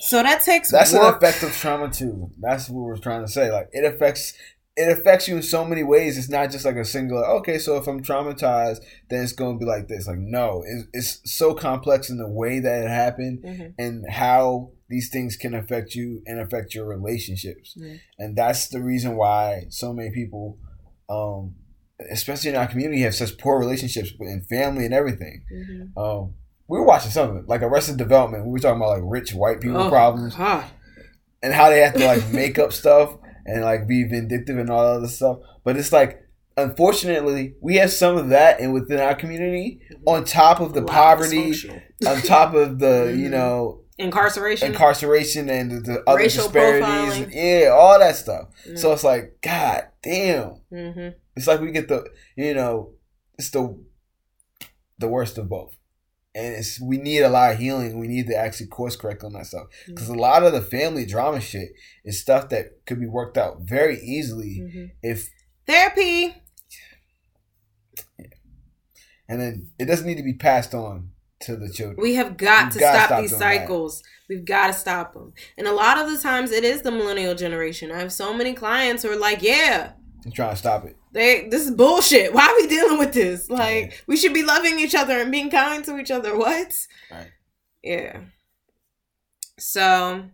So 0.00 0.22
that 0.22 0.42
takes 0.42 0.70
That's 0.70 0.92
an 0.92 1.00
effect 1.02 1.42
of 1.42 1.52
trauma 1.56 1.90
too. 1.90 2.30
That's 2.38 2.68
what 2.68 2.82
we're 2.84 2.98
trying 2.98 3.22
to 3.24 3.28
say. 3.30 3.50
Like 3.50 3.70
it 3.72 3.84
affects 3.84 4.34
it 4.76 4.88
affects 4.90 5.28
you 5.28 5.36
in 5.36 5.42
so 5.42 5.64
many 5.64 5.82
ways. 5.84 6.18
It's 6.18 6.28
not 6.28 6.50
just 6.50 6.64
like 6.64 6.74
a 6.76 6.84
single, 6.84 7.18
Okay, 7.18 7.58
so 7.58 7.76
if 7.76 7.86
I'm 7.86 8.02
traumatized, 8.02 8.78
then 9.08 9.22
it's 9.22 9.32
going 9.32 9.56
to 9.56 9.64
be 9.64 9.70
like 9.70 9.86
this. 9.88 10.06
Like 10.08 10.18
no, 10.18 10.64
it's, 10.66 10.88
it's 10.92 11.32
so 11.36 11.54
complex 11.54 12.10
in 12.10 12.18
the 12.18 12.28
way 12.28 12.58
that 12.60 12.84
it 12.84 12.88
happened 12.88 13.44
Mhm. 13.44 13.74
and 13.78 14.04
how 14.10 14.72
these 14.88 15.10
things 15.10 15.36
can 15.36 15.54
affect 15.54 15.94
you 15.94 16.22
and 16.26 16.40
affect 16.40 16.74
your 16.74 16.86
relationships. 16.86 17.76
Mhm. 17.80 18.00
And 18.18 18.36
that's 18.36 18.68
the 18.68 18.82
reason 18.82 19.16
why 19.16 19.66
so 19.70 19.92
many 19.92 20.10
people, 20.10 20.58
um, 21.08 21.54
especially 22.10 22.50
in 22.50 22.56
our 22.56 22.66
community, 22.66 23.02
have 23.02 23.14
such 23.14 23.38
poor 23.38 23.58
relationships 23.58 24.12
and 24.18 24.46
family 24.48 24.84
and 24.84 24.92
everything. 24.94 25.42
Mhm. 25.54 25.96
Um, 25.96 26.34
we 26.66 26.78
were 26.78 26.84
watching 26.86 27.10
something 27.12 27.44
like 27.46 27.62
Arrested 27.62 27.96
Development. 27.96 28.44
We 28.44 28.50
were 28.52 28.58
talking 28.58 28.78
about 28.82 28.90
like 28.98 29.02
rich 29.04 29.32
white 29.34 29.60
people 29.60 29.82
Oh, 29.82 29.88
problems 29.88 30.34
God. 30.34 30.64
and 31.42 31.52
how 31.52 31.70
they 31.70 31.80
have 31.80 31.94
to 31.94 32.04
like 32.06 32.28
make 32.32 32.58
up 32.58 32.72
stuff 32.72 33.16
and 33.46 33.62
like 33.62 33.86
be 33.86 34.04
vindictive 34.04 34.58
and 34.58 34.70
all 34.70 34.82
that 34.84 34.98
other 34.98 35.08
stuff. 35.08 35.38
But 35.64 35.76
it's 35.76 35.92
like, 35.92 36.20
unfortunately, 36.56 37.54
we 37.60 37.76
have 37.76 37.90
some 37.92 38.16
of 38.16 38.28
that 38.30 38.60
and 38.60 38.72
within 38.72 39.00
our 39.00 39.14
community 39.14 39.80
on 40.06 40.24
top 40.24 40.60
of 40.60 40.72
the 40.74 40.80
A 40.80 40.84
of 40.84 40.88
poverty, 40.88 41.54
on 42.06 42.20
top 42.22 42.54
of 42.54 42.78
the 42.78 43.14
you 43.18 43.28
know 43.28 43.80
incarceration. 43.98 44.72
incarceration 44.72 45.48
and 45.48 45.70
the, 45.70 45.80
the 45.80 46.02
other 46.06 46.18
Racial 46.18 46.44
disparities, 46.44 46.86
profiling. 47.26 47.34
yeah, 47.34 47.68
all 47.68 47.98
that 47.98 48.16
stuff. 48.16 48.48
Mm. 48.68 48.78
So 48.78 48.92
it's 48.92 49.04
like, 49.04 49.38
god 49.42 49.88
damn, 50.02 50.60
hmm 50.70 51.08
it's 51.36 51.46
like 51.48 51.60
we 51.60 51.72
get 51.72 51.88
the 51.88 52.04
you 52.36 52.54
know, 52.54 52.92
it's 53.38 53.50
the 53.50 53.78
the 54.98 55.08
worst 55.08 55.38
of 55.38 55.48
both. 55.48 55.76
And 56.36 56.54
it's 56.56 56.80
we 56.80 56.96
need 56.96 57.20
a 57.20 57.28
lot 57.28 57.52
of 57.52 57.58
healing. 57.58 57.98
We 57.98 58.08
need 58.08 58.26
to 58.26 58.36
actually 58.36 58.66
course 58.66 58.96
correct 58.96 59.22
on 59.22 59.34
that 59.34 59.46
stuff 59.46 59.68
because 59.86 60.08
a 60.08 60.14
lot 60.14 60.42
of 60.42 60.52
the 60.52 60.60
family 60.62 61.06
drama 61.06 61.40
shit 61.40 61.68
is 62.04 62.20
stuff 62.20 62.48
that 62.48 62.84
could 62.86 62.98
be 62.98 63.06
worked 63.06 63.38
out 63.38 63.60
very 63.60 64.00
easily 64.00 64.68
hmm 64.72 64.84
if 65.02 65.30
Therapy. 65.66 66.34
and 69.28 69.40
then 69.40 69.68
it 69.78 69.86
doesn't 69.86 70.06
need 70.06 70.16
to 70.18 70.22
be 70.22 70.34
passed 70.34 70.74
on 70.74 71.10
to 71.40 71.56
the 71.56 71.70
children. 71.70 71.98
We 72.00 72.14
have 72.14 72.36
got 72.36 72.64
We've 72.64 72.72
to 72.74 72.78
stop, 72.80 73.06
stop 73.06 73.20
these 73.20 73.30
doing 73.30 73.40
that. 73.40 73.60
cycles. 73.60 74.02
We've 74.28 74.44
got 74.44 74.68
to 74.68 74.72
stop 74.72 75.14
them. 75.14 75.32
And 75.56 75.66
a 75.66 75.72
lot 75.72 75.98
of 75.98 76.10
the 76.10 76.18
times 76.18 76.50
it 76.50 76.64
is 76.64 76.82
the 76.82 76.90
millennial 76.90 77.34
generation. 77.34 77.90
I 77.90 77.98
have 78.00 78.12
so 78.12 78.34
many 78.34 78.54
clients 78.54 79.02
who 79.02 79.10
are 79.10 79.16
like, 79.16 79.42
yeah, 79.42 79.92
I'm 80.24 80.32
trying 80.32 80.50
to 80.50 80.56
stop 80.56 80.84
it. 80.84 80.96
they 81.12 81.48
this 81.48 81.66
is 81.66 81.70
bullshit. 81.70 82.32
Why 82.32 82.46
are 82.46 82.56
we 82.56 82.66
dealing 82.66 82.98
with 82.98 83.12
this? 83.12 83.50
Like, 83.50 84.02
we 84.06 84.16
should 84.16 84.32
be 84.32 84.42
loving 84.42 84.78
each 84.78 84.94
other 84.94 85.18
and 85.18 85.30
being 85.30 85.50
kind 85.50 85.84
to 85.84 85.98
each 85.98 86.10
other. 86.10 86.36
What? 86.36 86.86
Right. 87.10 87.30
Yeah. 87.82 88.20
So, 89.58 90.30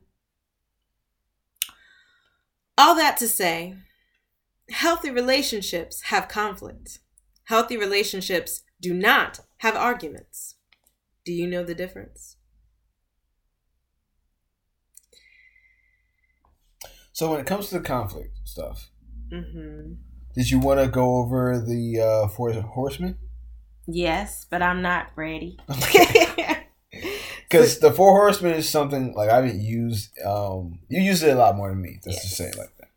all 2.79 2.95
that 2.95 3.17
to 3.19 3.29
say, 3.29 3.75
healthy 4.71 5.11
relationships 5.11 6.03
have 6.03 6.29
conflict. 6.29 7.01
Healthy 7.45 7.77
relationships 7.77 8.63
do 8.81 8.95
not 8.95 9.41
have 9.59 9.75
arguments. 9.77 10.55
Do 11.25 11.33
you 11.33 11.47
know 11.47 11.65
the 11.65 11.75
difference? 11.75 12.37
So 17.13 17.31
when 17.31 17.41
it 17.41 17.47
comes 17.47 17.69
to 17.69 17.75
the 17.75 17.85
conflict 17.85 18.39
stuff, 18.45 18.90
Mm-hmm. 19.33 19.93
did 20.35 20.51
you 20.51 20.59
want 20.59 20.81
to 20.81 20.89
go 20.89 21.17
over 21.17 21.61
the 21.61 22.01
uh, 22.01 22.29
four 22.29 22.53
horsemen? 22.53 23.17
Yes, 23.87 24.47
but 24.51 24.63
I'm 24.63 24.83
not 24.83 25.09
ready. 25.17 25.59
Because 27.49 27.79
the 27.81 27.93
four 27.93 28.13
horsemen 28.13 28.55
is 28.55 28.69
something 28.69 29.13
like 29.15 29.31
I 29.31 29.43
didn't 29.43 29.63
use. 29.63 30.11
Um, 30.25 30.81
you 30.89 31.01
use 31.01 31.23
it 31.23 31.35
a 31.37 31.39
lot 31.39 31.57
more 31.57 31.71
than 31.71 31.81
me. 31.83 31.99
Let's 32.07 32.23
just 32.23 32.37
say 32.37 32.47
it 32.47 32.57
like 32.59 32.77
that. 32.79 32.89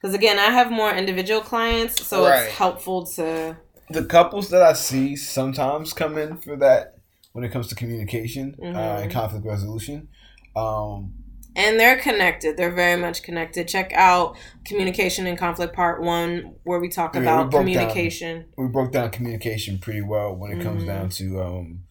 Because 0.00 0.14
again, 0.14 0.38
I 0.38 0.50
have 0.50 0.70
more 0.70 0.92
individual 0.94 1.40
clients, 1.40 2.06
so 2.06 2.24
Right. 2.24 2.44
it's 2.46 2.54
helpful 2.56 3.06
to. 3.16 3.56
The 3.90 4.04
couples 4.04 4.48
that 4.50 4.62
I 4.62 4.72
see 4.74 5.16
sometimes 5.16 5.92
come 5.92 6.18
in 6.18 6.36
for 6.38 6.56
that 6.56 6.98
when 7.32 7.44
it 7.44 7.50
comes 7.52 7.68
to 7.68 7.74
communication 7.74 8.56
uh, 8.60 8.64
and 9.02 9.10
Mhm. 9.10 9.12
conflict 9.12 9.44
resolution. 9.46 10.08
Um, 10.54 11.14
And 11.56 11.80
they're 11.80 11.98
connected. 11.98 12.56
They're 12.58 12.70
very 12.74 13.00
much 13.00 13.22
connected. 13.22 13.66
Check 13.66 13.90
out 13.94 14.36
Communication 14.66 15.26
and 15.26 15.38
Conflict 15.38 15.74
Part 15.74 16.02
1, 16.02 16.54
where 16.64 16.78
we 16.78 16.90
talk 16.90 17.14
Yeah, 17.14 17.20
we 17.22 17.26
about 17.26 17.50
down- 17.50 17.60
communication. 17.62 18.44
we 18.58 18.68
broke 18.68 18.92
down 18.92 19.10
communication 19.10 19.78
pretty 19.78 20.02
well 20.02 20.36
when 20.36 20.52
it 20.52 20.62
comes 20.62 20.82
Mhm. 20.82 20.86
down 20.86 21.08
to 21.08 21.40
um, 21.42 21.84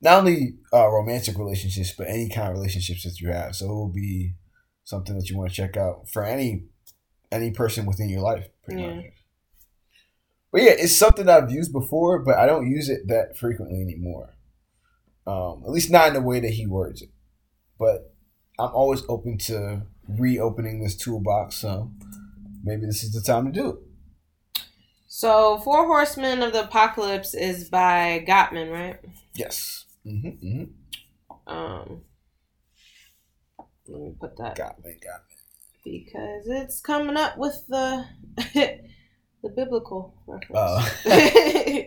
not 0.00 0.20
only 0.20 0.54
uh, 0.72 0.88
romantic 0.88 1.36
relationships 1.36 1.92
but 1.96 2.08
any 2.08 2.28
kind 2.30 2.48
of 2.48 2.54
relationships 2.54 3.04
that 3.04 3.20
you 3.20 3.28
have. 3.28 3.54
So 3.54 3.66
it 3.66 3.74
will 3.74 3.88
be 3.92 4.34
something 4.84 5.14
that 5.18 5.28
you 5.28 5.36
want 5.36 5.50
to 5.50 5.56
check 5.56 5.76
out 5.76 6.08
for 6.08 6.24
any 6.24 6.64
any 7.30 7.50
person 7.50 7.84
within 7.84 8.08
your 8.08 8.20
life, 8.22 8.46
pretty 8.64 8.80
Yeah. 8.82 8.94
much. 8.94 9.04
But 10.52 10.62
yeah, 10.62 10.74
it's 10.78 10.94
something 10.96 11.28
I've 11.28 11.50
used 11.50 11.72
before, 11.72 12.20
but 12.20 12.38
I 12.38 12.46
don't 12.46 12.70
use 12.70 12.88
it 12.88 13.08
that 13.08 13.36
frequently 13.36 13.82
anymore. 13.82 14.36
Um, 15.26 15.62
at 15.66 15.70
least 15.70 15.90
not 15.90 16.08
in 16.08 16.14
the 16.14 16.20
way 16.22 16.38
that 16.40 16.50
he 16.52 16.66
words 16.66 17.02
it. 17.02 17.10
But 17.78 18.13
I'm 18.58 18.70
always 18.72 19.02
open 19.08 19.38
to 19.38 19.82
reopening 20.08 20.82
this 20.82 20.96
toolbox, 20.96 21.56
so 21.56 21.90
maybe 22.62 22.86
this 22.86 23.02
is 23.02 23.12
the 23.12 23.20
time 23.20 23.46
to 23.46 23.52
do 23.52 23.70
it. 23.70 23.76
So, 25.06 25.58
Four 25.58 25.86
Horsemen 25.86 26.42
of 26.42 26.52
the 26.52 26.64
Apocalypse 26.64 27.34
is 27.34 27.68
by 27.68 28.24
Gottman, 28.26 28.72
right? 28.72 28.98
Yes. 29.34 29.84
hmm 30.04 30.28
hmm 30.30 30.64
Um, 31.46 32.02
let 33.88 34.00
me 34.00 34.14
put 34.20 34.36
that 34.38 34.56
Got 34.56 34.84
me, 34.84 34.96
got 35.02 35.22
me. 35.28 35.36
because 35.84 36.46
it's 36.48 36.80
coming 36.80 37.16
up 37.16 37.36
with 37.38 37.64
the 37.68 38.06
the 38.36 39.48
biblical 39.54 40.14
reference. 40.26 40.52
Oh. 40.54 41.04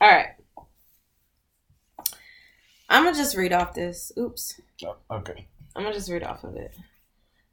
All 0.00 0.08
right. 0.08 0.28
I'm 2.88 3.04
gonna 3.04 3.16
just 3.16 3.36
read 3.36 3.52
off 3.52 3.74
this. 3.74 4.12
Oops. 4.18 4.60
Oh, 4.84 4.96
okay. 5.10 5.46
I'm 5.76 5.82
gonna 5.82 5.94
just 5.94 6.10
read 6.10 6.22
off 6.22 6.44
of 6.44 6.56
it. 6.56 6.74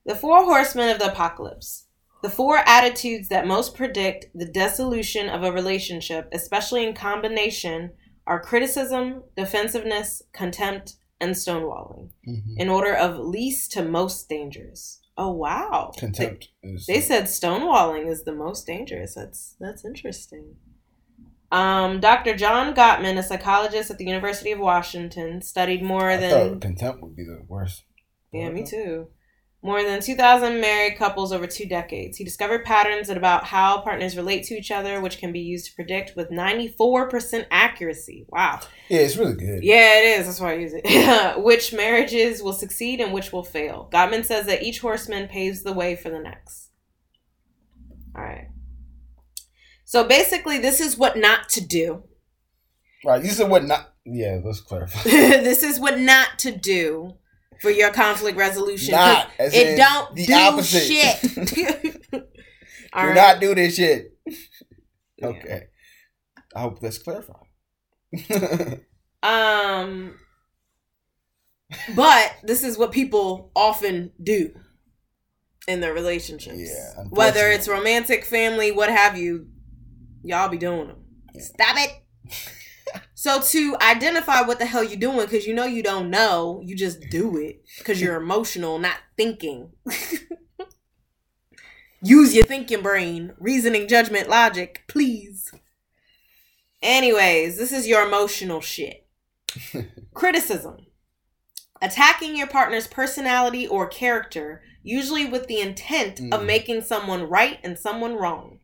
The 0.05 0.15
four 0.15 0.43
horsemen 0.43 0.89
of 0.89 0.99
the 0.99 1.11
apocalypse. 1.11 1.87
The 2.23 2.29
four 2.29 2.57
attitudes 2.65 3.29
that 3.29 3.45
most 3.45 3.75
predict 3.75 4.25
the 4.33 4.45
dissolution 4.45 5.29
of 5.29 5.43
a 5.43 5.51
relationship, 5.51 6.29
especially 6.31 6.85
in 6.87 6.93
combination, 6.95 7.91
are 8.25 8.39
criticism, 8.41 9.23
defensiveness, 9.35 10.21
contempt, 10.33 10.95
and 11.21 11.31
stonewalling, 11.35 12.09
Mhm. 12.27 12.55
in 12.57 12.69
order 12.69 12.93
of 12.95 13.19
least 13.19 13.71
to 13.73 13.83
most 13.83 14.27
dangerous. 14.27 15.01
Oh 15.17 15.31
wow! 15.31 15.91
Contempt 15.97 16.49
is. 16.63 16.85
They, 16.87 16.95
they 16.95 17.01
said 17.01 17.25
stonewalling 17.25 18.07
is 18.09 18.23
the 18.23 18.33
most 18.35 18.65
dangerous. 18.65 19.13
That's 19.15 19.55
that's 19.59 19.85
interesting. 19.85 20.55
Um, 21.55 22.01
Dr. 22.01 22.35
John 22.35 22.75
Gottman, 22.75 23.17
a 23.17 23.23
psychologist 23.23 23.89
at 23.89 23.97
the 23.97 24.05
University 24.05 24.51
of 24.51 24.59
Washington, 24.59 25.41
studied 25.41 25.81
more 25.81 26.09
I 26.09 26.17
than 26.17 26.59
contempt 26.59 27.01
would 27.01 27.15
be 27.15 27.23
the 27.23 27.43
worst. 27.47 27.85
yeah, 28.33 28.49
me 28.49 28.65
too. 28.65 29.07
More 29.61 29.81
than 29.81 30.01
2,000 30.01 30.59
married 30.59 30.97
couples 30.97 31.31
over 31.31 31.47
two 31.47 31.65
decades. 31.65 32.17
He 32.17 32.25
discovered 32.25 32.65
patterns 32.65 33.09
about 33.09 33.45
how 33.45 33.79
partners 33.79 34.17
relate 34.17 34.43
to 34.47 34.55
each 34.55 34.69
other, 34.69 34.99
which 34.99 35.17
can 35.17 35.31
be 35.31 35.39
used 35.39 35.67
to 35.67 35.75
predict 35.75 36.15
with 36.17 36.29
94% 36.29 37.45
accuracy. 37.49 38.25
Wow. 38.27 38.59
Yeah, 38.89 38.99
it's 38.99 39.15
really 39.15 39.35
good. 39.35 39.63
Yeah, 39.63 39.99
it 39.99 40.19
is. 40.19 40.25
That's 40.27 40.41
why 40.41 40.51
I 40.51 40.57
use 40.57 40.73
it. 40.75 41.39
which 41.41 41.71
marriages 41.71 42.43
will 42.43 42.53
succeed 42.53 42.99
and 42.99 43.13
which 43.13 43.31
will 43.31 43.45
fail. 43.45 43.89
Gottman 43.93 44.25
says 44.25 44.45
that 44.47 44.61
each 44.61 44.81
horseman 44.81 45.29
paves 45.29 45.63
the 45.63 45.73
way 45.73 45.95
for 45.95 46.09
the 46.09 46.19
next. 46.19 46.71
All 48.13 48.23
right. 48.23 48.49
So 49.85 50.03
basically, 50.03 50.57
this 50.57 50.79
is 50.81 50.97
what 50.97 51.17
not 51.17 51.47
to 51.49 51.61
do. 51.61 52.03
Right. 53.05 53.23
You 53.23 53.29
said 53.29 53.49
what 53.49 53.63
not? 53.63 53.93
Yeah, 54.05 54.39
let's 54.43 54.61
clarify. 54.61 55.01
this 55.03 55.63
is 55.63 55.79
what 55.79 55.99
not 55.99 56.39
to 56.39 56.51
do 56.55 57.13
for 57.61 57.69
your 57.69 57.91
conflict 57.91 58.37
resolution. 58.37 58.91
Not. 58.93 59.29
as 59.39 59.53
It 59.53 59.67
in 59.67 59.77
don't 59.77 60.15
the 60.15 60.25
do 60.25 60.33
opposite. 60.33 60.81
shit. 60.81 62.01
Do 62.95 63.01
right. 63.01 63.13
not 63.15 63.41
do 63.41 63.53
this 63.53 63.75
shit. 63.75 64.17
Yeah. 65.17 65.27
Okay. 65.27 65.63
I 66.55 66.61
hope 66.61 66.79
that's 66.79 66.97
clarified. 66.97 67.35
Um, 69.21 70.15
but 71.93 72.31
this 72.43 72.63
is 72.63 72.77
what 72.77 72.93
people 72.93 73.51
often 73.53 74.13
do 74.23 74.51
in 75.67 75.81
their 75.81 75.93
relationships. 75.93 76.57
Yeah, 76.57 77.03
Whether 77.09 77.49
it's 77.49 77.67
romantic, 77.67 78.23
family, 78.23 78.71
what 78.71 78.89
have 78.89 79.17
you, 79.17 79.47
y'all 80.25 80.49
be 80.49 80.57
doing 80.57 80.87
them. 80.87 80.97
Stop 81.39 81.77
it. 81.77 82.03
so 83.13 83.41
to 83.41 83.75
identify 83.81 84.41
what 84.41 84.59
the 84.59 84.65
hell 84.65 84.83
you're 84.83 84.99
doing, 84.99 85.19
because 85.21 85.45
you 85.45 85.53
know 85.53 85.65
you 85.65 85.83
don't 85.83 86.09
know, 86.09 86.61
you 86.63 86.75
just 86.75 87.01
do 87.09 87.37
it 87.37 87.63
because 87.77 88.01
you're 88.01 88.15
emotional, 88.21 88.79
not 88.79 88.97
thinking. 89.17 89.71
Use 92.01 92.35
your 92.35 92.45
thinking 92.45 92.81
brain, 92.83 93.33
reasoning, 93.39 93.87
judgment, 93.87 94.29
logic, 94.29 94.83
please. 94.87 95.51
Anyways, 96.81 97.57
this 97.57 97.71
is 97.71 97.87
your 97.87 98.05
emotional 98.05 98.61
shit. 98.61 99.07
Criticism. 100.13 100.85
Attacking 101.81 102.35
your 102.37 102.47
partner's 102.47 102.85
personality 102.87 103.67
or 103.67 103.87
character, 103.87 104.61
usually 104.83 105.25
with 105.25 105.47
the 105.47 105.59
intent 105.59 106.19
of 106.19 106.41
Mm. 106.41 106.45
making 106.45 106.81
someone 106.83 107.23
right 107.27 107.59
and 107.63 107.77
someone 107.77 108.15
wrong. 108.15 108.59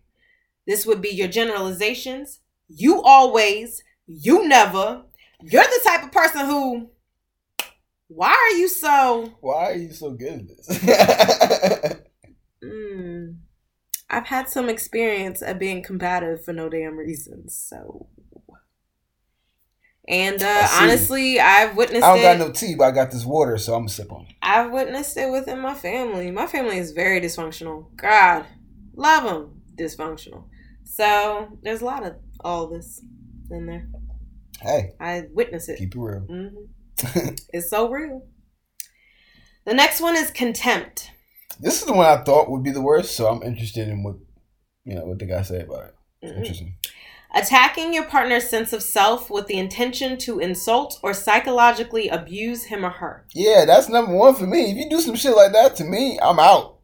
This 0.68 0.86
would 0.86 1.02
be 1.02 1.10
your 1.10 1.28
generalizations. 1.28 2.40
You 2.68 3.02
always, 3.02 3.84
you 4.08 4.48
never. 4.48 5.04
You're 5.42 5.64
the 5.64 5.82
type 5.84 6.04
of 6.04 6.12
person 6.12 6.46
who, 6.46 6.90
why 8.08 8.30
are 8.32 8.58
you 8.58 8.68
so. 8.68 9.34
Why 9.42 9.72
are 9.72 9.76
you 9.76 9.92
so 9.92 10.12
good 10.12 10.42
at 10.42 10.48
this? 10.48 11.96
Mm, 12.64 13.38
I've 14.08 14.28
had 14.28 14.48
some 14.48 14.70
experience 14.70 15.42
at 15.42 15.58
being 15.58 15.82
combative 15.82 16.46
for 16.46 16.54
no 16.54 16.70
damn 16.70 16.96
reason, 16.96 17.50
so. 17.50 18.08
And 20.08 20.42
uh, 20.44 20.68
honestly, 20.74 21.40
I've 21.40 21.76
witnessed 21.76 22.04
I 22.04 22.10
don't 22.10 22.20
it. 22.20 22.24
got 22.24 22.38
no 22.38 22.52
tea, 22.52 22.76
but 22.76 22.86
I 22.86 22.92
got 22.92 23.12
this 23.12 23.26
water, 23.26 23.58
so 23.58 23.74
I'm 23.74 23.82
gonna 23.82 23.90
sip 23.90 24.12
on 24.12 24.26
it. 24.30 24.36
I've 24.42 24.72
witnessed 24.72 25.16
it 25.18 25.32
within 25.32 25.60
my 25.60 25.74
family. 25.74 26.32
My 26.32 26.48
family 26.48 26.78
is 26.78 26.92
very 26.92 27.22
dysfunctional. 27.22 27.96
God, 27.96 28.46
love 28.96 29.24
them 29.24 29.62
dysfunctional. 29.76 30.44
So 30.92 31.58
there's 31.64 31.82
a 31.82 31.86
lot 31.86 32.06
of 32.06 32.16
all 32.42 32.68
this 32.68 33.02
in 33.50 33.66
there. 33.66 33.88
Hey, 34.60 34.92
I 35.00 35.24
witness 35.32 35.70
it. 35.70 35.78
keep 35.80 35.96
it 35.96 36.00
real. 36.00 36.20
hmm 36.22 36.48
It's 37.54 37.70
so 37.70 37.90
real. 37.90 38.28
The 39.66 39.74
next 39.74 40.02
one 40.02 40.18
is 40.18 40.32
contempt. 40.32 41.12
This 41.62 41.80
is 41.80 41.86
the 41.88 41.94
one 41.94 42.08
I 42.08 42.22
thought 42.24 42.50
would 42.52 42.64
be 42.64 42.72
the 42.72 42.82
worst, 42.82 43.16
so 43.16 43.28
I'm 43.28 43.42
interested 43.42 43.88
in 43.88 44.04
what 44.04 44.16
you 44.84 44.96
know 44.96 45.06
what 45.06 45.20
the 45.20 45.26
guy 45.28 45.44
said 45.44 45.62
about 45.66 45.86
it. 45.86 45.96
Mhm. 46.26 46.38
Interesting. 46.40 46.76
Attacking 47.34 47.94
your 47.94 48.04
partner's 48.04 48.50
sense 48.50 48.74
of 48.74 48.84
self 48.84 49.30
with 49.30 49.48
the 49.48 49.58
intention 49.58 50.18
to 50.18 50.40
insult 50.40 51.00
or 51.02 51.14
psychologically 51.14 52.10
abuse 52.10 52.66
him 52.66 52.84
or 52.86 52.90
her. 52.90 53.26
Yeah, 53.34 53.64
that's 53.64 53.88
number 53.88 54.14
one 54.14 54.36
for 54.36 54.46
me. 54.46 54.72
If 54.72 54.76
you 54.78 54.90
do 54.90 55.00
some 55.00 55.16
shit 55.16 55.38
like 55.38 55.54
that 55.54 55.78
to 55.78 55.86
me, 55.86 56.20
I'm 56.22 56.38
out. 56.40 56.80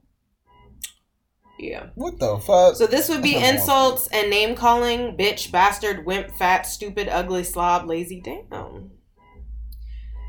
Yeah. 1.59 1.87
What 1.95 2.19
the 2.19 2.37
fuck? 2.37 2.75
So 2.75 2.85
this 2.87 3.09
would 3.09 3.23
be 3.23 3.35
insults 3.35 4.07
and 4.07 4.29
name 4.29 4.55
calling, 4.55 5.17
bitch, 5.17 5.51
bastard, 5.51 6.05
wimp, 6.05 6.31
fat, 6.35 6.63
stupid, 6.67 7.07
ugly, 7.09 7.43
slob, 7.43 7.87
lazy, 7.87 8.21
damn. 8.21 8.91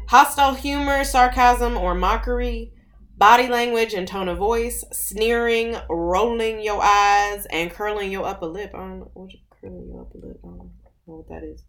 Hostile 0.08 0.54
humor, 0.54 1.04
sarcasm, 1.04 1.76
or 1.76 1.94
mockery, 1.94 2.72
body 3.18 3.46
language 3.48 3.92
and 3.92 4.08
tone 4.08 4.28
of 4.28 4.38
voice, 4.38 4.82
sneering, 4.90 5.76
rolling 5.90 6.62
your 6.62 6.80
eyes, 6.82 7.46
and 7.50 7.70
curling 7.70 8.10
your 8.10 8.24
upper 8.24 8.46
lip. 8.46 8.70
I 8.74 8.78
don't 8.78 9.00
know 9.00 9.10
what 9.12 9.30
you 9.32 9.40
curling 9.60 9.86
your 9.90 10.00
upper 10.02 10.18
lip. 10.26 10.38
I 10.42 10.46
don't 10.48 10.56
know 10.58 10.70
what 11.04 11.28
that 11.28 11.44
is. 11.44 11.62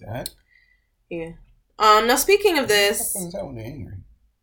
that. 0.00 0.30
Yeah. 1.08 1.32
Um. 1.78 2.08
Now 2.08 2.16
speaking 2.16 2.58
of 2.58 2.66
this, 2.66 3.12
fuck 3.12 3.22
is 3.22 3.32
that 3.32 3.46
when 3.46 3.54
they're 3.54 3.64
angry? 3.64 3.94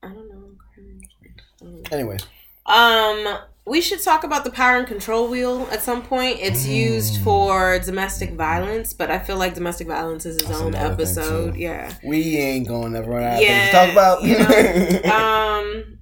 I 0.01 0.07
don't 0.07 0.29
know. 0.29 0.51
I 0.77 1.63
don't 1.65 1.73
know. 1.73 1.81
Anyways, 1.91 2.21
Um, 2.65 3.39
we 3.69 3.81
should 3.81 4.01
talk 4.01 4.23
about 4.23 4.43
the 4.43 4.49
power 4.51 4.77
and 4.77 4.87
control 4.87 5.29
wheel 5.29 5.67
at 5.71 5.81
some 5.81 6.01
point. 6.01 6.39
It's 6.41 6.65
used 6.65 7.19
Mm. 7.19 7.23
for 7.23 7.79
domestic 7.79 8.33
violence, 8.33 8.93
but 8.93 9.11
I 9.11 9.19
feel 9.19 9.37
like 9.37 9.53
domestic 9.53 9.87
violence 9.87 10.25
is 10.25 10.37
its 10.37 10.45
That's 10.47 10.59
own 10.59 10.73
episode. 10.75 11.55
Yeah. 11.55 11.93
we 12.03 12.37
ain't 12.37 12.67
gonna 12.67 12.89
never 12.89 13.11
run 13.11 13.23
out 13.23 13.35
of 13.35 13.41
Yeah, 13.41 13.71
things 13.71 13.89
to 13.89 13.95
talk 13.95 14.21
about. 14.21 15.03
you 15.03 15.11
Um, 15.11 15.99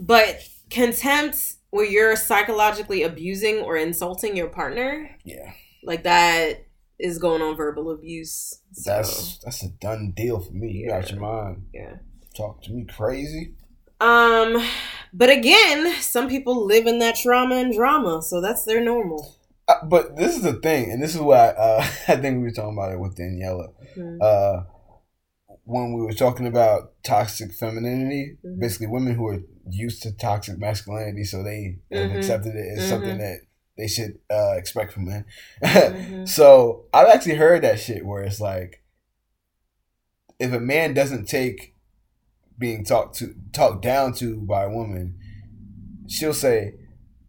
but 0.00 0.42
contempt, 0.70 1.54
where 1.70 1.84
you're 1.86 2.16
psychologically 2.16 3.02
abusing 3.02 3.58
or 3.58 3.76
insulting 3.76 4.36
your 4.36 4.48
partner, 4.48 5.10
yeah, 5.24 5.52
like 5.84 6.02
that 6.04 6.64
is 6.98 7.18
going 7.18 7.42
on 7.42 7.56
verbal 7.56 7.90
abuse. 7.92 8.60
So, 8.72 8.90
that's 8.90 9.38
that's 9.38 9.62
a 9.62 9.68
done 9.68 10.12
deal 10.16 10.40
for 10.40 10.52
me. 10.52 10.72
You 10.72 10.88
Yeah. 10.88 11.06
your 11.06 11.20
mind. 11.20 11.66
yeah. 11.72 11.94
Talk 12.36 12.62
to 12.64 12.72
me 12.72 12.84
crazy. 12.86 13.54
Um, 14.00 14.62
but 15.12 15.30
again, 15.30 15.92
some 16.00 16.28
people 16.28 16.64
live 16.66 16.86
in 16.86 16.98
that 17.00 17.16
trauma 17.16 17.56
and 17.56 17.74
drama, 17.74 18.22
so 18.22 18.40
that's 18.40 18.64
their 18.64 18.80
normal. 18.82 19.34
Uh, 19.66 19.84
but 19.84 20.16
this 20.16 20.36
is 20.36 20.42
the 20.42 20.54
thing, 20.54 20.90
and 20.90 21.02
this 21.02 21.14
is 21.14 21.20
why 21.20 21.48
uh, 21.48 21.80
I 22.08 22.16
think 22.16 22.38
we 22.38 22.44
were 22.44 22.50
talking 22.50 22.74
about 22.78 22.92
it 22.92 23.00
with 23.00 23.16
Daniela. 23.16 23.72
Hmm. 23.94 24.18
Uh, 24.20 24.62
when 25.64 25.92
we 25.92 26.00
were 26.00 26.12
talking 26.14 26.46
about 26.46 26.92
toxic 27.02 27.52
femininity, 27.52 28.38
Mhm. 28.44 28.60
basically 28.60 28.86
women 28.86 29.14
who 29.14 29.26
are 29.28 29.40
used 29.68 30.02
to 30.04 30.12
toxic 30.16 30.58
masculinity, 30.58 31.24
so 31.24 31.42
they 31.42 31.78
have 31.92 32.06
Mhm. 32.08 32.16
accepted 32.16 32.54
it 32.54 32.78
as 32.78 32.84
Mhm. 32.84 32.88
something 32.88 33.18
that 33.18 33.40
they 33.76 33.86
should 33.86 34.18
uh, 34.30 34.54
expect 34.56 34.92
from 34.92 35.04
men. 35.06 35.24
Mhm. 35.62 36.26
So 36.28 36.86
I've 36.94 37.08
actually 37.08 37.34
heard 37.36 37.62
that 37.62 37.78
shit 37.80 38.04
where 38.06 38.22
it's 38.22 38.40
like, 38.40 38.82
if 40.38 40.52
a 40.52 40.60
man 40.60 40.94
doesn't 40.94 41.26
take 41.26 41.74
being 42.58 42.84
talked 42.84 43.16
to 43.16 43.34
talked 43.52 43.82
down 43.82 44.12
to 44.14 44.40
by 44.40 44.64
a 44.64 44.70
woman, 44.70 45.18
she'll 46.06 46.34
say, 46.34 46.74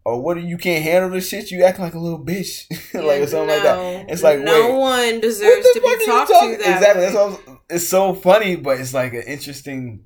"Oh, 0.04 0.18
what? 0.18 0.36
Are, 0.36 0.40
you 0.40 0.58
can't 0.58 0.84
handle 0.84 1.10
this 1.10 1.28
shit? 1.28 1.50
You 1.50 1.64
acting 1.64 1.84
like 1.84 1.94
a 1.94 1.98
little 1.98 2.24
bitch, 2.24 2.64
like 2.94 3.22
or 3.22 3.26
something 3.26 3.48
like 3.48 3.62
that." 3.62 4.10
It's 4.10 4.22
like, 4.22 4.40
no 4.40 4.72
wait, 4.72 4.78
one 4.78 5.20
deserves 5.20 5.66
to 5.72 5.80
be 5.80 6.06
talked 6.06 6.28
to 6.28 6.56
that 6.58 6.76
exactly. 6.76 7.02
way. 7.02 7.12
That's 7.12 7.14
what 7.14 7.58
it's 7.70 7.88
so 7.88 8.14
funny, 8.14 8.56
but 8.56 8.80
it's 8.80 8.94
like 8.94 9.12
an 9.12 9.22
interesting 9.22 10.04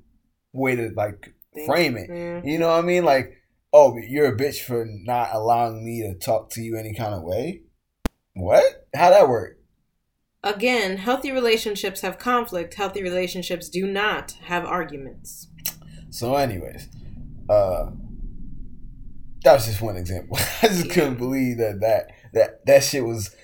way 0.53 0.75
to 0.75 0.91
like 0.95 1.33
frame 1.65 1.97
it. 1.97 2.09
Mm. 2.09 2.45
You 2.45 2.59
know 2.59 2.67
what 2.67 2.83
I 2.83 2.87
mean? 2.87 3.03
Like, 3.03 3.33
oh, 3.73 3.97
you're 3.97 4.33
a 4.33 4.37
bitch 4.37 4.61
for 4.61 4.85
not 4.87 5.29
allowing 5.33 5.83
me 5.83 6.01
to 6.03 6.17
talk 6.17 6.51
to 6.51 6.61
you 6.61 6.77
any 6.77 6.93
kind 6.93 7.13
of 7.13 7.23
way. 7.23 7.63
What? 8.35 8.87
How 8.93 9.09
that 9.11 9.29
work? 9.29 9.54
Again, 10.45 10.97
healthy 10.97 11.31
relationships 11.31 12.01
have 12.01 12.19
conflict. 12.19 12.75
Healthy 12.75 13.01
relationships 13.03 13.67
do 13.67 13.87
not 13.87 14.33
have 14.43 14.63
arguments. 14.63 15.47
So, 16.11 16.35
anyways, 16.35 16.87
uh, 17.49 17.87
that 19.43 19.53
was 19.53 19.65
just 19.65 19.81
one 19.81 19.97
example. 19.97 20.37
I 20.61 20.67
just 20.67 20.85
Yeah. 20.85 20.93
couldn't 20.93 21.15
believe 21.17 21.57
that 21.57 21.79
that 21.81 22.11
that 22.33 22.65
that 22.67 22.83
shit 22.83 23.03
was 23.03 23.35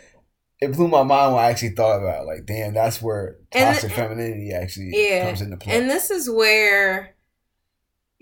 it 0.61 0.73
blew 0.73 0.87
my 0.87 1.01
mind 1.01 1.33
when 1.33 1.43
I 1.43 1.49
actually 1.49 1.69
thought 1.69 1.97
about 1.99 2.21
it. 2.21 2.27
Like, 2.27 2.45
damn, 2.45 2.75
that's 2.75 3.01
where 3.01 3.37
toxic 3.51 3.91
femininity 3.93 4.51
actually 4.53 4.91
Yeah. 4.93 5.25
comes 5.25 5.41
into 5.41 5.57
play. 5.57 5.75
And 5.75 5.89
this 5.89 6.11
is 6.11 6.29
where 6.29 7.15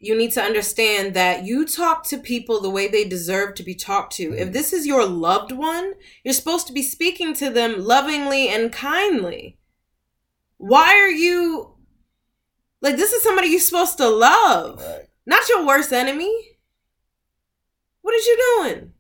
you 0.02 0.18
need 0.18 0.32
to 0.34 0.42
understand 0.42 1.14
that 1.14 1.44
you 1.44 1.66
talk 1.66 2.04
to 2.06 2.18
people 2.18 2.62
the 2.62 2.70
way 2.70 2.88
they 2.88 3.06
deserve 3.06 3.56
to 3.56 3.64
be 3.64 3.76
talked 3.76 4.14
to. 4.16 4.34
If 4.34 4.40
mm-hmm. 4.40 4.52
this 4.52 4.74
is 4.74 4.88
your 4.88 5.06
loved 5.06 5.52
one, 5.52 5.94
you're 6.24 6.34
supposed 6.34 6.68
to 6.68 6.74
be 6.74 6.84
speaking 6.84 7.34
to 7.36 7.50
them 7.50 7.80
lovingly 7.80 8.50
and 8.50 8.72
kindly. 8.72 9.58
Why 10.58 10.96
are 10.96 11.10
you 11.10 11.76
like 12.82 12.96
this 12.96 13.14
is 13.14 13.24
somebody 13.24 13.50
you're 13.50 13.60
supposed 13.60 13.98
to 13.98 14.08
love, 14.08 14.82
right. 14.82 15.08
not 15.26 15.48
your 15.50 15.66
worst 15.66 15.92
enemy? 15.92 16.34
What 18.02 18.16
is 18.16 18.26
you 18.26 18.58
doing? 18.58 18.94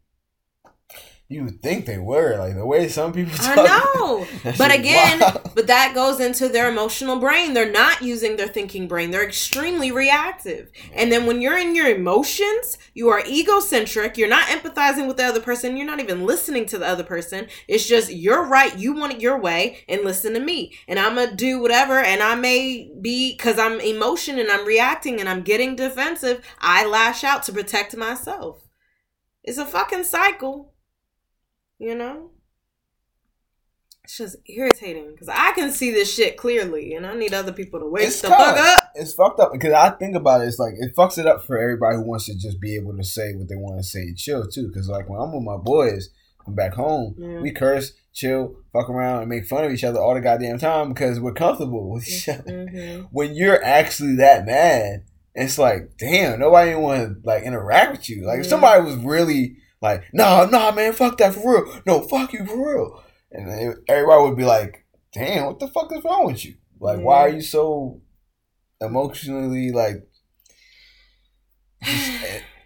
You 1.32 1.43
would 1.43 1.61
think 1.61 1.86
they 1.86 1.99
were 1.99 2.38
like 2.39 2.55
the 2.55 2.65
way 2.65 2.88
some 2.88 3.13
people 3.13 3.38
talk. 3.38 3.55
I 3.55 3.63
know. 3.63 4.25
But 4.57 4.73
again, 4.73 5.19
but 5.55 5.67
that 5.67 5.93
goes 5.93 6.19
into 6.19 6.49
their 6.49 6.69
emotional 6.69 7.19
brain. 7.19 7.53
They're 7.53 7.71
not 7.71 8.01
using 8.01 8.36
their 8.36 8.47
thinking 8.47 8.88
brain. 8.88 9.11
They're 9.11 9.27
extremely 9.27 9.91
reactive. 9.91 10.71
And 10.91 11.11
then 11.11 11.27
when 11.27 11.39
you're 11.39 11.57
in 11.57 11.75
your 11.75 11.88
emotions, 11.88 12.80
you 12.95 13.09
are 13.09 13.23
egocentric. 13.27 14.17
You're 14.17 14.27
not 14.27 14.47
empathizing 14.47 15.07
with 15.07 15.17
the 15.17 15.25
other 15.25 15.39
person. 15.39 15.77
You're 15.77 15.86
not 15.86 15.99
even 15.99 16.25
listening 16.25 16.65
to 16.67 16.80
the 16.80 16.88
other 16.88 17.03
person. 17.03 17.47
It's 17.67 17.88
just 17.88 18.11
you're 18.11 18.45
right. 18.45 18.75
You 18.75 18.93
want 18.93 19.13
it 19.13 19.21
your 19.21 19.39
way 19.39 19.84
and 19.88 20.03
listen 20.03 20.34
to 20.34 20.39
me. 20.39 20.73
And 20.88 20.97
I'm 20.97 21.13
going 21.13 21.30
to 21.30 21.36
do 21.36 21.61
whatever. 21.61 21.99
And 21.99 22.23
I 22.23 22.34
may 22.34 22.91
be, 23.01 23.34
because 23.34 23.59
I'm 23.59 23.80
emotion 23.80 24.39
and 24.39 24.49
I'm 24.49 24.65
reacting 24.65 25.19
and 25.19 25.30
I'm 25.30 25.43
getting 25.43 25.75
defensive, 25.75 26.43
I 26.59 26.88
lash 26.88 27.23
out 27.23 27.43
to 27.43 27.53
protect 27.53 27.95
myself. 27.95 28.67
It's 29.43 29.59
a 29.59 29.65
fucking 29.65 30.05
cycle. 30.05 30.73
You 31.80 31.95
know? 31.95 32.30
It's 34.03 34.17
just 34.17 34.38
irritating 34.47 35.11
because 35.11 35.30
I 35.30 35.51
can 35.53 35.71
see 35.71 35.91
this 35.91 36.11
shit 36.13 36.36
clearly, 36.36 36.95
and 36.95 37.05
I 37.05 37.13
need 37.15 37.34
other 37.34 37.51
people 37.53 37.80
to 37.80 37.86
wake 37.86 38.07
It's 38.07 38.21
the 38.21 38.27
kinda- 38.30 38.43
fuck 38.43 38.57
up. 38.57 38.84
It's 38.95 39.13
fucked 39.13 39.39
up 39.39 39.51
because 39.53 39.73
I 39.73 39.91
think 39.91 40.15
about 40.15 40.41
it. 40.41 40.45
It's 40.47 40.57
like 40.59 40.73
it 40.80 40.95
fucks 40.95 41.17
it 41.19 41.27
up 41.27 41.45
for 41.45 41.59
everybody 41.59 41.97
who 41.97 42.03
wants 42.07 42.25
to 42.25 42.36
just 42.36 42.59
be 42.59 42.75
able 42.75 42.97
to 42.97 43.03
say 43.03 43.34
what 43.36 43.47
they 43.47 43.55
want 43.55 43.77
to 43.80 43.84
say 43.84 44.01
and 44.01 44.17
chill 44.17 44.47
too. 44.47 44.67
Because 44.67 44.89
like 44.89 45.07
when 45.09 45.21
I'm 45.21 45.32
with 45.32 45.43
my 45.43 45.57
boys, 45.57 46.09
I'm 46.47 46.55
back 46.55 46.73
home, 46.73 47.13
Yeah. 47.19 47.39
we 47.39 47.51
curse, 47.51 47.93
chill, 48.11 48.55
fuck 48.73 48.89
around, 48.89 49.19
and 49.21 49.30
make 49.30 49.45
fun 49.45 49.63
of 49.63 49.71
each 49.71 49.84
other 49.84 49.99
all 49.99 50.15
the 50.15 50.21
goddamn 50.21 50.57
time 50.57 50.89
because 50.89 51.19
we're 51.19 51.34
comfortable 51.34 51.91
with 51.91 52.07
each 52.07 52.27
other. 52.30 52.41
Mhm. 52.65 53.09
When 53.11 53.36
you're 53.36 53.63
actually 53.63 54.15
that 54.15 54.45
mad, 54.47 55.03
it's 55.36 55.59
like, 55.59 55.91
damn, 55.99 56.39
nobody 56.39 56.73
want 56.73 57.01
to 57.21 57.27
like 57.27 57.43
interact 57.43 57.91
with 57.91 58.09
you. 58.09 58.25
Like 58.25 58.39
if 58.39 58.47
somebody 58.47 58.82
was 58.84 58.95
really 58.95 59.57
like, 59.82 60.03
nah, 60.13 60.45
nah, 60.45 60.71
man, 60.71 60.93
fuck 60.93 61.17
that 61.17 61.34
for 61.34 61.63
real. 61.63 61.82
No, 61.86 62.01
fuck 62.01 62.34
you 62.34 62.45
for 62.45 62.75
real. 62.75 63.03
And 63.32 63.77
everybody 63.88 64.23
would 64.23 64.38
be 64.38 64.43
like, 64.43 64.86
damn, 65.13 65.45
what 65.45 65.59
the 65.59 65.67
fuck 65.67 65.91
is 65.95 66.03
wrong 66.03 66.25
with 66.25 66.43
you? 66.45 66.55
Like, 66.80 66.99
why 66.99 67.19
are 67.19 67.30
you 67.30 67.41
so 67.41 68.01
emotionally 68.82 69.71
like 69.71 70.07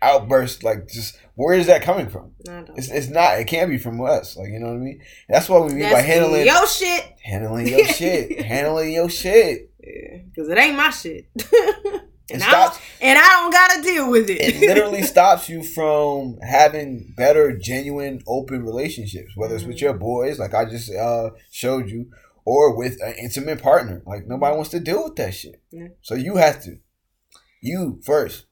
outburst? 0.01 0.63
Like, 0.63 0.87
just 0.87 1.17
where 1.35 1.57
is 1.57 1.67
that 1.67 1.81
coming 1.81 2.09
from? 2.09 2.31
It's, 2.75 2.89
it's 2.89 3.09
not. 3.09 3.39
It 3.39 3.47
can't 3.47 3.69
be 3.69 3.77
from 3.77 4.01
us. 4.01 4.37
Like, 4.37 4.49
you 4.49 4.59
know 4.59 4.67
what 4.67 4.75
I 4.75 4.79
mean? 4.79 5.01
That's 5.27 5.49
what 5.49 5.65
we 5.65 5.73
mean 5.73 5.91
by 5.91 6.01
handling 6.01 6.45
yo 6.45 6.65
shit. 6.65 7.15
handling 7.23 7.67
your 7.67 7.85
shit, 7.85 8.41
handling 8.41 8.93
your 8.93 9.09
shit. 9.09 9.69
Yeah, 9.85 10.19
because 10.33 10.47
it 10.47 10.57
ain't 10.57 10.77
my 10.77 10.91
shit. 10.91 11.27
It 12.33 12.41
and, 12.41 12.43
I 12.43 12.49
stops. 12.49 12.79
and 12.99 13.19
I 13.19 13.27
don't 13.27 13.51
gotta 13.51 13.81
deal 13.83 14.09
with 14.09 14.29
it. 14.29 14.41
It 14.41 14.59
literally 14.59 15.03
stops 15.13 15.47
you 15.49 15.63
from 15.63 16.39
having 16.41 17.13
better, 17.15 17.55
genuine, 17.55 18.21
open 18.27 18.63
relationships. 18.63 19.33
Whether 19.35 19.55
it's 19.55 19.65
with 19.65 19.81
your 19.81 19.93
boys, 19.93 20.39
like 20.39 20.53
I 20.53 20.65
just 20.65 20.91
uh, 20.93 21.29
showed 21.51 21.89
you, 21.89 22.09
or 22.43 22.75
with 22.75 22.97
an 23.01 23.13
intimate 23.21 23.61
partner. 23.61 24.01
Like 24.05 24.27
nobody 24.27 24.55
wants 24.55 24.71
to 24.71 24.79
deal 24.79 25.03
with 25.03 25.15
that 25.17 25.35
shit. 25.35 25.61
Yeah. 25.71 25.89
So 26.01 26.15
you 26.15 26.37
have 26.37 26.63
to. 26.63 26.79
You 27.61 28.01
first. 28.03 28.45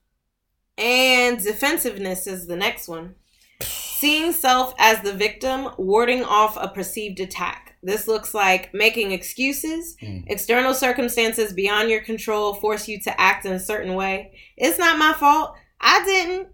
And 0.77 1.41
defensiveness 1.43 2.27
is 2.27 2.47
the 2.47 2.55
next 2.55 2.87
one. 2.87 3.15
Seeing 3.61 4.31
self 4.31 4.73
as 4.79 5.01
the 5.01 5.13
victim, 5.13 5.69
warding 5.77 6.23
off 6.23 6.57
a 6.59 6.67
perceived 6.67 7.19
attack. 7.19 7.70
This 7.83 8.07
looks 8.07 8.33
like 8.33 8.73
making 8.73 9.11
excuses. 9.11 9.95
Mm. 10.03 10.23
External 10.27 10.73
circumstances 10.73 11.51
beyond 11.53 11.89
your 11.89 12.01
control 12.01 12.53
force 12.53 12.87
you 12.87 12.99
to 13.01 13.19
act 13.21 13.45
in 13.45 13.53
a 13.53 13.59
certain 13.59 13.95
way. 13.95 14.33
It's 14.57 14.77
not 14.77 14.99
my 14.99 15.13
fault. 15.13 15.55
I 15.79 16.03
didn't. 16.05 16.49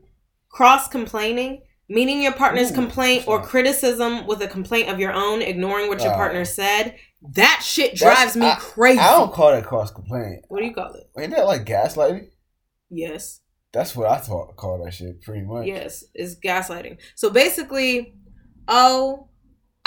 Cross 0.50 0.88
complaining. 0.90 1.62
meaning 1.90 2.22
your 2.22 2.34
partner's 2.34 2.70
Ooh, 2.72 2.76
complaint 2.76 3.26
or 3.30 3.42
criticism 3.42 4.28
with 4.28 4.42
a 4.42 4.48
complaint 4.48 4.90
of 4.90 5.00
your 5.00 5.14
own, 5.14 5.42
ignoring 5.42 5.88
what 5.88 6.02
your 6.02 6.12
Uh, 6.12 6.18
partner 6.18 6.44
said. 6.44 6.96
That 7.22 7.62
shit 7.64 7.96
drives 7.96 8.36
me 8.36 8.46
I- 8.48 8.56
crazy. 8.56 9.00
I 9.00 9.12
don't 9.12 9.32
call 9.32 9.52
that 9.52 9.64
cross 9.66 9.90
complaining. 9.90 10.42
what 10.50 10.60
do 10.60 10.66
you 10.66 10.74
call 10.74 10.94
it? 10.96 11.10
Ain't 11.18 11.32
that 11.34 11.46
like 11.46 11.64
gaslighting? 11.64 12.28
Yes. 12.90 13.40
That's 13.72 13.96
what 13.96 14.10
I 14.10 14.18
thought 14.18 14.58
call 14.58 14.84
that 14.84 14.92
shit 14.94 15.22
pretty 15.22 15.44
much. 15.46 15.66
Yes, 15.68 16.04
it's 16.14 16.36
gaslighting. 16.36 16.98
So 17.16 17.30
basically, 17.30 18.16
oh, 18.68 19.27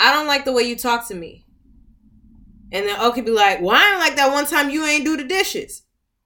I 0.01 0.11
don't 0.13 0.27
like 0.27 0.45
the 0.45 0.51
way 0.51 0.63
you 0.63 0.75
talk 0.75 1.07
to 1.07 1.15
me. 1.15 1.45
And 2.71 2.87
then 2.87 2.97
O 2.99 3.11
could 3.11 3.25
be 3.25 3.31
like, 3.31 3.61
well, 3.61 3.75
I 3.75 3.83
didn't 3.85 3.99
like 3.99 4.15
that 4.15 4.31
one 4.31 4.45
time 4.45 4.69
you 4.69 4.85
ain't 4.85 5.05
do 5.05 5.17
the 5.17 5.23
dishes. 5.23 5.83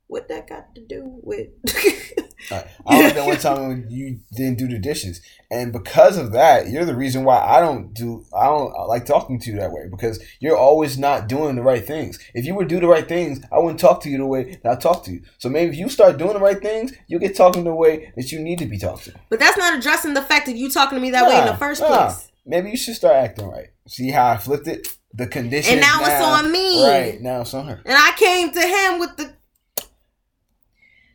What 0.08 0.28
that 0.30 0.48
got 0.48 0.76
to 0.76 0.82
do 0.82 1.20
with 1.24 1.50
Uh, 2.52 2.62
I 2.86 3.02
like 3.02 3.16
that 3.16 3.26
one 3.26 3.38
time 3.38 3.68
when 3.68 3.88
you 3.90 4.20
didn't 4.34 4.60
do 4.60 4.68
the 4.68 4.78
dishes, 4.78 5.22
and 5.50 5.74
because 5.74 6.18
of 6.18 6.32
that, 6.34 6.70
you're 6.70 6.86
the 6.86 6.96
reason 6.96 7.24
why 7.24 7.40
I 7.40 7.60
don't 7.60 7.94
do. 7.94 8.26
I 8.36 8.46
don't 8.46 8.72
like 8.88 9.06
talking 9.06 9.40
to 9.40 9.52
you 9.52 9.58
that 9.58 9.72
way 9.72 9.88
because 9.90 10.24
you're 10.40 10.58
always 10.58 10.98
not 10.98 11.28
doing 11.28 11.56
the 11.56 11.64
right 11.64 11.86
things. 11.86 12.20
If 12.34 12.46
you 12.46 12.56
would 12.56 12.68
do 12.68 12.80
the 12.80 12.88
right 12.88 13.08
things, 13.08 13.42
I 13.52 13.58
wouldn't 13.58 13.80
talk 13.80 14.02
to 14.02 14.10
you 14.10 14.18
the 14.18 14.26
way 14.26 14.60
that 14.64 14.72
I 14.72 14.76
talk 14.76 15.04
to 15.06 15.12
you. 15.12 15.24
So 15.40 15.50
maybe 15.50 15.72
if 15.72 15.78
you 15.78 15.90
start 15.90 16.18
doing 16.18 16.34
the 16.34 16.40
right 16.40 16.62
things, 16.62 16.94
you'll 17.08 17.20
get 17.20 17.36
talking 17.36 17.64
the 17.64 17.74
way 17.74 18.14
that 18.16 18.32
you 18.32 18.40
need 18.40 18.60
to 18.60 18.66
be 18.66 18.78
talked 18.78 19.06
to. 19.06 19.14
But 19.30 19.40
that's 19.40 19.58
not 19.58 19.78
addressing 19.78 20.14
the 20.14 20.22
fact 20.22 20.46
that 20.46 20.56
you 20.56 20.70
talking 20.70 20.98
to 20.98 21.02
me 21.02 21.12
that 21.12 21.28
way 21.28 21.40
in 21.40 21.46
the 21.46 21.58
first 21.58 21.82
nah. 21.82 21.88
place. 21.88 22.32
Maybe 22.46 22.70
you 22.72 22.78
should 22.78 22.96
start 22.96 23.16
acting 23.16 23.48
right. 23.48 23.68
See 23.88 24.10
how 24.12 24.28
I 24.28 24.38
flipped 24.38 24.68
it? 24.68 24.96
The 25.14 25.28
condition. 25.28 25.74
And 25.74 25.82
now 25.82 26.00
it's 26.02 26.24
on 26.24 26.52
me. 26.52 26.86
Right 26.88 27.22
now 27.22 27.42
it's 27.42 27.54
on 27.54 27.68
her. 27.68 27.82
And 27.86 27.96
I 27.98 28.12
came 28.18 28.52
to 28.52 28.62
him 28.62 29.00
with 29.00 29.18
the 29.18 29.34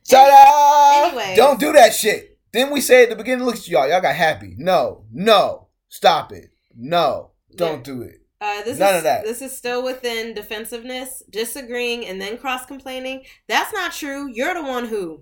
Shut 0.08 0.28
up! 0.28 1.12
Anyways. 1.12 1.36
Don't 1.36 1.60
do 1.60 1.72
that 1.72 1.94
shit. 1.94 2.38
Then 2.52 2.72
we 2.72 2.80
say 2.80 3.04
at 3.04 3.10
the 3.10 3.16
beginning, 3.16 3.44
look 3.44 3.56
at 3.56 3.68
y'all. 3.68 3.88
Y'all 3.88 4.00
got 4.00 4.16
happy. 4.16 4.54
No, 4.58 5.04
no. 5.12 5.68
Stop 5.88 6.32
it. 6.32 6.50
No. 6.74 7.30
Don't 7.54 7.84
do 7.84 8.02
it. 8.02 8.16
Uh, 8.40 8.62
this 8.62 8.78
None 8.78 8.94
is 8.94 8.98
of 8.98 9.04
that. 9.04 9.24
this 9.24 9.42
is 9.42 9.56
still 9.56 9.84
within 9.84 10.34
defensiveness, 10.34 11.22
disagreeing, 11.30 12.06
and 12.06 12.20
then 12.20 12.38
cross 12.38 12.64
complaining. 12.64 13.22
That's 13.48 13.72
not 13.72 13.92
true. 13.92 14.28
You're 14.32 14.54
the 14.54 14.62
one 14.62 14.86
who. 14.86 15.20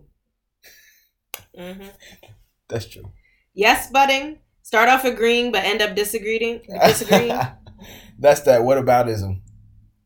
hmm 1.54 1.88
That's 2.68 2.86
true. 2.86 3.10
Yes, 3.54 3.90
butting. 3.90 4.38
Start 4.68 4.90
off 4.90 5.06
agreeing, 5.06 5.50
but 5.50 5.64
end 5.64 5.80
up 5.80 5.96
disagreeing. 5.96 6.60
Disagreeing. 6.84 7.28
That's 8.18 8.42
that 8.42 8.60
whataboutism. 8.60 9.40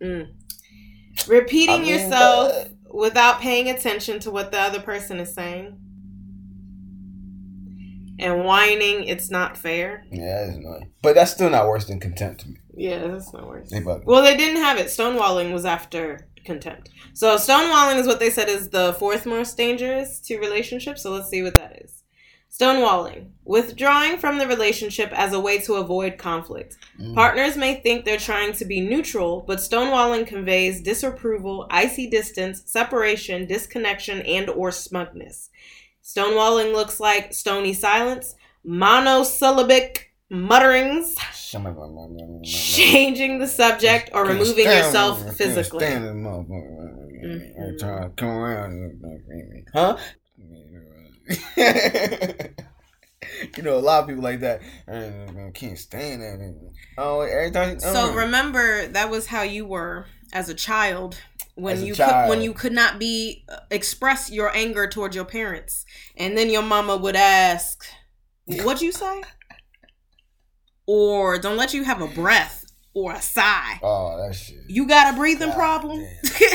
mm. 0.00 0.28
Repeating 1.26 1.74
I 1.74 1.78
mean, 1.78 1.88
yourself 1.88 2.52
but- 2.86 2.94
without 2.94 3.40
paying 3.40 3.68
attention 3.68 4.20
to 4.20 4.30
what 4.30 4.52
the 4.52 4.60
other 4.60 4.78
person 4.80 5.18
is 5.18 5.34
saying. 5.34 5.78
And 8.20 8.44
whining, 8.44 9.02
it's 9.02 9.32
not 9.32 9.58
fair. 9.58 10.04
Yeah, 10.12 10.44
that's 10.44 10.56
annoying. 10.56 10.92
But 11.02 11.16
that's 11.16 11.32
still 11.32 11.50
not 11.50 11.66
worse 11.66 11.86
than 11.86 11.98
contempt 11.98 12.42
to 12.42 12.50
me. 12.50 12.58
Yeah, 12.76 13.08
that's 13.08 13.32
not 13.32 13.48
worse. 13.48 13.68
They. 13.68 13.80
Well, 13.80 14.22
they 14.22 14.36
didn't 14.36 14.62
have 14.62 14.78
it. 14.78 14.86
Stonewalling 14.86 15.52
was 15.52 15.64
after 15.64 16.28
contempt. 16.44 16.88
So 17.14 17.34
stonewalling 17.34 17.96
is 17.98 18.06
what 18.06 18.20
they 18.20 18.30
said 18.30 18.48
is 18.48 18.68
the 18.68 18.92
fourth 18.92 19.26
most 19.26 19.56
dangerous 19.56 20.20
to 20.20 20.38
relationships. 20.38 21.02
So 21.02 21.10
let's 21.10 21.30
see 21.30 21.42
what 21.42 21.56
that 21.56 21.82
is. 21.84 22.01
Stonewalling, 22.52 23.30
withdrawing 23.44 24.18
from 24.18 24.36
the 24.36 24.46
relationship 24.46 25.10
as 25.12 25.32
a 25.32 25.40
way 25.40 25.58
to 25.60 25.74
avoid 25.74 26.18
conflict. 26.18 26.76
Mm. 27.00 27.14
Partners 27.14 27.56
may 27.56 27.76
think 27.76 28.04
they're 28.04 28.18
trying 28.18 28.52
to 28.54 28.66
be 28.66 28.80
neutral, 28.80 29.42
but 29.46 29.58
stonewalling 29.58 30.26
conveys 30.26 30.82
disapproval, 30.82 31.66
icy 31.70 32.10
distance, 32.10 32.62
separation, 32.66 33.46
disconnection, 33.46 34.20
and 34.22 34.50
or 34.50 34.70
smugness. 34.70 35.48
Stonewalling 36.04 36.74
looks 36.74 37.00
like 37.00 37.32
stony 37.32 37.72
silence, 37.72 38.34
monosyllabic 38.64 40.12
mutterings, 40.28 41.16
changing 42.44 43.38
the 43.38 43.48
subject, 43.48 44.10
or 44.12 44.26
removing 44.26 44.66
yourself 44.66 45.36
physically. 45.36 45.86
stand 45.86 46.04
it, 46.04 46.14
you 53.56 53.62
know, 53.62 53.76
a 53.76 53.80
lot 53.80 54.02
of 54.02 54.08
people 54.08 54.22
like 54.22 54.40
that. 54.40 54.62
I 54.88 55.50
can't 55.54 55.78
stand 55.78 56.22
that. 56.22 56.72
Oh, 56.98 57.20
every 57.20 57.50
time. 57.50 57.80
So 57.80 58.10
uh, 58.10 58.14
remember 58.14 58.86
that 58.88 59.10
was 59.10 59.26
how 59.26 59.42
you 59.42 59.64
were 59.66 60.06
as 60.32 60.48
a 60.48 60.54
child 60.54 61.18
when 61.54 61.78
a 61.78 61.80
you 61.80 61.94
child. 61.94 62.24
Could, 62.24 62.30
when 62.30 62.42
you 62.42 62.52
could 62.52 62.72
not 62.72 62.98
be 62.98 63.44
uh, 63.48 63.58
express 63.70 64.30
your 64.30 64.54
anger 64.54 64.86
towards 64.88 65.14
your 65.16 65.24
parents, 65.24 65.84
and 66.16 66.36
then 66.36 66.50
your 66.50 66.62
mama 66.62 66.96
would 66.96 67.16
ask, 67.16 67.84
"What'd 68.46 68.82
you 68.82 68.92
say?" 68.92 69.22
or 70.86 71.38
"Don't 71.38 71.56
let 71.56 71.72
you 71.74 71.84
have 71.84 72.00
a 72.00 72.08
breath." 72.08 72.62
or 72.94 73.12
a 73.12 73.22
sigh. 73.22 73.78
Oh, 73.82 74.16
that 74.18 74.34
shit. 74.34 74.58
You 74.68 74.86
got 74.86 75.14
a 75.14 75.16
breathing 75.16 75.48
God 75.48 75.56
problem? 75.56 76.06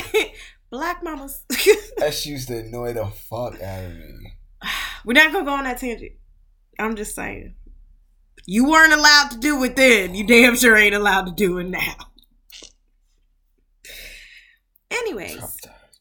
Black 0.69 1.03
mamas. 1.03 1.43
That 1.97 2.25
used 2.25 2.49
to 2.49 2.59
annoy 2.59 2.93
the 2.93 3.07
fuck 3.07 3.59
out 3.61 3.85
of 3.85 3.91
me. 3.91 4.16
We're 5.05 5.13
not 5.13 5.31
gonna 5.31 5.45
go 5.45 5.53
on 5.53 5.63
that 5.65 5.79
tangent. 5.79 6.13
I'm 6.79 6.95
just 6.95 7.15
saying. 7.15 7.55
You 8.45 8.69
weren't 8.69 8.93
allowed 8.93 9.31
to 9.31 9.37
do 9.37 9.61
it 9.63 9.75
then. 9.75 10.15
You 10.15 10.25
damn 10.25 10.55
sure 10.55 10.77
ain't 10.77 10.95
allowed 10.95 11.25
to 11.25 11.31
do 11.33 11.57
it 11.57 11.67
now. 11.67 11.95
Anyways. 14.89 15.57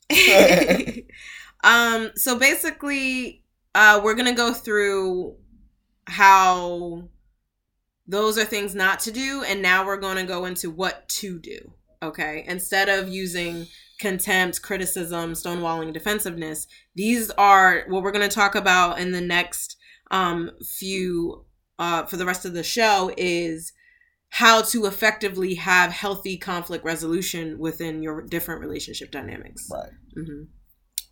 um, 1.64 2.12
so 2.14 2.38
basically, 2.38 3.42
uh, 3.74 4.00
we're 4.02 4.14
gonna 4.14 4.34
go 4.34 4.52
through 4.52 5.36
how 6.06 7.08
those 8.06 8.38
are 8.38 8.44
things 8.44 8.74
not 8.74 9.00
to 9.00 9.10
do, 9.10 9.42
and 9.42 9.60
now 9.60 9.84
we're 9.84 9.96
gonna 9.96 10.24
go 10.24 10.44
into 10.44 10.70
what 10.70 11.08
to 11.08 11.38
do. 11.38 11.72
Okay, 12.02 12.44
instead 12.46 12.88
of 12.88 13.08
using 13.08 13.66
contempt, 13.98 14.62
criticism, 14.62 15.32
stonewalling, 15.32 15.92
defensiveness, 15.92 16.66
these 16.94 17.30
are 17.32 17.84
what 17.88 18.02
we're 18.02 18.12
gonna 18.12 18.28
talk 18.28 18.54
about 18.54 18.98
in 18.98 19.12
the 19.12 19.20
next 19.20 19.76
um 20.10 20.50
few 20.78 21.44
uh 21.78 22.04
for 22.06 22.16
the 22.16 22.24
rest 22.26 22.44
of 22.44 22.52
the 22.52 22.62
show 22.62 23.12
is 23.16 23.72
how 24.30 24.60
to 24.62 24.86
effectively 24.86 25.54
have 25.54 25.90
healthy 25.90 26.36
conflict 26.36 26.84
resolution 26.84 27.58
within 27.58 28.02
your 28.02 28.22
different 28.22 28.60
relationship 28.60 29.10
dynamics. 29.10 29.68
Right. 29.72 29.90
hmm 30.14 30.42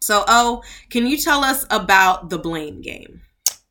So, 0.01 0.25
oh, 0.29 0.63
can 0.91 1.07
you 1.07 1.17
tell 1.17 1.43
us 1.45 1.65
about 1.71 2.29
the 2.29 2.39
blame 2.39 2.83
game? 2.83 3.23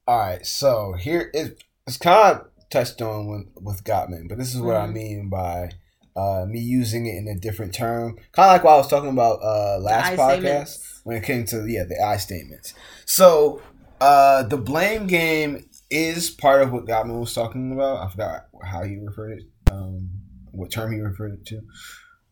All 0.07 0.17
right. 0.17 0.45
So 0.45 0.93
here 0.93 1.29
is 1.33 1.51
it's 1.87 1.97
kind 1.97 2.39
of 2.39 2.47
touched 2.69 3.01
on 3.01 3.27
with 3.27 3.47
with 3.61 3.83
Gottman, 3.83 4.27
but 4.27 4.37
this 4.37 4.53
is 4.55 4.61
what 4.61 4.75
I 4.75 4.87
Mhm. 4.87 4.93
mean 4.93 5.29
by 5.29 5.71
uh, 6.15 6.45
me 6.47 6.59
using 6.59 7.05
it 7.07 7.15
in 7.17 7.27
a 7.27 7.35
different 7.39 7.73
term. 7.73 8.15
Kind 8.31 8.47
of 8.49 8.53
like 8.53 8.63
what 8.63 8.73
I 8.73 8.77
was 8.77 8.87
talking 8.87 9.09
about 9.09 9.39
uh, 9.41 9.79
last 9.79 10.13
podcast 10.17 10.41
statements. 10.67 11.01
when 11.03 11.17
it 11.17 11.23
came 11.23 11.45
to 11.45 11.65
yeah 11.67 11.83
the 11.83 12.01
I 12.03 12.17
statements. 12.17 12.73
So 13.05 13.61
uh, 14.01 14.43
the 14.43 14.57
blame 14.57 15.07
game 15.07 15.65
is 15.89 16.29
part 16.29 16.61
of 16.61 16.71
what 16.71 16.85
Gottman 16.85 17.19
was 17.19 17.33
talking 17.33 17.71
about. 17.71 18.05
I 18.05 18.09
forgot 18.09 18.45
how 18.63 18.83
he 18.83 18.97
referred 18.97 19.39
it, 19.39 19.43
um, 19.71 20.09
what 20.51 20.71
term 20.71 20.91
he 20.91 20.99
referred 20.99 21.33
it 21.33 21.45
to, 21.47 21.61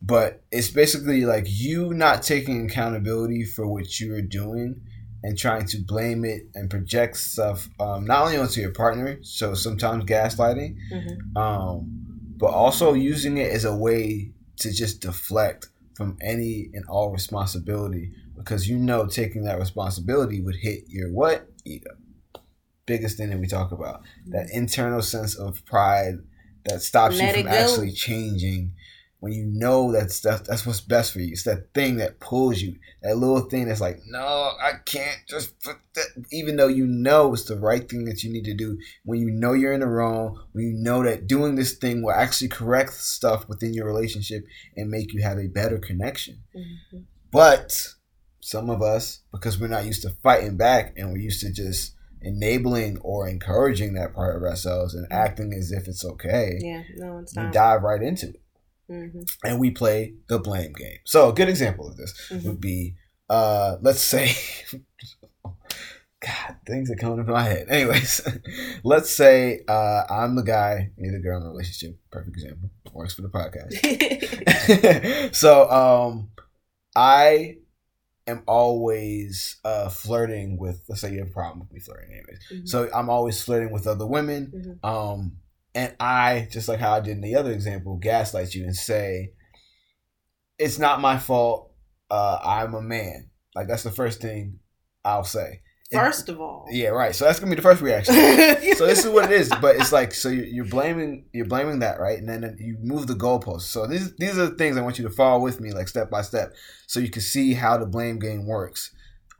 but 0.01 0.43
it's 0.51 0.69
basically 0.69 1.25
like 1.25 1.45
you 1.47 1.93
not 1.93 2.23
taking 2.23 2.65
accountability 2.65 3.43
for 3.45 3.67
what 3.67 3.99
you 3.99 4.13
are 4.15 4.21
doing 4.21 4.81
and 5.23 5.37
trying 5.37 5.65
to 5.67 5.77
blame 5.85 6.25
it 6.25 6.43
and 6.55 6.69
project 6.69 7.15
stuff 7.17 7.69
um, 7.79 8.05
not 8.05 8.25
only 8.25 8.37
onto 8.37 8.59
your 8.59 8.71
partner, 8.73 9.19
so 9.21 9.53
sometimes 9.53 10.03
gaslighting, 10.05 10.75
Mhm. 10.91 11.37
um, 11.37 12.10
but 12.41 12.47
also 12.47 12.93
using 12.93 13.37
it 13.37 13.51
as 13.51 13.65
a 13.65 13.75
way 13.75 14.31
to 14.57 14.73
just 14.73 14.99
deflect 14.99 15.67
from 15.93 16.17
any 16.21 16.71
and 16.73 16.83
all 16.89 17.11
responsibility 17.11 18.11
because 18.35 18.67
you 18.67 18.77
know 18.77 19.05
taking 19.05 19.43
that 19.43 19.59
responsibility 19.59 20.41
would 20.41 20.55
hit 20.55 20.85
your 20.87 21.09
what? 21.13 21.47
Ego. 21.63 21.91
Biggest 22.87 23.17
thing 23.17 23.29
that 23.29 23.37
we 23.37 23.45
talk 23.45 23.71
about. 23.71 24.01
That 24.25 24.49
internal 24.51 25.03
sense 25.03 25.35
of 25.35 25.63
pride 25.65 26.15
that 26.65 26.81
stops 26.81 27.19
Let 27.19 27.37
you 27.37 27.43
from 27.43 27.51
actually 27.51 27.91
changing 27.91 28.73
when 29.21 29.31
you 29.31 29.45
know 29.45 29.91
that's 29.91 30.19
that's, 30.19 30.41
that's 30.47 30.65
what's 30.65 30.81
best 30.81 31.13
for 31.13 31.19
you 31.19 31.29
it's 31.31 31.43
that 31.43 31.73
thing 31.73 31.95
that 31.97 32.19
pulls 32.19 32.59
you 32.61 32.75
that 33.01 33.15
little 33.15 33.41
thing 33.49 33.67
that's 33.67 33.79
like 33.79 33.99
no 34.07 34.51
i 34.61 34.71
can't 34.85 35.19
just 35.29 35.57
put 35.63 35.77
that 35.95 36.07
even 36.31 36.55
though 36.57 36.67
you 36.67 36.85
know 36.85 37.31
it's 37.33 37.45
the 37.45 37.55
right 37.55 37.87
thing 37.89 38.03
that 38.05 38.23
you 38.23 38.31
need 38.33 38.43
to 38.45 38.53
do 38.53 38.77
when 39.05 39.19
you 39.19 39.31
know 39.31 39.53
you're 39.53 39.73
in 39.73 39.79
the 39.81 39.87
wrong 39.87 40.37
when 40.51 40.65
you 40.65 40.73
know 40.73 41.03
that 41.03 41.27
doing 41.27 41.55
this 41.55 41.73
thing 41.77 42.01
will 42.03 42.11
actually 42.11 42.49
correct 42.49 42.93
stuff 42.93 43.47
within 43.47 43.73
your 43.73 43.85
relationship 43.85 44.43
and 44.75 44.89
make 44.89 45.13
you 45.13 45.21
have 45.23 45.37
a 45.37 45.47
better 45.47 45.77
connection 45.77 46.41
Mhm. 46.55 47.05
but 47.31 47.87
some 48.43 48.71
of 48.71 48.81
us, 48.81 49.19
because 49.31 49.59
we're 49.59 49.67
not 49.67 49.85
used 49.85 50.01
to 50.01 50.09
fighting 50.23 50.57
back 50.57 50.93
and 50.97 51.11
we're 51.11 51.19
used 51.19 51.41
to 51.41 51.51
just 51.51 51.93
enabling 52.23 52.97
or 53.03 53.27
encouraging 53.27 53.93
that 53.93 54.15
part 54.15 54.35
of 54.35 54.41
ourselves 54.41 54.95
and 54.95 55.05
acting 55.11 55.53
as 55.53 55.71
if 55.71 55.87
it's 55.87 56.03
okay, 56.03 56.57
Yeah, 56.59 56.81
no, 56.95 57.19
it's 57.19 57.35
we 57.35 57.43
not. 57.43 57.53
dive 57.53 57.83
right 57.83 58.01
into 58.01 58.29
it. 58.29 58.40
Hmm 58.91 59.21
And 59.43 59.59
we 59.59 59.71
play 59.71 60.13
the 60.27 60.39
blame 60.39 60.73
game. 60.73 60.99
So 61.05 61.29
a 61.29 61.33
good 61.33 61.49
example 61.49 61.87
of 61.87 61.97
this 61.97 62.13
Mhm. 62.29 62.43
would 62.45 62.61
be 62.61 62.95
uh 63.29 63.77
let's 63.81 64.01
say 64.01 64.35
God, 66.21 66.55
things 66.67 66.91
are 66.91 66.95
coming 66.95 67.19
into 67.19 67.31
my 67.31 67.43
head. 67.43 67.67
Anyways, 67.69 68.21
let's 68.83 69.09
say 69.15 69.61
uh 69.67 70.03
I'm 70.09 70.35
the 70.35 70.43
guy, 70.43 70.91
you're 70.97 71.13
the 71.13 71.19
girl 71.19 71.37
in 71.37 71.43
the 71.43 71.49
relationship. 71.49 71.97
Perfect 72.11 72.35
example. 72.37 72.69
Works 72.93 73.15
for 73.15 73.23
the 73.23 73.29
podcast. 73.29 73.73
so 75.35 75.69
um 75.71 76.29
I 76.95 77.55
am 78.27 78.43
always 78.47 79.57
uh 79.65 79.89
flirting 79.89 80.57
with 80.59 80.83
let's 80.87 81.01
say 81.01 81.11
you 81.11 81.19
have 81.19 81.29
a 81.29 81.31
problem 81.31 81.59
with 81.61 81.71
me 81.71 81.79
flirting 81.79 82.11
anyways. 82.11 82.39
Mhm. 82.53 82.67
So 82.67 82.87
I'm 82.93 83.09
always 83.09 83.41
flirting 83.41 83.71
with 83.71 83.87
other 83.87 84.05
women. 84.05 84.51
Mhm. 84.83 84.87
Um 84.87 85.37
and 85.73 85.95
I, 85.99 86.47
just 86.51 86.67
like 86.67 86.79
how 86.79 86.93
I 86.93 86.99
did 86.99 87.11
in 87.11 87.21
the 87.21 87.35
other 87.35 87.51
example, 87.51 87.97
gaslight 87.97 88.53
you 88.53 88.63
and 88.63 88.75
say, 88.75 89.33
It's 90.57 90.79
not 90.79 91.01
my 91.01 91.17
fault. 91.17 91.71
Uh 92.09 92.39
I'm 92.43 92.73
a 92.73 92.81
man. 92.81 93.29
Like 93.55 93.67
that's 93.67 93.83
the 93.83 93.91
first 93.91 94.21
thing 94.21 94.59
I'll 95.03 95.23
say. 95.23 95.61
First 95.91 96.29
of 96.29 96.39
all, 96.39 96.65
Yeah, 96.69 96.89
right. 96.89 97.13
So 97.13 97.25
that's 97.25 97.39
gonna 97.39 97.49
be 97.49 97.57
the 97.57 97.61
first 97.61 97.81
reaction 97.81 98.13
so 98.77 98.85
this 98.85 99.03
is 99.03 99.09
what 99.11 99.25
it 99.25 99.31
is 99.31 99.51
but 99.61 99.75
it's 99.75 99.91
like 99.91 100.13
so 100.13 100.29
you're, 100.29 100.45
you're 100.45 100.65
blaming 100.65 101.25
you're 101.33 101.45
blaming 101.45 101.79
that 101.79 101.99
right 101.99 102.17
and 102.17 102.29
then 102.29 102.55
you 102.59 102.77
move 102.81 103.07
the 103.07 103.13
goalposts 103.13 103.63
so 103.63 103.85
these 103.87 104.15
these 104.15 104.37
are 104.37 104.47
the 104.47 104.55
things 104.55 104.77
i 104.77 104.81
want 104.81 104.97
you 104.97 105.03
to 105.03 105.13
follow 105.13 105.41
with 105.41 105.59
me 105.59 105.73
like 105.73 105.89
step 105.89 106.09
by 106.09 106.21
step 106.21 106.53
so 106.87 106.99
you 107.01 107.09
can 107.09 107.21
see 107.21 107.53
how 107.53 107.77
the 107.77 107.85
blame 107.85 108.19
game 108.19 108.45
works 108.45 108.91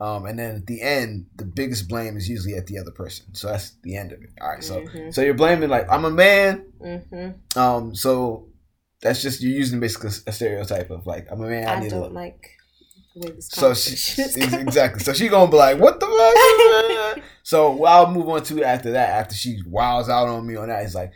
um, 0.04 0.26
and 0.26 0.36
then 0.38 0.56
at 0.56 0.66
the 0.66 0.80
end 0.82 1.26
the 1.36 1.44
biggest 1.44 1.88
blame 1.88 2.16
is 2.16 2.28
usually 2.28 2.54
at 2.54 2.66
the 2.66 2.78
other 2.78 2.90
person 3.02 3.24
so 3.34 3.46
that's 3.48 3.68
the 3.82 3.94
end 3.96 4.10
of 4.12 4.20
it 4.22 4.30
all 4.40 4.48
right 4.50 4.64
so 4.64 4.80
Mhm. 4.80 5.12
so 5.14 5.20
you're 5.22 5.34
blaming 5.44 5.68
like 5.76 5.86
i'm 5.94 6.04
a 6.04 6.10
man 6.10 6.52
Mhm. 6.80 7.56
um 7.56 7.94
so 7.94 8.48
that's 9.02 9.20
just 9.22 9.42
you're 9.42 9.52
using 9.64 9.80
basically 9.80 10.10
a 10.26 10.32
stereotype 10.32 10.90
of 10.90 11.06
like 11.06 11.24
i'm 11.30 11.42
a 11.42 11.48
man 11.48 11.68
i, 11.68 11.74
I 11.74 11.80
need 11.80 11.90
don't 11.90 12.10
a 12.12 12.14
like 12.24 12.42
the 13.14 13.20
way 13.26 13.32
this 13.36 13.48
so 13.48 13.74
she 13.74 13.90
conversation 14.16 14.24
is 14.24 14.36
ex- 14.38 14.50
going. 14.52 14.62
exactly. 14.68 15.00
So 15.04 15.12
she 15.12 15.28
gonna 15.28 15.50
be 15.50 15.56
like, 15.58 15.78
"What 15.78 16.00
the 16.00 16.06
fuck?" 17.14 17.24
so 17.42 17.70
what 17.72 17.90
I'll 17.92 18.10
move 18.10 18.26
on 18.30 18.42
to 18.44 18.64
after 18.64 18.92
that, 18.92 19.10
after 19.10 19.34
she 19.34 19.60
wows 19.66 20.08
out 20.08 20.28
on 20.28 20.46
me 20.46 20.56
on 20.56 20.68
that, 20.68 20.82
is 20.86 20.94
like, 20.94 21.12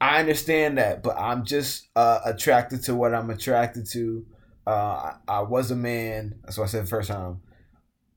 I 0.00 0.18
understand 0.20 0.78
that, 0.78 1.02
but 1.02 1.14
I'm 1.18 1.44
just 1.44 1.88
uh, 1.94 2.20
attracted 2.24 2.84
to 2.84 2.94
what 2.94 3.14
I'm 3.14 3.28
attracted 3.28 3.84
to. 3.90 4.24
Uh, 4.66 4.70
I, 4.70 5.14
I 5.28 5.40
was 5.40 5.70
a 5.70 5.76
man. 5.76 6.36
That's 6.42 6.56
what 6.56 6.64
I 6.64 6.68
said 6.68 6.84
the 6.84 6.88
first 6.88 7.08
time. 7.10 7.42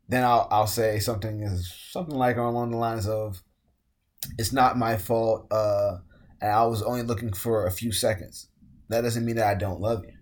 Then 0.10 0.24
I'll 0.24 0.48
I'll 0.52 0.68
say 0.68 1.00
something 1.00 1.42
is 1.44 1.72
something 1.92 2.16
like 2.16 2.38
along 2.38 2.72
the 2.72 2.78
lines 2.78 3.08
of, 3.08 3.42
"It's 4.38 4.52
not 4.52 4.78
my 4.78 4.98
fault, 4.98 5.48
uh, 5.52 6.00
and 6.42 6.52
I 6.52 6.66
was 6.66 6.82
only 6.82 7.04
looking 7.04 7.32
for 7.32 7.66
a 7.68 7.72
few 7.72 7.92
seconds. 7.92 8.48
That 8.90 9.02
doesn't 9.02 9.24
mean 9.24 9.36
that 9.38 9.48
I 9.48 9.54
don't 9.56 9.80
love 9.80 10.04
you." 10.04 10.14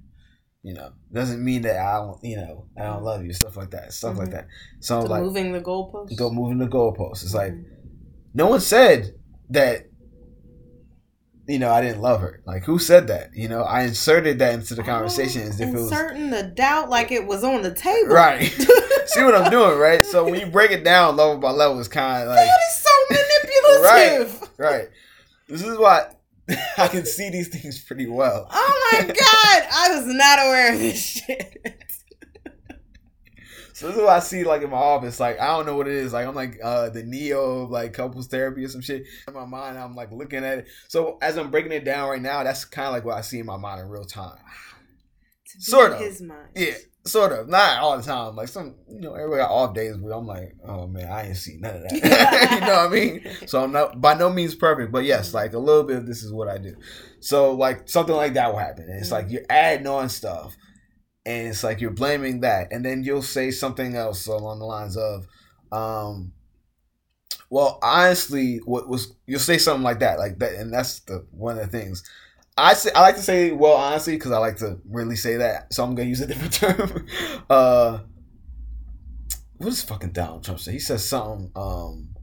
You 0.64 0.74
know, 0.74 0.92
doesn't 1.14 1.42
mean 1.42 1.62
that 1.62 1.78
I 1.78 1.94
don't, 2.00 2.22
you 2.24 2.36
know, 2.36 2.66
I 2.78 2.84
don't 2.84 3.04
love 3.04 3.24
you, 3.24 3.32
stuff 3.32 3.56
like 3.56 3.72
that, 3.72 3.94
stuff 3.94 4.18
like 4.18 4.28
Mhm. 4.28 4.32
that. 4.32 4.48
So 4.82 5.02
So 5.04 5.08
like, 5.08 5.22
moving 5.24 5.54
the 5.54 5.62
goalpost. 5.62 6.18
go 6.18 6.30
moving 6.30 6.58
the 6.58 6.68
goalposts. 6.68 7.24
It's 7.24 7.34
like 7.34 7.54
Mhm. 7.54 7.66
no 8.34 8.48
one 8.48 8.60
said 8.60 9.14
that. 9.52 9.86
You 11.48 11.60
know, 11.60 11.72
I 11.72 11.80
didn't 11.82 12.02
love 12.02 12.20
her. 12.22 12.42
Like, 12.46 12.64
who 12.66 12.78
said 12.78 13.08
that? 13.08 13.30
You 13.34 13.48
know, 13.48 13.62
I 13.64 13.84
inserted 13.84 14.40
that 14.40 14.54
into 14.54 14.76
the 14.76 14.84
conversation 14.84 15.44
as 15.44 15.60
if 15.62 15.70
it 15.70 15.74
was 15.74 15.84
inserting 15.92 16.30
the 16.30 16.44
doubt 16.44 16.90
like 16.90 17.12
it 17.12 17.26
was 17.26 17.44
on 17.44 17.62
the 17.62 17.74
table. 17.74 18.10
right. 18.14 18.44
See 19.08 19.24
what 19.24 19.34
I'm 19.34 19.50
doing, 19.50 19.80
right? 19.80 20.04
So 20.06 20.26
when 20.26 20.36
you 20.40 20.48
break 20.48 20.72
it 20.72 20.84
down 20.84 21.16
level 21.16 21.38
by 21.38 21.52
level, 21.52 21.80
it's 21.80 21.88
kind 21.88 22.24
of 22.24 22.30
like 22.30 22.46
that 22.46 22.60
is 22.70 22.84
so 22.84 22.90
manipulative. 24.30 24.50
right. 24.58 24.90
This 25.48 25.62
is 25.64 25.78
why 25.78 26.08
I 26.78 26.88
can 26.90 27.06
see 27.06 27.30
these 27.30 27.48
things 27.48 27.82
pretty 27.82 28.08
well. 28.08 28.48
Oh 28.52 28.90
my 28.92 29.06
god, 29.08 29.16
I 29.74 29.96
was 29.96 30.06
not 30.14 30.40
aware 30.40 30.74
of 30.74 30.80
this 30.80 31.02
shit. 31.02 31.84
So 33.78 33.86
this 33.86 33.98
is 33.98 34.02
what 34.02 34.10
I 34.10 34.18
see 34.18 34.44
like 34.44 34.64
in 34.64 34.72
my 34.72 34.78
office. 34.78 35.20
Like 35.20 35.40
I 35.40 35.56
don't 35.56 35.68
know 35.68 35.78
what 35.78 35.88
it 35.88 35.94
is. 35.94 36.12
Like 36.12 36.26
I'm 36.26 36.34
like 36.34 36.58
uh 36.64 36.90
the 36.90 37.04
Neo 37.04 37.62
of 37.62 37.70
like 37.70 37.94
couples 37.94 38.26
therapy 38.26 38.66
or 38.66 38.70
some 38.70 38.82
shit. 38.82 39.06
In 39.28 39.36
my 39.36 39.46
mind, 39.46 39.78
I'm 39.78 39.94
like 39.94 40.12
looking 40.12 40.44
at 40.44 40.58
it. 40.58 40.68
So 40.88 41.20
as 41.22 41.38
I'm 41.38 41.52
breaking 41.52 41.72
it 41.72 41.86
down 41.86 42.10
right 42.10 42.20
now, 42.20 42.44
that's 42.44 42.66
kind 42.66 42.88
of 42.88 42.94
like 42.94 43.06
what 43.06 43.18
I 43.18 43.22
see 43.22 43.38
in 43.38 43.46
my 43.46 43.58
mind 43.58 43.82
in 43.82 43.88
real 43.88 44.04
time. 44.04 44.40
To 45.46 45.62
Sort 45.62 45.92
of. 45.92 46.00
His 46.00 46.24
mind. 46.24 46.48
Yeah, 46.56 46.74
sort 47.06 47.32
of. 47.34 47.50
Not 47.50 47.78
all 47.78 47.96
the 47.96 48.02
time. 48.02 48.36
Like 48.36 48.48
some, 48.48 48.78
you 48.90 49.00
know, 49.00 49.14
everybody 49.14 49.44
got 49.44 49.52
off 49.52 49.76
days 49.76 49.96
where 49.96 50.14
I'm 50.14 50.26
like, 50.26 50.56
oh 50.68 50.88
man, 50.88 51.12
I 51.12 51.28
ain't 51.28 51.38
seen 51.38 51.62
none 51.62 51.76
of 51.76 51.84
that. 51.84 51.94
you 52.52 52.60
know 52.62 52.66
what 52.66 52.88
I 52.88 52.90
mean? 52.90 53.28
So 53.46 53.64
I'm 53.64 53.72
not 53.72 54.02
by 54.02 54.16
no 54.16 54.32
means 54.32 54.56
perfect, 54.56 54.92
but 54.92 55.06
yes, 55.06 55.36
like 55.36 55.54
a 55.54 55.60
little 55.60 55.84
bit 55.84 55.98
of 55.98 56.08
this 56.08 56.24
is 56.24 56.34
what 56.34 56.48
I 56.48 56.58
do. 56.58 56.76
So 57.20 57.54
like 57.54 57.88
something 57.88 58.16
like 58.16 58.34
that 58.34 58.52
will 58.52 58.58
happen. 58.58 58.86
And 58.86 59.00
it's 59.00 59.12
like 59.12 59.30
you're 59.30 59.46
adding 59.52 59.86
on 59.86 60.10
stuff. 60.10 60.58
And 61.28 61.50
it's 61.50 61.64
like 61.64 61.82
you're 61.82 61.92
blaming 61.92 62.40
that. 62.42 62.72
And 62.72 62.84
then 62.84 63.04
you'll 63.04 63.22
say 63.22 63.52
something 63.52 63.96
else 63.96 64.26
along 64.28 64.60
the 64.60 64.66
lines 64.66 64.96
of, 64.98 65.28
um, 65.72 66.32
well, 67.50 67.80
honestly, 67.82 68.58
what 68.66 68.88
was 68.88 69.14
you'll 69.26 69.40
say 69.40 69.58
something 69.58 69.84
like 69.84 70.00
that, 70.00 70.20
like 70.20 70.40
that, 70.40 70.54
and 70.54 70.74
that's 70.74 71.00
the 71.02 71.26
one 71.32 71.60
of 71.60 71.70
the 71.70 71.78
things. 71.78 72.04
I 72.58 72.74
say 72.74 72.92
I 72.96 73.02
like 73.02 73.16
to 73.16 73.22
say 73.22 73.52
well 73.52 73.74
honestly 73.74 74.16
because 74.16 74.32
I 74.32 74.40
like 74.40 74.58
to 74.58 74.80
really 74.90 75.16
say 75.16 75.38
that, 75.38 75.74
so 75.74 75.84
I'm 75.84 75.96
gonna 75.96 76.10
use 76.10 76.22
a 76.22 76.28
different 76.28 76.54
term. 76.54 77.08
uh, 77.50 78.00
what 79.58 79.70
does 79.70 79.82
fucking 79.82 80.12
Donald 80.12 80.44
Trump 80.44 80.60
say? 80.60 80.74
He 80.74 80.80
says 80.80 81.06
something. 81.06 81.52
Um, 81.56 82.16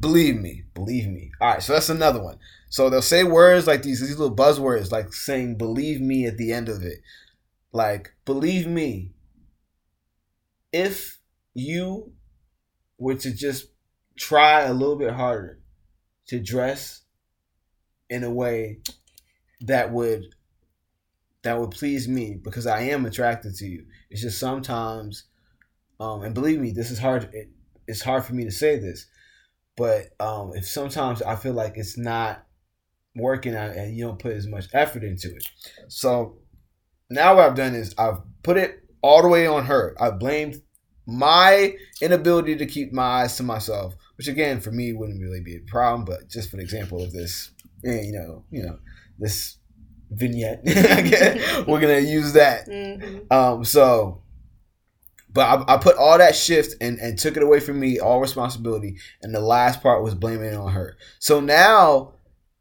believe 0.00 0.40
me, 0.40 0.64
believe 0.74 1.08
me. 1.08 1.30
All 1.40 1.48
right, 1.52 1.62
so 1.62 1.72
that's 1.72 1.88
another 1.88 2.22
one. 2.22 2.38
So 2.70 2.90
they'll 2.90 3.02
say 3.02 3.24
words 3.24 3.66
like 3.66 3.82
these, 3.82 4.00
these 4.00 4.18
little 4.18 4.34
buzzwords, 4.34 4.92
like 4.92 5.12
saying 5.12 5.56
"believe 5.56 6.00
me" 6.00 6.26
at 6.26 6.38
the 6.38 6.52
end 6.52 6.68
of 6.68 6.82
it. 6.82 7.00
Like, 7.72 8.14
believe 8.24 8.66
me. 8.66 9.12
If 10.72 11.18
you 11.54 12.12
were 12.98 13.16
to 13.16 13.32
just 13.32 13.66
try 14.16 14.62
a 14.62 14.72
little 14.72 14.96
bit 14.96 15.12
harder 15.12 15.58
to 16.28 16.38
dress 16.38 17.02
in 18.08 18.22
a 18.22 18.30
way 18.30 18.80
that 19.62 19.92
would 19.92 20.26
that 21.42 21.58
would 21.58 21.70
please 21.70 22.06
me 22.06 22.38
because 22.42 22.66
I 22.66 22.82
am 22.82 23.06
attracted 23.06 23.54
to 23.56 23.66
you. 23.66 23.86
It's 24.10 24.20
just 24.20 24.38
sometimes, 24.38 25.24
um, 25.98 26.22
and 26.22 26.34
believe 26.34 26.60
me, 26.60 26.70
this 26.70 26.90
is 26.90 26.98
hard. 26.98 27.30
It, 27.32 27.48
it's 27.86 28.02
hard 28.02 28.24
for 28.24 28.34
me 28.34 28.44
to 28.44 28.50
say 28.50 28.78
this, 28.78 29.06
but 29.74 30.08
um, 30.20 30.52
if 30.54 30.68
sometimes 30.68 31.22
I 31.22 31.36
feel 31.36 31.54
like 31.54 31.74
it's 31.76 31.96
not 31.96 32.44
working 33.16 33.56
out 33.56 33.74
and 33.74 33.96
you 33.96 34.04
don't 34.04 34.18
put 34.18 34.34
as 34.34 34.46
much 34.46 34.66
effort 34.74 35.02
into 35.02 35.34
it. 35.34 35.44
So 35.88 36.36
now 37.10 37.36
what 37.36 37.44
I've 37.44 37.56
done 37.56 37.74
is 37.74 37.94
I've 37.98 38.18
put 38.42 38.56
it 38.56 38.82
all 39.02 39.22
the 39.22 39.28
way 39.28 39.46
on 39.46 39.64
her. 39.66 39.96
I 40.00 40.10
blamed 40.10 40.60
my 41.06 41.74
inability 42.00 42.56
to 42.56 42.66
keep 42.66 42.92
my 42.92 43.22
eyes 43.22 43.36
to 43.36 43.42
myself, 43.42 43.94
which 44.16 44.28
again 44.28 44.60
for 44.60 44.70
me 44.70 44.92
wouldn't 44.92 45.20
really 45.20 45.40
be 45.40 45.56
a 45.56 45.60
problem, 45.70 46.04
but 46.04 46.28
just 46.28 46.50
for 46.50 46.56
the 46.56 46.62
example 46.62 47.02
of 47.02 47.12
this, 47.12 47.50
eh, 47.84 48.02
you 48.02 48.12
know, 48.12 48.44
you 48.50 48.62
know, 48.62 48.78
this 49.18 49.56
vignette, 50.10 50.62
we're 51.66 51.80
gonna 51.80 51.98
use 51.98 52.34
that. 52.34 52.66
Mhm. 52.68 53.32
Um, 53.32 53.64
so, 53.64 54.22
but 55.32 55.68
I, 55.68 55.74
I 55.74 55.76
put 55.78 55.96
all 55.96 56.18
that 56.18 56.34
shift 56.34 56.74
and, 56.80 56.98
and 56.98 57.18
took 57.18 57.36
it 57.36 57.42
away 57.42 57.60
from 57.60 57.78
me, 57.78 57.98
all 57.98 58.20
responsibility, 58.20 58.96
and 59.22 59.34
the 59.34 59.40
last 59.40 59.82
part 59.82 60.02
was 60.02 60.14
blaming 60.14 60.52
it 60.52 60.56
on 60.56 60.72
her. 60.72 60.96
So 61.18 61.40
now 61.40 62.12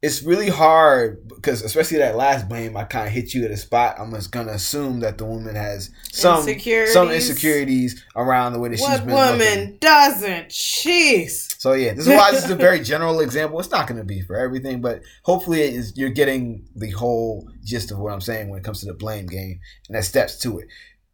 it's 0.01 0.23
really 0.23 0.47
hard 0.49 1.27
because, 1.27 1.61
especially 1.61 1.97
that 1.97 2.15
last 2.15 2.47
blame, 2.47 2.77
I 2.77 2.85
kind 2.85 3.05
of 3.07 3.11
hit 3.13 3.33
you 3.33 3.43
at 3.43 3.51
a 3.51 3.57
spot. 3.57 3.95
I'm 3.99 4.11
just 4.13 4.31
gonna 4.31 4.53
assume 4.53 5.01
that 5.01 5.17
the 5.17 5.25
woman 5.25 5.55
has 5.55 5.89
some 6.11 6.43
some 6.43 6.49
Insecurities. 6.49 7.29
insecurities 7.29 8.05
around 8.15 8.53
the 8.53 8.59
way 8.59 8.69
that 8.69 8.77
she's 8.77 8.87
What 8.87 9.05
been 9.05 9.13
woman 9.15 9.39
looking. 9.39 9.77
doesn't? 9.81 10.49
Jeez. 10.49 11.59
So 11.59 11.73
yeah, 11.73 11.93
this 11.93 12.07
is 12.07 12.13
why 12.13 12.31
this 12.31 12.45
is 12.45 12.51
a 12.51 12.55
very 12.67 12.79
general 12.79 13.19
example. 13.19 13.59
It's 13.59 13.71
not 13.71 13.87
going 13.87 13.99
to 13.99 14.05
be 14.05 14.21
for 14.21 14.37
everything, 14.37 14.79
but 14.81 15.01
hopefully 15.23 15.61
it 15.61 15.73
is, 15.73 15.93
you're 15.97 16.09
getting 16.09 16.65
the 16.75 16.91
whole 16.91 17.49
gist 17.65 17.91
of 17.91 17.99
what 17.99 18.13
I'm 18.13 18.21
saying 18.21 18.47
when 18.49 18.59
it 18.59 18.63
comes 18.63 18.79
to 18.79 18.85
the 18.85 18.93
blame 18.93 19.25
game 19.27 19.59
and 19.89 19.97
that 19.97 20.05
steps 20.05 20.37
to 20.39 20.59
it. 20.59 20.67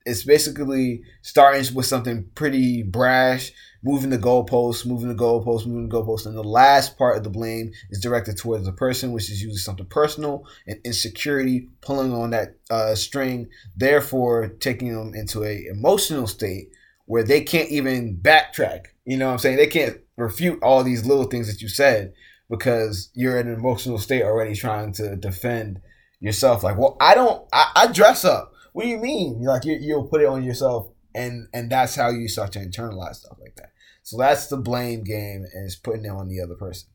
It's 0.06 0.24
basically 0.24 1.02
starting 1.24 1.66
with 1.74 1.88
something 1.88 2.30
pretty 2.36 2.84
brash, 2.84 3.52
moving 3.86 4.10
the 4.10 4.18
goalposts, 4.18 4.84
moving 4.84 5.08
the 5.10 5.16
goalposts, 5.16 5.68
moving 5.68 5.88
the 5.88 5.96
goalposts, 5.96 6.26
and 6.26 6.36
the 6.36 6.44
last 6.44 6.98
part 6.98 7.16
of 7.16 7.24
the 7.24 7.30
blame 7.30 7.72
is 7.92 8.02
directed 8.02 8.36
towards 8.36 8.66
the 8.66 8.72
person, 8.72 9.12
which 9.12 9.30
is 9.30 9.44
usually 9.44 9.60
something 9.60 9.86
personal 9.86 10.44
and 10.66 10.80
insecurity, 10.84 11.70
pulling 11.82 12.12
on 12.12 12.32
that 12.32 12.56
uh, 12.72 12.96
string, 12.96 13.48
therefore 13.78 14.48
taking 14.48 14.92
them 14.92 15.14
into 15.14 15.44
a 15.44 15.66
emotional 15.68 16.26
state 16.26 16.72
where 17.06 17.24
they 17.24 17.42
can't 17.42 17.70
even 17.70 18.18
backtrack. 18.18 18.88
You 19.06 19.18
know 19.18 19.28
what 19.28 19.34
I'm 19.34 19.40
saying? 19.40 19.58
They 19.58 19.68
can't 19.68 20.00
refute 20.18 20.64
all 20.64 20.84
these 20.84 21.06
little 21.06 21.26
things 21.26 21.48
that 21.48 21.62
you 21.62 21.68
said 21.68 22.12
because 22.50 23.12
you're 23.14 23.40
in 23.40 23.48
an 23.48 23.54
emotional 23.54 24.00
state 24.00 24.24
already 24.24 24.56
trying 24.56 24.94
to 24.94 25.16
defend 25.16 25.80
yourself. 26.20 26.64
Like, 26.64 26.80
well, 26.80 26.98
I 27.00 27.14
don't, 27.14 27.48
I, 27.54 27.72
I 27.76 27.88
dress 27.92 28.26
up. 28.26 28.52
What 28.74 28.84
do 28.84 28.90
you 28.90 28.98
mean? 28.98 29.44
Like, 29.44 29.64
you, 29.64 29.78
you'll 29.80 30.08
put 30.08 30.22
it 30.22 30.28
on 30.28 30.44
yourself, 30.44 30.88
and 31.14 31.48
and 31.54 31.72
that's 31.72 31.96
how 31.96 32.10
you 32.10 32.28
start 32.28 32.52
to 32.54 32.60
internalize 32.60 33.16
stuff 33.16 33.38
like 33.40 33.56
that. 33.56 33.70
So 34.06 34.18
that's 34.20 34.46
the 34.46 34.58
blame 34.58 35.04
game, 35.04 35.48
and 35.52 35.66
it's 35.66 35.76
putting 35.76 36.06
it 36.06 36.10
on 36.10 36.30
the 36.30 36.40
other 36.40 36.54
person. 36.54 36.90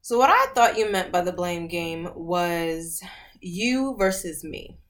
So 0.00 0.18
what 0.18 0.28
I 0.28 0.46
thought 0.54 0.76
you 0.76 0.90
meant 0.90 1.12
by 1.12 1.20
the 1.20 1.32
blame 1.32 1.68
game 1.68 2.08
was 2.16 3.00
you 3.40 3.94
versus 3.96 4.42
me. 4.42 4.80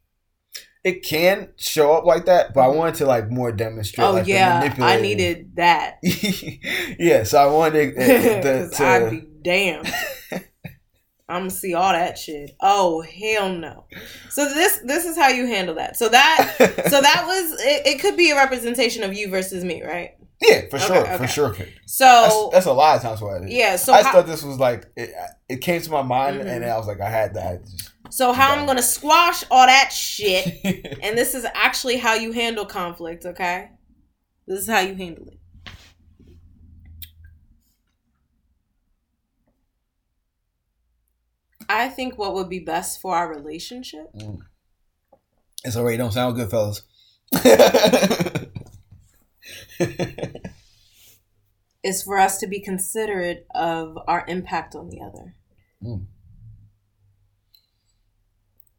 It 0.83 1.03
can 1.03 1.51
show 1.59 1.93
up 1.93 2.07
like 2.07 2.25
that, 2.25 2.55
but 2.55 2.63
I 2.63 2.69
mm-hmm. 2.69 2.79
wanted 2.79 2.95
to 2.97 3.07
like 3.07 3.31
more 3.31 3.53
demonstrate. 3.53 4.07
Oh 4.07 4.13
like, 4.13 4.25
the 4.25 4.31
yeah, 4.31 4.75
I 4.79 4.99
needed 4.99 5.57
that. 5.57 5.99
yeah, 6.99 7.25
so 7.25 7.39
I 7.39 7.53
wanted 7.53 7.97
the, 7.97 8.71
Cause 8.73 8.81
I'd 8.81 8.99
to, 9.01 9.11
be 9.11 9.27
damned. 9.43 9.93
I'm 11.29 11.41
gonna 11.41 11.51
see 11.51 11.75
all 11.75 11.93
that 11.93 12.17
shit. 12.17 12.53
Oh 12.63 13.03
hell 13.03 13.53
no! 13.53 13.85
So 14.31 14.47
this 14.47 14.81
this 14.87 15.05
is 15.05 15.19
how 15.19 15.29
you 15.29 15.47
handle 15.47 15.75
that. 15.75 15.99
So 15.99 16.09
that 16.09 16.55
so 16.89 17.01
that 17.03 17.25
was 17.27 17.61
it, 17.61 17.87
it. 17.87 18.01
Could 18.01 18.17
be 18.17 18.31
a 18.31 18.37
representation 18.37 19.03
of 19.03 19.13
you 19.13 19.29
versus 19.29 19.65
me, 19.65 19.83
right? 19.83 20.13
Yeah, 20.41 20.63
for 20.71 20.79
sure, 20.79 20.97
Okay, 20.99 21.17
for 21.17 21.27
sure. 21.27 21.55
So 21.87 22.05
That's, 22.05 22.49
that's 22.53 22.67
a 22.67 22.73
lot 22.73 22.97
of 22.97 23.03
times 23.03 23.21
what 23.23 23.43
it 23.43 23.47
is. 23.47 23.55
yeah. 23.55 23.77
So 23.77 23.93
I 23.93 24.03
how, 24.03 24.13
thought 24.13 24.27
this 24.27 24.43
was 24.43 24.59
like 24.59 24.87
it, 24.97 25.11
it 25.49 25.57
came 25.63 25.81
to 25.81 25.91
my 25.91 26.03
mind, 26.03 26.41
Mhm. 26.41 26.47
and 26.47 26.65
I 26.65 26.77
was 26.77 26.87
like, 26.87 27.01
I 27.01 27.09
had 27.11 27.35
that. 27.35 27.61
So 28.11 28.33
how 28.33 28.55
I'm 28.55 28.67
gonna 28.67 28.83
squash 28.83 29.45
all 29.51 29.67
that 29.67 29.91
shit, 29.93 30.61
and 31.03 31.17
this 31.19 31.35
is 31.35 31.47
actually 31.55 31.97
how 31.97 32.15
you 32.15 32.33
handle 32.33 32.65
conflict. 32.67 33.25
Okay, 33.25 33.71
this 34.47 34.61
is 34.61 34.69
how 34.69 34.81
you 34.81 34.95
handle 34.95 35.27
it. 35.29 35.39
I 41.69 41.89
think 41.89 42.17
what 42.19 42.35
would 42.35 42.49
be 42.49 42.61
best 42.61 43.01
for 43.01 43.17
our 43.17 43.29
relationship 43.29 44.07
it's 45.65 45.75
already 45.77 45.97
don't 45.97 46.13
sound 46.13 46.37
good, 46.37 46.49
fellas. 46.49 46.83
is 51.85 52.03
for 52.03 52.19
us 52.19 52.39
to 52.39 52.47
be 52.47 52.61
considerate 52.61 53.47
of 53.55 53.97
our 54.09 54.25
impact 54.27 54.75
on 54.75 54.89
the 54.89 55.01
other. 55.01 55.35
Mm. 55.83 56.07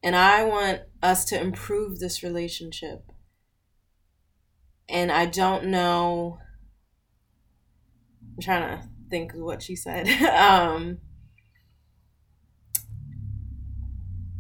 And 0.04 0.16
I 0.16 0.44
want 0.44 0.82
us 1.02 1.26
to 1.26 1.40
improve 1.40 2.00
this 2.00 2.24
relationship. 2.24 3.12
And 4.90 5.12
I 5.12 5.26
don't 5.26 5.66
know. 5.66 6.40
I'm 8.36 8.42
trying 8.42 8.78
to 8.78 8.88
think 9.10 9.34
of 9.34 9.42
what 9.42 9.62
she 9.62 9.76
said. 9.76 10.08
um, 10.34 11.00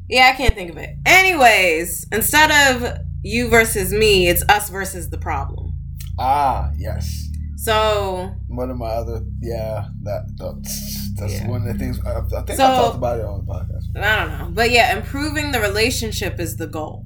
yeah, 0.10 0.32
I 0.34 0.38
can't 0.38 0.56
think 0.56 0.70
of 0.70 0.78
it. 0.78 0.96
Anyways, 1.06 2.08
instead 2.12 2.52
of 2.52 3.00
you 3.24 3.50
versus 3.50 3.92
me, 3.92 4.30
it's 4.30 4.44
us 4.48 4.70
versus 4.70 5.10
the 5.10 5.18
problem. 5.18 5.66
Ah, 6.20 6.72
yes. 6.78 7.24
So 7.55 8.32
One 8.47 8.70
of 8.70 8.78
my 8.78 8.88
other, 8.88 9.22
yeah, 9.41 9.88
that 10.03 10.28
that's, 10.38 11.13
that's 11.15 11.34
Yeah. 11.34 11.47
one 11.47 11.68
of 11.68 11.74
the 11.74 11.80
things. 11.80 11.99
I, 12.05 12.20
I 12.20 12.22
think 12.43 12.57
So- 12.57 12.65
I 12.65 12.76
talked 12.76 12.97
about 12.97 13.20
it 13.20 13.26
on 13.26 13.45
the 13.45 13.51
podcast. 13.51 13.84
I 13.97 14.26
don't 14.26 14.39
know. 14.39 14.49
But 14.53 14.72
yeah, 14.72 14.95
improving 14.95 15.51
the 15.51 15.59
relationship 15.59 16.39
is 16.39 16.57
the 16.57 16.68
goal. 16.68 17.05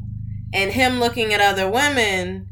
And 0.53 0.71
him 0.71 0.99
looking 0.99 1.33
at 1.33 1.39
other 1.39 1.69
women 1.71 2.49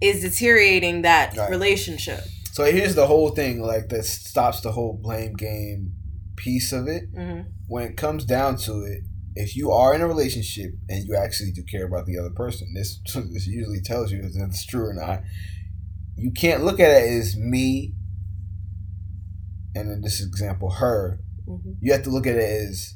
is 0.00 0.22
deteriorating 0.22 1.02
that 1.02 1.36
Right. 1.36 1.50
relationship. 1.50 2.20
So 2.52 2.64
here's 2.64 2.94
the 2.94 3.06
whole 3.06 3.30
thing, 3.30 3.60
like 3.60 3.88
that 3.90 4.04
stops 4.06 4.60
the 4.62 4.72
whole 4.72 4.98
blame 5.00 5.34
game 5.34 5.92
piece 6.36 6.72
of 6.72 6.88
it. 6.88 7.04
hmm 7.14 7.40
when 7.66 7.84
it 7.84 7.96
comes 7.96 8.26
down 8.26 8.56
to 8.56 8.82
it, 8.82 9.00
if 9.34 9.56
you 9.56 9.70
are 9.72 9.94
in 9.94 10.02
a 10.02 10.06
relationship 10.06 10.70
and 10.90 11.02
you 11.08 11.16
actually 11.16 11.50
do 11.50 11.62
care 11.62 11.86
about 11.86 12.04
the 12.04 12.18
other 12.18 12.28
person, 12.30 12.68
this 12.74 13.00
this 13.32 13.46
usually 13.46 13.80
tells 13.80 14.12
you 14.12 14.18
if 14.20 14.32
it's 14.36 14.64
true 14.66 14.84
or 14.86 14.92
not. 14.94 15.22
You 16.16 16.30
can't 16.32 16.64
look 16.64 16.78
at 16.80 16.90
it 16.90 17.08
as 17.10 17.36
me, 17.36 17.94
and 19.74 19.90
in 19.90 20.00
this 20.02 20.22
example, 20.24 20.70
her. 20.70 21.20
hmm 21.46 21.72
You 21.80 21.92
have 21.92 22.02
to 22.04 22.10
look 22.10 22.26
at 22.26 22.36
it 22.36 22.68
as 22.68 22.94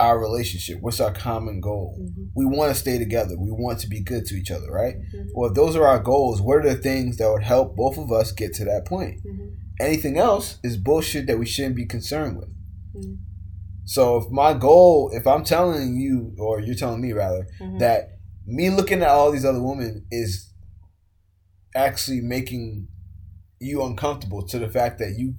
our 0.00 0.18
relationship. 0.18 0.78
What's 0.80 1.00
our 1.00 1.12
common 1.12 1.60
goal? 1.60 1.96
hmm 1.98 2.24
We 2.34 2.46
want 2.46 2.72
to 2.72 2.80
stay 2.80 2.98
together. 2.98 3.36
We 3.38 3.50
want 3.50 3.80
to 3.80 3.88
be 3.88 4.00
good 4.00 4.24
to 4.26 4.34
each 4.36 4.50
other, 4.50 4.70
right? 4.70 4.96
Mhm. 4.96 5.28
Well, 5.34 5.50
if 5.50 5.54
those 5.54 5.76
are 5.76 5.86
our 5.86 5.98
goals, 5.98 6.40
what 6.40 6.58
are 6.58 6.68
the 6.74 6.76
things 6.76 7.16
that 7.16 7.30
would 7.30 7.42
help 7.42 7.76
both 7.76 7.98
of 7.98 8.10
us 8.12 8.32
get 8.32 8.54
to 8.54 8.64
that 8.64 8.86
point? 8.86 9.20
hmm 9.22 9.48
Anything 9.80 10.18
else 10.18 10.58
is 10.64 10.76
bullshit 10.76 11.26
that 11.28 11.38
we 11.38 11.46
shouldn't 11.46 11.76
be 11.76 11.86
concerned 11.86 12.36
with. 12.38 12.48
Mhm. 12.96 13.18
So 13.84 14.16
if 14.18 14.30
my 14.30 14.54
goal, 14.54 15.10
if 15.14 15.26
I'm 15.26 15.44
telling 15.44 15.96
you, 15.96 16.34
or 16.38 16.60
you're 16.60 16.74
telling 16.74 17.00
me 17.00 17.12
rather, 17.12 17.46
hmm 17.60 17.78
that 17.78 18.18
me 18.46 18.70
looking 18.70 19.02
at 19.02 19.08
all 19.08 19.30
these 19.30 19.44
other 19.44 19.62
women 19.62 20.06
is 20.10 20.47
actually 21.78 22.20
making 22.20 22.88
you 23.60 23.82
uncomfortable 23.82 24.42
to 24.46 24.58
the 24.58 24.68
fact 24.68 24.98
that 24.98 25.14
you 25.18 25.34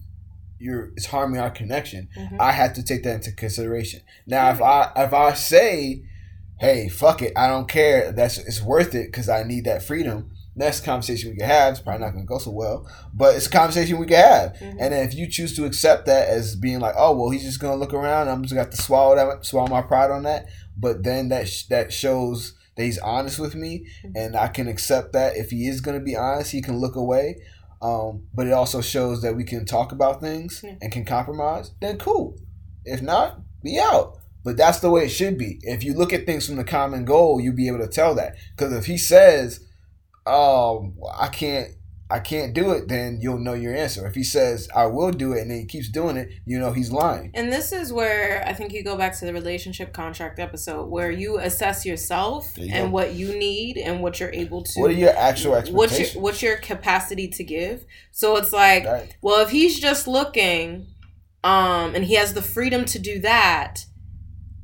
you're 0.62 0.92
it's 0.98 1.06
harming 1.06 1.40
our 1.40 1.50
connection, 1.52 2.10
hmm 2.16 2.36
I 2.40 2.52
have 2.52 2.74
to 2.74 2.84
take 2.84 3.04
that 3.04 3.16
into 3.16 3.32
consideration. 3.32 4.02
Now 4.28 4.50
if 4.52 4.62
I 4.62 4.92
if 4.98 5.14
I 5.14 5.34
say, 5.34 6.04
hey, 6.60 6.90
fuck 6.90 7.22
it, 7.22 7.32
I 7.38 7.48
don't 7.48 7.70
care, 7.70 8.12
that's 8.12 8.38
it's 8.38 8.62
worth 8.62 8.94
it 8.94 9.08
because 9.08 9.30
I 9.30 9.44
need 9.44 9.64
that 9.66 9.84
freedom. 9.84 10.32
Next 10.56 10.84
conversation 10.84 11.30
we 11.30 11.38
can 11.38 11.46
have. 11.48 11.72
It's 11.74 11.80
probably 11.82 12.04
not 12.06 12.12
going 12.12 12.26
to 12.26 12.28
go 12.28 12.38
so 12.40 12.52
well, 12.52 12.86
but 13.14 13.36
it's 13.36 13.48
a 13.48 13.50
conversation 13.50 13.98
we 13.98 14.08
can 14.08 14.18
have. 14.18 14.54
Mhm. 14.56 14.72
And 14.82 14.94
then 14.94 15.08
if 15.08 15.14
you 15.16 15.28
choose 15.28 15.56
to 15.56 15.64
accept 15.64 16.06
that 16.08 16.28
as 16.28 16.58
being 16.58 16.82
like, 16.82 16.96
oh 16.98 17.16
well, 17.16 17.30
he's 17.30 17.44
just 17.44 17.62
going 17.62 17.72
to 17.74 17.80
look 17.80 17.94
around. 17.94 18.28
I'm 18.28 18.42
just 18.44 18.56
got 18.56 18.72
to 18.72 18.78
swallow 18.82 19.16
that, 19.16 19.46
swallow 19.46 19.68
my 19.70 19.82
pride 19.82 20.12
on 20.12 20.24
that. 20.24 20.48
But 20.76 21.04
then 21.04 21.30
that 21.30 21.48
sh- 21.48 21.68
that 21.68 21.94
shows 21.94 22.56
that 22.80 22.86
he's 22.86 22.98
honest 23.00 23.38
with 23.40 23.56
me, 23.56 23.86
Mhm. 24.06 24.12
and 24.16 24.36
I 24.38 24.48
can 24.48 24.70
accept 24.70 25.12
that. 25.12 25.36
If 25.36 25.52
he 25.52 25.68
is 25.68 25.82
going 25.82 26.00
to 26.00 26.04
be 26.04 26.16
honest, 26.16 26.52
he 26.52 26.62
can 26.62 26.78
look 26.78 26.96
away. 26.96 27.36
Um, 27.82 28.28
but 28.34 28.48
it 28.48 28.54
also 28.54 28.80
shows 28.82 29.22
that 29.22 29.36
we 29.36 29.44
can 29.44 29.66
talk 29.66 29.92
about 29.92 30.22
things 30.22 30.62
Yeah. 30.64 30.76
and 30.82 30.92
can 30.92 31.04
compromise. 31.06 31.72
Then 31.82 31.98
cool. 31.98 32.38
If 32.86 33.02
not, 33.02 33.42
be 33.62 33.78
out. 33.80 34.18
But 34.46 34.56
that's 34.56 34.80
the 34.80 34.90
way 34.90 35.04
it 35.06 35.10
should 35.10 35.38
be. 35.38 35.60
If 35.64 35.84
you 35.84 35.94
look 35.94 36.14
at 36.14 36.26
things 36.26 36.48
from 36.48 36.56
the 36.56 36.64
common 36.64 37.04
goal, 37.04 37.42
you'll 37.42 37.54
be 37.56 37.68
able 37.68 37.80
to 37.80 37.88
tell 37.88 38.16
that. 38.16 38.36
Because 38.56 38.72
if 38.74 38.86
he 38.86 38.98
says, 38.98 39.60
"Um, 40.26 40.96
I 41.18 41.28
can't, 41.28 41.72
I 42.12 42.20
can't 42.20 42.54
do 42.54 42.72
it," 42.72 42.88
then 42.88 43.20
you'll 43.22 43.38
know 43.38 43.54
your 43.54 43.76
answer. 43.76 44.08
If 44.08 44.16
he 44.16 44.24
says, 44.24 44.68
"I 44.76 44.88
will 44.88 45.12
do 45.12 45.34
it," 45.34 45.42
and 45.42 45.52
then 45.52 45.60
he 45.60 45.66
keeps 45.66 45.90
doing 45.90 46.18
it, 46.18 46.30
you 46.46 46.58
know 46.60 46.72
he's 46.72 46.92
lying. 46.92 47.32
And 47.34 47.52
this 47.52 47.72
is 47.72 47.94
where 47.94 48.44
I 48.48 48.54
think 48.54 48.74
you 48.74 48.84
go 48.84 48.98
back 48.98 49.18
to 49.20 49.26
the 49.26 49.34
relationship 49.34 49.94
contract 49.94 50.40
episode 50.40 50.90
where 50.90 51.12
you 51.12 51.38
assess 51.38 51.86
yourself 51.86 52.58
you 52.58 52.70
and 52.74 52.88
go. 52.88 52.92
what 52.92 53.14
you 53.14 53.38
need 53.38 53.78
and 53.78 54.02
what 54.02 54.20
you're 54.20 54.34
able 54.34 54.64
to 54.64 54.80
What 54.80 54.90
are 54.92 54.94
your 54.94 55.16
actual 55.16 55.52
what's 55.52 55.70
expectations? 55.70 56.14
your 56.16 56.24
what's 56.24 56.42
your 56.42 56.58
capacity 56.58 57.28
to 57.28 57.44
give. 57.44 57.86
So 58.12 58.36
it's 58.38 58.52
like, 58.54 58.86
Right. 58.86 59.16
well, 59.22 59.42
if 59.44 59.52
he's 59.52 59.80
just 59.80 60.08
looking, 60.08 60.88
um, 61.44 61.96
and 61.96 62.04
he 62.06 62.16
has 62.16 62.34
the 62.34 62.42
freedom 62.42 62.86
to 62.86 63.00
do 63.00 63.20
that, 63.20 63.86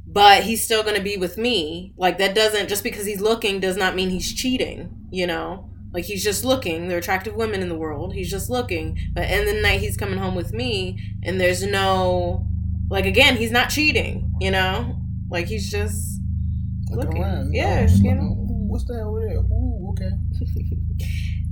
but 0.08 0.44
he's 0.44 0.64
still 0.64 0.84
gonna 0.84 1.02
be 1.02 1.18
with 1.18 1.38
me, 1.38 1.94
like 1.98 2.18
that 2.18 2.34
doesn't 2.34 2.70
just 2.70 2.84
because 2.84 3.06
he's 3.06 3.22
looking 3.22 3.60
does 3.60 3.78
not 3.78 3.96
mean 3.96 4.10
he's 4.10 4.34
cheating, 4.34 4.90
you 5.12 5.28
know? 5.28 5.70
Like 5.96 6.06
he's 6.06 6.24
just 6.24 6.46
looking. 6.46 6.88
There 6.88 6.98
are 6.98 7.00
attractive 7.00 7.34
women 7.36 7.62
in 7.64 7.70
the 7.70 7.78
world. 7.78 8.14
He's 8.14 8.30
just 8.30 8.50
looking. 8.50 8.98
But 9.14 9.30
in 9.32 9.46
the 9.46 9.60
night 9.62 9.80
he's 9.80 9.98
coming 9.98 10.20
home 10.20 10.36
with 10.36 10.54
me 10.54 11.00
and 11.24 11.40
there's 11.42 11.64
no 11.66 12.46
like 12.90 13.06
again, 13.06 13.38
he's 13.38 13.50
not 13.52 13.70
cheating, 13.70 14.36
you 14.42 14.52
know? 14.52 15.00
Like 15.32 15.48
he's 15.48 15.72
just 15.72 16.20
Looking 16.92 17.08
looking. 17.10 17.24
around. 17.24 17.54
Yeah, 17.56 17.88
just 17.88 18.04
you 18.04 18.14
know. 18.14 18.22
Ooh, 18.24 18.68
what's 18.70 18.86
that 18.86 19.02
over 19.02 19.22
there? 19.26 19.38
Ooh, 19.40 19.90
okay. 19.94 20.12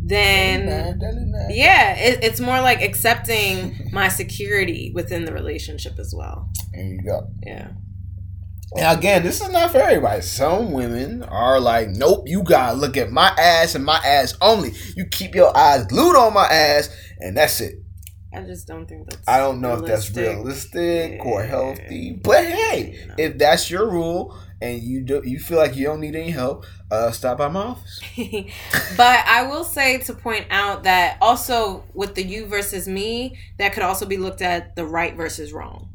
then 0.06 0.66
That 0.66 1.00
that 1.00 1.48
yeah 1.56 1.96
it, 1.96 2.24
it's 2.24 2.40
more 2.42 2.60
like 2.60 2.82
accepting 2.82 3.90
my 3.94 4.10
security 4.10 4.92
within 4.94 5.24
the 5.26 5.32
relationship 5.34 5.98
as 5.98 6.14
well 6.16 6.50
There 6.74 6.84
you 6.84 7.02
go. 7.04 7.28
yeah 7.46 7.70
And 8.78 8.98
again, 8.98 9.24
this 9.24 9.42
is 9.42 9.50
not 9.50 9.72
for 9.72 9.78
everybody. 9.78 10.22
Some 10.22 10.72
women 10.72 11.24
are 11.24 11.60
like, 11.60 11.90
nope, 11.90 12.24
you 12.26 12.44
gotta 12.44 12.76
look 12.76 12.98
at 12.98 13.12
my 13.12 13.30
ass 13.38 13.76
and 13.76 13.86
my 13.86 13.98
ass 13.98 14.36
only. 14.42 14.74
You 14.96 15.06
keep 15.06 15.36
your 15.36 15.56
eyes 15.56 15.86
glued 15.86 16.16
on 16.16 16.34
my 16.34 16.46
ass, 16.46 16.90
and 17.20 17.38
that's 17.38 17.62
it. 17.62 17.76
i 18.34 18.42
just 18.42 18.68
don't 18.68 18.88
think 18.88 19.10
that's 19.10 19.28
I 19.28 19.38
don't 19.38 19.62
know 19.62 19.76
if 19.76 19.86
that's 19.86 20.10
realistic 20.16 21.24
or 21.24 21.44
healthy, 21.44 22.20
but 22.24 22.46
hey, 22.46 23.06
know. 23.08 23.16
if 23.18 23.38
that's 23.38 23.70
your 23.70 23.90
rule 23.90 24.36
and 24.60 24.82
you 24.82 25.02
do, 25.02 25.22
you 25.24 25.40
feel 25.40 25.58
like 25.58 25.76
you 25.76 25.86
don't 25.86 26.00
need 26.00 26.16
any 26.16 26.32
help, 26.32 26.66
uh, 26.90 27.12
stop 27.12 27.38
by 27.38 27.50
my 27.50 27.60
office. 27.60 28.00
but 28.98 29.20
I 29.28 29.46
will 29.48 29.66
say 29.66 30.00
to 30.00 30.14
point 30.14 30.48
out 30.50 30.84
that 30.84 31.18
also 31.22 31.84
with 31.94 32.16
the 32.16 32.24
you 32.24 32.48
versus 32.48 32.88
me, 32.88 33.38
that 33.60 33.74
could 33.74 33.84
also 33.84 34.06
be 34.06 34.18
looked 34.18 34.42
at 34.42 34.76
the 34.76 34.86
right 34.86 35.16
versus 35.16 35.54
wrong. 35.54 35.93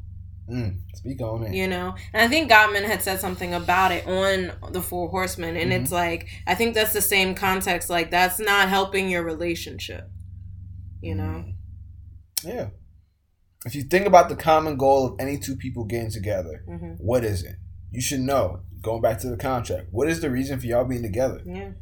Mm, 0.50 0.78
speak 0.94 1.20
on 1.20 1.42
it. 1.44 1.54
You 1.54 1.66
know, 1.68 1.94
and 2.12 2.22
I 2.22 2.28
think 2.28 2.50
Gottman 2.50 2.84
had 2.84 3.02
said 3.02 3.20
something 3.20 3.52
about 3.54 3.92
it 3.92 4.06
on 4.06 4.52
the 4.72 4.80
Four 4.82 5.08
Horsemen, 5.10 5.56
and 5.56 5.70
Mm-hmm. 5.70 5.82
it's 5.82 5.92
like 5.92 6.26
I 6.46 6.54
think 6.54 6.74
that's 6.74 6.92
the 6.94 7.02
same 7.02 7.34
context. 7.34 7.90
Like 7.90 8.10
that's 8.10 8.38
not 8.40 8.68
helping 8.68 9.08
your 9.10 9.22
relationship. 9.22 10.08
You 11.00 11.14
know, 11.14 11.44
Mm. 11.44 11.54
Yeah. 12.44 12.68
If 13.66 13.74
you 13.74 13.82
think 13.82 14.06
about 14.06 14.28
the 14.28 14.36
common 14.36 14.76
goal 14.76 15.06
of 15.06 15.16
any 15.20 15.38
two 15.38 15.56
people 15.56 15.84
getting 15.84 16.10
together, 16.10 16.62
hmm 16.66 16.92
what 16.98 17.24
is 17.24 17.42
it? 17.44 17.56
You 17.90 18.00
should 18.00 18.20
know. 18.20 18.60
Going 18.80 19.02
back 19.02 19.18
to 19.20 19.28
the 19.28 19.36
contract, 19.36 19.88
what 19.90 20.08
is 20.08 20.20
the 20.20 20.30
reason 20.30 20.60
for 20.60 20.66
y'all 20.66 20.84
being 20.84 21.02
together? 21.02 21.42
yeah, 21.44 21.72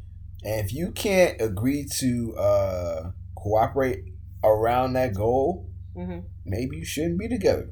And 0.43 0.65
if 0.65 0.73
you 0.73 0.91
can't 0.91 1.39
agree 1.39 1.85
to 1.99 2.35
uh, 2.35 3.11
cooperate 3.37 3.99
around 4.43 4.93
that 4.93 5.13
goal, 5.13 5.69
hmm 5.95 6.19
maybe 6.43 6.77
you 6.77 6.85
shouldn't 6.85 7.19
be 7.19 7.27
together. 7.29 7.69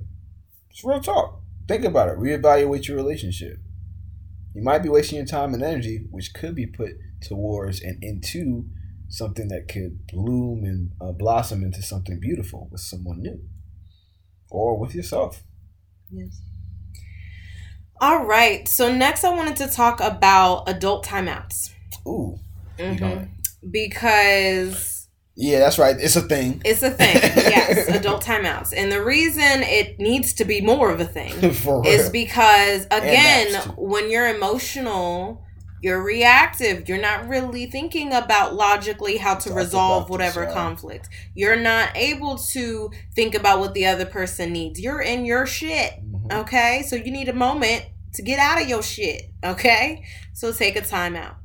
It's 0.75 0.83
real 0.83 0.99
talk. 0.99 1.39
Think 1.69 1.85
about 1.85 2.09
it. 2.09 2.17
Reevaluate 2.17 2.89
your 2.89 2.97
relationship. 2.97 3.59
You 4.53 4.61
might 4.61 4.83
be 4.83 4.89
wasting 4.89 5.15
your 5.15 5.25
time 5.25 5.53
and 5.53 5.63
energy, 5.63 6.03
which 6.11 6.33
could 6.33 6.53
be 6.53 6.67
put 6.67 6.91
towards 7.21 7.81
and 7.81 7.97
into 8.03 8.65
something 9.07 9.47
that 9.47 9.69
could 9.69 10.05
bloom 10.07 10.65
and 10.65 10.91
uh, 10.99 11.13
blossom 11.13 11.63
into 11.63 11.81
something 11.81 12.19
beautiful 12.19 12.67
with 12.73 12.81
someone 12.81 13.21
new 13.21 13.39
or 14.49 14.77
with 14.77 14.93
yourself. 14.93 15.43
yes. 16.11 16.41
All 18.01 18.25
right. 18.25 18.67
So 18.67 18.93
next, 18.93 19.23
I 19.23 19.33
wanted 19.33 19.55
to 19.55 19.67
talk 19.67 20.01
about 20.01 20.67
adult 20.67 21.05
timeouts. 21.05 21.71
Ooh. 22.05 22.37
it. 22.77 23.71
because 23.71 24.94
Yeah, 25.35 25.59
that's 25.59 25.77
right. 25.77 25.95
It's 25.99 26.15
a 26.15 26.21
thing. 26.21 26.61
it's 26.63 26.81
a 26.81 26.91
thing. 26.91 27.15
yes, 27.21 27.89
adult 27.89 28.23
timeouts, 28.23 28.73
and 28.75 28.91
the 28.91 29.03
reason 29.03 29.41
it 29.63 29.99
needs 29.99 30.33
to 30.35 30.45
be 30.45 30.61
more 30.61 30.89
of 30.91 31.01
a 31.01 31.05
thing 31.05 31.33
is 31.85 32.09
because 32.09 32.85
again, 32.85 33.53
when 33.77 34.09
you're 34.09 34.27
emotional. 34.33 35.41
You're 35.81 36.01
reactive. 36.01 36.89
You're 36.89 37.01
not 37.01 37.27
really 37.27 37.67
thinking 37.67 38.11
about 38.11 38.55
logically 38.55 39.17
how 39.17 39.35
to 39.35 39.49
Talk 39.49 39.57
resolve 39.57 40.09
whatever 40.09 40.47
conflict. 40.47 41.09
You're 41.35 41.57
not 41.57 41.89
able 41.95 42.37
to 42.53 42.89
think 43.13 43.35
about 43.35 43.59
what 43.59 43.75
the 43.75 43.85
other 43.85 44.05
person 44.05 44.51
needs. 44.51 44.79
You're 44.79 45.01
in 45.01 45.25
your 45.25 45.45
shit. 45.45 45.93
Mhm. 46.03 46.39
Okay? 46.41 46.83
So 46.87 46.95
you 46.95 47.11
need 47.11 47.29
a 47.29 47.33
moment 47.33 47.85
to 48.13 48.23
get 48.23 48.39
out 48.39 48.59
of 48.59 48.67
your 48.67 48.81
shit. 48.81 49.29
Okay? 49.43 50.03
So 50.33 50.51
take 50.51 50.75
a 50.75 50.81
time 50.81 51.15
out. 51.15 51.35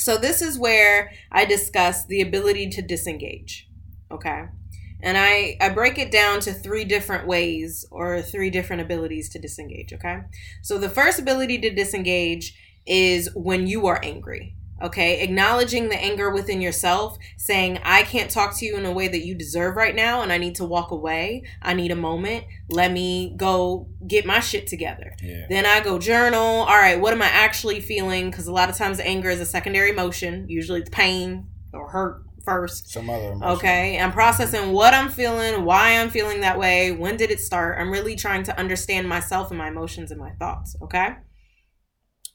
So 0.00 0.16
this 0.16 0.40
is 0.40 0.58
where 0.58 1.12
I 1.30 1.44
discuss 1.44 2.06
the 2.06 2.22
ability 2.22 2.70
to 2.70 2.82
disengage. 2.82 3.68
Okay? 4.10 4.46
And 5.02 5.16
I, 5.16 5.56
I 5.60 5.68
break 5.70 5.98
it 5.98 6.10
down 6.10 6.40
to 6.40 6.52
three 6.52 6.84
different 6.84 7.26
ways 7.26 7.86
or 7.90 8.20
three 8.22 8.50
different 8.50 8.82
abilities 8.82 9.28
to 9.30 9.38
disengage. 9.38 9.92
Okay? 9.92 10.20
So 10.62 10.78
the 10.78 10.88
first 10.88 11.18
ability 11.18 11.58
to 11.58 11.70
disengage 11.70 12.54
is 12.86 13.28
when 13.34 13.66
you 13.66 13.86
are 13.86 14.00
angry. 14.02 14.56
Okay, 14.82 15.20
acknowledging 15.20 15.88
the 15.90 16.00
anger 16.00 16.30
within 16.30 16.60
yourself, 16.60 17.18
saying, 17.36 17.78
I 17.82 18.02
can't 18.02 18.30
talk 18.30 18.56
to 18.58 18.64
you 18.64 18.76
in 18.76 18.86
a 18.86 18.92
way 18.92 19.08
that 19.08 19.24
you 19.24 19.34
deserve 19.34 19.76
right 19.76 19.94
now, 19.94 20.22
and 20.22 20.32
I 20.32 20.38
need 20.38 20.54
to 20.56 20.64
walk 20.64 20.90
away. 20.90 21.42
I 21.60 21.74
need 21.74 21.90
a 21.90 21.96
moment. 21.96 22.44
Let 22.68 22.90
me 22.90 23.34
go 23.36 23.88
get 24.06 24.24
my 24.24 24.40
shit 24.40 24.66
together. 24.66 25.14
Yeah. 25.22 25.46
Then 25.48 25.66
I 25.66 25.80
go 25.80 25.98
journal. 25.98 26.40
All 26.40 26.66
right, 26.66 27.00
what 27.00 27.12
am 27.12 27.20
I 27.20 27.26
actually 27.26 27.80
feeling? 27.80 28.30
Because 28.30 28.46
a 28.46 28.52
lot 28.52 28.70
of 28.70 28.76
times 28.76 29.00
anger 29.00 29.28
is 29.28 29.40
a 29.40 29.46
secondary 29.46 29.90
emotion. 29.90 30.46
Usually 30.48 30.80
it's 30.80 30.90
pain 30.90 31.48
or 31.72 31.90
hurt 31.90 32.22
first. 32.44 32.90
Some 32.90 33.10
other 33.10 33.32
emotion. 33.32 33.58
Okay, 33.58 33.98
I'm 33.98 34.12
processing 34.12 34.72
what 34.72 34.94
I'm 34.94 35.10
feeling, 35.10 35.64
why 35.64 35.98
I'm 35.98 36.08
feeling 36.08 36.40
that 36.40 36.58
way, 36.58 36.90
when 36.90 37.16
did 37.16 37.30
it 37.30 37.40
start. 37.40 37.78
I'm 37.78 37.90
really 37.90 38.16
trying 38.16 38.44
to 38.44 38.58
understand 38.58 39.08
myself 39.08 39.50
and 39.50 39.58
my 39.58 39.68
emotions 39.68 40.10
and 40.10 40.18
my 40.18 40.30
thoughts. 40.38 40.74
Okay, 40.82 41.16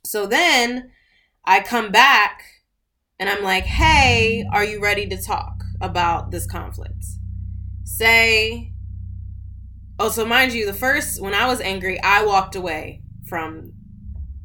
so 0.06 0.28
then 0.28 0.91
I 1.48 1.62
come 1.62 1.91
back 1.91 2.43
and 3.20 3.30
I'm 3.30 3.43
like, 3.43 3.66
hey, 3.66 4.46
are 4.52 4.64
you 4.64 4.82
ready 4.82 5.08
to 5.08 5.22
talk 5.22 5.64
about 5.80 6.32
this 6.32 6.48
conflict? 6.48 7.06
Say, 7.84 8.74
oh, 10.00 10.10
so 10.10 10.26
mind 10.26 10.54
you, 10.54 10.66
the 10.66 10.74
first, 10.74 11.22
when 11.22 11.34
I 11.34 11.48
was 11.48 11.62
angry, 11.62 12.02
I 12.02 12.26
walked 12.26 12.56
away 12.56 13.04
from 13.28 13.74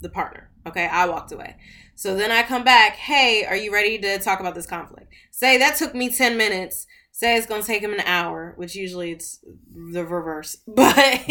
the 0.01 0.11
partner. 0.11 0.51
Okay, 0.67 0.87
I 0.87 1.07
walked 1.07 1.33
away. 1.33 1.57
So 1.95 2.17
then 2.17 2.31
I 2.31 2.43
come 2.43 2.65
back, 2.65 2.97
hey, 2.97 3.45
are 3.45 3.57
you 3.57 3.73
ready 3.73 3.99
to 3.99 4.19
talk 4.19 4.41
about 4.41 4.55
this 4.55 4.67
conflict? 4.67 5.13
Say 5.31 5.59
that 5.59 5.77
took 5.77 5.95
me 5.95 6.11
10 6.11 6.37
minutes. 6.37 6.87
Say 7.13 7.37
it's 7.37 7.47
gonna 7.47 7.63
take 7.63 7.83
him 7.83 7.93
an 7.93 8.01
hour, 8.01 8.55
which 8.57 8.75
usually 8.75 9.13
it's 9.13 9.45
the 9.75 10.05
reverse. 10.05 10.57
But 10.67 11.23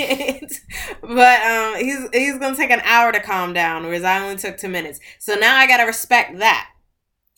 but 1.02 1.42
um 1.42 1.76
he's 1.84 2.08
he's 2.14 2.38
gonna 2.38 2.56
take 2.56 2.72
an 2.72 2.82
hour 2.84 3.12
to 3.12 3.20
calm 3.20 3.54
down, 3.54 3.86
whereas 3.86 4.04
I 4.04 4.20
only 4.20 4.38
took 4.38 4.58
two 4.58 4.70
minutes. 4.70 5.00
So 5.20 5.36
now 5.36 5.56
I 5.56 5.68
gotta 5.68 5.86
respect 5.86 6.40
that. 6.40 6.70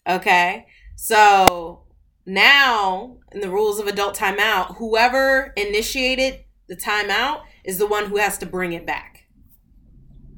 Okay. 0.08 0.66
So 0.96 1.84
now 2.26 3.18
in 3.32 3.42
the 3.42 3.50
rules 3.50 3.80
of 3.80 3.88
adult 3.88 4.18
timeout, 4.18 4.78
whoever 4.78 5.54
initiated 5.56 6.44
the 6.68 6.76
timeout 6.76 7.42
is 7.64 7.78
the 7.78 7.88
one 7.88 8.06
who 8.06 8.18
has 8.18 8.38
to 8.40 8.46
bring 8.46 8.74
it 8.74 8.86
back. 8.86 9.28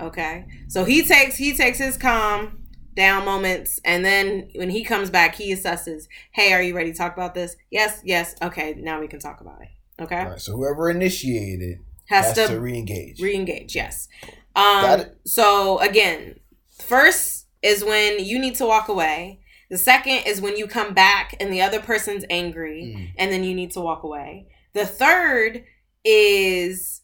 Okay. 0.01 0.45
So 0.67 0.83
he 0.83 1.03
takes 1.03 1.37
he 1.37 1.53
takes 1.53 1.77
his 1.77 1.97
calm 1.97 2.62
down 2.95 3.25
moments 3.25 3.79
and 3.83 4.03
then 4.05 4.49
when 4.55 4.69
he 4.69 4.83
comes 4.83 5.09
back 5.09 5.35
he 5.35 5.53
assesses, 5.53 6.07
"Hey, 6.33 6.53
are 6.53 6.61
you 6.61 6.75
ready 6.75 6.91
to 6.91 6.97
talk 6.97 7.13
about 7.13 7.33
this?" 7.33 7.55
"Yes, 7.71 8.01
yes." 8.03 8.35
"Okay, 8.41 8.75
now 8.77 8.99
we 8.99 9.07
can 9.07 9.19
talk 9.19 9.41
about 9.41 9.61
it." 9.61 9.69
Okay? 10.01 10.19
All 10.19 10.29
right, 10.29 10.41
so 10.41 10.55
whoever 10.55 10.89
initiated 10.89 11.79
Has, 12.07 12.25
has 12.27 12.35
to, 12.35 12.53
to 12.55 12.59
re-engage. 12.59 13.21
re-engage, 13.21 13.75
yes. 13.75 14.07
Got 14.55 14.99
Um 14.99 14.99
it. 15.01 15.17
so 15.25 15.79
again, 15.79 16.39
first 16.81 17.47
is 17.61 17.83
when 17.83 18.23
you 18.23 18.39
need 18.39 18.55
to 18.55 18.65
walk 18.65 18.87
away 18.89 19.39
The 19.69 19.77
second 19.79 20.27
is 20.27 20.39
when 20.41 20.55
you 20.57 20.67
come 20.67 20.93
back 20.93 21.35
and 21.39 21.51
the 21.51 21.61
other 21.61 21.79
person's 21.81 22.25
angry 22.29 22.83
Mm. 22.95 23.13
and 23.17 23.31
then 23.31 23.43
you 23.43 23.55
need 23.55 23.71
to 23.71 23.81
walk 23.81 24.03
away. 24.03 24.47
The 24.73 24.85
third 24.85 25.63
is 26.03 27.01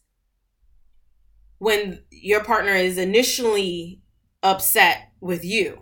when 1.58 2.02
your 2.10 2.42
partner 2.44 2.72
is 2.74 2.96
initially 2.98 3.99
upset 4.42 5.12
with 5.20 5.44
you. 5.44 5.78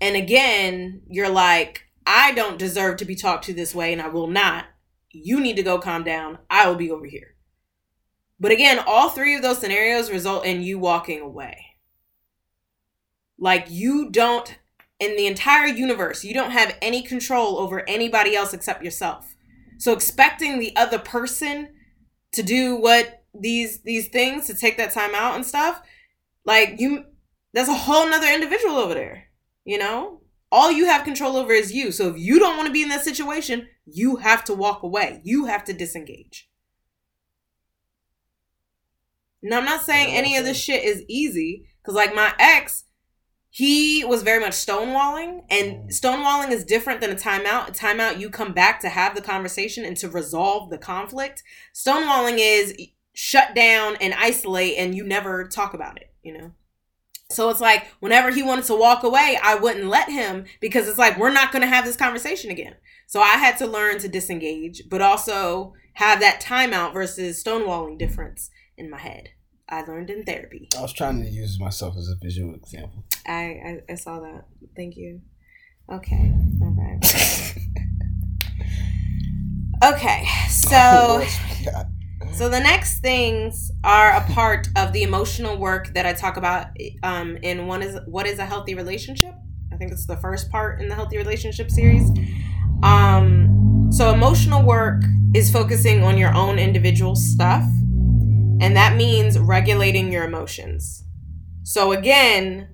And 0.00 0.16
again, 0.16 1.02
you're 1.08 1.28
like, 1.28 1.82
I 2.06 2.32
don't 2.32 2.58
deserve 2.58 2.96
to 2.98 3.04
be 3.04 3.14
talked 3.14 3.44
to 3.44 3.54
this 3.54 3.74
way 3.74 3.92
and 3.92 4.00
I 4.00 4.08
will 4.08 4.28
not. 4.28 4.66
You 5.10 5.40
need 5.40 5.56
to 5.56 5.62
go 5.62 5.78
calm 5.78 6.04
down. 6.04 6.38
I 6.48 6.68
will 6.68 6.76
be 6.76 6.90
over 6.90 7.06
here. 7.06 7.34
But 8.40 8.52
again, 8.52 8.78
all 8.86 9.10
three 9.10 9.34
of 9.34 9.42
those 9.42 9.58
scenarios 9.58 10.10
result 10.10 10.44
in 10.44 10.62
you 10.62 10.78
walking 10.78 11.20
away. 11.20 11.66
Like 13.38 13.66
you 13.68 14.10
don't, 14.10 14.58
in 15.00 15.16
the 15.16 15.26
entire 15.26 15.66
universe, 15.66 16.24
you 16.24 16.34
don't 16.34 16.52
have 16.52 16.76
any 16.80 17.02
control 17.02 17.58
over 17.58 17.88
anybody 17.88 18.36
else 18.36 18.52
except 18.52 18.82
yourself. 18.82 19.34
So 19.78 19.92
expecting 19.92 20.58
the 20.58 20.74
other 20.76 20.98
person 20.98 21.70
to 22.32 22.42
do 22.42 22.76
what 22.76 23.22
these 23.38 23.82
these 23.82 24.08
things 24.08 24.46
to 24.46 24.54
take 24.54 24.76
that 24.76 24.92
time 24.92 25.14
out 25.14 25.36
and 25.36 25.46
stuff, 25.46 25.82
like 26.48 26.80
you, 26.80 27.04
there's 27.52 27.68
a 27.68 27.74
whole 27.74 28.08
nother 28.08 28.26
individual 28.26 28.76
over 28.76 28.94
there. 28.94 29.24
You 29.66 29.78
know, 29.78 30.22
all 30.50 30.72
you 30.72 30.86
have 30.86 31.04
control 31.04 31.36
over 31.36 31.52
is 31.52 31.72
you. 31.72 31.92
So 31.92 32.08
if 32.08 32.16
you 32.16 32.38
don't 32.38 32.56
want 32.56 32.68
to 32.68 32.72
be 32.72 32.82
in 32.82 32.88
that 32.88 33.04
situation, 33.04 33.68
you 33.84 34.16
have 34.16 34.44
to 34.44 34.54
walk 34.54 34.82
away. 34.82 35.20
You 35.24 35.44
have 35.44 35.62
to 35.64 35.74
disengage. 35.74 36.48
Now 39.42 39.58
I'm 39.58 39.66
not 39.66 39.82
saying 39.82 40.16
any 40.16 40.38
of 40.38 40.46
this 40.46 40.56
shit 40.56 40.82
is 40.82 41.04
easy 41.06 41.66
because 41.82 41.94
like 41.94 42.14
my 42.14 42.32
ex, 42.38 42.84
he 43.50 44.02
was 44.04 44.22
very 44.22 44.40
much 44.40 44.52
stonewalling, 44.52 45.42
and 45.50 45.90
stonewalling 45.90 46.50
is 46.50 46.64
different 46.64 47.00
than 47.02 47.10
a 47.10 47.14
timeout. 47.14 47.68
A 47.68 47.72
timeout, 47.72 48.18
you 48.18 48.30
come 48.30 48.54
back 48.54 48.80
to 48.80 48.88
have 48.88 49.14
the 49.14 49.22
conversation 49.22 49.84
and 49.84 49.96
to 49.98 50.08
resolve 50.08 50.70
the 50.70 50.78
conflict. 50.78 51.42
Stonewalling 51.74 52.36
is 52.38 52.74
shut 53.14 53.54
down 53.54 53.96
and 54.00 54.14
isolate, 54.14 54.78
and 54.78 54.94
you 54.94 55.04
never 55.04 55.46
talk 55.46 55.74
about 55.74 55.96
it. 55.98 56.08
You 56.28 56.36
know. 56.36 56.52
So 57.30 57.48
it's 57.48 57.60
like 57.60 57.86
whenever 58.00 58.30
he 58.30 58.42
wanted 58.42 58.66
to 58.66 58.74
walk 58.74 59.02
away, 59.02 59.38
I 59.42 59.54
wouldn't 59.54 59.86
let 59.86 60.10
him 60.10 60.44
because 60.60 60.86
it's 60.86 60.98
like 60.98 61.18
we're 61.18 61.32
not 61.32 61.52
going 61.52 61.62
to 61.62 61.68
have 61.68 61.86
this 61.86 61.96
conversation 61.96 62.50
again. 62.50 62.74
So 63.06 63.20
I 63.20 63.36
had 63.36 63.56
to 63.58 63.66
learn 63.66 63.98
to 64.00 64.08
disengage, 64.08 64.82
but 64.90 65.00
also 65.00 65.72
have 65.94 66.20
that 66.20 66.42
timeout 66.42 66.92
versus 66.92 67.42
stonewalling 67.42 67.98
difference 67.98 68.50
in 68.76 68.90
my 68.90 68.98
head. 68.98 69.30
I 69.70 69.82
learned 69.82 70.10
in 70.10 70.24
therapy. 70.24 70.68
I 70.76 70.82
was 70.82 70.92
trying 70.92 71.22
to 71.22 71.28
use 71.30 71.58
myself 71.58 71.96
as 71.96 72.10
a 72.10 72.16
visual 72.22 72.54
example. 72.54 73.04
I, 73.26 73.32
I, 73.88 73.92
I 73.92 73.94
saw 73.94 74.20
that. 74.20 74.44
Thank 74.76 74.96
you. 74.96 75.22
Okay. 75.90 76.32
All 76.62 76.76
right. 76.76 77.54
Okay. 79.84 80.24
Oh, 80.26 80.48
so 80.48 81.26
Yeah. 81.62 81.84
So 82.32 82.48
the 82.48 82.60
next 82.60 83.00
things 83.00 83.70
are 83.84 84.12
a 84.12 84.20
part 84.32 84.68
of 84.76 84.92
the 84.92 85.02
emotional 85.02 85.56
work 85.56 85.92
that 85.94 86.06
I 86.06 86.12
talk 86.12 86.36
about 86.36 86.68
um 87.02 87.36
in 87.38 87.66
one 87.66 87.82
is 87.82 87.98
what 88.06 88.26
is 88.26 88.38
a 88.38 88.44
healthy 88.46 88.74
relationship? 88.74 89.34
I 89.72 89.76
think 89.76 89.92
it's 89.92 90.06
the 90.06 90.16
first 90.16 90.50
part 90.50 90.80
in 90.80 90.88
the 90.88 90.94
healthy 90.94 91.16
relationship 91.18 91.70
series. 91.70 92.10
Um 92.82 93.88
so 93.90 94.12
emotional 94.12 94.64
work 94.64 95.02
is 95.34 95.50
focusing 95.50 96.02
on 96.04 96.18
your 96.18 96.34
own 96.34 96.58
individual 96.58 97.16
stuff 97.16 97.64
and 98.60 98.76
that 98.76 98.96
means 98.96 99.38
regulating 99.38 100.12
your 100.12 100.24
emotions. 100.24 101.04
So 101.62 101.92
again, 101.92 102.68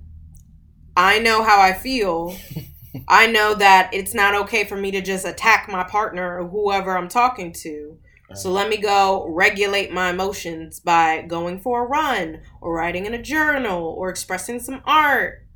I 0.96 1.18
know 1.18 1.42
how 1.42 1.60
I 1.60 1.72
feel. 1.72 2.36
I 3.08 3.26
know 3.26 3.54
that 3.54 3.90
it's 3.92 4.14
not 4.14 4.34
okay 4.34 4.64
for 4.64 4.76
me 4.76 4.92
to 4.92 5.00
just 5.00 5.26
attack 5.26 5.68
my 5.68 5.82
partner 5.82 6.40
or 6.40 6.48
whoever 6.48 6.96
I'm 6.96 7.08
talking 7.08 7.52
to. 7.62 7.98
So 8.32 8.50
let 8.50 8.68
me 8.68 8.78
go 8.78 9.26
regulate 9.28 9.92
my 9.92 10.10
emotions 10.10 10.80
by 10.80 11.22
going 11.22 11.60
for 11.60 11.84
a 11.84 11.88
run 11.88 12.40
or 12.60 12.74
writing 12.74 13.06
in 13.06 13.14
a 13.14 13.22
journal 13.22 13.82
or 13.98 14.08
expressing 14.08 14.58
some 14.60 14.80
art. 14.84 15.46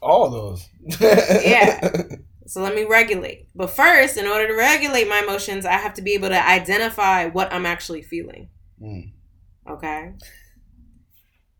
All 0.00 0.30
those. 0.30 0.68
Yeah. 1.00 1.90
So 2.46 2.60
let 2.62 2.74
me 2.74 2.84
regulate. 2.84 3.48
But 3.54 3.70
first, 3.70 4.18
in 4.18 4.26
order 4.26 4.46
to 4.46 4.54
regulate 4.54 5.08
my 5.08 5.20
emotions, 5.20 5.64
I 5.64 5.78
have 5.78 5.94
to 5.94 6.02
be 6.02 6.12
able 6.12 6.28
to 6.28 6.46
identify 6.46 7.26
what 7.26 7.50
I'm 7.50 7.64
actually 7.64 8.02
feeling. 8.02 8.50
Mm. 8.78 9.12
Okay. 9.66 10.12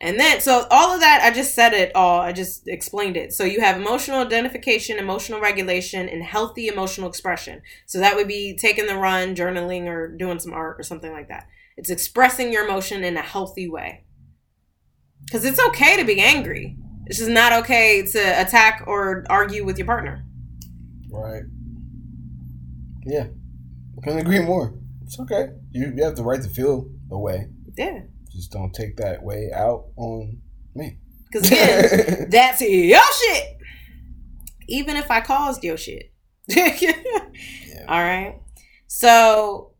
And 0.04 0.20
then, 0.20 0.42
so 0.42 0.66
all 0.70 0.92
of 0.92 1.00
that, 1.00 1.22
I 1.22 1.34
just 1.34 1.54
said 1.54 1.72
it 1.72 1.90
all. 1.94 2.20
I 2.20 2.30
just 2.32 2.68
explained 2.68 3.16
it. 3.16 3.32
So 3.32 3.42
you 3.42 3.62
have 3.62 3.78
emotional 3.78 4.20
identification, 4.20 4.98
emotional 4.98 5.40
regulation, 5.40 6.10
and 6.10 6.22
healthy 6.22 6.68
emotional 6.68 7.08
expression. 7.08 7.62
So 7.86 8.00
that 8.00 8.14
would 8.14 8.28
be 8.28 8.54
taking 8.54 8.86
the 8.86 8.98
run, 8.98 9.34
journaling, 9.34 9.86
or 9.86 10.14
doing 10.14 10.38
some 10.40 10.52
art 10.52 10.78
or 10.78 10.82
something 10.82 11.10
like 11.10 11.28
that. 11.28 11.46
It's 11.78 11.88
expressing 11.88 12.52
your 12.52 12.66
emotion 12.66 13.02
in 13.02 13.16
a 13.16 13.22
healthy 13.22 13.66
way. 13.66 14.04
Because 15.24 15.46
it's 15.46 15.58
okay 15.68 15.96
to 15.96 16.04
be 16.04 16.20
angry. 16.20 16.76
It's 17.06 17.16
just 17.16 17.30
not 17.30 17.54
okay 17.62 18.02
to 18.02 18.18
attack 18.18 18.84
or 18.86 19.24
argue 19.30 19.64
with 19.64 19.78
your 19.78 19.86
partner. 19.86 20.26
Right. 21.10 21.44
Yeah. 23.06 23.28
Couldn't 24.02 24.18
agree 24.18 24.40
more. 24.40 24.74
It's 25.02 25.18
okay. 25.18 25.46
You, 25.72 25.94
you 25.96 26.04
have 26.04 26.16
the 26.16 26.24
right 26.24 26.42
to 26.42 26.48
feel 26.50 26.90
a 27.10 27.18
way. 27.18 27.48
Yeah. 27.78 28.00
Just 28.34 28.50
don't 28.50 28.74
take 28.74 28.96
that 28.96 29.22
way 29.22 29.50
out 29.54 29.86
on 29.96 30.40
me. 30.74 30.98
Because 31.32 31.50
again, 31.50 32.26
that's 32.30 32.60
your 32.60 33.00
shit. 33.00 33.58
Even 34.68 34.94
if 34.94 35.10
I 35.10 35.20
caused 35.20 35.64
your 35.64 35.76
shit. 35.76 36.12
All 37.88 38.00
right. 38.00 38.40
So 38.86 39.72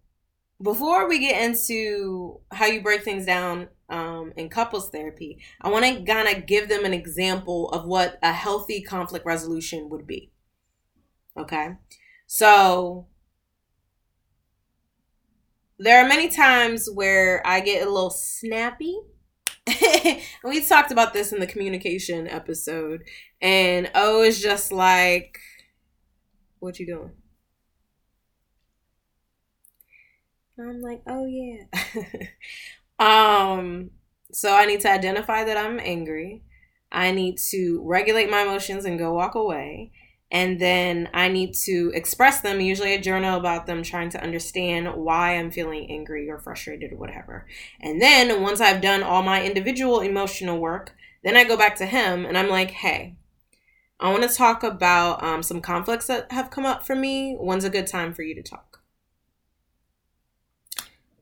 before 0.61 1.09
we 1.09 1.21
get 1.21 1.45
into 1.45 2.41
how 2.51 2.67
you 2.67 2.83
break 2.83 3.05
things 3.05 3.25
down 3.25 3.69
um, 3.89 4.33
in 4.37 4.49
couples 4.49 4.91
therapy, 4.91 5.39
I 5.61 5.71
want 5.71 5.85
to 5.85 6.03
kind 6.03 6.37
of 6.37 6.47
give 6.47 6.69
them 6.69 6.85
an 6.85 6.93
example 6.93 7.69
of 7.69 7.85
what 7.85 8.19
a 8.21 8.33
healthy 8.33 8.83
conflict 8.83 9.25
resolution 9.25 9.89
would 9.91 10.09
be. 10.09 10.33
Okay. 11.39 11.77
So 12.27 13.07
there 15.79 16.05
are 16.05 16.09
many 16.09 16.29
times 16.29 16.89
where 16.93 17.43
I 17.47 17.61
get 17.61 17.87
a 17.87 17.91
little 17.91 18.11
snappy. 18.11 18.97
we 20.45 20.61
talked 20.67 20.93
about 20.93 21.13
this 21.15 21.33
in 21.33 21.41
the 21.41 21.47
communication 21.47 22.29
episode, 22.29 23.03
and 23.41 23.91
O 23.95 24.23
is 24.23 24.41
just 24.41 24.73
like, 24.73 25.39
"What 26.59 26.81
you 26.81 26.87
doing?" 26.87 27.13
I'm 30.59 30.81
like, 30.81 31.03
"Oh 31.07 31.27
yeah." 31.27 31.65
um, 32.99 33.91
so 34.33 34.55
I 34.55 34.67
need 34.67 34.81
to 34.81 34.91
identify 34.91 35.45
that 35.45 35.57
I'm 35.57 35.81
angry. 35.81 36.43
I 36.93 37.11
need 37.11 37.39
to 37.51 37.83
regulate 37.85 38.31
my 38.31 38.43
emotions 38.43 38.85
and 38.85 38.99
go 38.99 39.13
walk 39.15 39.35
away. 39.35 39.93
And 40.35 40.61
then 40.61 41.09
I 41.15 41.29
need 41.29 41.55
to 41.67 41.93
express 41.95 42.41
them, 42.41 42.61
usually 42.61 42.93
a 42.93 43.01
journal 43.01 43.39
about 43.39 43.67
them, 43.67 43.85
trying 43.85 44.11
to 44.11 44.21
understand 44.21 44.93
why 44.93 45.37
I'm 45.37 45.53
feeling 45.53 45.89
angry 45.89 46.29
or 46.29 46.41
frustrated 46.41 46.93
or 46.93 46.97
whatever. 46.97 47.47
And 47.81 48.03
then 48.03 48.43
once 48.43 48.61
I've 48.61 48.83
done 48.83 49.05
all 49.05 49.23
my 49.23 49.45
individual 49.45 50.01
emotional 50.01 50.59
work, 50.59 50.93
then 51.23 51.37
I 51.37 51.45
go 51.45 51.57
back 51.57 51.77
to 51.77 51.87
him 51.87 52.27
and 52.27 52.37
I'm 52.37 52.49
like, 52.49 52.73
hey, 52.73 53.15
I 54.01 54.11
want 54.11 54.29
to 54.29 54.37
talk 54.37 54.65
about 54.65 55.23
um, 55.23 55.45
some 55.45 55.61
conflicts 55.61 56.09
that 56.09 56.33
have 56.33 56.51
come 56.51 56.67
up 56.67 56.85
for 56.85 56.97
me. 56.97 57.37
When's 57.39 57.63
a 57.63 57.71
good 57.71 57.87
time 57.87 58.13
for 58.13 58.23
you 58.23 58.35
to 58.35 58.43
talk? 58.43 58.81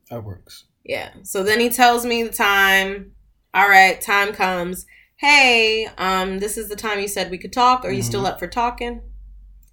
That 0.09 0.23
works. 0.23 0.63
Yeah. 0.83 1.11
So 1.21 1.43
then 1.43 1.59
he 1.59 1.69
tells 1.69 2.03
me 2.03 2.23
the 2.23 2.33
time. 2.33 3.11
All 3.53 3.69
right, 3.69 4.01
time 4.01 4.33
comes. 4.33 4.87
Hey, 5.23 5.87
um, 5.97 6.39
this 6.39 6.57
is 6.57 6.67
the 6.67 6.75
time 6.75 6.99
you 6.99 7.07
said 7.07 7.31
we 7.31 7.37
could 7.37 7.53
talk. 7.53 7.85
Are 7.85 7.91
you 7.93 8.01
still 8.01 8.25
up 8.25 8.39
for 8.39 8.47
talking? 8.47 9.01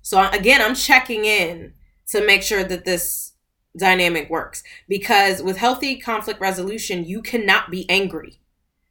So 0.00 0.30
again, 0.30 0.62
I'm 0.62 0.76
checking 0.76 1.24
in 1.24 1.72
to 2.10 2.24
make 2.24 2.44
sure 2.44 2.62
that 2.62 2.84
this 2.84 3.32
dynamic 3.76 4.30
works 4.30 4.62
because 4.88 5.42
with 5.42 5.56
healthy 5.56 5.96
conflict 5.96 6.40
resolution, 6.40 7.04
you 7.04 7.20
cannot 7.20 7.68
be 7.68 7.84
angry. 7.90 8.38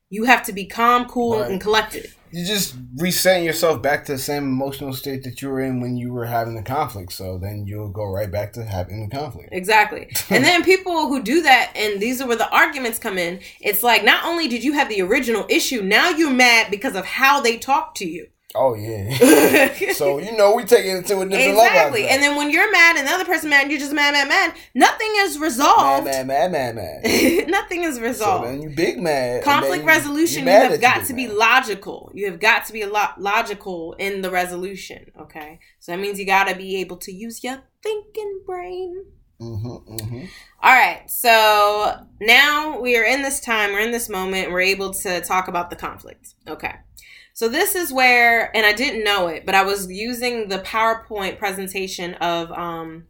You 0.10 0.26
have 0.26 0.44
to 0.48 0.52
be 0.52 0.66
calm, 0.66 1.06
cool, 1.06 1.40
Right. 1.40 1.50
and 1.50 1.62
collected. 1.62 2.12
You 2.32 2.46
just 2.46 2.76
resetting 2.98 3.44
yourself 3.44 3.82
back 3.82 4.06
to 4.06 4.14
the 4.14 4.18
same 4.18 4.44
emotional 4.44 4.94
state 4.94 5.24
that 5.24 5.42
you 5.42 5.50
were 5.50 5.62
in 5.62 5.82
when 5.82 5.98
you 5.98 6.14
were 6.14 6.26
having 6.26 6.56
the 6.56 6.64
conflict. 6.64 7.12
So 7.12 7.38
then 7.38 7.66
you'll 7.66 7.90
go 7.90 8.06
right 8.06 8.32
back 8.32 8.54
to 8.54 8.64
having 8.64 9.08
the 9.08 9.16
conflict. 9.16 9.50
Exactly. 9.52 10.12
and 10.30 10.44
then 10.44 10.64
people 10.64 11.08
who 11.08 11.24
do 11.24 11.42
that, 11.42 11.72
and 11.76 12.02
these 12.02 12.22
are 12.22 12.28
where 12.28 12.38
the 12.38 12.50
arguments 12.50 13.00
come 13.00 13.18
in. 13.18 13.40
It's 13.60 13.84
like 13.84 14.04
not 14.04 14.26
only 14.26 14.48
did 14.48 14.64
you 14.64 14.74
have 14.74 14.90
the 14.90 15.02
original 15.02 15.46
issue, 15.50 15.82
now 15.82 16.10
you're 16.10 16.32
mad 16.32 16.70
because 16.70 16.96
of 16.96 17.06
how 17.06 17.42
they 17.42 17.58
talk 17.58 17.96
to 17.96 18.08
you. 18.08 18.28
Oh 18.56 18.74
yeah. 18.74 19.14
so 19.94 20.18
you 20.18 20.36
know 20.36 20.56
we 20.56 20.64
take 20.64 20.84
it 20.84 21.06
to 21.08 21.20
a 21.20 21.26
different 21.30 21.56
level. 21.56 21.60
exactly. 21.66 22.08
And 22.08 22.22
then 22.24 22.36
when 22.36 22.50
you're 22.50 22.72
mad 22.72 22.96
and 22.98 23.08
the 23.08 23.12
other 23.12 23.26
person 23.26 23.50
mad, 23.52 23.70
you're 23.70 23.80
just 23.80 23.94
mad, 23.94 24.12
mad, 24.14 24.28
mad. 24.28 24.56
Nothing 24.74 25.08
is 25.18 25.38
resolved. 25.38 26.06
mad, 26.06 26.26
mad, 26.26 26.52
mad, 26.52 26.76
mad. 26.76 27.48
nothing 27.48 27.84
is 27.84 27.96
So 27.98 28.02
resolved. 28.02 28.48
then 28.48 28.62
you 28.64 28.70
big 28.72 29.00
mad. 29.00 29.44
conflict 29.44 29.86
resolution 29.86 30.46
you, 30.46 30.52
have 30.52 30.82
got 30.82 31.06
to 31.06 31.14
be 31.14 31.28
mad. 31.28 31.36
logical 31.36 32.12
you 32.16 32.26
have 32.30 32.40
got 32.40 32.66
to 32.66 32.74
be 32.74 32.82
a 32.82 32.90
lot 32.90 33.22
logical 33.22 33.94
in 34.00 34.22
the 34.22 34.32
resolution 34.32 35.12
okay 35.20 35.60
so 35.80 35.92
that 35.92 36.00
means 36.00 36.18
you 36.20 36.26
got 36.26 36.48
to 36.48 36.56
be 36.56 36.78
able 36.78 36.98
to 36.98 37.12
use 37.12 37.44
your 37.44 37.60
thinking 37.84 38.42
brain 38.48 39.06
Mhm, 39.40 39.88
mhm. 39.88 40.28
all 40.62 40.74
right 40.74 41.10
so 41.10 42.06
now 42.20 42.78
we 42.82 42.98
are 42.98 43.06
in 43.06 43.22
this 43.22 43.40
time 43.40 43.72
we're 43.72 43.80
in 43.80 43.92
this 43.92 44.10
moment 44.10 44.52
we're 44.52 44.60
able 44.60 44.94
to 44.96 45.22
talk 45.22 45.48
about 45.48 45.70
the 45.70 45.78
conflict 45.78 46.34
okay 46.46 46.76
so 47.40 47.48
this 47.48 47.74
is 47.74 47.94
where 47.94 48.54
and 48.54 48.66
i 48.66 48.74
didn't 48.74 49.02
know 49.02 49.28
it 49.28 49.46
but 49.46 49.56
i 49.56 49.64
was 49.64 49.90
using 49.90 50.50
the 50.50 50.60
powerpoint 50.60 51.40
presentation 51.40 52.14
of 52.16 52.52
um 52.52 53.06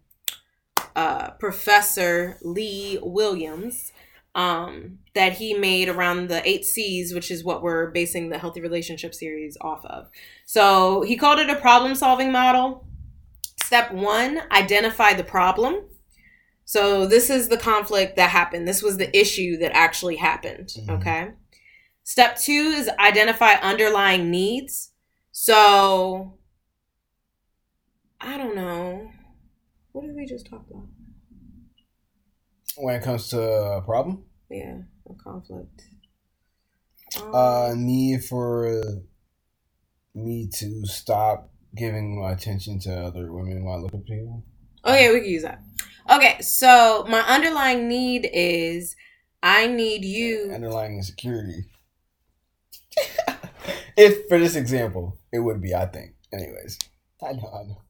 uh 0.96 1.32
professor 1.32 2.38
lee 2.44 3.00
williams 3.02 3.92
um, 4.36 5.00
that 5.16 5.34
he 5.34 5.56
made 5.56 5.90
around 5.90 6.30
the 6.30 6.48
eight 6.48 6.64
C's, 6.64 7.16
which 7.16 7.32
is 7.32 7.44
what 7.44 7.64
we're 7.64 7.90
basing 7.90 8.30
the 8.30 8.38
healthy 8.38 8.62
relationship 8.62 9.16
series 9.16 9.58
off 9.60 9.84
of. 9.86 10.08
So 10.46 11.02
he 11.02 11.18
called 11.18 11.40
it 11.40 11.50
a 11.50 11.56
problem 11.56 11.96
solving 11.96 12.32
model. 12.32 12.86
Step 13.58 13.92
one, 13.92 14.44
identify 14.52 15.14
the 15.14 15.24
problem. 15.24 15.80
So 16.64 17.08
this 17.08 17.32
is 17.32 17.50
the 17.50 17.58
conflict 17.58 18.16
that 18.18 18.30
happened. 18.30 18.68
This 18.68 18.84
was 18.84 18.98
the 18.98 19.20
issue 19.20 19.58
that 19.58 19.76
actually 19.76 20.18
happened. 20.18 20.74
Mhm. 20.78 20.90
Okay. 21.02 21.32
Step 22.10 22.40
two 22.40 22.74
is 22.76 22.90
identify 22.98 23.54
underlying 23.62 24.32
needs. 24.32 24.94
So 25.32 26.40
I 28.20 28.36
don't 28.36 28.56
know. 28.56 29.12
What 29.92 30.08
did 30.08 30.16
we 30.16 30.26
just 30.26 30.48
talk 30.48 30.66
about? 30.68 30.88
When 32.78 32.96
it 32.96 33.04
comes 33.04 33.28
to 33.28 33.40
a 33.40 33.84
problem, 33.84 34.24
Yeah, 34.50 34.80
a 35.08 35.24
conflict. 35.24 35.84
Um, 37.16 37.30
uh, 37.32 37.74
need 37.76 38.26
for 38.26 38.84
me 40.16 40.50
to 40.54 40.88
stop 40.88 41.52
giving 41.76 42.20
my 42.20 42.32
attention 42.32 42.80
to 42.80 43.04
other 43.04 43.32
women 43.32 43.64
while 43.64 43.78
I 43.78 43.82
look 43.82 43.94
at 43.94 44.06
people. 44.08 44.44
Oh 44.84 44.96
yeah, 44.96 45.12
we 45.12 45.20
can 45.20 45.30
use 45.30 45.44
that. 45.44 45.62
Okay, 46.10 46.42
so 46.42 47.06
my 47.08 47.20
underlying 47.20 47.88
need 47.88 48.28
is 48.34 48.96
I 49.44 49.68
need 49.68 50.04
you. 50.04 50.50
Underlying 50.52 50.96
insecurity. 50.96 51.66
If 53.98 54.28
for 54.28 54.38
this 54.40 54.56
example, 54.56 55.18
it 55.32 55.40
would 55.40 55.62
be, 55.62 55.74
I 55.74 55.86
think. 55.86 56.12
Anyways, 56.34 56.78
I 57.24 57.34
know, 57.34 57.50
I 57.54 57.64
know. 57.68 57.82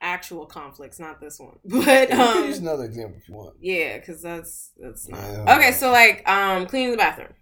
Actual 0.00 0.46
conflicts, 0.46 0.98
not 0.98 1.20
this 1.20 1.38
one, 1.38 1.58
but 1.64 2.08
can 2.08 2.46
use 2.46 2.58
um, 2.58 2.64
another 2.66 2.84
example 2.84 3.18
if 3.22 3.28
you 3.28 3.34
want. 3.36 3.54
yeah, 3.60 3.98
because 3.98 4.20
that's 4.20 4.72
that's 4.76 5.08
not 5.08 5.48
okay. 5.56 5.70
So 5.70 5.92
like 5.92 6.28
um, 6.28 6.66
cleaning 6.66 6.90
the 6.90 6.96
bathroom. 6.96 7.34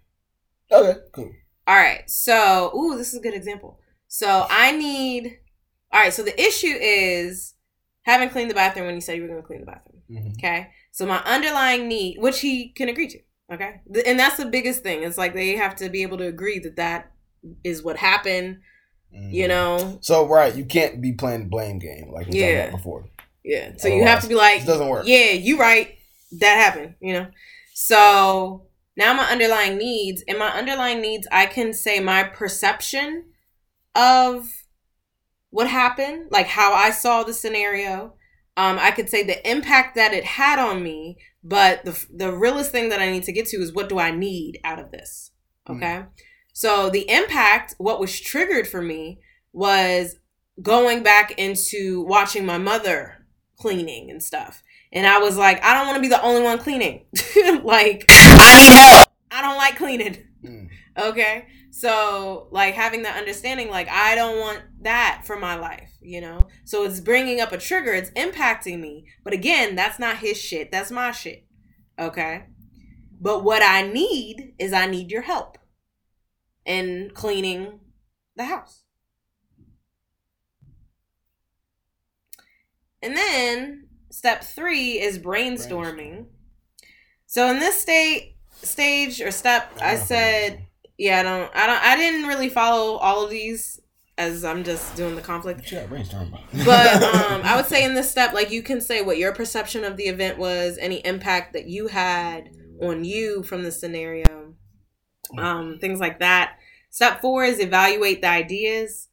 Okay, 0.71 0.99
cool. 1.11 1.31
All 1.67 1.75
right, 1.75 2.07
so 2.07 2.71
ooh, 2.77 2.97
this 2.97 3.13
is 3.13 3.19
a 3.19 3.21
good 3.21 3.33
example. 3.33 3.79
So 4.07 4.45
I 4.47 4.73
need. 4.73 5.39
All 5.91 5.99
right, 6.01 6.13
so 6.13 6.21
the 6.21 6.39
issue 6.39 6.67
is 6.79 7.55
haven't 8.03 8.29
cleaned 8.29 8.51
the 8.51 8.55
bathroom 8.55 8.85
when 8.85 8.95
you 8.95 9.01
said 9.01 9.15
you 9.15 9.23
were 9.23 9.27
going 9.27 9.41
to 9.41 9.47
clean 9.47 9.61
the 9.61 9.65
bathroom. 9.65 10.01
Mhm. 10.11 10.33
Okay. 10.37 10.69
So 10.91 11.07
my 11.07 11.17
underlying 11.23 11.87
need, 11.87 12.19
which 12.19 12.41
he 12.41 12.69
can 12.69 12.89
agree 12.89 13.07
to. 13.07 13.19
Okay. 13.51 13.81
And 14.05 14.17
that's 14.17 14.37
the 14.37 14.45
biggest 14.45 14.81
thing. 14.83 15.03
It's 15.03 15.17
like 15.17 15.33
they 15.33 15.55
have 15.57 15.75
to 15.77 15.89
be 15.89 16.03
able 16.03 16.17
to 16.19 16.25
agree 16.25 16.59
that 16.59 16.77
that 16.77 17.11
is 17.63 17.83
what 17.83 17.97
happened, 17.97 18.59
you 19.11 19.45
Mhm. 19.45 19.49
know? 19.49 19.97
So 20.01 20.25
right, 20.25 20.55
you 20.55 20.63
can't 20.65 21.01
be 21.01 21.11
playing 21.13 21.41
the 21.43 21.49
blame 21.49 21.79
game 21.79 22.11
like 22.13 22.27
we 22.27 22.39
Yeah. 22.39 22.67
about 22.67 22.77
before. 22.77 23.09
Yeah. 23.43 23.71
So 23.77 23.87
you 23.87 24.03
have 24.05 24.21
to 24.21 24.27
be 24.27 24.35
like, 24.35 24.61
It 24.61 24.67
doesn't 24.67 24.87
work. 24.87 25.05
yeah, 25.05 25.31
you 25.31 25.59
right. 25.59 25.97
That 26.39 26.55
happened, 26.55 26.95
you 27.01 27.13
know? 27.13 27.27
So 27.73 28.67
now 28.95 29.13
my 29.13 29.25
underlying 29.25 29.77
needs, 29.77 30.23
and 30.27 30.37
my 30.37 30.49
underlying 30.49 31.01
needs, 31.01 31.27
I 31.31 31.45
can 31.45 31.73
say 31.73 31.99
my 31.99 32.23
perception 32.23 33.25
of 33.95 34.49
what 35.49 35.67
happened, 35.67 36.27
like 36.31 36.47
how 36.47 36.73
I 36.73 36.91
saw 36.91 37.23
the 37.23 37.33
scenario. 37.33 38.13
Um, 38.55 38.77
I 38.79 38.91
could 38.91 39.09
say 39.09 39.23
the 39.23 39.49
impact 39.49 39.95
that 39.95 40.13
it 40.13 40.23
had 40.23 40.59
on 40.59 40.83
me, 40.83 41.17
but 41.43 41.85
the 41.85 42.05
the 42.13 42.31
realest 42.31 42.71
thing 42.71 42.89
that 42.89 42.99
I 42.99 43.11
need 43.11 43.23
to 43.23 43.31
get 43.31 43.47
to 43.47 43.57
is 43.57 43.73
what 43.73 43.89
do 43.89 43.99
I 43.99 44.11
need 44.11 44.59
out 44.63 44.79
of 44.79 44.91
this? 44.91 45.31
Okay. 45.69 46.05
So 46.53 46.89
the 46.89 47.09
impact, 47.09 47.75
what 47.77 47.99
was 47.99 48.19
triggered 48.19 48.67
for 48.67 48.81
me 48.81 49.19
was 49.53 50.15
going 50.61 51.03
back 51.03 51.37
into 51.37 52.01
watching 52.03 52.45
my 52.45 52.57
mother 52.57 53.25
cleaning 53.57 54.09
and 54.09 54.21
stuff. 54.21 54.63
And 54.91 55.07
I 55.07 55.19
was 55.19 55.37
like, 55.37 55.63
I 55.63 55.73
don't 55.73 55.87
want 55.87 55.95
to 55.95 56.01
be 56.01 56.09
the 56.09 56.21
only 56.21 56.43
one 56.43 56.57
cleaning. 56.57 57.05
like, 57.63 58.05
I 58.09 58.57
need 58.57 58.73
help. 58.73 59.07
I 59.31 59.41
don't 59.41 59.57
like 59.57 59.77
cleaning. 59.77 60.17
Mm. 60.43 60.67
Okay. 60.97 61.47
So, 61.71 62.49
like, 62.51 62.73
having 62.73 63.03
that 63.03 63.17
understanding, 63.17 63.69
like, 63.69 63.87
I 63.87 64.15
don't 64.15 64.39
want 64.39 64.61
that 64.81 65.21
for 65.25 65.37
my 65.37 65.55
life, 65.55 65.90
you 66.01 66.21
know? 66.21 66.47
So, 66.65 66.83
it's 66.83 66.99
bringing 66.99 67.39
up 67.39 67.51
a 67.51 67.57
trigger, 67.57 67.93
it's 67.93 68.11
impacting 68.11 68.79
me. 68.79 69.05
But 69.23 69.33
again, 69.33 69.75
that's 69.75 69.99
not 69.99 70.17
his 70.17 70.37
shit, 70.37 70.71
that's 70.71 70.91
my 70.91 71.11
shit. 71.11 71.45
Okay. 71.99 72.45
But 73.19 73.43
what 73.43 73.61
I 73.61 73.83
need 73.83 74.55
is 74.57 74.73
I 74.73 74.87
need 74.87 75.11
your 75.11 75.21
help 75.21 75.57
in 76.65 77.11
cleaning 77.13 77.79
the 78.35 78.45
house. 78.45 78.83
And 83.01 83.15
then 83.15 83.87
step 84.11 84.43
three 84.43 84.99
is 84.99 85.19
brainstorming. 85.19 86.27
So 87.25 87.49
in 87.49 87.59
this 87.59 87.81
state 87.81 88.37
stage 88.61 89.21
or 89.21 89.31
step, 89.31 89.71
I 89.81 89.95
said, 89.95 90.67
yeah, 90.97 91.19
I 91.19 91.23
don't, 91.23 91.51
I 91.55 91.67
don't, 91.67 91.83
I 91.83 91.95
didn't 91.95 92.27
really 92.27 92.49
follow 92.49 92.97
all 92.97 93.23
of 93.23 93.31
these 93.31 93.80
as 94.17 94.43
I'm 94.43 94.63
just 94.63 94.95
doing 94.95 95.15
the 95.15 95.21
conflict. 95.21 95.69
Got 95.71 95.89
brainstorm? 95.89 96.35
But 96.65 97.03
um, 97.31 97.41
I 97.43 97.55
would 97.55 97.65
say 97.65 97.83
in 97.83 97.93
this 97.93 98.09
step, 98.09 98.33
like 98.33 98.51
you 98.51 98.61
can 98.61 98.81
say 98.81 99.01
what 99.01 99.17
your 99.17 99.33
perception 99.33 99.83
of 99.83 99.97
the 99.97 100.03
event 100.03 100.37
was, 100.37 100.77
any 100.79 100.97
impact 101.05 101.53
that 101.53 101.67
you 101.67 101.87
had 101.87 102.49
on 102.81 103.03
you 103.03 103.43
from 103.43 103.63
the 103.63 103.71
scenario, 103.71 104.53
um, 105.37 105.77
things 105.79 105.99
like 105.99 106.19
that. 106.19 106.57
Step 106.89 107.21
four 107.21 107.43
is 107.43 107.59
evaluate 107.59 108.21
the 108.21 108.27
ideas. 108.27 109.07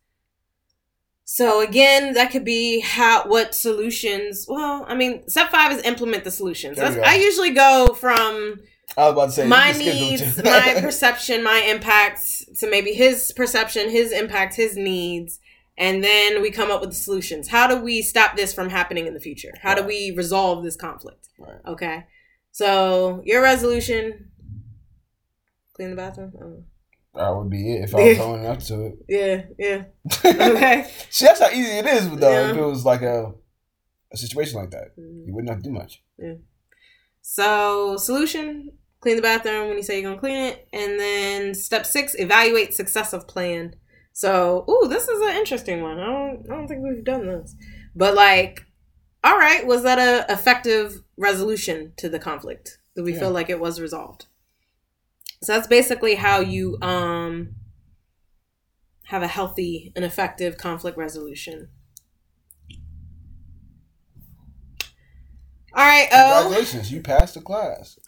So 1.24 1.61
again, 1.61 2.14
that 2.14 2.30
could 2.30 2.44
be 2.44 2.80
how 2.80 3.28
what 3.28 3.55
solutions. 3.55 4.46
Well, 4.49 4.86
I 4.88 4.94
mean, 4.94 5.28
step 5.28 5.51
five 5.51 5.72
is 5.72 5.82
implement 5.82 6.24
the 6.24 6.30
solutions. 6.30 6.78
There 6.78 6.88
we 6.88 6.94
That's, 6.94 7.07
go. 7.07 7.12
I 7.12 7.22
usually 7.22 7.51
go 7.51 7.94
from 7.94 8.61
I 8.97 9.03
was 9.05 9.12
about 9.12 9.26
to 9.26 9.32
say 9.32 9.47
my 9.47 9.66
can 9.72 9.74
skip 9.74 9.86
them 9.86 9.95
needs, 9.95 10.43
my 10.45 10.80
perception, 10.80 11.45
my 11.45 11.59
impacts 11.68 12.45
to 12.61 12.70
maybe 12.70 12.93
his 12.93 13.32
perception, 13.32 13.91
his 13.91 14.12
impact, 14.12 14.55
his 14.55 14.76
needs, 14.76 15.39
and 15.76 16.03
then 16.03 16.43
we 16.43 16.51
come 16.51 16.70
up 16.70 16.80
with 16.80 16.91
the 16.91 16.97
solutions. 16.97 17.48
How 17.48 17.66
do 17.69 17.77
we 17.77 18.02
stop 18.02 18.36
this 18.36 18.52
from 18.52 18.69
happening 18.70 19.06
in 19.06 19.15
the 19.15 19.20
future? 19.20 19.52
How 19.62 19.74
do 19.74 19.82
we 19.85 20.12
resolve 20.16 20.65
this 20.65 20.74
conflict? 20.77 21.28
Right. 21.39 21.60
Okay. 21.66 22.06
So 22.51 23.23
your 23.24 23.43
resolution 23.43 24.31
clean 25.74 25.90
the 25.90 25.97
bathroom? 25.97 26.32
Oh. 26.43 26.65
That 27.15 27.31
would 27.36 27.51
be 27.51 27.74
it 27.74 27.85
if 27.85 27.94
I 27.94 27.98
was 28.09 28.19
owning 28.19 28.47
up 28.47 28.59
to 28.60 28.86
it. 28.86 28.98
Yeah, 29.09 29.43
yeah. 29.59 29.85
Okay. 30.24 30.90
See, 31.10 31.24
that's 31.27 31.40
how 31.40 31.51
easy 31.51 31.70
it 31.78 31.86
is, 31.86 32.10
though. 32.10 32.31
Yeah. 32.31 32.51
If 32.51 32.56
it 32.56 32.62
was 32.65 32.85
like 32.85 33.02
a 33.02 33.32
a 34.10 34.16
situation 34.16 34.59
like 34.59 34.70
that, 34.70 34.97
Mhm. 34.98 35.27
you 35.27 35.35
wouldn't 35.35 35.51
have 35.51 35.62
to 35.62 35.69
do 35.69 35.73
much. 35.74 36.02
So 37.30 37.98
solution, 37.98 38.72
clean 39.02 39.16
the 39.16 39.22
bathroom 39.22 39.68
when 39.68 39.76
you 39.76 39.82
say 39.82 40.00
you're 40.00 40.09
gonna 40.10 40.18
clean 40.18 40.44
it, 40.46 40.66
and 40.72 40.98
then 40.98 41.55
step 41.55 41.84
six, 41.84 42.14
evaluate 42.18 42.72
success 42.72 43.12
of 43.12 43.28
plan. 43.28 43.76
So, 44.14 44.64
ooh, 44.66 44.88
this 44.88 45.09
is 45.09 45.20
an 45.20 45.36
interesting 45.36 45.82
one. 45.82 46.00
I 46.00 46.06
don't, 46.06 46.46
I 46.50 46.55
don't 46.56 46.66
think 46.66 46.82
we've 46.82 47.05
done 47.05 47.26
this, 47.26 47.55
but 47.94 48.14
like, 48.14 48.64
all 49.22 49.36
right, 49.36 49.66
was 49.66 49.82
that 49.82 49.98
a 49.98 50.32
effective 50.32 51.02
resolution 51.18 51.92
to 51.98 52.09
the 52.09 52.18
conflict? 52.18 52.78
Do 52.96 53.05
we 53.05 53.12
Yeah. 53.12 53.20
feel 53.20 53.30
like 53.30 53.50
it 53.50 53.60
was 53.60 53.78
resolved? 53.78 54.24
So 55.42 55.52
that's 55.52 55.68
basically 55.68 56.14
how 56.14 56.40
you 56.40 56.78
um 56.80 57.56
have 59.05 59.22
a 59.22 59.28
healthy 59.28 59.92
and 59.94 60.02
effective 60.02 60.56
conflict 60.56 60.96
resolution. 60.96 61.68
All 65.78 65.84
right, 65.84 66.09
oh. 66.10 66.40
Congratulations, 66.42 66.90
you 66.90 67.00
passed 67.02 67.34
the 67.34 67.40
class. 67.40 68.00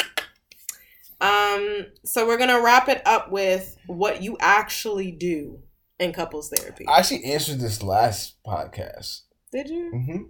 Um, 1.20 1.86
so 2.05 2.26
we're 2.26 2.36
gonna 2.36 2.60
wrap 2.60 2.88
it 2.88 3.01
up 3.06 3.30
with 3.30 3.76
what 3.86 4.24
you 4.24 4.36
actually 4.40 5.12
do 5.12 5.60
in 6.01 6.12
couples 6.12 6.48
therapy. 6.48 6.84
I 6.88 6.98
actually 6.98 7.22
answered 7.26 7.60
this 7.60 7.80
last 7.80 8.42
podcast. 8.44 9.20
Did 9.52 9.68
you? 9.68 9.92
Mm-hmm. 9.94 10.22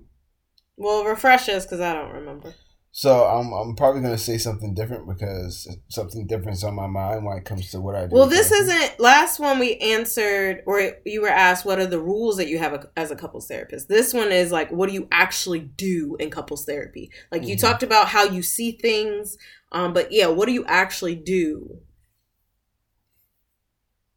Well, 0.76 1.06
refresh 1.06 1.48
us 1.48 1.64
because 1.64 1.80
I 1.80 1.94
don't 1.94 2.12
remember. 2.12 2.54
So 3.00 3.24
I'm 3.24 3.50
I'm 3.54 3.74
probably 3.76 4.02
gonna 4.02 4.18
say 4.18 4.36
something 4.36 4.74
different 4.74 5.08
because 5.08 5.66
something 5.88 6.26
different's 6.26 6.62
on 6.62 6.74
my 6.74 6.86
mind 6.86 7.24
when 7.24 7.38
it 7.38 7.46
comes 7.46 7.70
to 7.70 7.80
what 7.80 7.94
I 7.94 8.02
do. 8.06 8.14
Well, 8.14 8.26
this 8.26 8.50
therapy. 8.50 8.72
isn't. 8.72 9.00
Last 9.00 9.40
one 9.40 9.58
we 9.58 9.76
answered, 9.76 10.62
or 10.66 10.98
you 11.06 11.22
were 11.22 11.30
asked, 11.30 11.64
what 11.64 11.78
are 11.78 11.86
the 11.86 11.98
rules 11.98 12.36
that 12.36 12.48
you 12.48 12.58
have 12.58 12.74
a, 12.74 12.90
as 12.98 13.10
a 13.10 13.16
couples 13.16 13.48
therapist? 13.48 13.88
This 13.88 14.12
one 14.12 14.30
is 14.30 14.52
like, 14.52 14.70
what 14.70 14.86
do 14.86 14.92
you 14.94 15.08
actually 15.10 15.60
do 15.60 16.18
in 16.20 16.28
couples 16.28 16.66
therapy? 16.66 17.10
Like 17.32 17.46
you 17.46 17.56
Mhm. 17.56 17.60
talked 17.60 17.82
about 17.82 18.08
how 18.08 18.24
you 18.24 18.42
see 18.42 18.72
things, 18.72 19.38
um, 19.72 19.94
but 19.94 20.12
yeah, 20.12 20.26
what 20.26 20.44
do 20.44 20.52
you 20.52 20.66
actually 20.66 21.14
do 21.14 21.78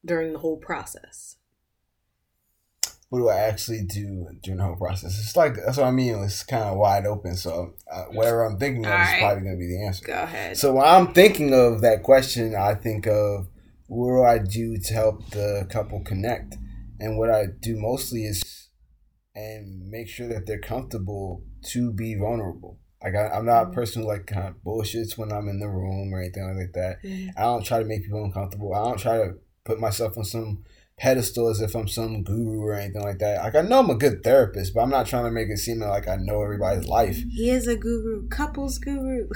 during 0.03 0.33
the 0.33 0.39
whole 0.39 0.57
process? 0.57 1.37
What 3.13 3.19
do 3.19 3.29
I 3.29 3.41
actually 3.41 3.83
do 3.83 4.27
during 4.41 4.57
the 4.57 4.63
whole 4.63 4.75
process? 4.75 5.19
It's 5.19 5.35
like 5.35 5.53
that's 5.53 5.77
what 5.77 5.85
I 5.85 5.91
mean. 5.91 6.15
It's 6.23 6.41
kind 6.41 6.63
of 6.63 6.77
wide 6.77 7.05
open. 7.05 7.35
So 7.37 7.75
uh, 7.91 8.05
whatever 8.05 8.43
I'm 8.43 8.57
thinking 8.57 8.83
of 8.87 8.89
is 8.91 8.91
Alright. 8.91 9.19
probably 9.19 9.43
gonna 9.43 9.57
be 9.57 9.67
the 9.67 9.85
answer. 9.85 10.03
Go 10.07 10.13
ahead. 10.13 10.57
So 10.57 10.73
when 10.73 10.83
I'm 10.83 11.13
thinking 11.13 11.53
of 11.53 11.81
that 11.81 12.01
question, 12.01 12.55
I 12.55 12.73
think 12.73 13.05
of 13.05 13.49
what 13.85 14.07
do 14.15 14.23
I 14.23 14.39
do 14.39 14.77
to 14.79 14.93
help 14.95 15.29
the 15.29 15.67
couple 15.69 15.99
connect, 16.03 16.57
and 16.99 17.19
what 17.19 17.29
I 17.29 17.45
do 17.61 17.77
mostly 17.79 18.25
is 18.25 18.41
and 19.35 19.91
make 19.91 20.07
sure 20.07 20.27
that 20.29 20.47
they're 20.47 20.57
comfortable 20.59 21.43
to 21.65 21.93
be 21.93 22.15
vulnerable. 22.15 22.79
Like 23.03 23.13
I, 23.13 23.27
I'm 23.27 23.45
not 23.45 23.67
a 23.67 23.71
person 23.73 24.01
who 24.01 24.07
like 24.07 24.25
kind 24.25 24.47
of 24.47 24.55
bullshits 24.65 25.19
when 25.19 25.31
I'm 25.31 25.49
in 25.49 25.59
the 25.59 25.69
room 25.69 26.11
or 26.11 26.19
anything 26.19 26.47
like 26.57 26.73
that. 26.73 26.97
Mhm. 27.07 27.29
I 27.37 27.43
don't 27.43 27.63
try 27.63 27.77
to 27.77 27.85
make 27.85 28.05
people 28.05 28.23
uncomfortable. 28.23 28.73
I 28.73 28.83
don't 28.85 28.97
try 28.99 29.17
to 29.17 29.33
put 29.65 29.79
myself 29.79 30.17
on 30.17 30.23
some 30.23 30.63
pedestal 30.97 31.49
as 31.49 31.59
if 31.59 31.75
I'm 31.75 31.87
some 31.87 32.23
guru 32.23 32.61
or 32.61 32.73
anything 32.73 33.01
like 33.01 33.19
that. 33.19 33.43
Like 33.43 33.55
I 33.55 33.61
know 33.61 33.79
I'm 33.79 33.89
a 33.89 33.95
good 33.95 34.23
therapist, 34.23 34.73
but 34.73 34.81
I'm 34.81 34.89
not 34.89 35.07
trying 35.07 35.25
to 35.25 35.31
make 35.31 35.49
it 35.49 35.57
seem 35.57 35.79
like 35.79 36.07
I 36.07 36.17
know 36.17 36.41
everybody's 36.41 36.87
life. 36.87 37.17
he 37.31 37.49
is 37.49 37.67
a 37.67 37.75
guru, 37.75 38.27
couples 38.29 38.77
guru. 38.77 39.27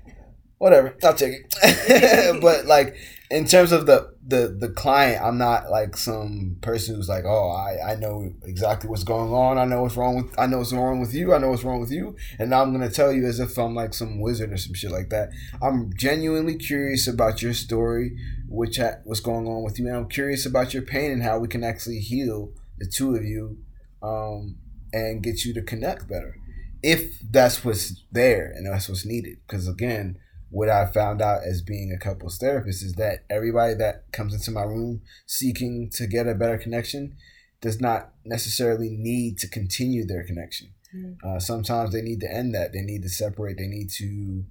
Whatever, 0.58 0.96
I'll 1.02 1.14
take 1.14 1.34
it. 1.34 2.40
but 2.40 2.66
like 2.66 2.96
in 3.30 3.46
terms 3.46 3.72
of 3.72 3.86
the 3.86 4.13
the 4.26 4.56
the 4.58 4.70
client, 4.70 5.22
I'm 5.22 5.36
not 5.36 5.70
like 5.70 5.96
some 5.96 6.56
person 6.62 6.94
who's 6.94 7.08
like, 7.08 7.24
oh, 7.24 7.50
I 7.50 7.92
I 7.92 7.94
know 7.96 8.32
exactly 8.44 8.88
what's 8.88 9.04
going 9.04 9.32
on. 9.32 9.58
I 9.58 9.64
know 9.64 9.82
what's 9.82 9.96
wrong 9.96 10.16
with 10.16 10.38
I 10.38 10.46
know 10.46 10.58
what's 10.58 10.72
wrong 10.72 11.00
with 11.00 11.14
you. 11.14 11.34
I 11.34 11.38
know 11.38 11.50
what's 11.50 11.64
wrong 11.64 11.80
with 11.80 11.92
you, 11.92 12.16
and 12.38 12.50
now 12.50 12.62
I'm 12.62 12.72
gonna 12.72 12.90
tell 12.90 13.12
you 13.12 13.26
as 13.26 13.38
if 13.38 13.58
I'm 13.58 13.74
like 13.74 13.92
some 13.92 14.20
wizard 14.20 14.52
or 14.52 14.56
some 14.56 14.74
shit 14.74 14.90
like 14.90 15.10
that. 15.10 15.30
I'm 15.62 15.90
genuinely 15.96 16.56
curious 16.56 17.06
about 17.06 17.42
your 17.42 17.52
story, 17.52 18.16
which 18.48 18.78
ha- 18.78 19.00
what's 19.04 19.20
going 19.20 19.46
on 19.46 19.62
with 19.62 19.78
you, 19.78 19.86
and 19.88 19.96
I'm 19.96 20.08
curious 20.08 20.46
about 20.46 20.72
your 20.72 20.82
pain 20.84 21.10
and 21.10 21.22
how 21.22 21.38
we 21.38 21.48
can 21.48 21.62
actually 21.62 21.98
heal 21.98 22.52
the 22.78 22.86
two 22.86 23.14
of 23.14 23.24
you, 23.24 23.58
um, 24.02 24.56
and 24.92 25.22
get 25.22 25.44
you 25.44 25.52
to 25.54 25.62
connect 25.62 26.08
better, 26.08 26.36
if 26.82 27.18
that's 27.30 27.64
what's 27.64 28.02
there 28.10 28.52
and 28.54 28.66
that's 28.66 28.88
what's 28.88 29.04
needed. 29.04 29.38
Because 29.46 29.68
again, 29.68 30.18
what 30.54 30.68
I 30.68 30.86
found 30.86 31.20
out 31.20 31.42
as 31.42 31.62
being 31.62 31.90
a 31.92 31.98
couples 31.98 32.38
therapist 32.38 32.80
is 32.84 32.92
that 32.92 33.24
everybody 33.28 33.74
that 33.74 34.04
comes 34.12 34.32
into 34.32 34.52
my 34.52 34.62
room 34.62 35.02
seeking 35.26 35.90
to 35.94 36.06
get 36.06 36.28
a 36.28 36.34
better 36.34 36.56
connection 36.58 37.16
does 37.60 37.80
not 37.80 38.12
necessarily 38.24 38.90
need 38.90 39.36
to 39.38 39.48
continue 39.48 40.06
their 40.06 40.22
connection. 40.24 40.68
Mm. 40.94 41.16
Uh, 41.24 41.40
sometimes 41.40 41.92
they 41.92 42.02
need 42.02 42.20
to 42.20 42.32
end 42.32 42.54
that. 42.54 42.72
They 42.72 42.82
need 42.82 43.02
to 43.02 43.08
separate. 43.08 43.56
They 43.58 43.66
need 43.66 43.90
to 43.98 44.44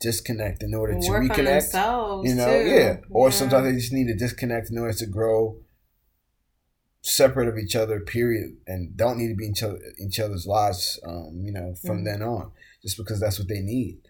disconnect 0.00 0.62
in 0.62 0.74
order 0.74 0.92
to 1.00 1.08
Work 1.08 1.22
on 1.22 1.28
reconnect. 1.30 2.26
You 2.28 2.34
know, 2.34 2.62
too. 2.62 2.68
yeah. 2.68 2.96
Or 3.08 3.28
Yeah. 3.28 3.34
sometimes 3.34 3.64
they 3.66 3.80
just 3.80 3.92
need 3.92 4.08
to 4.08 4.14
disconnect 4.14 4.68
in 4.70 4.76
order 4.78 4.92
to 4.92 5.06
grow 5.06 5.60
separate 7.00 7.48
of 7.48 7.56
each 7.56 7.74
other. 7.74 8.00
Period, 8.00 8.58
and 8.66 8.94
don't 8.96 9.16
need 9.16 9.28
to 9.28 9.34
be 9.34 9.46
in 9.46 9.52
each, 9.52 9.62
other, 9.62 9.80
each 9.98 10.20
other's 10.20 10.46
lives. 10.46 11.00
Um, 11.06 11.40
you 11.42 11.52
know, 11.52 11.74
from 11.74 12.00
Mhm. 12.00 12.04
then 12.04 12.22
on, 12.22 12.52
just 12.82 12.96
because 12.98 13.18
that's 13.18 13.38
what 13.38 13.48
they 13.48 13.60
need. 13.60 14.00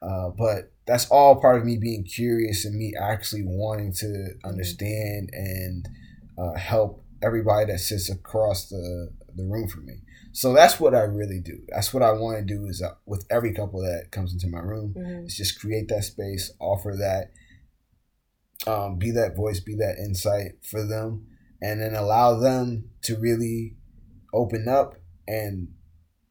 Uh, 0.00 0.30
but 0.36 0.72
that's 0.86 1.08
all 1.10 1.40
part 1.40 1.58
of 1.58 1.64
me 1.64 1.76
being 1.76 2.04
curious 2.04 2.64
and 2.64 2.76
me 2.76 2.94
actually 3.00 3.42
wanting 3.44 3.92
to 3.92 4.34
understand 4.44 5.28
and 5.32 5.88
uh, 6.38 6.54
help 6.56 7.04
everybody 7.22 7.70
that 7.72 7.78
sits 7.80 8.08
across 8.10 8.68
the 8.68 9.10
the 9.34 9.44
room 9.44 9.68
from 9.68 9.86
me. 9.86 9.94
So 10.32 10.52
that's 10.52 10.80
what 10.80 10.94
I 10.94 11.02
really 11.02 11.40
do. 11.40 11.60
That's 11.68 11.92
what 11.94 12.02
I 12.02 12.10
want 12.12 12.38
to 12.38 12.44
do 12.44 12.66
is 12.66 12.82
uh, 12.82 12.94
with 13.06 13.24
every 13.30 13.52
couple 13.52 13.80
that 13.82 14.10
comes 14.10 14.32
into 14.32 14.48
my 14.48 14.58
room 14.60 14.94
Mhm. 14.96 15.26
is 15.26 15.36
just 15.36 15.60
create 15.60 15.88
that 15.88 16.04
space, 16.04 16.52
offer 16.60 16.96
that, 16.98 17.30
um, 18.66 18.98
be 18.98 19.10
that 19.12 19.36
voice, 19.36 19.60
be 19.60 19.74
that 19.76 19.96
insight 19.98 20.52
for 20.64 20.84
them, 20.84 21.26
and 21.62 21.80
then 21.80 21.94
allow 21.94 22.38
them 22.38 22.90
to 23.02 23.16
really 23.16 23.76
open 24.32 24.68
up 24.68 24.94
and 25.26 25.68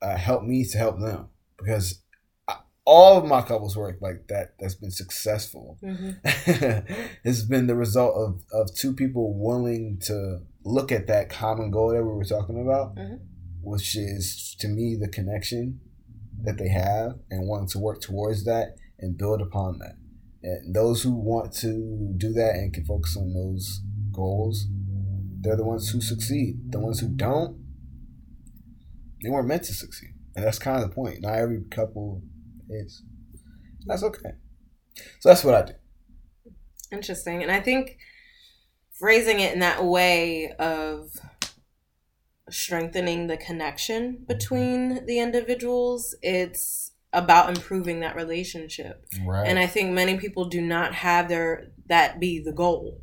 uh, 0.02 0.18
help 0.18 0.44
me 0.44 0.64
to 0.66 0.78
help 0.78 1.00
them 1.00 1.30
because 1.58 2.04
all 2.90 3.18
of 3.18 3.26
my 3.26 3.42
couples 3.42 3.76
work 3.76 3.98
like 4.02 4.28
that 4.30 4.54
that's 4.60 4.76
been 4.76 4.92
successful 4.92 5.78
Mhm. 5.84 6.88
has 7.26 7.44
been 7.44 7.68
the 7.68 7.76
result 7.76 8.16
of, 8.16 8.42
of 8.54 8.74
two 8.74 8.94
people 8.94 9.34
willing 9.38 9.98
to 10.04 10.40
look 10.64 10.90
at 10.92 11.08
that 11.08 11.30
common 11.30 11.70
goal 11.70 11.90
that 11.90 12.02
we 12.04 12.10
were 12.14 12.24
talking 12.24 12.62
about, 12.62 12.96
Mhm. 12.96 13.20
which 13.62 13.98
is 13.98 14.56
to 14.60 14.70
me 14.70 14.96
the 14.96 15.10
connection 15.10 15.82
that 16.44 16.58
they 16.58 16.70
have 16.70 17.20
and 17.30 17.46
wanting 17.48 17.68
to 17.70 17.80
work 17.80 18.00
towards 18.00 18.46
that 18.46 18.76
and 19.00 19.18
build 19.18 19.42
upon 19.42 19.80
that. 19.80 19.96
And 20.44 20.74
those 20.74 21.04
who 21.04 21.14
want 21.14 21.52
to 21.56 22.14
do 22.16 22.32
that 22.34 22.56
and 22.56 22.72
can 22.74 22.86
focus 22.86 23.18
on 23.18 23.34
those 23.34 23.82
goals, 24.14 24.68
they're 25.42 25.58
the 25.58 25.66
ones 25.66 25.90
who 25.90 26.00
succeed. 26.00 26.72
The 26.72 26.80
ones 26.80 27.00
who 27.02 27.10
don't, 27.10 27.58
they 29.22 29.30
weren't 29.30 29.48
meant 29.50 29.64
to 29.64 29.74
succeed. 29.74 30.14
And 30.36 30.46
that's 30.46 30.60
kind 30.60 30.82
of 30.82 30.88
the 30.88 30.96
point. 30.96 31.22
Not 31.22 31.36
every 31.36 31.62
couple 31.70 32.22
is. 32.70 33.04
That's 33.86 34.04
okay. 34.04 34.32
So 35.20 35.30
that's 35.30 35.44
what 35.44 35.56
I 35.56 35.62
do. 35.64 35.74
Interesting. 36.92 37.44
And 37.44 37.52
I 37.52 37.60
think 37.60 37.98
phrasing 38.98 39.40
it 39.40 39.54
in 39.54 39.60
that 39.60 39.84
way 39.86 40.52
of 40.54 41.12
strengthening 42.50 43.28
the 43.28 43.38
connection 43.38 44.24
between 44.28 45.06
the 45.06 45.20
individuals, 45.20 46.16
it's 46.22 46.92
about 47.14 47.50
improving 47.50 48.00
that 48.02 48.16
relationship. 48.16 49.06
Right. 49.26 49.48
And 49.48 49.60
I 49.60 49.68
think 49.68 49.92
many 49.92 50.18
people 50.18 50.46
do 50.46 50.62
not 50.62 50.94
have 50.94 51.30
their 51.30 51.68
that 51.88 52.20
be 52.20 52.40
the 52.40 52.52
goal. 52.54 53.02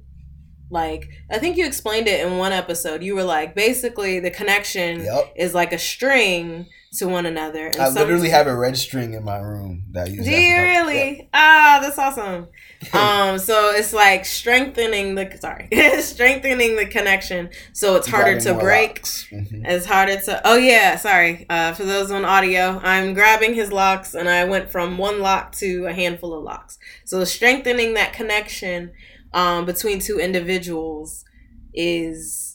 Like 0.71 1.09
I 1.31 1.39
think 1.39 1.57
you 1.57 1.67
explained 1.67 2.09
it 2.09 2.27
in 2.27 2.39
one 2.39 2.53
episode. 2.53 3.03
You 3.03 3.15
were 3.15 3.25
like, 3.25 3.55
basically, 3.55 4.19
the 4.21 4.31
connection 4.31 5.05
Yep. 5.05 5.33
is 5.37 5.55
like 5.55 5.73
a 5.73 5.79
string 5.79 6.67
to 6.99 7.09
one 7.09 7.27
another. 7.27 7.67
And 7.67 7.77
I 7.81 7.89
literally 7.89 8.31
have 8.31 8.47
a 8.47 8.55
red 8.55 8.77
string 8.77 9.15
in 9.15 9.25
my 9.25 9.39
room 9.39 9.83
that 9.93 10.11
use. 10.11 10.25
Do 10.25 10.31
you 10.31 10.57
really? 10.57 11.29
Ah, 11.35 11.79
that's 11.83 11.99
awesome. 11.99 12.49
um, 12.93 13.39
so 13.39 13.71
it's 13.71 13.93
like 13.93 14.25
strengthening 14.25 15.15
the 15.15 15.37
sorry, 15.41 15.69
strengthening 16.01 16.77
the 16.77 16.87
connection. 16.87 17.51
So 17.73 17.97
it's 17.97 18.09
harder 18.09 18.39
to 18.41 18.55
break. 18.55 19.03
Mhm. 19.03 19.63
It's 19.65 19.87
harder 19.87 20.19
to. 20.21 20.41
Oh 20.45 20.57
yeah, 20.57 20.97
sorry. 20.97 21.47
Uh, 21.49 21.73
for 21.73 21.85
those 21.85 22.11
on 22.11 22.25
audio, 22.25 22.81
I'm 22.83 23.15
grabbing 23.15 23.55
his 23.55 23.73
locks, 23.73 24.15
and 24.15 24.29
I 24.29 24.45
went 24.45 24.71
from 24.71 24.99
one 24.99 25.21
lock 25.21 25.53
to 25.57 25.87
a 25.87 25.93
handful 25.93 26.35
of 26.35 26.45
locks. 26.45 26.79
So 27.05 27.25
strengthening 27.25 27.95
that 27.95 28.13
connection 28.13 28.93
um, 29.33 29.65
between 29.65 29.99
two 29.99 30.19
individuals 30.19 31.25
is 31.73 32.54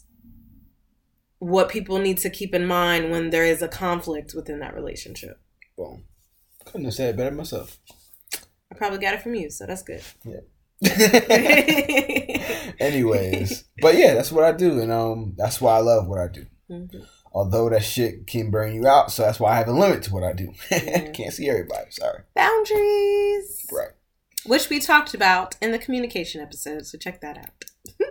what 1.39 1.69
people 1.69 1.99
need 1.99 2.17
to 2.19 2.29
keep 2.29 2.53
in 2.53 2.65
mind 2.65 3.11
when 3.11 3.29
there 3.29 3.45
is 3.45 3.61
a 3.61 3.67
conflict 3.67 4.33
within 4.35 4.59
that 4.59 4.75
relationship. 4.75 5.39
Well, 5.77 6.01
Couldn't 6.65 6.85
have 6.85 6.93
said 6.93 7.09
it 7.09 7.17
better 7.17 7.35
myself. 7.35 7.77
I 8.71 8.75
probably 8.75 8.99
got 8.99 9.13
it 9.15 9.21
from 9.21 9.33
you, 9.35 9.49
so 9.49 9.65
that's 9.65 9.81
good. 9.81 10.03
Yeah. 10.23 10.41
Anyways, 12.79 13.63
but 13.81 13.95
yeah, 13.95 14.13
that's 14.13 14.31
what 14.31 14.43
I 14.45 14.51
do, 14.53 14.79
and 14.79 14.91
um, 14.91 15.33
that's 15.37 15.59
why 15.59 15.75
I 15.75 15.79
love 15.79 16.07
what 16.07 16.19
I 16.19 16.27
do. 16.27 16.45
Mhm. 16.69 17.05
Although 17.31 17.69
that 17.69 17.83
shit 17.83 18.25
can 18.27 18.49
burn 18.51 18.73
you 18.73 18.87
out, 18.87 19.11
so 19.11 19.23
that's 19.23 19.39
why 19.39 19.51
I 19.51 19.55
have 19.57 19.67
a 19.67 19.71
limit 19.73 20.03
to 20.03 20.13
what 20.13 20.23
I 20.23 20.33
do. 20.33 20.53
Can't 20.69 21.33
see 21.33 21.49
everybody. 21.49 21.91
Sorry. 21.91 22.23
Boundaries. 22.35 23.65
Right. 23.71 23.89
Which 24.45 24.69
we 24.69 24.79
talked 24.79 25.13
about 25.13 25.55
in 25.61 25.71
the 25.71 25.79
communication 25.79 26.41
episode, 26.41 26.85
so 26.85 26.97
check 26.97 27.21
that 27.21 27.37
out. 27.37 27.65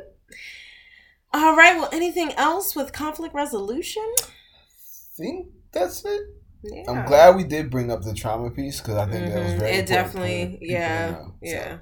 All 1.33 1.55
right, 1.57 1.77
well, 1.77 1.89
anything 1.93 2.33
else 2.33 2.75
with 2.75 2.93
conflict 2.93 3.35
resolution? 3.35 4.03
I 4.21 5.17
think 5.17 5.49
that's 5.73 6.05
it. 6.05 6.21
Yeah. 6.63 6.85
I'm 6.89 7.07
glad 7.07 7.37
we 7.37 7.45
did 7.45 7.71
bring 7.71 7.91
up 7.91 8.03
the 8.03 8.15
trauma 8.15 8.51
piece 8.51 8.81
because 8.81 8.97
I 8.97 9.07
think 9.11 9.27
that 9.33 9.43
was 9.45 9.53
Mhm. 9.53 9.59
very 9.59 9.73
It 9.73 9.87
definitely, 9.87 10.59
yeah, 10.63 11.11
know. 11.11 11.25
So, 11.27 11.33
yeah. 11.43 11.79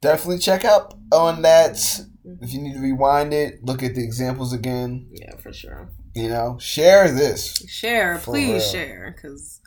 definitely 0.00 0.38
check 0.38 0.64
out 0.64 0.94
on 1.12 1.42
that. 1.42 1.72
Mhm. 1.74 2.08
If 2.42 2.52
you 2.52 2.60
need 2.60 2.74
to 2.74 2.80
rewind 2.80 3.32
it, 3.32 3.64
look 3.64 3.82
at 3.82 3.94
the 3.94 4.02
examples 4.04 4.52
again. 4.52 5.08
Yeah, 5.12 5.36
for 5.36 5.52
sure. 5.52 5.88
You 6.14 6.28
know, 6.28 6.58
share 6.58 7.10
this. 7.10 7.54
Share, 7.68 8.18
please 8.18 8.62
real. 8.62 8.72
share, 8.72 9.14
because 9.16 9.60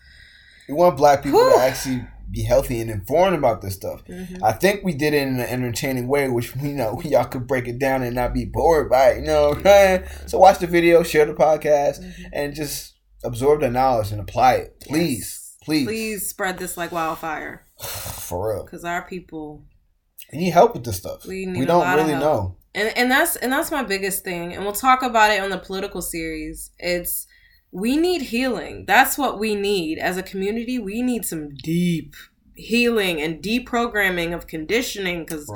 We 0.68 0.74
want 0.74 0.98
black 0.98 1.22
people 1.22 1.40
Whew. 1.40 1.54
to 1.54 1.60
actually 1.62 2.08
be 2.36 2.44
healthy 2.44 2.82
and 2.82 2.92
informed 2.92 3.38
about 3.38 3.62
this 3.62 3.76
stuff. 3.76 4.04
Mm-hmm. 4.06 4.44
I 4.44 4.52
think 4.52 4.84
we 4.84 4.94
did 4.94 5.14
it 5.14 5.28
in 5.28 5.36
an 5.40 5.48
entertaining 5.48 6.08
way, 6.08 6.28
which 6.30 6.56
we 6.56 6.72
know 6.74 7.02
y'all 7.06 7.26
could 7.26 7.48
break 7.48 7.68
it 7.68 7.80
down 7.80 8.04
and 8.04 8.16
not 8.16 8.34
be 8.34 8.46
bored 8.46 8.90
by 8.90 9.12
it. 9.12 9.20
You 9.22 9.26
know 9.26 9.50
what 9.50 9.58
I'm 9.60 9.64
saying? 9.64 10.04
So 10.28 10.38
watch 10.40 10.60
the 10.60 10.68
video, 10.68 11.04
share 11.04 11.26
the 11.26 11.34
podcast, 11.34 12.02
mm-hmm. 12.04 12.24
and 12.34 12.54
just 12.56 12.94
absorb 13.24 13.62
the 13.62 13.70
knowledge 13.70 14.12
and 14.12 14.22
apply 14.22 14.54
it. 14.56 14.80
Please, 14.82 15.56
Please. 15.64 15.86
please 15.88 16.30
spread 16.30 16.60
this 16.60 16.78
like 16.78 16.92
wildfire 16.92 17.66
For 17.82 18.54
real. 18.54 18.64
because 18.66 18.86
our 18.86 19.02
people 19.02 19.64
We 20.32 20.40
need 20.40 20.52
help 20.52 20.74
with 20.76 20.84
this 20.84 20.98
stuff. 20.98 21.26
We 21.26 21.48
We, 21.48 21.66
don't 21.66 21.96
really 21.96 22.14
know. 22.14 22.58
and 22.76 22.96
and 22.98 23.10
that's 23.10 23.36
and 23.38 23.52
that's 23.52 23.72
my 23.72 23.82
biggest 23.84 24.24
thing 24.24 24.54
and 24.54 24.64
we'll 24.64 24.74
talk 24.74 25.02
about 25.02 25.32
it 25.32 25.42
on 25.42 25.50
the 25.50 25.58
political 25.58 26.02
series 26.02 26.72
it's 26.78 27.26
we 27.76 27.98
need 27.98 28.22
healing. 28.22 28.86
That's 28.88 29.18
what 29.18 29.38
we 29.38 29.54
need. 29.54 30.00
As 30.00 30.16
a 30.16 30.24
community 30.24 30.80
we 30.80 31.02
need 31.02 31.26
some 31.26 31.54
deep 31.56 32.16
healing 32.56 33.22
and 33.22 33.44
deprogramming 33.44 34.34
of 34.34 34.48
conditioning 34.48 35.26
because 35.26 35.52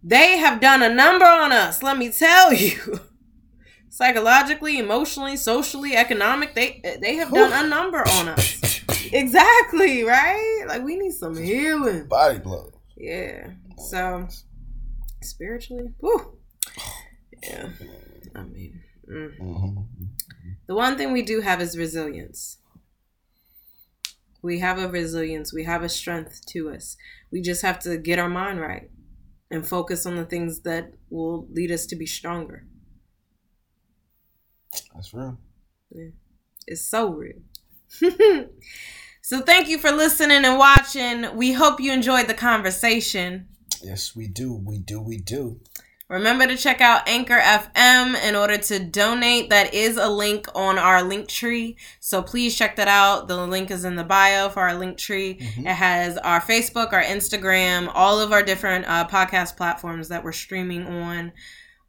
they 0.00 0.38
have 0.38 0.60
done 0.60 0.84
a 0.84 0.88
number 0.88 1.24
on 1.24 1.50
us 1.50 1.82
let 1.82 1.98
me 1.98 2.12
tell 2.12 2.52
you. 2.52 3.00
Psychologically 3.90 4.78
emotionally 4.78 5.36
socially 5.36 5.96
economic 5.96 6.54
they 6.54 6.80
they 7.02 7.16
have 7.16 7.34
done 7.34 7.52
a 7.52 7.68
number 7.68 8.06
on 8.06 8.28
us. 8.28 8.80
exactly 9.12 10.04
right? 10.04 10.64
Like 10.68 10.84
we 10.84 10.94
need 10.94 11.12
some 11.12 11.36
healing. 11.36 12.06
Body 12.06 12.38
blow. 12.38 12.70
yeah. 12.96 13.48
So 13.78 14.28
spiritually 15.22 15.90
whew. 15.98 16.38
yeah. 17.42 17.70
I 18.36 18.42
mean 18.44 18.80
mm. 19.10 19.36
hmm 19.38 20.04
the 20.68 20.74
one 20.74 20.96
thing 20.96 21.12
we 21.12 21.22
do 21.22 21.40
have 21.40 21.60
is 21.60 21.76
resilience 21.76 22.58
we 24.40 24.60
have 24.60 24.78
a 24.78 24.88
resilience 24.88 25.52
we 25.52 25.64
have 25.64 25.82
a 25.82 25.88
strength 25.88 26.46
to 26.46 26.70
us 26.70 26.96
we 27.32 27.42
just 27.42 27.62
have 27.62 27.80
to 27.80 27.98
get 27.98 28.18
our 28.18 28.28
mind 28.28 28.60
right 28.60 28.90
and 29.50 29.66
focus 29.66 30.06
on 30.06 30.14
the 30.14 30.24
things 30.24 30.60
that 30.60 30.92
will 31.10 31.48
lead 31.50 31.72
us 31.72 31.86
to 31.86 31.96
be 31.96 32.06
stronger 32.06 32.66
That's 34.94 35.14
real. 35.14 35.38
It's 36.66 36.86
so 36.86 37.10
real. 37.10 37.40
so 39.22 39.40
thank 39.40 39.68
you 39.68 39.78
for 39.78 39.90
listening 39.90 40.44
and 40.44 40.58
watching. 40.58 41.36
We 41.36 41.52
hope 41.52 41.80
you 41.80 41.92
enjoyed 41.92 42.26
the 42.26 42.34
conversation. 42.34 43.48
Yes, 43.82 44.14
we 44.16 44.28
do. 44.28 44.52
We 44.52 44.78
do. 44.78 45.00
We 45.00 45.18
do. 45.18 45.60
Remember 46.08 46.46
to 46.46 46.56
check 46.56 46.80
out 46.80 47.06
Anchor 47.06 47.38
FM 47.38 48.14
in 48.26 48.34
order 48.34 48.56
to 48.56 48.78
donate. 48.78 49.50
That 49.50 49.74
is 49.74 49.98
a 49.98 50.08
link 50.08 50.46
on 50.54 50.78
our 50.78 51.02
link 51.02 51.28
tree. 51.28 51.76
So 52.00 52.22
please 52.22 52.56
check 52.56 52.76
that 52.76 52.88
out. 52.88 53.28
The 53.28 53.46
link 53.46 53.70
is 53.70 53.84
in 53.84 53.96
the 53.96 54.04
bio 54.04 54.48
for 54.48 54.60
our 54.62 54.74
link 54.74 54.96
tree. 54.96 55.36
Mhm. 55.38 55.66
It 55.66 55.74
has 55.74 56.16
our 56.16 56.40
Facebook, 56.40 56.94
our 56.94 57.02
Instagram, 57.02 57.90
all 57.94 58.20
of 58.20 58.32
our 58.32 58.42
different 58.42 58.86
uh, 58.88 59.06
podcast 59.06 59.56
platforms 59.58 60.08
that 60.08 60.24
we're 60.24 60.32
streaming 60.32 60.86
on, 60.86 61.32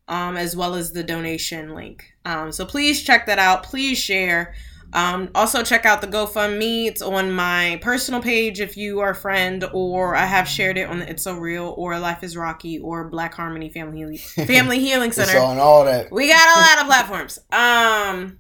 um, 0.09 0.35
as 0.35 0.53
well 0.53 0.75
as 0.75 0.91
the 0.91 1.03
donation 1.03 1.73
link. 1.73 2.11
Um, 2.25 2.51
so 2.51 2.65
please 2.65 3.01
check 3.03 3.25
that 3.27 3.39
out. 3.39 3.63
Please 3.63 3.97
share. 3.97 4.53
Um, 4.93 5.29
also 5.35 5.63
check 5.63 5.85
out 5.85 6.01
the 6.01 6.07
GoFundMe. 6.07 6.87
It's 6.87 7.01
on 7.01 7.31
my 7.31 7.79
personal 7.81 8.21
page 8.21 8.59
if 8.59 8.75
you 8.75 8.99
are 9.01 9.11
a 9.11 9.15
friend, 9.15 9.63
or 9.71 10.15
I 10.15 10.25
have 10.25 10.47
shared 10.47 10.77
it 10.77 10.89
on 10.89 10.99
the 10.99 11.09
It's 11.09 11.23
So 11.23 11.35
Real, 11.37 11.73
or 11.77 11.99
Life 11.99 12.23
Is 12.23 12.35
Rocky, 12.35 12.79
or 12.79 13.09
Black 13.09 13.33
Harmony 13.35 13.69
Family 13.69 13.99
Healing, 13.99 14.17
Family 14.47 14.79
Healing 14.79 15.09
It's 15.09 15.17
Center. 15.17 15.39
on 15.39 15.59
all 15.59 15.85
that. 15.85 16.11
We 16.11 16.27
got 16.27 16.57
a 16.57 16.61
lot 16.61 16.81
of 16.81 16.87
platforms. 16.87 17.39
Um, 17.51 18.39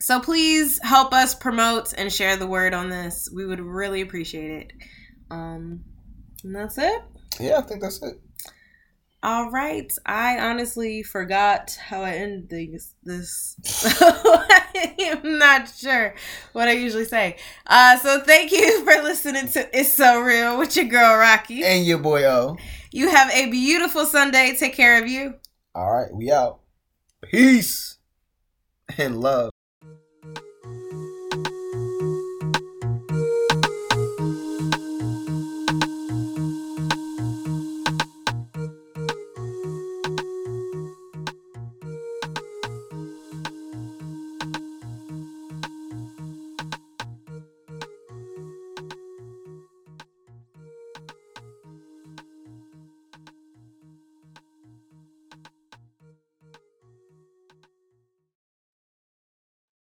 so 0.00 0.20
please 0.20 0.78
help 0.82 1.12
us 1.14 1.34
promote 1.34 1.94
and 1.96 2.12
share 2.12 2.36
the 2.36 2.46
word 2.46 2.74
on 2.74 2.90
this. 2.90 3.30
We 3.34 3.46
would 3.46 3.60
really 3.60 4.00
appreciate 4.02 4.50
it. 4.50 4.72
Um, 5.30 5.84
and 6.44 6.54
that's 6.54 6.76
it. 6.76 7.02
Yeah, 7.40 7.58
I 7.58 7.62
think 7.62 7.80
that's 7.82 8.02
it. 8.02 8.14
All 9.24 9.50
right. 9.52 9.92
I 10.04 10.38
honestly 10.40 11.04
forgot 11.04 11.78
how 11.80 12.02
I 12.02 12.14
end 12.14 12.50
things. 12.50 12.94
This 13.04 13.56
I'm 14.00 15.38
not 15.38 15.68
sure 15.68 16.14
what 16.52 16.66
I 16.66 16.72
usually 16.72 17.04
say. 17.04 17.36
Uh, 17.66 17.96
so 17.98 18.20
thank 18.20 18.50
you 18.50 18.84
for 18.84 19.00
listening 19.00 19.46
to 19.48 19.78
It's 19.78 19.92
So 19.92 20.20
Real 20.20 20.58
with 20.58 20.74
your 20.76 20.86
girl 20.86 21.16
Rocky. 21.16 21.62
And 21.62 21.86
your 21.86 21.98
boy 21.98 22.24
O. 22.24 22.56
You 22.90 23.10
have 23.10 23.30
a 23.30 23.48
beautiful 23.48 24.06
Sunday. 24.06 24.56
Take 24.58 24.74
care 24.74 25.00
of 25.00 25.08
you. 25.08 25.34
All 25.72 25.92
right, 25.92 26.12
we 26.12 26.32
out. 26.32 26.58
Peace 27.22 27.98
and 28.98 29.20
love. 29.20 29.51